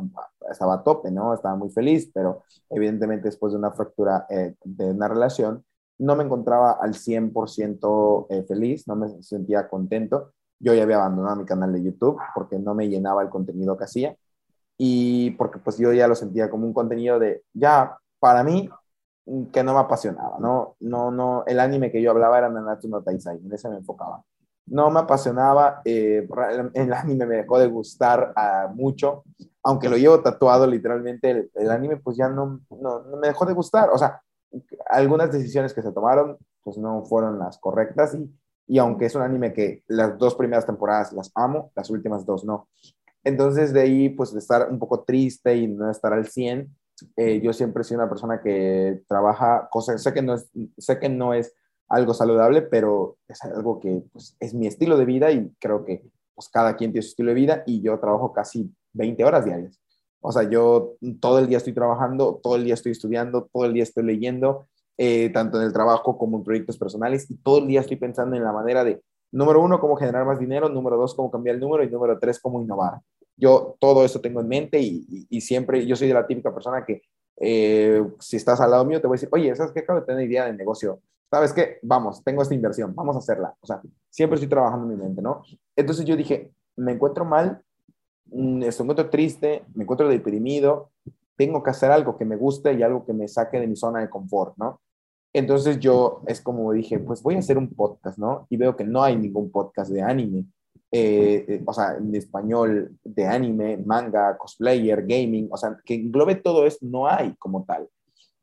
estaba 0.49 0.76
a 0.76 0.84
tope, 0.84 1.12
¿no? 1.12 1.34
Estaba 1.34 1.56
muy 1.56 1.70
feliz, 1.70 2.10
pero 2.12 2.44
evidentemente 2.72 3.28
después 3.28 3.54
de 3.54 3.60
una 3.60 3.72
fractura 3.72 4.26
eh, 4.30 4.56
de 4.64 4.91
una 4.91 5.08
relación, 5.10 5.64
no 5.99 6.15
me 6.15 6.24
encontraba 6.24 6.74
al 6.74 6.94
100% 6.94 8.28
eh, 8.30 8.44
feliz, 8.48 8.88
no 8.88 8.95
me 8.95 9.22
sentía 9.24 9.68
contento. 9.68 10.34
Yo 10.60 10.74
ya 10.74 10.84
había 10.84 10.98
abandonado 10.98 11.36
mi 11.36 11.45
canal 11.45 11.74
de 11.74 11.84
YouTube 11.84 12.19
porque 12.34 12.60
no 12.60 12.74
me 12.74 12.90
llenaba 12.90 13.22
el 13.22 13.30
contenido 13.30 13.78
que 13.78 13.84
hacía 13.84 14.15
y 14.78 15.32
porque 15.32 15.60
pues 15.60 15.78
yo 15.78 15.91
ya 15.94 16.07
lo 16.07 16.15
sentía 16.15 16.49
como 16.49 16.68
un 16.68 16.74
contenido 16.74 17.19
de, 17.19 17.44
ya, 17.53 17.98
para 18.19 18.44
mí 18.44 18.69
que 19.52 19.64
no 19.64 19.74
me 19.74 19.80
apasionaba, 19.80 20.38
¿no? 20.40 20.76
No, 20.80 21.11
no, 21.11 21.44
el 21.48 21.60
anime 21.60 21.91
que 21.91 22.02
yo 22.02 22.11
hablaba 22.11 22.38
era 22.38 22.49
Nanatsu 22.49 22.88
no 22.88 23.02
Taizai, 23.02 23.38
en 23.44 23.52
ese 23.52 23.69
me 23.69 23.78
enfocaba. 23.78 24.24
No 24.68 24.90
me 24.90 25.02
apasionaba, 25.02 25.82
eh, 25.84 26.28
el 26.74 26.94
anime 26.94 27.26
me 27.26 27.36
dejó 27.38 27.57
de 27.60 27.68
gustar 27.68 28.34
uh, 28.36 28.74
mucho, 28.74 29.24
aunque 29.64 29.90
lo 29.90 29.98
llevo 29.98 30.22
tatuado 30.22 30.68
literalmente, 30.68 31.49
el, 31.53 31.72
anime 31.72 31.98
pues 31.98 32.18
ya 32.18 32.30
no, 32.30 32.61
no, 32.69 33.03
no, 33.03 33.18
me 33.18 33.28
dejó 33.28 33.45
de 33.45 33.53
gustar, 33.53 33.90
o 33.90 33.98
sea, 33.98 34.22
algunas 34.90 35.32
decisiones 35.32 35.74
que 35.74 35.82
se 35.82 35.91
tomaron 35.91 36.38
pues 36.64 36.78
no 36.78 37.03
fueron 37.06 37.40
las 37.40 37.57
correctas 37.57 38.14
y, 38.15 38.30
y 38.68 38.78
aunque 38.78 39.06
es 39.06 39.15
un 39.15 39.22
anime 39.22 39.53
que 39.53 39.84
las 39.88 40.18
dos 40.18 40.36
primeras 40.36 40.65
temporadas 40.65 41.14
las 41.14 41.32
amo, 41.36 41.72
las 41.76 41.90
últimas 41.90 42.26
dos 42.26 42.44
no. 42.44 42.68
Entonces 43.24 43.74
de 43.74 43.82
ahí 43.82 44.10
pues 44.10 44.34
de 44.34 44.40
estar 44.40 44.69
un 44.69 44.80
poco 44.80 45.03
triste 45.03 45.56
y 45.56 45.68
no 45.68 45.90
estar 45.90 46.14
al 46.14 46.28
100, 46.28 46.69
eh, 47.15 47.41
yo 47.41 47.53
siempre 47.53 47.82
he 47.82 47.84
sido 47.84 48.02
una 48.02 48.10
persona 48.10 48.41
que 48.41 49.03
trabaja 49.07 49.68
cosas, 49.69 50.02
sé 50.02 50.14
que 50.14 50.22
no 50.22 50.36
es, 50.36 50.49
sé 50.78 50.99
que 50.99 51.10
no 51.10 51.34
es 51.34 51.53
algo 51.90 52.14
saludable, 52.14 52.61
pero 52.64 53.18
es 53.28 53.41
algo 53.44 53.80
que 53.80 54.03
pues, 54.11 54.36
es 54.40 54.53
mi 54.53 54.68
estilo 54.68 54.98
de 54.98 55.06
vida 55.06 55.32
y 55.32 55.52
creo 55.60 55.86
que 55.86 56.03
pues, 56.36 56.49
cada 56.49 56.76
quien 56.76 56.91
tiene 56.91 57.03
su 57.03 57.10
estilo 57.10 57.30
de 57.30 57.36
vida 57.36 57.64
y 57.65 57.82
yo 57.82 57.99
trabajo 57.99 58.34
casi 58.34 58.74
20 58.94 59.24
horas 59.24 59.45
diarias. 59.45 59.80
O 60.22 60.31
sea, 60.31 60.49
yo 60.49 60.95
todo 61.19 61.39
el 61.39 61.48
día 61.48 61.57
estoy 61.57 61.73
trabajando, 61.73 62.39
todo 62.41 62.56
el 62.56 62.64
día 62.64 62.73
estoy 62.73 62.91
estudiando, 62.91 63.49
todo 63.52 63.65
el 63.65 63.73
día 63.73 63.84
estoy 63.84 64.03
leyendo, 64.03 64.68
eh, 64.98 65.30
tanto 65.30 65.60
en 65.60 65.68
el 65.68 65.73
trabajo 65.73 66.18
como 66.18 66.38
en 66.38 66.44
proyectos 66.44 66.77
personales 66.77 67.30
y 67.30 67.35
todo 67.38 67.60
el 67.60 67.68
día 67.68 67.81
estoy 67.81 67.98
pensando 67.98 68.35
en 68.35 68.44
la 68.44 68.52
manera 68.52 68.84
de, 68.84 69.02
número 69.31 69.61
uno, 69.61 69.80
cómo 69.80 69.95
generar 69.95 70.26
más 70.26 70.39
dinero, 70.39 70.69
número 70.69 70.98
dos, 70.98 71.14
cómo 71.14 71.30
cambiar 71.30 71.56
el 71.56 71.61
número 71.61 71.84
y 71.84 71.89
número 71.89 72.18
tres, 72.19 72.39
cómo 72.39 72.61
innovar 72.61 72.99
yo 73.38 73.77
todo 73.80 74.03
eso 74.03 74.19
tengo 74.19 74.41
en 74.41 74.48
mente 74.48 74.80
y, 74.81 75.41
siempre, 75.41 75.85
yo 75.85 75.95
soy 75.95 76.07
de 76.07 76.14
la 76.14 76.26
típica 76.26 76.53
persona 76.53 76.84
que 76.84 77.03
eh, 77.39 78.03
si 78.19 78.35
estás 78.35 78.60
al 78.60 78.72
lado 78.72 78.84
mío 78.84 78.99
te 78.99 79.07
voy 79.07 79.15
a 79.15 79.18
decir, 79.18 79.30
oye, 79.31 79.56
¿sabes 79.56 79.72
qué? 79.72 79.81
Acabo 79.81 79.99
de 79.99 80.06
tener 80.07 80.27
idea 80.27 80.45
de 80.45 80.53
negocio. 80.53 80.99
¿Sabes 81.30 81.53
qué? 81.53 81.77
Vamos, 81.84 82.23
tengo 82.23 82.41
esta 82.41 82.56
inversión, 82.56 82.95
vamos 82.95 83.15
a 83.15 83.19
hacerla. 83.19 83.56
O 83.61 83.68
sea, 83.68 83.80
siempre 84.10 84.35
estoy 84.35 84.49
trabajando 84.49 84.91
en 84.91 84.98
mi 84.98 85.03
mente, 85.03 85.22
¿no? 85.22 85.44
Entonces 85.76 86.03
yo 86.06 86.15
dije, 86.15 86.52
me 86.76 86.94
encuentro 86.94 87.26
mal, 87.26 87.61
me 88.32 88.68
encuentro 88.68 89.10
triste, 89.10 89.64
me 89.74 89.84
encuentro 89.84 90.08
deprimido, 90.08 90.91
tengo 91.36 91.62
que 91.64 91.70
hacer 91.70 91.91
algo 91.91 92.18
que 92.18 92.26
me 92.26 92.36
guste 92.36 92.74
y 92.74 92.84
algo 92.84 93.06
que 93.06 93.14
me 93.14 93.28
saque 93.28 93.60
de 93.60 93.68
mi 93.68 93.76
zona 93.76 93.99
de 93.99 94.10
confort, 94.10 94.58
¿no? 94.58 94.82
Entonces 95.34 95.80
yo 95.80 96.22
es 96.26 96.41
como 96.41 96.72
dije, 96.72 96.99
pues 96.99 97.22
voy 97.22 97.36
a 97.36 97.40
hacer 97.40 97.58
un 97.58 97.70
podcast, 97.70 98.18
¿no? 98.18 98.48
Y 98.49 98.58
veo 98.58 98.76
que 98.76 98.84
no 98.84 99.04
hay 99.04 99.16
ningún 99.16 99.52
podcast 99.52 99.91
de 99.91 100.02
anime. 100.02 100.45
Eh, 100.91 101.45
eh, 101.48 101.64
o 101.66 101.74
sea, 101.74 101.95
en 101.98 102.16
español 102.16 102.98
de 103.04 103.26
anime, 103.26 103.78
manga, 103.78 104.38
cosplayer, 104.38 105.06
gaming, 105.06 105.48
o 105.52 105.58
sea, 105.58 105.78
que 105.86 105.95
englobe 105.95 106.36
todo 106.36 106.66
esto, 106.66 106.86
no 106.86 107.08
hay 107.08 107.36
como 107.36 107.66
tal. 107.66 107.88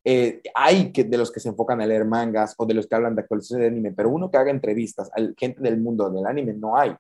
Eh, 0.05 0.43
hay 0.55 0.93
que, 0.93 1.05
de 1.05 1.17
los 1.17 1.33
que 1.33 1.41
se 1.41 1.49
enfocan 1.49 1.81
a 1.81 1.87
leer 1.87 2.05
mangas 2.05 2.55
o 2.59 2.67
de 2.67 2.75
los 2.75 2.87
que 2.87 2.95
hablan 2.95 3.15
de 3.15 3.23
actualización 3.23 3.61
de 3.61 3.69
anime, 3.69 3.93
pero 3.93 4.11
uno 4.11 4.31
que 4.31 4.37
haga 4.37 4.51
entrevistas 4.51 5.11
a 5.17 5.21
gente 5.37 5.63
del 5.63 5.81
mundo 5.81 6.11
del 6.11 6.27
anime 6.27 6.53
no 6.53 6.77
hay. 6.77 6.95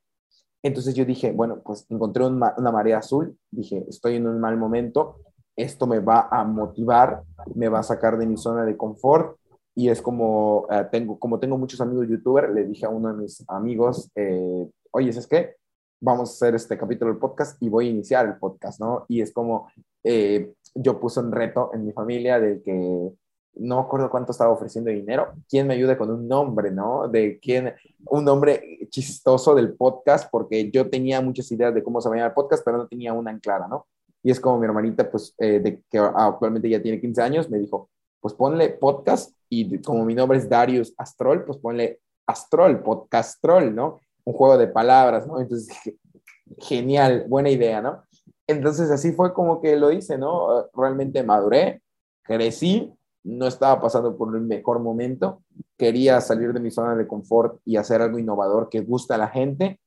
Entonces 0.64 0.94
yo 0.94 1.04
dije, 1.04 1.30
bueno, 1.30 1.60
pues 1.62 1.86
encontré 1.90 2.24
una 2.24 2.72
marea 2.72 2.98
azul, 2.98 3.36
dije, 3.50 3.84
estoy 3.86 4.16
en 4.16 4.26
un 4.26 4.40
mal 4.40 4.56
momento, 4.56 5.18
esto 5.54 5.86
me 5.86 6.00
va 6.00 6.28
a 6.30 6.42
motivar, 6.42 7.22
me 7.54 7.68
va 7.68 7.80
a 7.80 7.82
sacar 7.82 8.16
de 8.16 8.26
mi 8.26 8.38
zona 8.38 8.64
de 8.64 8.76
confort 8.76 9.36
y 9.74 9.90
es 9.90 10.00
como, 10.00 10.66
eh, 10.70 10.86
tengo, 10.90 11.18
como 11.18 11.38
tengo 11.38 11.58
muchos 11.58 11.82
amigos 11.82 12.08
youtubers, 12.08 12.52
le 12.52 12.64
dije 12.64 12.86
a 12.86 12.88
uno 12.88 13.12
de 13.12 13.22
mis 13.22 13.44
amigos, 13.46 14.10
eh, 14.16 14.66
oye, 14.90 15.10
¿es 15.10 15.26
que 15.26 15.56
Vamos 16.06 16.28
a 16.28 16.32
hacer 16.34 16.54
este 16.54 16.76
capítulo 16.76 17.10
del 17.10 17.18
podcast 17.18 17.56
y 17.62 17.70
voy 17.70 17.86
a 17.86 17.90
iniciar 17.90 18.26
el 18.26 18.36
podcast, 18.36 18.78
¿no? 18.78 19.06
Y 19.08 19.22
es 19.22 19.32
como, 19.32 19.70
eh, 20.02 20.52
yo 20.74 21.00
puse 21.00 21.18
un 21.20 21.32
reto 21.32 21.70
en 21.72 21.86
mi 21.86 21.92
familia 21.92 22.38
de 22.38 22.60
que 22.60 23.10
no 23.56 23.76
me 23.76 23.82
acuerdo 23.82 24.10
cuánto 24.10 24.32
estaba 24.32 24.52
ofreciendo 24.52 24.90
dinero, 24.90 25.32
quién 25.48 25.66
me 25.66 25.74
ayude 25.74 25.96
con 25.96 26.10
un 26.10 26.26
nombre, 26.26 26.70
¿no? 26.70 27.08
De 27.08 27.38
quién, 27.40 27.74
un 28.06 28.24
nombre 28.24 28.86
chistoso 28.90 29.54
del 29.54 29.74
podcast, 29.74 30.28
porque 30.30 30.70
yo 30.70 30.88
tenía 30.90 31.20
muchas 31.20 31.50
ideas 31.52 31.74
de 31.74 31.82
cómo 31.82 32.00
se 32.00 32.08
va 32.08 32.14
a 32.14 32.18
llamar 32.18 32.30
el 32.30 32.34
podcast, 32.34 32.64
pero 32.64 32.78
no 32.78 32.88
tenía 32.88 33.12
una 33.12 33.30
en 33.30 33.40
clara, 33.40 33.68
¿no? 33.68 33.86
Y 34.22 34.30
es 34.30 34.40
como 34.40 34.58
mi 34.58 34.66
hermanita, 34.66 35.10
pues, 35.10 35.34
de 35.38 35.82
que 35.90 35.98
actualmente 35.98 36.68
ya 36.68 36.80
tiene 36.82 37.00
15 37.00 37.22
años, 37.22 37.50
me 37.50 37.58
dijo, 37.58 37.90
pues 38.20 38.32
ponle 38.32 38.70
podcast 38.70 39.36
y 39.50 39.82
como 39.82 40.04
mi 40.04 40.14
nombre 40.14 40.38
es 40.38 40.48
Darius 40.48 40.94
Astrol, 40.96 41.44
pues 41.44 41.58
ponle 41.58 42.00
Astrol, 42.26 42.82
Podcastrol, 42.82 43.74
¿no? 43.74 44.00
Un 44.24 44.32
juego 44.32 44.56
de 44.56 44.66
palabras, 44.66 45.26
¿no? 45.26 45.38
Entonces 45.38 45.68
dije, 45.68 45.98
genial, 46.58 47.26
buena 47.28 47.50
idea, 47.50 47.82
¿no? 47.82 48.02
Entonces 48.46 48.90
así 48.90 49.12
fue 49.12 49.34
como 49.34 49.60
que 49.60 49.76
lo 49.76 49.92
hice, 49.92 50.16
¿no? 50.16 50.66
Realmente 50.72 51.22
maduré, 51.22 51.82
crecí, 52.22 52.90
no 53.24 53.46
estaba 53.46 53.80
pasando 53.80 54.16
por 54.16 54.34
el 54.34 54.42
mejor 54.42 54.80
momento, 54.80 55.42
quería 55.76 56.20
salir 56.20 56.52
de 56.52 56.60
mi 56.60 56.70
zona 56.70 56.94
de 56.94 57.06
confort 57.06 57.60
y 57.64 57.76
hacer 57.76 58.00
algo 58.02 58.18
innovador 58.18 58.68
que 58.68 58.80
gusta 58.80 59.14
a 59.14 59.18
la 59.18 59.28
gente, 59.28 59.80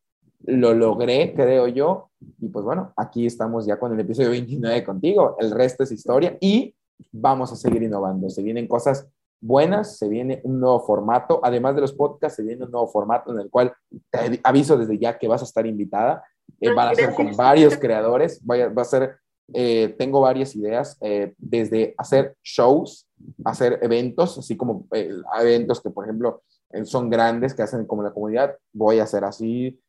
lo 0.44 0.74
logré, 0.74 1.34
creo 1.36 1.68
yo, 1.68 2.10
y 2.40 2.50
pues 2.50 2.66
bueno, 2.66 2.94
aquí 2.96 3.26
estamos 3.26 3.66
ya 3.66 3.80
con 3.80 3.94
el 3.94 4.00
episodio 4.00 4.32
29 4.32 4.84
contigo, 4.84 5.36
el 5.40 5.52
resto 5.52 5.84
es 5.84 5.92
historia 5.92 6.38
y 6.40 6.76
vamos 7.12 7.52
a 7.52 7.56
seguir 7.56 7.84
innovando. 7.84 8.30
Se 8.30 8.42
vienen 8.42 8.68
cosas 8.68 9.08
buenas, 9.40 9.98
se 9.98 10.08
viene 10.08 10.42
un 10.44 10.60
nuevo 10.60 10.80
formato. 10.80 11.40
Además 11.44 11.76
de 11.76 11.82
los 11.82 11.94
podcasts, 11.94 12.38
se 12.38 12.44
viene 12.44 12.66
un 12.66 12.72
nuevo 12.72 12.88
formato 12.88 13.32
en 13.32 13.40
el 13.40 13.50
cual 13.50 13.74
te 14.10 14.40
aviso 14.44 14.78
desde 14.78 14.98
ya 14.98 15.18
que 15.18 15.28
vas 15.28 15.42
a 15.42 15.46
estar 15.46 15.66
invitada. 15.66 16.24
Eh, 16.60 16.74
van 16.74 16.90
a 16.90 16.96
ser 16.96 17.14
con 17.14 17.36
varios 17.36 17.78
creadores. 17.78 18.42
Va 18.48 18.82
a 18.82 18.86
ser, 18.86 19.18
eh, 19.54 19.96
tengo 19.98 20.22
varias 20.22 20.56
ideas, 20.56 20.98
eh, 21.02 21.34
desde 21.38 21.94
hacer 21.98 22.36
shows, 22.44 23.08
hacer 23.46 23.80
eventos, 23.82 24.38
así 24.38 24.58
como 24.58 24.88
eventos 24.92 25.82
que, 25.82 25.90
por 25.90 26.06
ejemplo, 26.06 26.44
son 26.84 27.10
grandes, 27.10 27.54
que 27.54 27.64
hacen 27.64 27.86
como 27.86 28.04
la 28.04 28.12
comunidad. 28.12 28.56
Voy 28.74 29.00
a 29.00 29.04
hacer 29.04 29.24
así, 29.24 29.80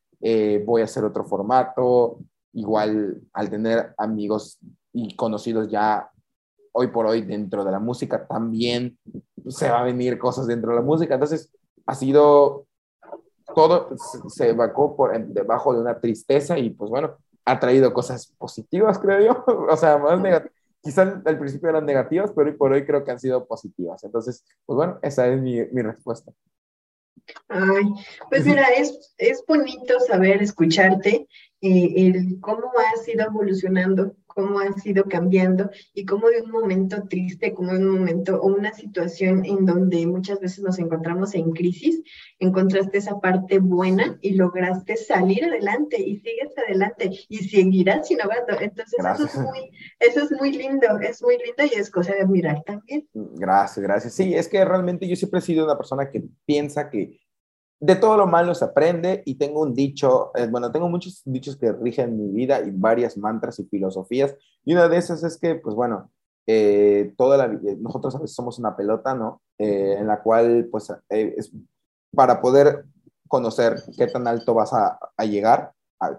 voy 0.65 0.81
a 0.81 0.85
hacer 0.85 1.03
otro 1.03 1.25
formato. 1.25 2.19
Igual 2.53 3.21
al 3.33 3.49
tener 3.49 3.93
amigos 3.97 4.57
y 4.93 5.15
conocidos 5.15 5.69
ya 5.69 6.09
hoy 6.71 6.87
por 6.87 7.05
hoy 7.05 7.21
dentro 7.21 7.63
de 7.65 7.71
la 7.71 7.79
música 7.79 8.25
también 8.25 8.97
se 9.49 9.69
va 9.69 9.81
a 9.81 9.83
venir 9.83 10.17
cosas 10.17 10.47
dentro 10.47 10.71
de 10.71 10.77
la 10.77 10.83
música. 10.83 11.15
Entonces, 11.15 11.51
ha 11.85 11.95
sido 11.95 12.65
todo 13.55 13.89
se 14.29 14.49
evacó 14.49 14.95
por 14.95 15.17
debajo 15.27 15.73
de 15.73 15.81
una 15.81 15.99
tristeza 15.99 16.57
y 16.57 16.69
pues 16.69 16.89
bueno, 16.89 17.17
ha 17.45 17.59
traído 17.59 17.93
cosas 17.93 18.27
positivas, 18.37 18.99
creo 18.99 19.19
yo. 19.21 19.45
o 19.69 19.77
sea, 19.77 19.97
más 19.97 20.19
negativas. 20.19 20.53
Quizás 20.81 21.15
al 21.25 21.37
principio 21.37 21.69
eran 21.69 21.85
negativas, 21.85 22.31
pero 22.33 22.49
hoy 22.49 22.55
por 22.55 22.71
hoy 22.71 22.85
creo 22.85 23.03
que 23.03 23.11
han 23.11 23.19
sido 23.19 23.45
positivas. 23.45 24.03
Entonces, 24.03 24.45
pues 24.65 24.77
bueno, 24.77 24.97
esa 25.01 25.27
es 25.27 25.41
mi, 25.41 25.61
mi 25.71 25.81
respuesta. 25.81 26.31
Ay, 27.47 27.83
pues 28.29 28.45
mira, 28.45 28.65
es, 28.77 29.13
es 29.17 29.43
bonito 29.47 29.99
saber 29.99 30.41
escucharte, 30.41 31.27
eh, 31.61 31.93
el 31.95 32.39
cómo 32.39 32.71
has 32.93 33.07
ido 33.07 33.25
evolucionando 33.25 34.15
cómo 34.39 34.59
ha 34.59 34.71
sido 34.73 35.03
cambiando 35.05 35.69
y 35.93 36.05
cómo 36.05 36.29
de 36.29 36.41
un 36.41 36.51
momento 36.51 37.03
triste, 37.09 37.53
como 37.53 37.73
de 37.73 37.79
un 37.79 37.99
momento 37.99 38.39
o 38.41 38.47
una 38.47 38.73
situación 38.73 39.43
en 39.43 39.65
donde 39.65 40.05
muchas 40.07 40.39
veces 40.39 40.63
nos 40.63 40.79
encontramos 40.79 41.35
en 41.35 41.51
crisis, 41.51 42.01
encontraste 42.39 42.99
esa 42.99 43.19
parte 43.19 43.59
buena 43.59 44.17
y 44.21 44.35
lograste 44.35 44.95
salir 44.95 45.43
adelante 45.43 46.01
y 46.01 46.17
sigues 46.17 46.57
adelante 46.57 47.09
y 47.27 47.37
seguirás 47.49 48.09
innovando. 48.09 48.59
Entonces 48.61 48.97
eso 48.97 49.25
es, 49.25 49.35
muy, 49.35 49.71
eso 49.99 50.23
es 50.23 50.31
muy 50.31 50.51
lindo, 50.53 50.87
es 51.01 51.21
muy 51.21 51.37
lindo 51.37 51.75
y 51.75 51.77
es 51.77 51.91
cosa 51.91 52.13
de 52.13 52.21
admirar 52.21 52.63
también. 52.63 53.07
Gracias, 53.13 53.83
gracias. 53.83 54.13
Sí, 54.13 54.33
es 54.33 54.47
que 54.47 54.63
realmente 54.63 55.07
yo 55.07 55.15
siempre 55.15 55.39
he 55.39 55.43
sido 55.43 55.65
una 55.65 55.77
persona 55.77 56.09
que 56.09 56.23
piensa 56.45 56.89
que 56.89 57.19
de 57.79 57.95
todo 57.95 58.17
lo 58.17 58.27
malo 58.27 58.53
se 58.53 58.65
aprende 58.65 59.23
y 59.25 59.35
tengo 59.35 59.61
un 59.61 59.73
dicho, 59.73 60.31
eh, 60.35 60.47
bueno, 60.47 60.71
tengo 60.71 60.89
muchos 60.89 61.21
dichos 61.25 61.55
que 61.55 61.71
rigen 61.71 62.17
mi 62.17 62.29
vida 62.29 62.61
y 62.61 62.71
varias 62.71 63.17
mantras 63.17 63.59
y 63.59 63.65
filosofías. 63.65 64.35
Y 64.65 64.73
una 64.73 64.89
de 64.89 64.97
esas 64.97 65.23
es 65.23 65.37
que, 65.37 65.55
pues 65.55 65.75
bueno, 65.75 66.11
eh, 66.45 67.13
toda 67.17 67.37
la, 67.37 67.47
nosotros 67.47 68.15
a 68.15 68.19
veces 68.19 68.35
somos 68.35 68.59
una 68.59 68.75
pelota, 68.75 69.13
¿no? 69.13 69.41
Eh, 69.57 69.95
en 69.97 70.07
la 70.07 70.21
cual, 70.21 70.67
pues, 70.69 70.91
es, 71.09 71.51
para 72.13 72.41
poder 72.41 72.85
conocer 73.27 73.75
qué 73.97 74.07
tan 74.07 74.27
alto 74.27 74.53
vas 74.53 74.73
a, 74.73 74.99
a 75.15 75.25
llegar, 75.25 75.71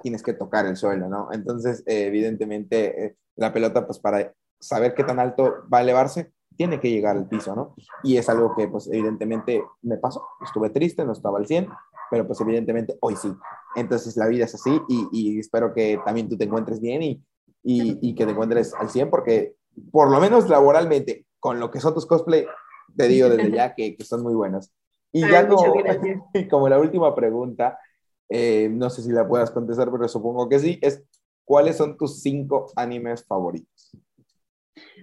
tienes 0.03 0.23
que 0.23 0.35
tocar 0.35 0.66
el 0.66 0.77
suelo, 0.77 1.09
¿no? 1.09 1.28
Entonces, 1.32 1.82
evidentemente, 1.87 3.16
la 3.37 3.53
pelota, 3.53 3.87
pues, 3.87 3.99
para 3.99 4.32
saber 4.61 4.95
qué 4.95 5.05
tan 5.05 5.19
alto 5.19 5.65
va 5.73 5.78
a 5.78 5.82
elevarse, 5.82 6.32
tiene 6.61 6.78
que 6.78 6.91
llegar 6.91 7.16
al 7.16 7.27
piso, 7.27 7.57
¿no? 7.57 7.74
Y 8.03 8.19
es 8.19 8.28
algo 8.28 8.55
que, 8.55 8.69
pues, 8.69 8.87
evidentemente 8.89 9.65
me 9.81 9.97
pasó. 9.97 10.27
Estuve 10.45 10.69
triste, 10.69 11.07
no 11.07 11.12
estaba 11.12 11.39
al 11.39 11.47
100, 11.47 11.66
pero 12.11 12.27
pues 12.27 12.39
evidentemente 12.43 12.99
hoy 13.01 13.16
sí. 13.16 13.32
Entonces 13.77 14.15
la 14.19 14.27
vida 14.27 14.45
es 14.45 14.55
así 14.55 14.78
y, 14.87 15.39
espero 15.39 15.73
que 15.73 15.99
también 16.05 16.28
tú 16.28 16.37
te 16.37 16.45
encuentres 16.45 16.82
bien 16.82 17.01
y, 17.01 17.24
y, 17.62 18.15
que 18.15 18.27
te 18.27 18.32
encuentres 18.32 18.74
al 18.74 18.91
100 18.91 19.09
porque 19.09 19.55
por 19.91 20.11
lo 20.11 20.20
menos 20.20 20.51
laboralmente, 20.51 21.24
con 21.39 21.61
lo 21.61 21.70
que 21.70 21.81
son 21.81 21.95
tus 21.95 22.05
cosplay, 22.05 22.45
te 22.95 23.09
digo 23.09 23.31
desde 23.31 23.53
ya 23.53 23.74
que, 23.74 23.97
que 23.97 24.05
son 24.05 24.23
muy 24.23 24.35
buenos. 24.35 24.70
Y 25.12 25.23
ya 25.23 25.49
como, 25.49 25.62
como, 26.51 26.69
la 26.69 26.78
última 26.78 27.15
pregunta, 27.15 27.78
eh, 28.28 28.69
no 28.70 28.91
sé 28.91 29.01
si 29.01 29.11
la 29.12 29.27
puedas 29.27 29.51
contestar, 29.51 29.91
pero 29.91 30.07
supongo 30.09 30.47
que 30.47 30.59
sí, 30.59 30.78
es 30.82 31.03
¿cuáles 31.47 31.78
son 31.78 31.97
tus 31.97 32.20
cinco 32.20 32.66
animes 32.77 33.24
favoritos? 33.24 33.97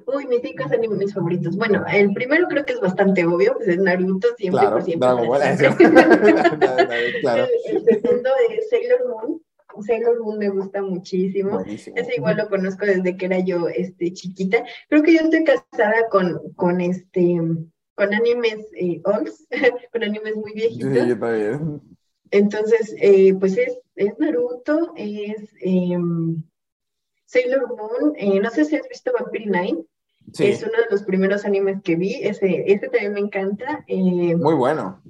Uy, 0.06 0.27
mis 0.27 0.41
cinco 0.41 0.64
animes 0.72 1.14
favoritos. 1.14 1.56
Bueno, 1.57 1.84
el 1.91 2.14
primero 2.14 2.48
creo 2.48 2.65
que 2.65 2.73
es 2.73 2.80
bastante 2.80 3.26
obvio, 3.26 3.56
pues 3.56 3.69
es 3.69 3.77
Naruto, 3.77 4.27
siempre 4.38 4.68
por 4.68 4.84
siempre. 4.84 5.10
claro. 7.22 7.48
el, 7.65 7.84
segundo 7.84 8.30
es 8.49 8.69
Sailor 8.69 9.07
Moon. 9.07 9.41
Sailor 9.85 10.19
Moon 10.22 10.39
me 10.39 10.49
gusta 10.49 10.81
muchísimo. 10.81 11.64
Ese 11.65 12.15
igual 12.15 12.38
lo 12.38 12.49
conozco 12.49 12.85
desde 12.85 13.18
que 13.18 13.26
era 13.26 13.39
yo 13.39 13.68
este, 13.68 14.14
chiquita. 14.14 14.64
Creo 14.89 15.03
que 15.03 15.14
yo 15.14 15.19
estoy 15.22 15.44
casada 15.44 16.07
con, 16.10 16.53
con 16.56 16.81
este 16.81 17.39
con 17.98 18.14
animes 18.14 18.68
eh, 18.80 19.02
olds, 19.06 19.48
con 19.91 20.03
animes 20.03 20.35
muy 20.35 20.53
viejitos. 20.53 20.94
Sí, 20.94 21.10
yo 21.10 21.19
también. 21.19 21.81
Entonces, 22.30 22.95
eh, 22.99 23.34
pues 23.34 23.57
es, 23.57 23.80
es 23.95 24.19
Naruto, 24.19 24.94
es 24.95 25.49
em, 25.61 26.44
Sailor 27.27 27.67
Moon, 27.67 28.13
eh, 28.15 28.39
no 28.39 28.49
sé 28.49 28.65
si 28.65 28.77
has 28.77 28.87
visto 28.87 29.11
Vampire 29.17 29.45
Night. 29.45 29.85
Es 30.39 30.61
uno 30.63 30.71
de 30.71 30.87
los 30.89 31.03
primeros 31.03 31.45
animes 31.45 31.81
que 31.83 31.95
vi. 31.95 32.15
Ese, 32.15 32.63
ese 32.67 32.87
también 32.89 33.13
me 33.13 33.19
encanta. 33.19 33.83
Eh, 33.87 34.35
Muy 34.35 34.55
bueno. 34.55 35.01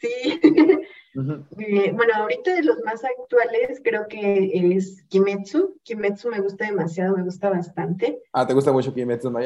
Sí. 0.00 0.40
Eh, 1.16 1.92
bueno, 1.92 2.12
ahorita 2.12 2.56
de 2.56 2.64
los 2.64 2.80
más 2.84 3.04
actuales 3.04 3.80
creo 3.84 4.08
que 4.08 4.50
es 4.52 5.04
Kimetsu. 5.08 5.78
Kimetsu 5.84 6.28
me 6.28 6.40
gusta 6.40 6.64
demasiado, 6.64 7.16
me 7.16 7.22
gusta 7.22 7.50
bastante. 7.50 8.20
Ah, 8.32 8.44
¿te 8.44 8.52
gusta 8.52 8.72
mucho 8.72 8.92
Kimetsu 8.92 9.30
no? 9.30 9.38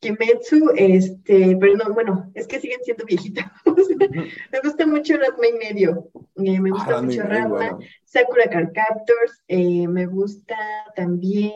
Kimetsu, 0.00 0.72
este, 0.76 1.56
pero 1.60 1.76
no, 1.76 1.92
bueno, 1.92 2.30
es 2.34 2.46
que 2.46 2.58
siguen 2.58 2.80
siendo 2.82 3.04
viejitos. 3.04 3.44
me 4.52 4.60
gusta 4.62 4.86
mucho 4.86 5.16
Ratma 5.18 5.46
y 5.46 5.52
medio, 5.52 6.08
eh, 6.36 6.58
me 6.58 6.70
gusta 6.70 6.98
ah, 6.98 7.02
mucho 7.02 7.22
Ratma, 7.22 7.78
Sakura 8.04 8.48
Card 8.50 8.72
Captors, 8.72 9.42
eh, 9.48 9.86
me 9.86 10.06
gusta 10.06 10.56
también 10.96 11.52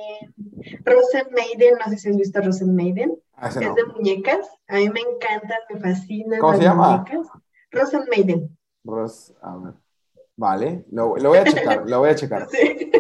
Rosen 0.85 1.27
Maiden, 1.33 1.75
no 1.79 1.91
sé 1.91 1.99
si 1.99 2.11
has 2.11 2.17
visto 2.17 2.41
Rosen 2.43 2.75
Maiden, 2.75 3.15
ah, 3.33 3.49
es 3.49 3.55
de 3.55 3.85
muñecas, 3.95 4.47
a 4.69 4.77
mí 4.77 4.91
me 4.91 5.01
encantan, 5.01 5.59
me 5.73 5.81
fascinan 5.81 6.39
¿Cómo 6.39 6.57
se 6.57 6.63
llama? 6.63 6.99
muñecas. 6.99 7.27
Rosen 7.71 8.03
Maiden. 8.11 8.57
Ros, 8.85 9.35
a 9.41 9.57
ver. 9.57 9.75
Vale, 10.37 10.85
lo, 10.91 11.17
lo, 11.17 11.29
voy 11.29 11.39
a 11.39 11.45
checar, 11.45 11.89
lo 11.89 12.01
voy 12.01 12.11
a 12.11 12.15
checar. 12.15 12.49
Sí. 12.55 12.91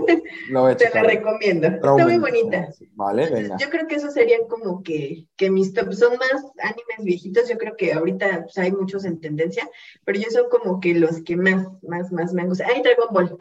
Lo 0.51 0.63
voy 0.63 0.73
a 0.73 0.77
checar. 0.77 0.93
Te 0.93 1.03
la 1.03 1.15
recomiendo. 1.15 1.67
Está 1.69 1.97
muy 1.97 2.19
bonita. 2.19 2.69
Vale, 2.95 3.31
venga. 3.31 3.57
Yo 3.59 3.71
creo 3.71 3.87
que 3.87 3.95
esos 3.95 4.13
serían 4.13 4.43
como 4.49 4.83
que, 4.83 5.27
que 5.37 5.51
mis 5.51 5.73
top. 5.73 5.93
Son 5.93 6.13
más 6.19 6.45
animes 6.59 6.99
viejitos. 7.03 7.49
Yo 7.49 7.57
creo 7.57 7.75
que 7.77 7.93
ahorita 7.93 8.43
pues, 8.43 8.59
hay 8.59 8.71
muchos 8.71 9.05
en 9.05 9.21
tendencia, 9.21 9.69
pero 10.05 10.19
yo 10.19 10.31
son 10.31 10.49
como 10.51 10.81
que 10.81 10.95
los 10.95 11.23
que 11.23 11.37
más, 11.37 11.67
más, 11.83 12.13
más 12.13 12.35
me 12.35 12.43
han 12.43 12.49
gustado. 12.49 12.71
¡Ay, 12.75 12.83
Dragon 12.83 13.09
Ball! 13.11 13.37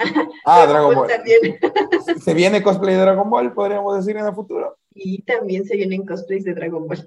Ah, 0.45 0.65
Dragon, 0.65 0.95
Ball. 0.95 1.07
También. 1.09 1.59
¿Se 2.23 2.33
viene 2.33 2.63
cosplay 2.63 2.95
de 2.95 3.01
Dragon 3.01 3.29
Ball, 3.29 3.53
podríamos 3.53 3.97
decir, 3.97 4.17
en 4.17 4.25
el 4.25 4.33
futuro? 4.33 4.77
Y 4.95 5.23
también 5.23 5.65
se 5.65 5.75
vienen 5.75 6.05
cosplays 6.05 6.43
de 6.43 6.53
Dragon 6.53 6.87
Ball. 6.87 7.03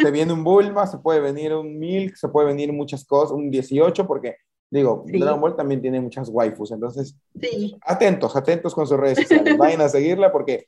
se 0.00 0.10
viene 0.10 0.32
un 0.32 0.44
Bulma, 0.44 0.86
se 0.86 0.98
puede 0.98 1.20
venir 1.20 1.54
un 1.54 1.78
Milk, 1.78 2.14
se 2.16 2.28
puede 2.28 2.48
venir 2.48 2.72
muchas 2.72 3.04
cosas, 3.04 3.32
un 3.32 3.50
18, 3.50 4.06
porque 4.06 4.36
Digo, 4.70 5.04
Dragon 5.06 5.40
Ball 5.40 5.56
también 5.56 5.80
tiene 5.80 6.00
muchas 6.00 6.28
waifus, 6.28 6.72
entonces 6.72 7.14
sí. 7.40 7.76
atentos, 7.82 8.34
atentos 8.34 8.74
con 8.74 8.86
sus 8.86 8.98
redes 8.98 9.18
sociales. 9.18 9.56
Vayan 9.58 9.80
a 9.80 9.88
seguirla 9.88 10.32
porque 10.32 10.66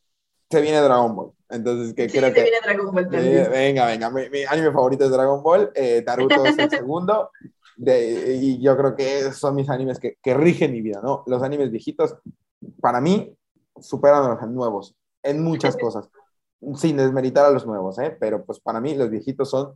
se 0.51 0.61
viene 0.61 0.81
Dragon 0.81 1.15
Ball. 1.17 1.33
Entonces, 1.51 1.95
que 1.95 2.09
Sí, 2.09 2.19
creo 2.19 2.29
se 2.31 2.35
que... 2.37 2.43
viene 2.43 2.59
Dragon 2.63 2.95
Ball 2.95 3.11
también. 3.11 3.51
venga, 3.51 3.87
venga, 3.87 4.11
mi, 4.11 4.31
mi 4.31 4.45
anime 4.45 4.73
favorito 4.73 5.05
es 5.05 5.11
Dragon 5.11 5.43
Ball, 5.43 5.71
eh, 5.75 6.03
Naruto 6.07 6.45
es 6.47 6.59
el 6.59 6.71
segundo, 6.71 7.31
de- 7.77 8.37
y 8.37 8.61
yo 8.61 8.77
creo 8.77 8.95
que 8.97 9.33
son 9.33 9.55
mis 9.57 9.69
animes 9.69 9.99
que, 9.99 10.17
que 10.23 10.35
rigen 10.35 10.73
mi 10.73 10.81
vida, 10.81 11.01
¿no? 11.03 11.25
Los 11.27 11.43
animes 11.43 11.71
viejitos, 11.71 12.17
para 12.81 13.01
mí, 13.01 13.35
superan 13.81 14.25
a 14.25 14.29
los 14.35 14.43
nuevos 14.51 14.95
en 15.23 15.43
muchas 15.43 15.77
cosas, 15.81 16.09
sin 16.77 16.97
desmeritar 16.97 17.45
a 17.47 17.51
los 17.51 17.67
nuevos, 17.67 17.99
¿eh? 17.99 18.17
Pero 18.19 18.45
pues 18.45 18.61
para 18.61 18.81
mí 18.81 18.95
los 18.95 19.11
viejitos 19.11 19.51
son 19.51 19.75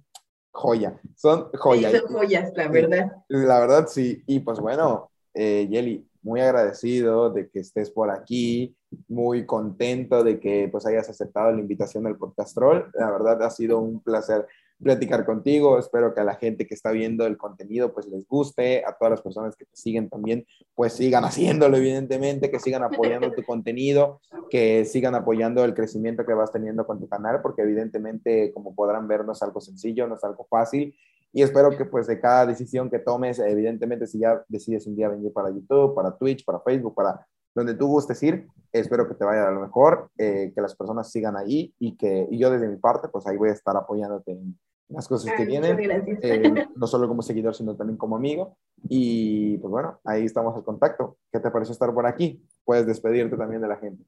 joya, 0.53 1.01
son 1.17 1.51
joya. 1.55 1.91
Sí, 1.91 1.97
son 1.99 2.09
joyas, 2.09 2.53
la 2.55 2.69
verdad. 2.69 3.13
La 3.29 3.61
verdad, 3.61 3.87
sí. 3.89 4.23
Y 4.27 4.41
pues 4.41 4.61
bueno, 4.61 5.11
eh, 5.35 5.67
Yeli, 5.69 6.07
muy 6.23 6.41
agradecido 6.41 7.31
de 7.31 7.49
que 7.49 7.61
estés 7.61 7.91
por 7.91 8.11
aquí, 8.11 8.77
muy 9.09 9.45
contento 9.45 10.23
de 10.23 10.39
que 10.39 10.69
pues 10.71 10.87
hayas 10.87 11.09
aceptado 11.09 11.53
la 11.53 11.61
invitación 11.61 12.05
del 12.05 12.17
podcast 12.17 12.55
Troll. 12.55 12.85
La 12.95 13.11
verdad 13.11 13.43
ha 13.43 13.51
sido 13.51 13.79
un 13.81 14.01
placer 14.01 14.47
platicar 14.83 15.25
contigo. 15.25 15.79
Espero 15.79 16.15
que 16.15 16.21
a 16.21 16.25
la 16.25 16.35
gente 16.35 16.67
que 16.67 16.75
está 16.75 16.91
viendo 16.91 17.27
el 17.27 17.37
contenido 17.37 17.93
pues 17.93 18.07
les 18.07 18.27
guste, 18.27 18.85
a 18.85 18.93
todas 18.93 19.11
las 19.11 19.23
personas 19.23 19.57
que 19.57 19.65
te 19.65 19.77
siguen 19.77 20.09
también 20.09 20.45
pues 20.75 20.95
sigan 20.95 21.25
haciéndolo 21.25 21.77
evidentemente, 21.77 22.51
que 22.51 22.59
sigan 22.59 22.83
apoyando 22.83 23.33
tu 23.33 23.43
contenido, 23.43 24.21
que 24.51 24.85
sigan 24.85 25.15
apoyando 25.15 25.65
el 25.65 25.75
crecimiento 25.75 26.27
que 26.27 26.35
vas 26.35 26.53
teniendo 26.53 26.87
con 26.87 27.01
tu 27.01 27.09
canal, 27.09 27.41
porque 27.43 27.63
evidentemente 27.63 28.53
como 28.53 28.75
podrán 28.75 29.09
ver 29.09 29.25
no 29.25 29.33
es 29.33 29.43
algo 29.43 29.61
sencillo, 29.61 30.07
no 30.07 30.17
es 30.17 30.25
algo 30.25 30.47
fácil 30.51 30.95
y 31.33 31.43
espero 31.43 31.71
que 31.71 31.87
pues 31.87 32.07
de 32.07 32.21
cada 32.21 32.47
decisión 32.47 32.91
que 32.91 32.99
tomes, 32.99 33.39
evidentemente 33.39 34.07
si 34.07 34.19
ya 34.19 34.45
decides 34.49 34.87
un 34.87 34.97
día 34.97 35.09
venir 35.09 35.33
para 35.33 35.51
YouTube, 35.51 35.95
para 35.95 36.17
Twitch, 36.17 36.45
para 36.45 36.61
Facebook, 36.61 36.95
para 36.95 37.27
donde 37.55 37.75
tú 37.75 37.87
gustes 37.87 38.23
ir, 38.23 38.47
espero 38.71 39.09
que 39.09 39.15
te 39.15 39.25
vaya 39.25 39.49
a 39.49 39.51
lo 39.51 39.61
mejor, 39.61 40.11
eh, 40.19 40.53
que 40.55 40.61
las 40.61 40.75
personas 40.75 41.11
sigan 41.11 41.37
ahí 41.37 41.75
y 41.79 41.97
que 41.97 42.27
y 42.31 42.39
yo 42.39 42.51
desde 42.51 42.69
mi 42.69 42.77
parte 42.77 43.09
pues 43.09 43.27
ahí 43.27 43.37
voy 43.37 43.49
a 43.49 43.53
estar 43.53 43.77
apoyándote 43.77 44.33
en 44.33 44.59
las 44.93 45.09
cosas 45.09 45.33
que 45.35 45.43
Ay, 45.43 45.59
muchas 45.59 45.77
vienen, 45.77 46.19
eh, 46.23 46.67
no 46.77 46.87
solo 46.87 47.09
como 47.09 47.23
seguidor 47.23 47.55
sino 47.55 47.77
también 47.77 47.97
como 47.97 48.17
amigo 48.17 48.57
y 48.89 49.59
pues 49.59 49.71
bueno, 49.71 50.01
ahí 50.05 50.25
estamos 50.25 50.57
en 50.57 50.63
contacto. 50.63 51.17
¿Qué 51.33 51.41
te 51.41 51.51
pareció 51.51 51.73
estar 51.73 51.93
por 51.93 52.07
aquí? 52.07 52.43
Puedes 52.65 52.87
despedirte 52.87 53.37
también 53.37 53.63
de 53.63 53.69
la 53.69 53.77
gente. 53.77 54.05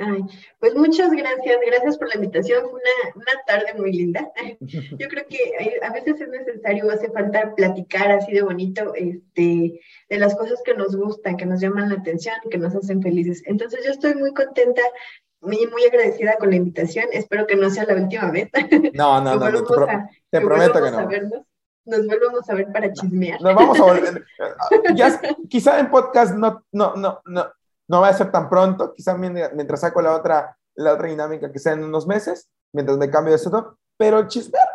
Ay, 0.00 0.22
pues 0.60 0.76
muchas 0.76 1.10
gracias, 1.10 1.58
gracias 1.66 1.98
por 1.98 2.08
la 2.08 2.14
invitación. 2.14 2.62
Fue 2.70 2.74
una, 2.74 3.14
una 3.16 3.32
tarde 3.48 3.74
muy 3.76 3.92
linda. 3.92 4.30
Yo 4.60 5.08
creo 5.08 5.26
que 5.28 5.38
hay- 5.58 5.72
a 5.82 5.92
veces 5.92 6.20
es 6.20 6.28
necesario, 6.28 6.88
hace 6.88 7.10
falta 7.10 7.52
platicar 7.56 8.12
así 8.12 8.32
de 8.32 8.42
bonito, 8.42 8.94
este, 8.94 9.80
de 10.08 10.18
las 10.18 10.36
cosas 10.36 10.62
que 10.64 10.74
nos 10.74 10.94
gustan, 10.94 11.36
que 11.36 11.46
nos 11.46 11.60
llaman 11.60 11.88
la 11.88 11.96
atención, 11.96 12.36
que 12.48 12.58
nos 12.58 12.76
hacen 12.76 13.02
felices. 13.02 13.42
Entonces 13.46 13.84
yo 13.84 13.90
estoy 13.90 14.14
muy 14.14 14.32
contenta 14.32 14.82
y 15.42 15.66
muy 15.68 15.84
agradecida 15.84 16.36
con 16.38 16.50
la 16.50 16.56
invitación. 16.56 17.06
Espero 17.12 17.46
que 17.46 17.56
no 17.56 17.70
sea 17.70 17.84
la 17.84 17.94
última 17.94 18.30
vez. 18.30 18.50
No, 18.94 19.20
no, 19.20 19.36
no, 19.36 19.50
no, 19.50 19.58
te, 19.64 19.72
pro- 19.74 19.88
a- 19.88 20.08
te 20.30 20.38
que 20.40 20.44
prometo 20.44 20.82
que 20.82 20.90
no. 20.90 21.06
vernos, 21.08 21.40
nos 21.84 22.06
volvemos 22.06 22.50
a 22.50 22.54
ver 22.54 22.72
para 22.72 22.92
chismear. 22.92 23.40
Nos 23.40 23.54
vamos 23.54 23.78
a 23.78 23.82
volver. 23.82 24.24
Ya, 24.94 25.06
es- 25.08 25.20
quizá 25.48 25.78
en 25.78 25.90
podcast 25.90 26.34
no, 26.34 26.64
no, 26.72 26.94
no, 26.96 27.20
no, 27.26 27.46
no 27.88 28.00
va 28.00 28.08
a 28.08 28.12
ser 28.14 28.30
tan 28.30 28.48
pronto. 28.48 28.92
Quizá 28.94 29.14
mien- 29.16 29.50
mientras 29.54 29.80
saco 29.80 30.02
la 30.02 30.14
otra, 30.14 30.56
la 30.74 30.92
otra 30.94 31.08
dinámica 31.08 31.50
que 31.52 31.58
sea 31.58 31.72
en 31.72 31.84
unos 31.84 32.06
meses, 32.06 32.48
mientras 32.72 32.98
me 32.98 33.08
cambio 33.10 33.32
de 33.32 33.38
setup. 33.38 33.76
Pero 33.96 34.26
chismear, 34.28 34.68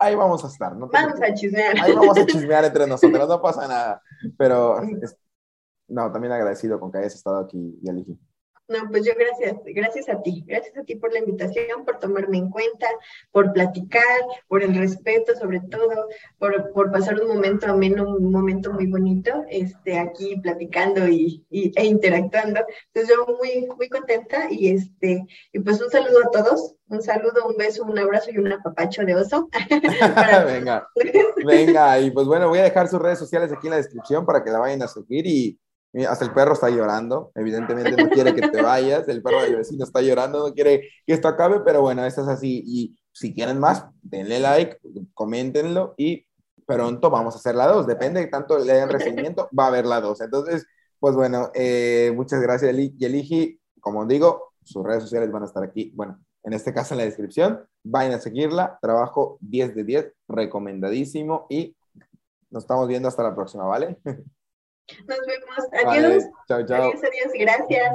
ahí 0.00 0.14
vamos 0.14 0.44
a 0.44 0.48
estar. 0.48 0.74
No 0.74 0.88
Vamos 0.88 1.20
a 1.20 1.34
chismear. 1.34 1.74
Ahí 1.82 1.92
vamos 1.92 2.16
a 2.18 2.24
chismear 2.26 2.64
entre 2.64 2.86
nosotros, 2.88 3.28
no 3.28 3.42
pasa 3.42 3.66
nada. 3.68 4.02
Pero 4.36 4.80
es- 4.82 5.16
no, 5.88 6.10
también 6.12 6.32
agradecido 6.32 6.78
con 6.78 6.92
que 6.92 6.98
hayas 6.98 7.14
estado 7.14 7.38
aquí 7.38 7.78
y 7.82 7.88
elegí. 7.88 8.18
No, 8.68 8.78
pues 8.90 9.06
yo 9.06 9.12
gracias, 9.18 9.56
gracias 9.64 10.08
a 10.10 10.20
ti, 10.20 10.44
gracias 10.46 10.76
a 10.76 10.84
ti 10.84 10.94
por 10.96 11.10
la 11.10 11.20
invitación, 11.20 11.86
por 11.86 11.98
tomarme 11.98 12.36
en 12.36 12.50
cuenta, 12.50 12.86
por 13.32 13.50
platicar, 13.54 14.02
por 14.46 14.62
el 14.62 14.74
respeto 14.76 15.34
sobre 15.36 15.60
todo, 15.70 16.06
por, 16.38 16.70
por 16.72 16.92
pasar 16.92 17.18
un 17.18 17.28
momento 17.28 17.66
ameno, 17.66 18.04
un 18.16 18.30
momento 18.30 18.70
muy 18.74 18.86
bonito, 18.86 19.42
este, 19.48 19.98
aquí 19.98 20.36
platicando 20.42 21.08
y, 21.08 21.46
y- 21.48 21.72
e 21.80 21.86
interactuando. 21.86 22.60
Entonces 22.92 23.16
yo 23.16 23.26
muy, 23.38 23.66
muy 23.74 23.88
contenta 23.88 24.48
y 24.50 24.68
este, 24.68 25.24
y 25.50 25.58
pues 25.60 25.80
un 25.80 25.88
saludo 25.90 26.18
a 26.26 26.30
todos, 26.30 26.74
un 26.88 27.00
saludo, 27.00 27.48
un 27.48 27.56
beso, 27.56 27.84
un 27.84 27.98
abrazo 27.98 28.30
y 28.30 28.36
un 28.36 28.52
apapacho 28.52 29.02
de 29.02 29.14
oso. 29.14 29.48
Venga, 30.46 30.88
venga. 31.36 32.00
Y 32.00 32.10
pues 32.10 32.26
bueno, 32.26 32.48
voy 32.50 32.58
a 32.58 32.64
dejar 32.64 32.88
sus 32.88 33.00
redes 33.00 33.18
sociales 33.18 33.50
aquí 33.50 33.66
en 33.68 33.70
la 33.72 33.76
descripción 33.78 34.26
para 34.26 34.44
que 34.44 34.50
la 34.50 34.58
vayan 34.58 34.82
a 34.82 34.88
seguir 34.88 35.26
y 35.26 35.58
hasta 36.04 36.24
el 36.24 36.32
perro 36.32 36.52
está 36.52 36.68
llorando, 36.70 37.32
evidentemente 37.34 37.92
no 38.02 38.08
quiere 38.10 38.34
que 38.34 38.48
te 38.48 38.62
vayas, 38.62 39.08
el 39.08 39.22
perro 39.22 39.42
del 39.42 39.56
vecino 39.56 39.84
está 39.84 40.00
llorando, 40.02 40.46
no 40.48 40.54
quiere 40.54 40.88
que 41.06 41.12
esto 41.14 41.28
acabe, 41.28 41.60
pero 41.64 41.80
bueno, 41.80 42.04
esto 42.04 42.22
es 42.22 42.28
así. 42.28 42.62
Y 42.66 42.98
si 43.12 43.34
quieren 43.34 43.58
más, 43.58 43.84
denle 44.02 44.40
like, 44.40 44.78
coméntenlo 45.14 45.94
y 45.96 46.26
pronto 46.66 47.10
vamos 47.10 47.34
a 47.34 47.38
hacer 47.38 47.54
la 47.54 47.66
2, 47.66 47.86
depende 47.86 48.20
de 48.20 48.26
tanto 48.26 48.58
le 48.58 48.74
den 48.74 48.88
recibimiento, 48.90 49.48
va 49.58 49.64
a 49.64 49.68
haber 49.68 49.86
la 49.86 50.00
2. 50.00 50.20
Entonces, 50.20 50.66
pues 51.00 51.14
bueno, 51.14 51.50
eh, 51.54 52.12
muchas 52.14 52.40
gracias 52.42 52.70
Eli- 52.70 52.94
Yeligi, 52.96 53.58
como 53.80 54.04
digo, 54.06 54.52
sus 54.62 54.84
redes 54.84 55.02
sociales 55.02 55.30
van 55.32 55.42
a 55.44 55.46
estar 55.46 55.62
aquí, 55.64 55.92
bueno, 55.94 56.20
en 56.44 56.52
este 56.52 56.72
caso 56.72 56.94
en 56.94 56.98
la 56.98 57.04
descripción, 57.04 57.64
vayan 57.82 58.12
a 58.14 58.20
seguirla, 58.20 58.78
trabajo 58.82 59.38
10 59.40 59.74
de 59.74 59.84
10, 59.84 60.12
recomendadísimo 60.28 61.46
y 61.48 61.74
nos 62.50 62.64
estamos 62.64 62.86
viendo 62.88 63.08
hasta 63.08 63.22
la 63.22 63.34
próxima, 63.34 63.64
¿vale? 63.64 63.98
Nos 65.06 65.26
vemos, 65.26 65.58
adiós, 65.72 65.84
Vale, 65.84 66.30
chao, 66.46 66.66
chao. 66.66 66.88
adiós, 66.88 67.04
adiós, 67.04 67.32
gracias. 67.34 67.92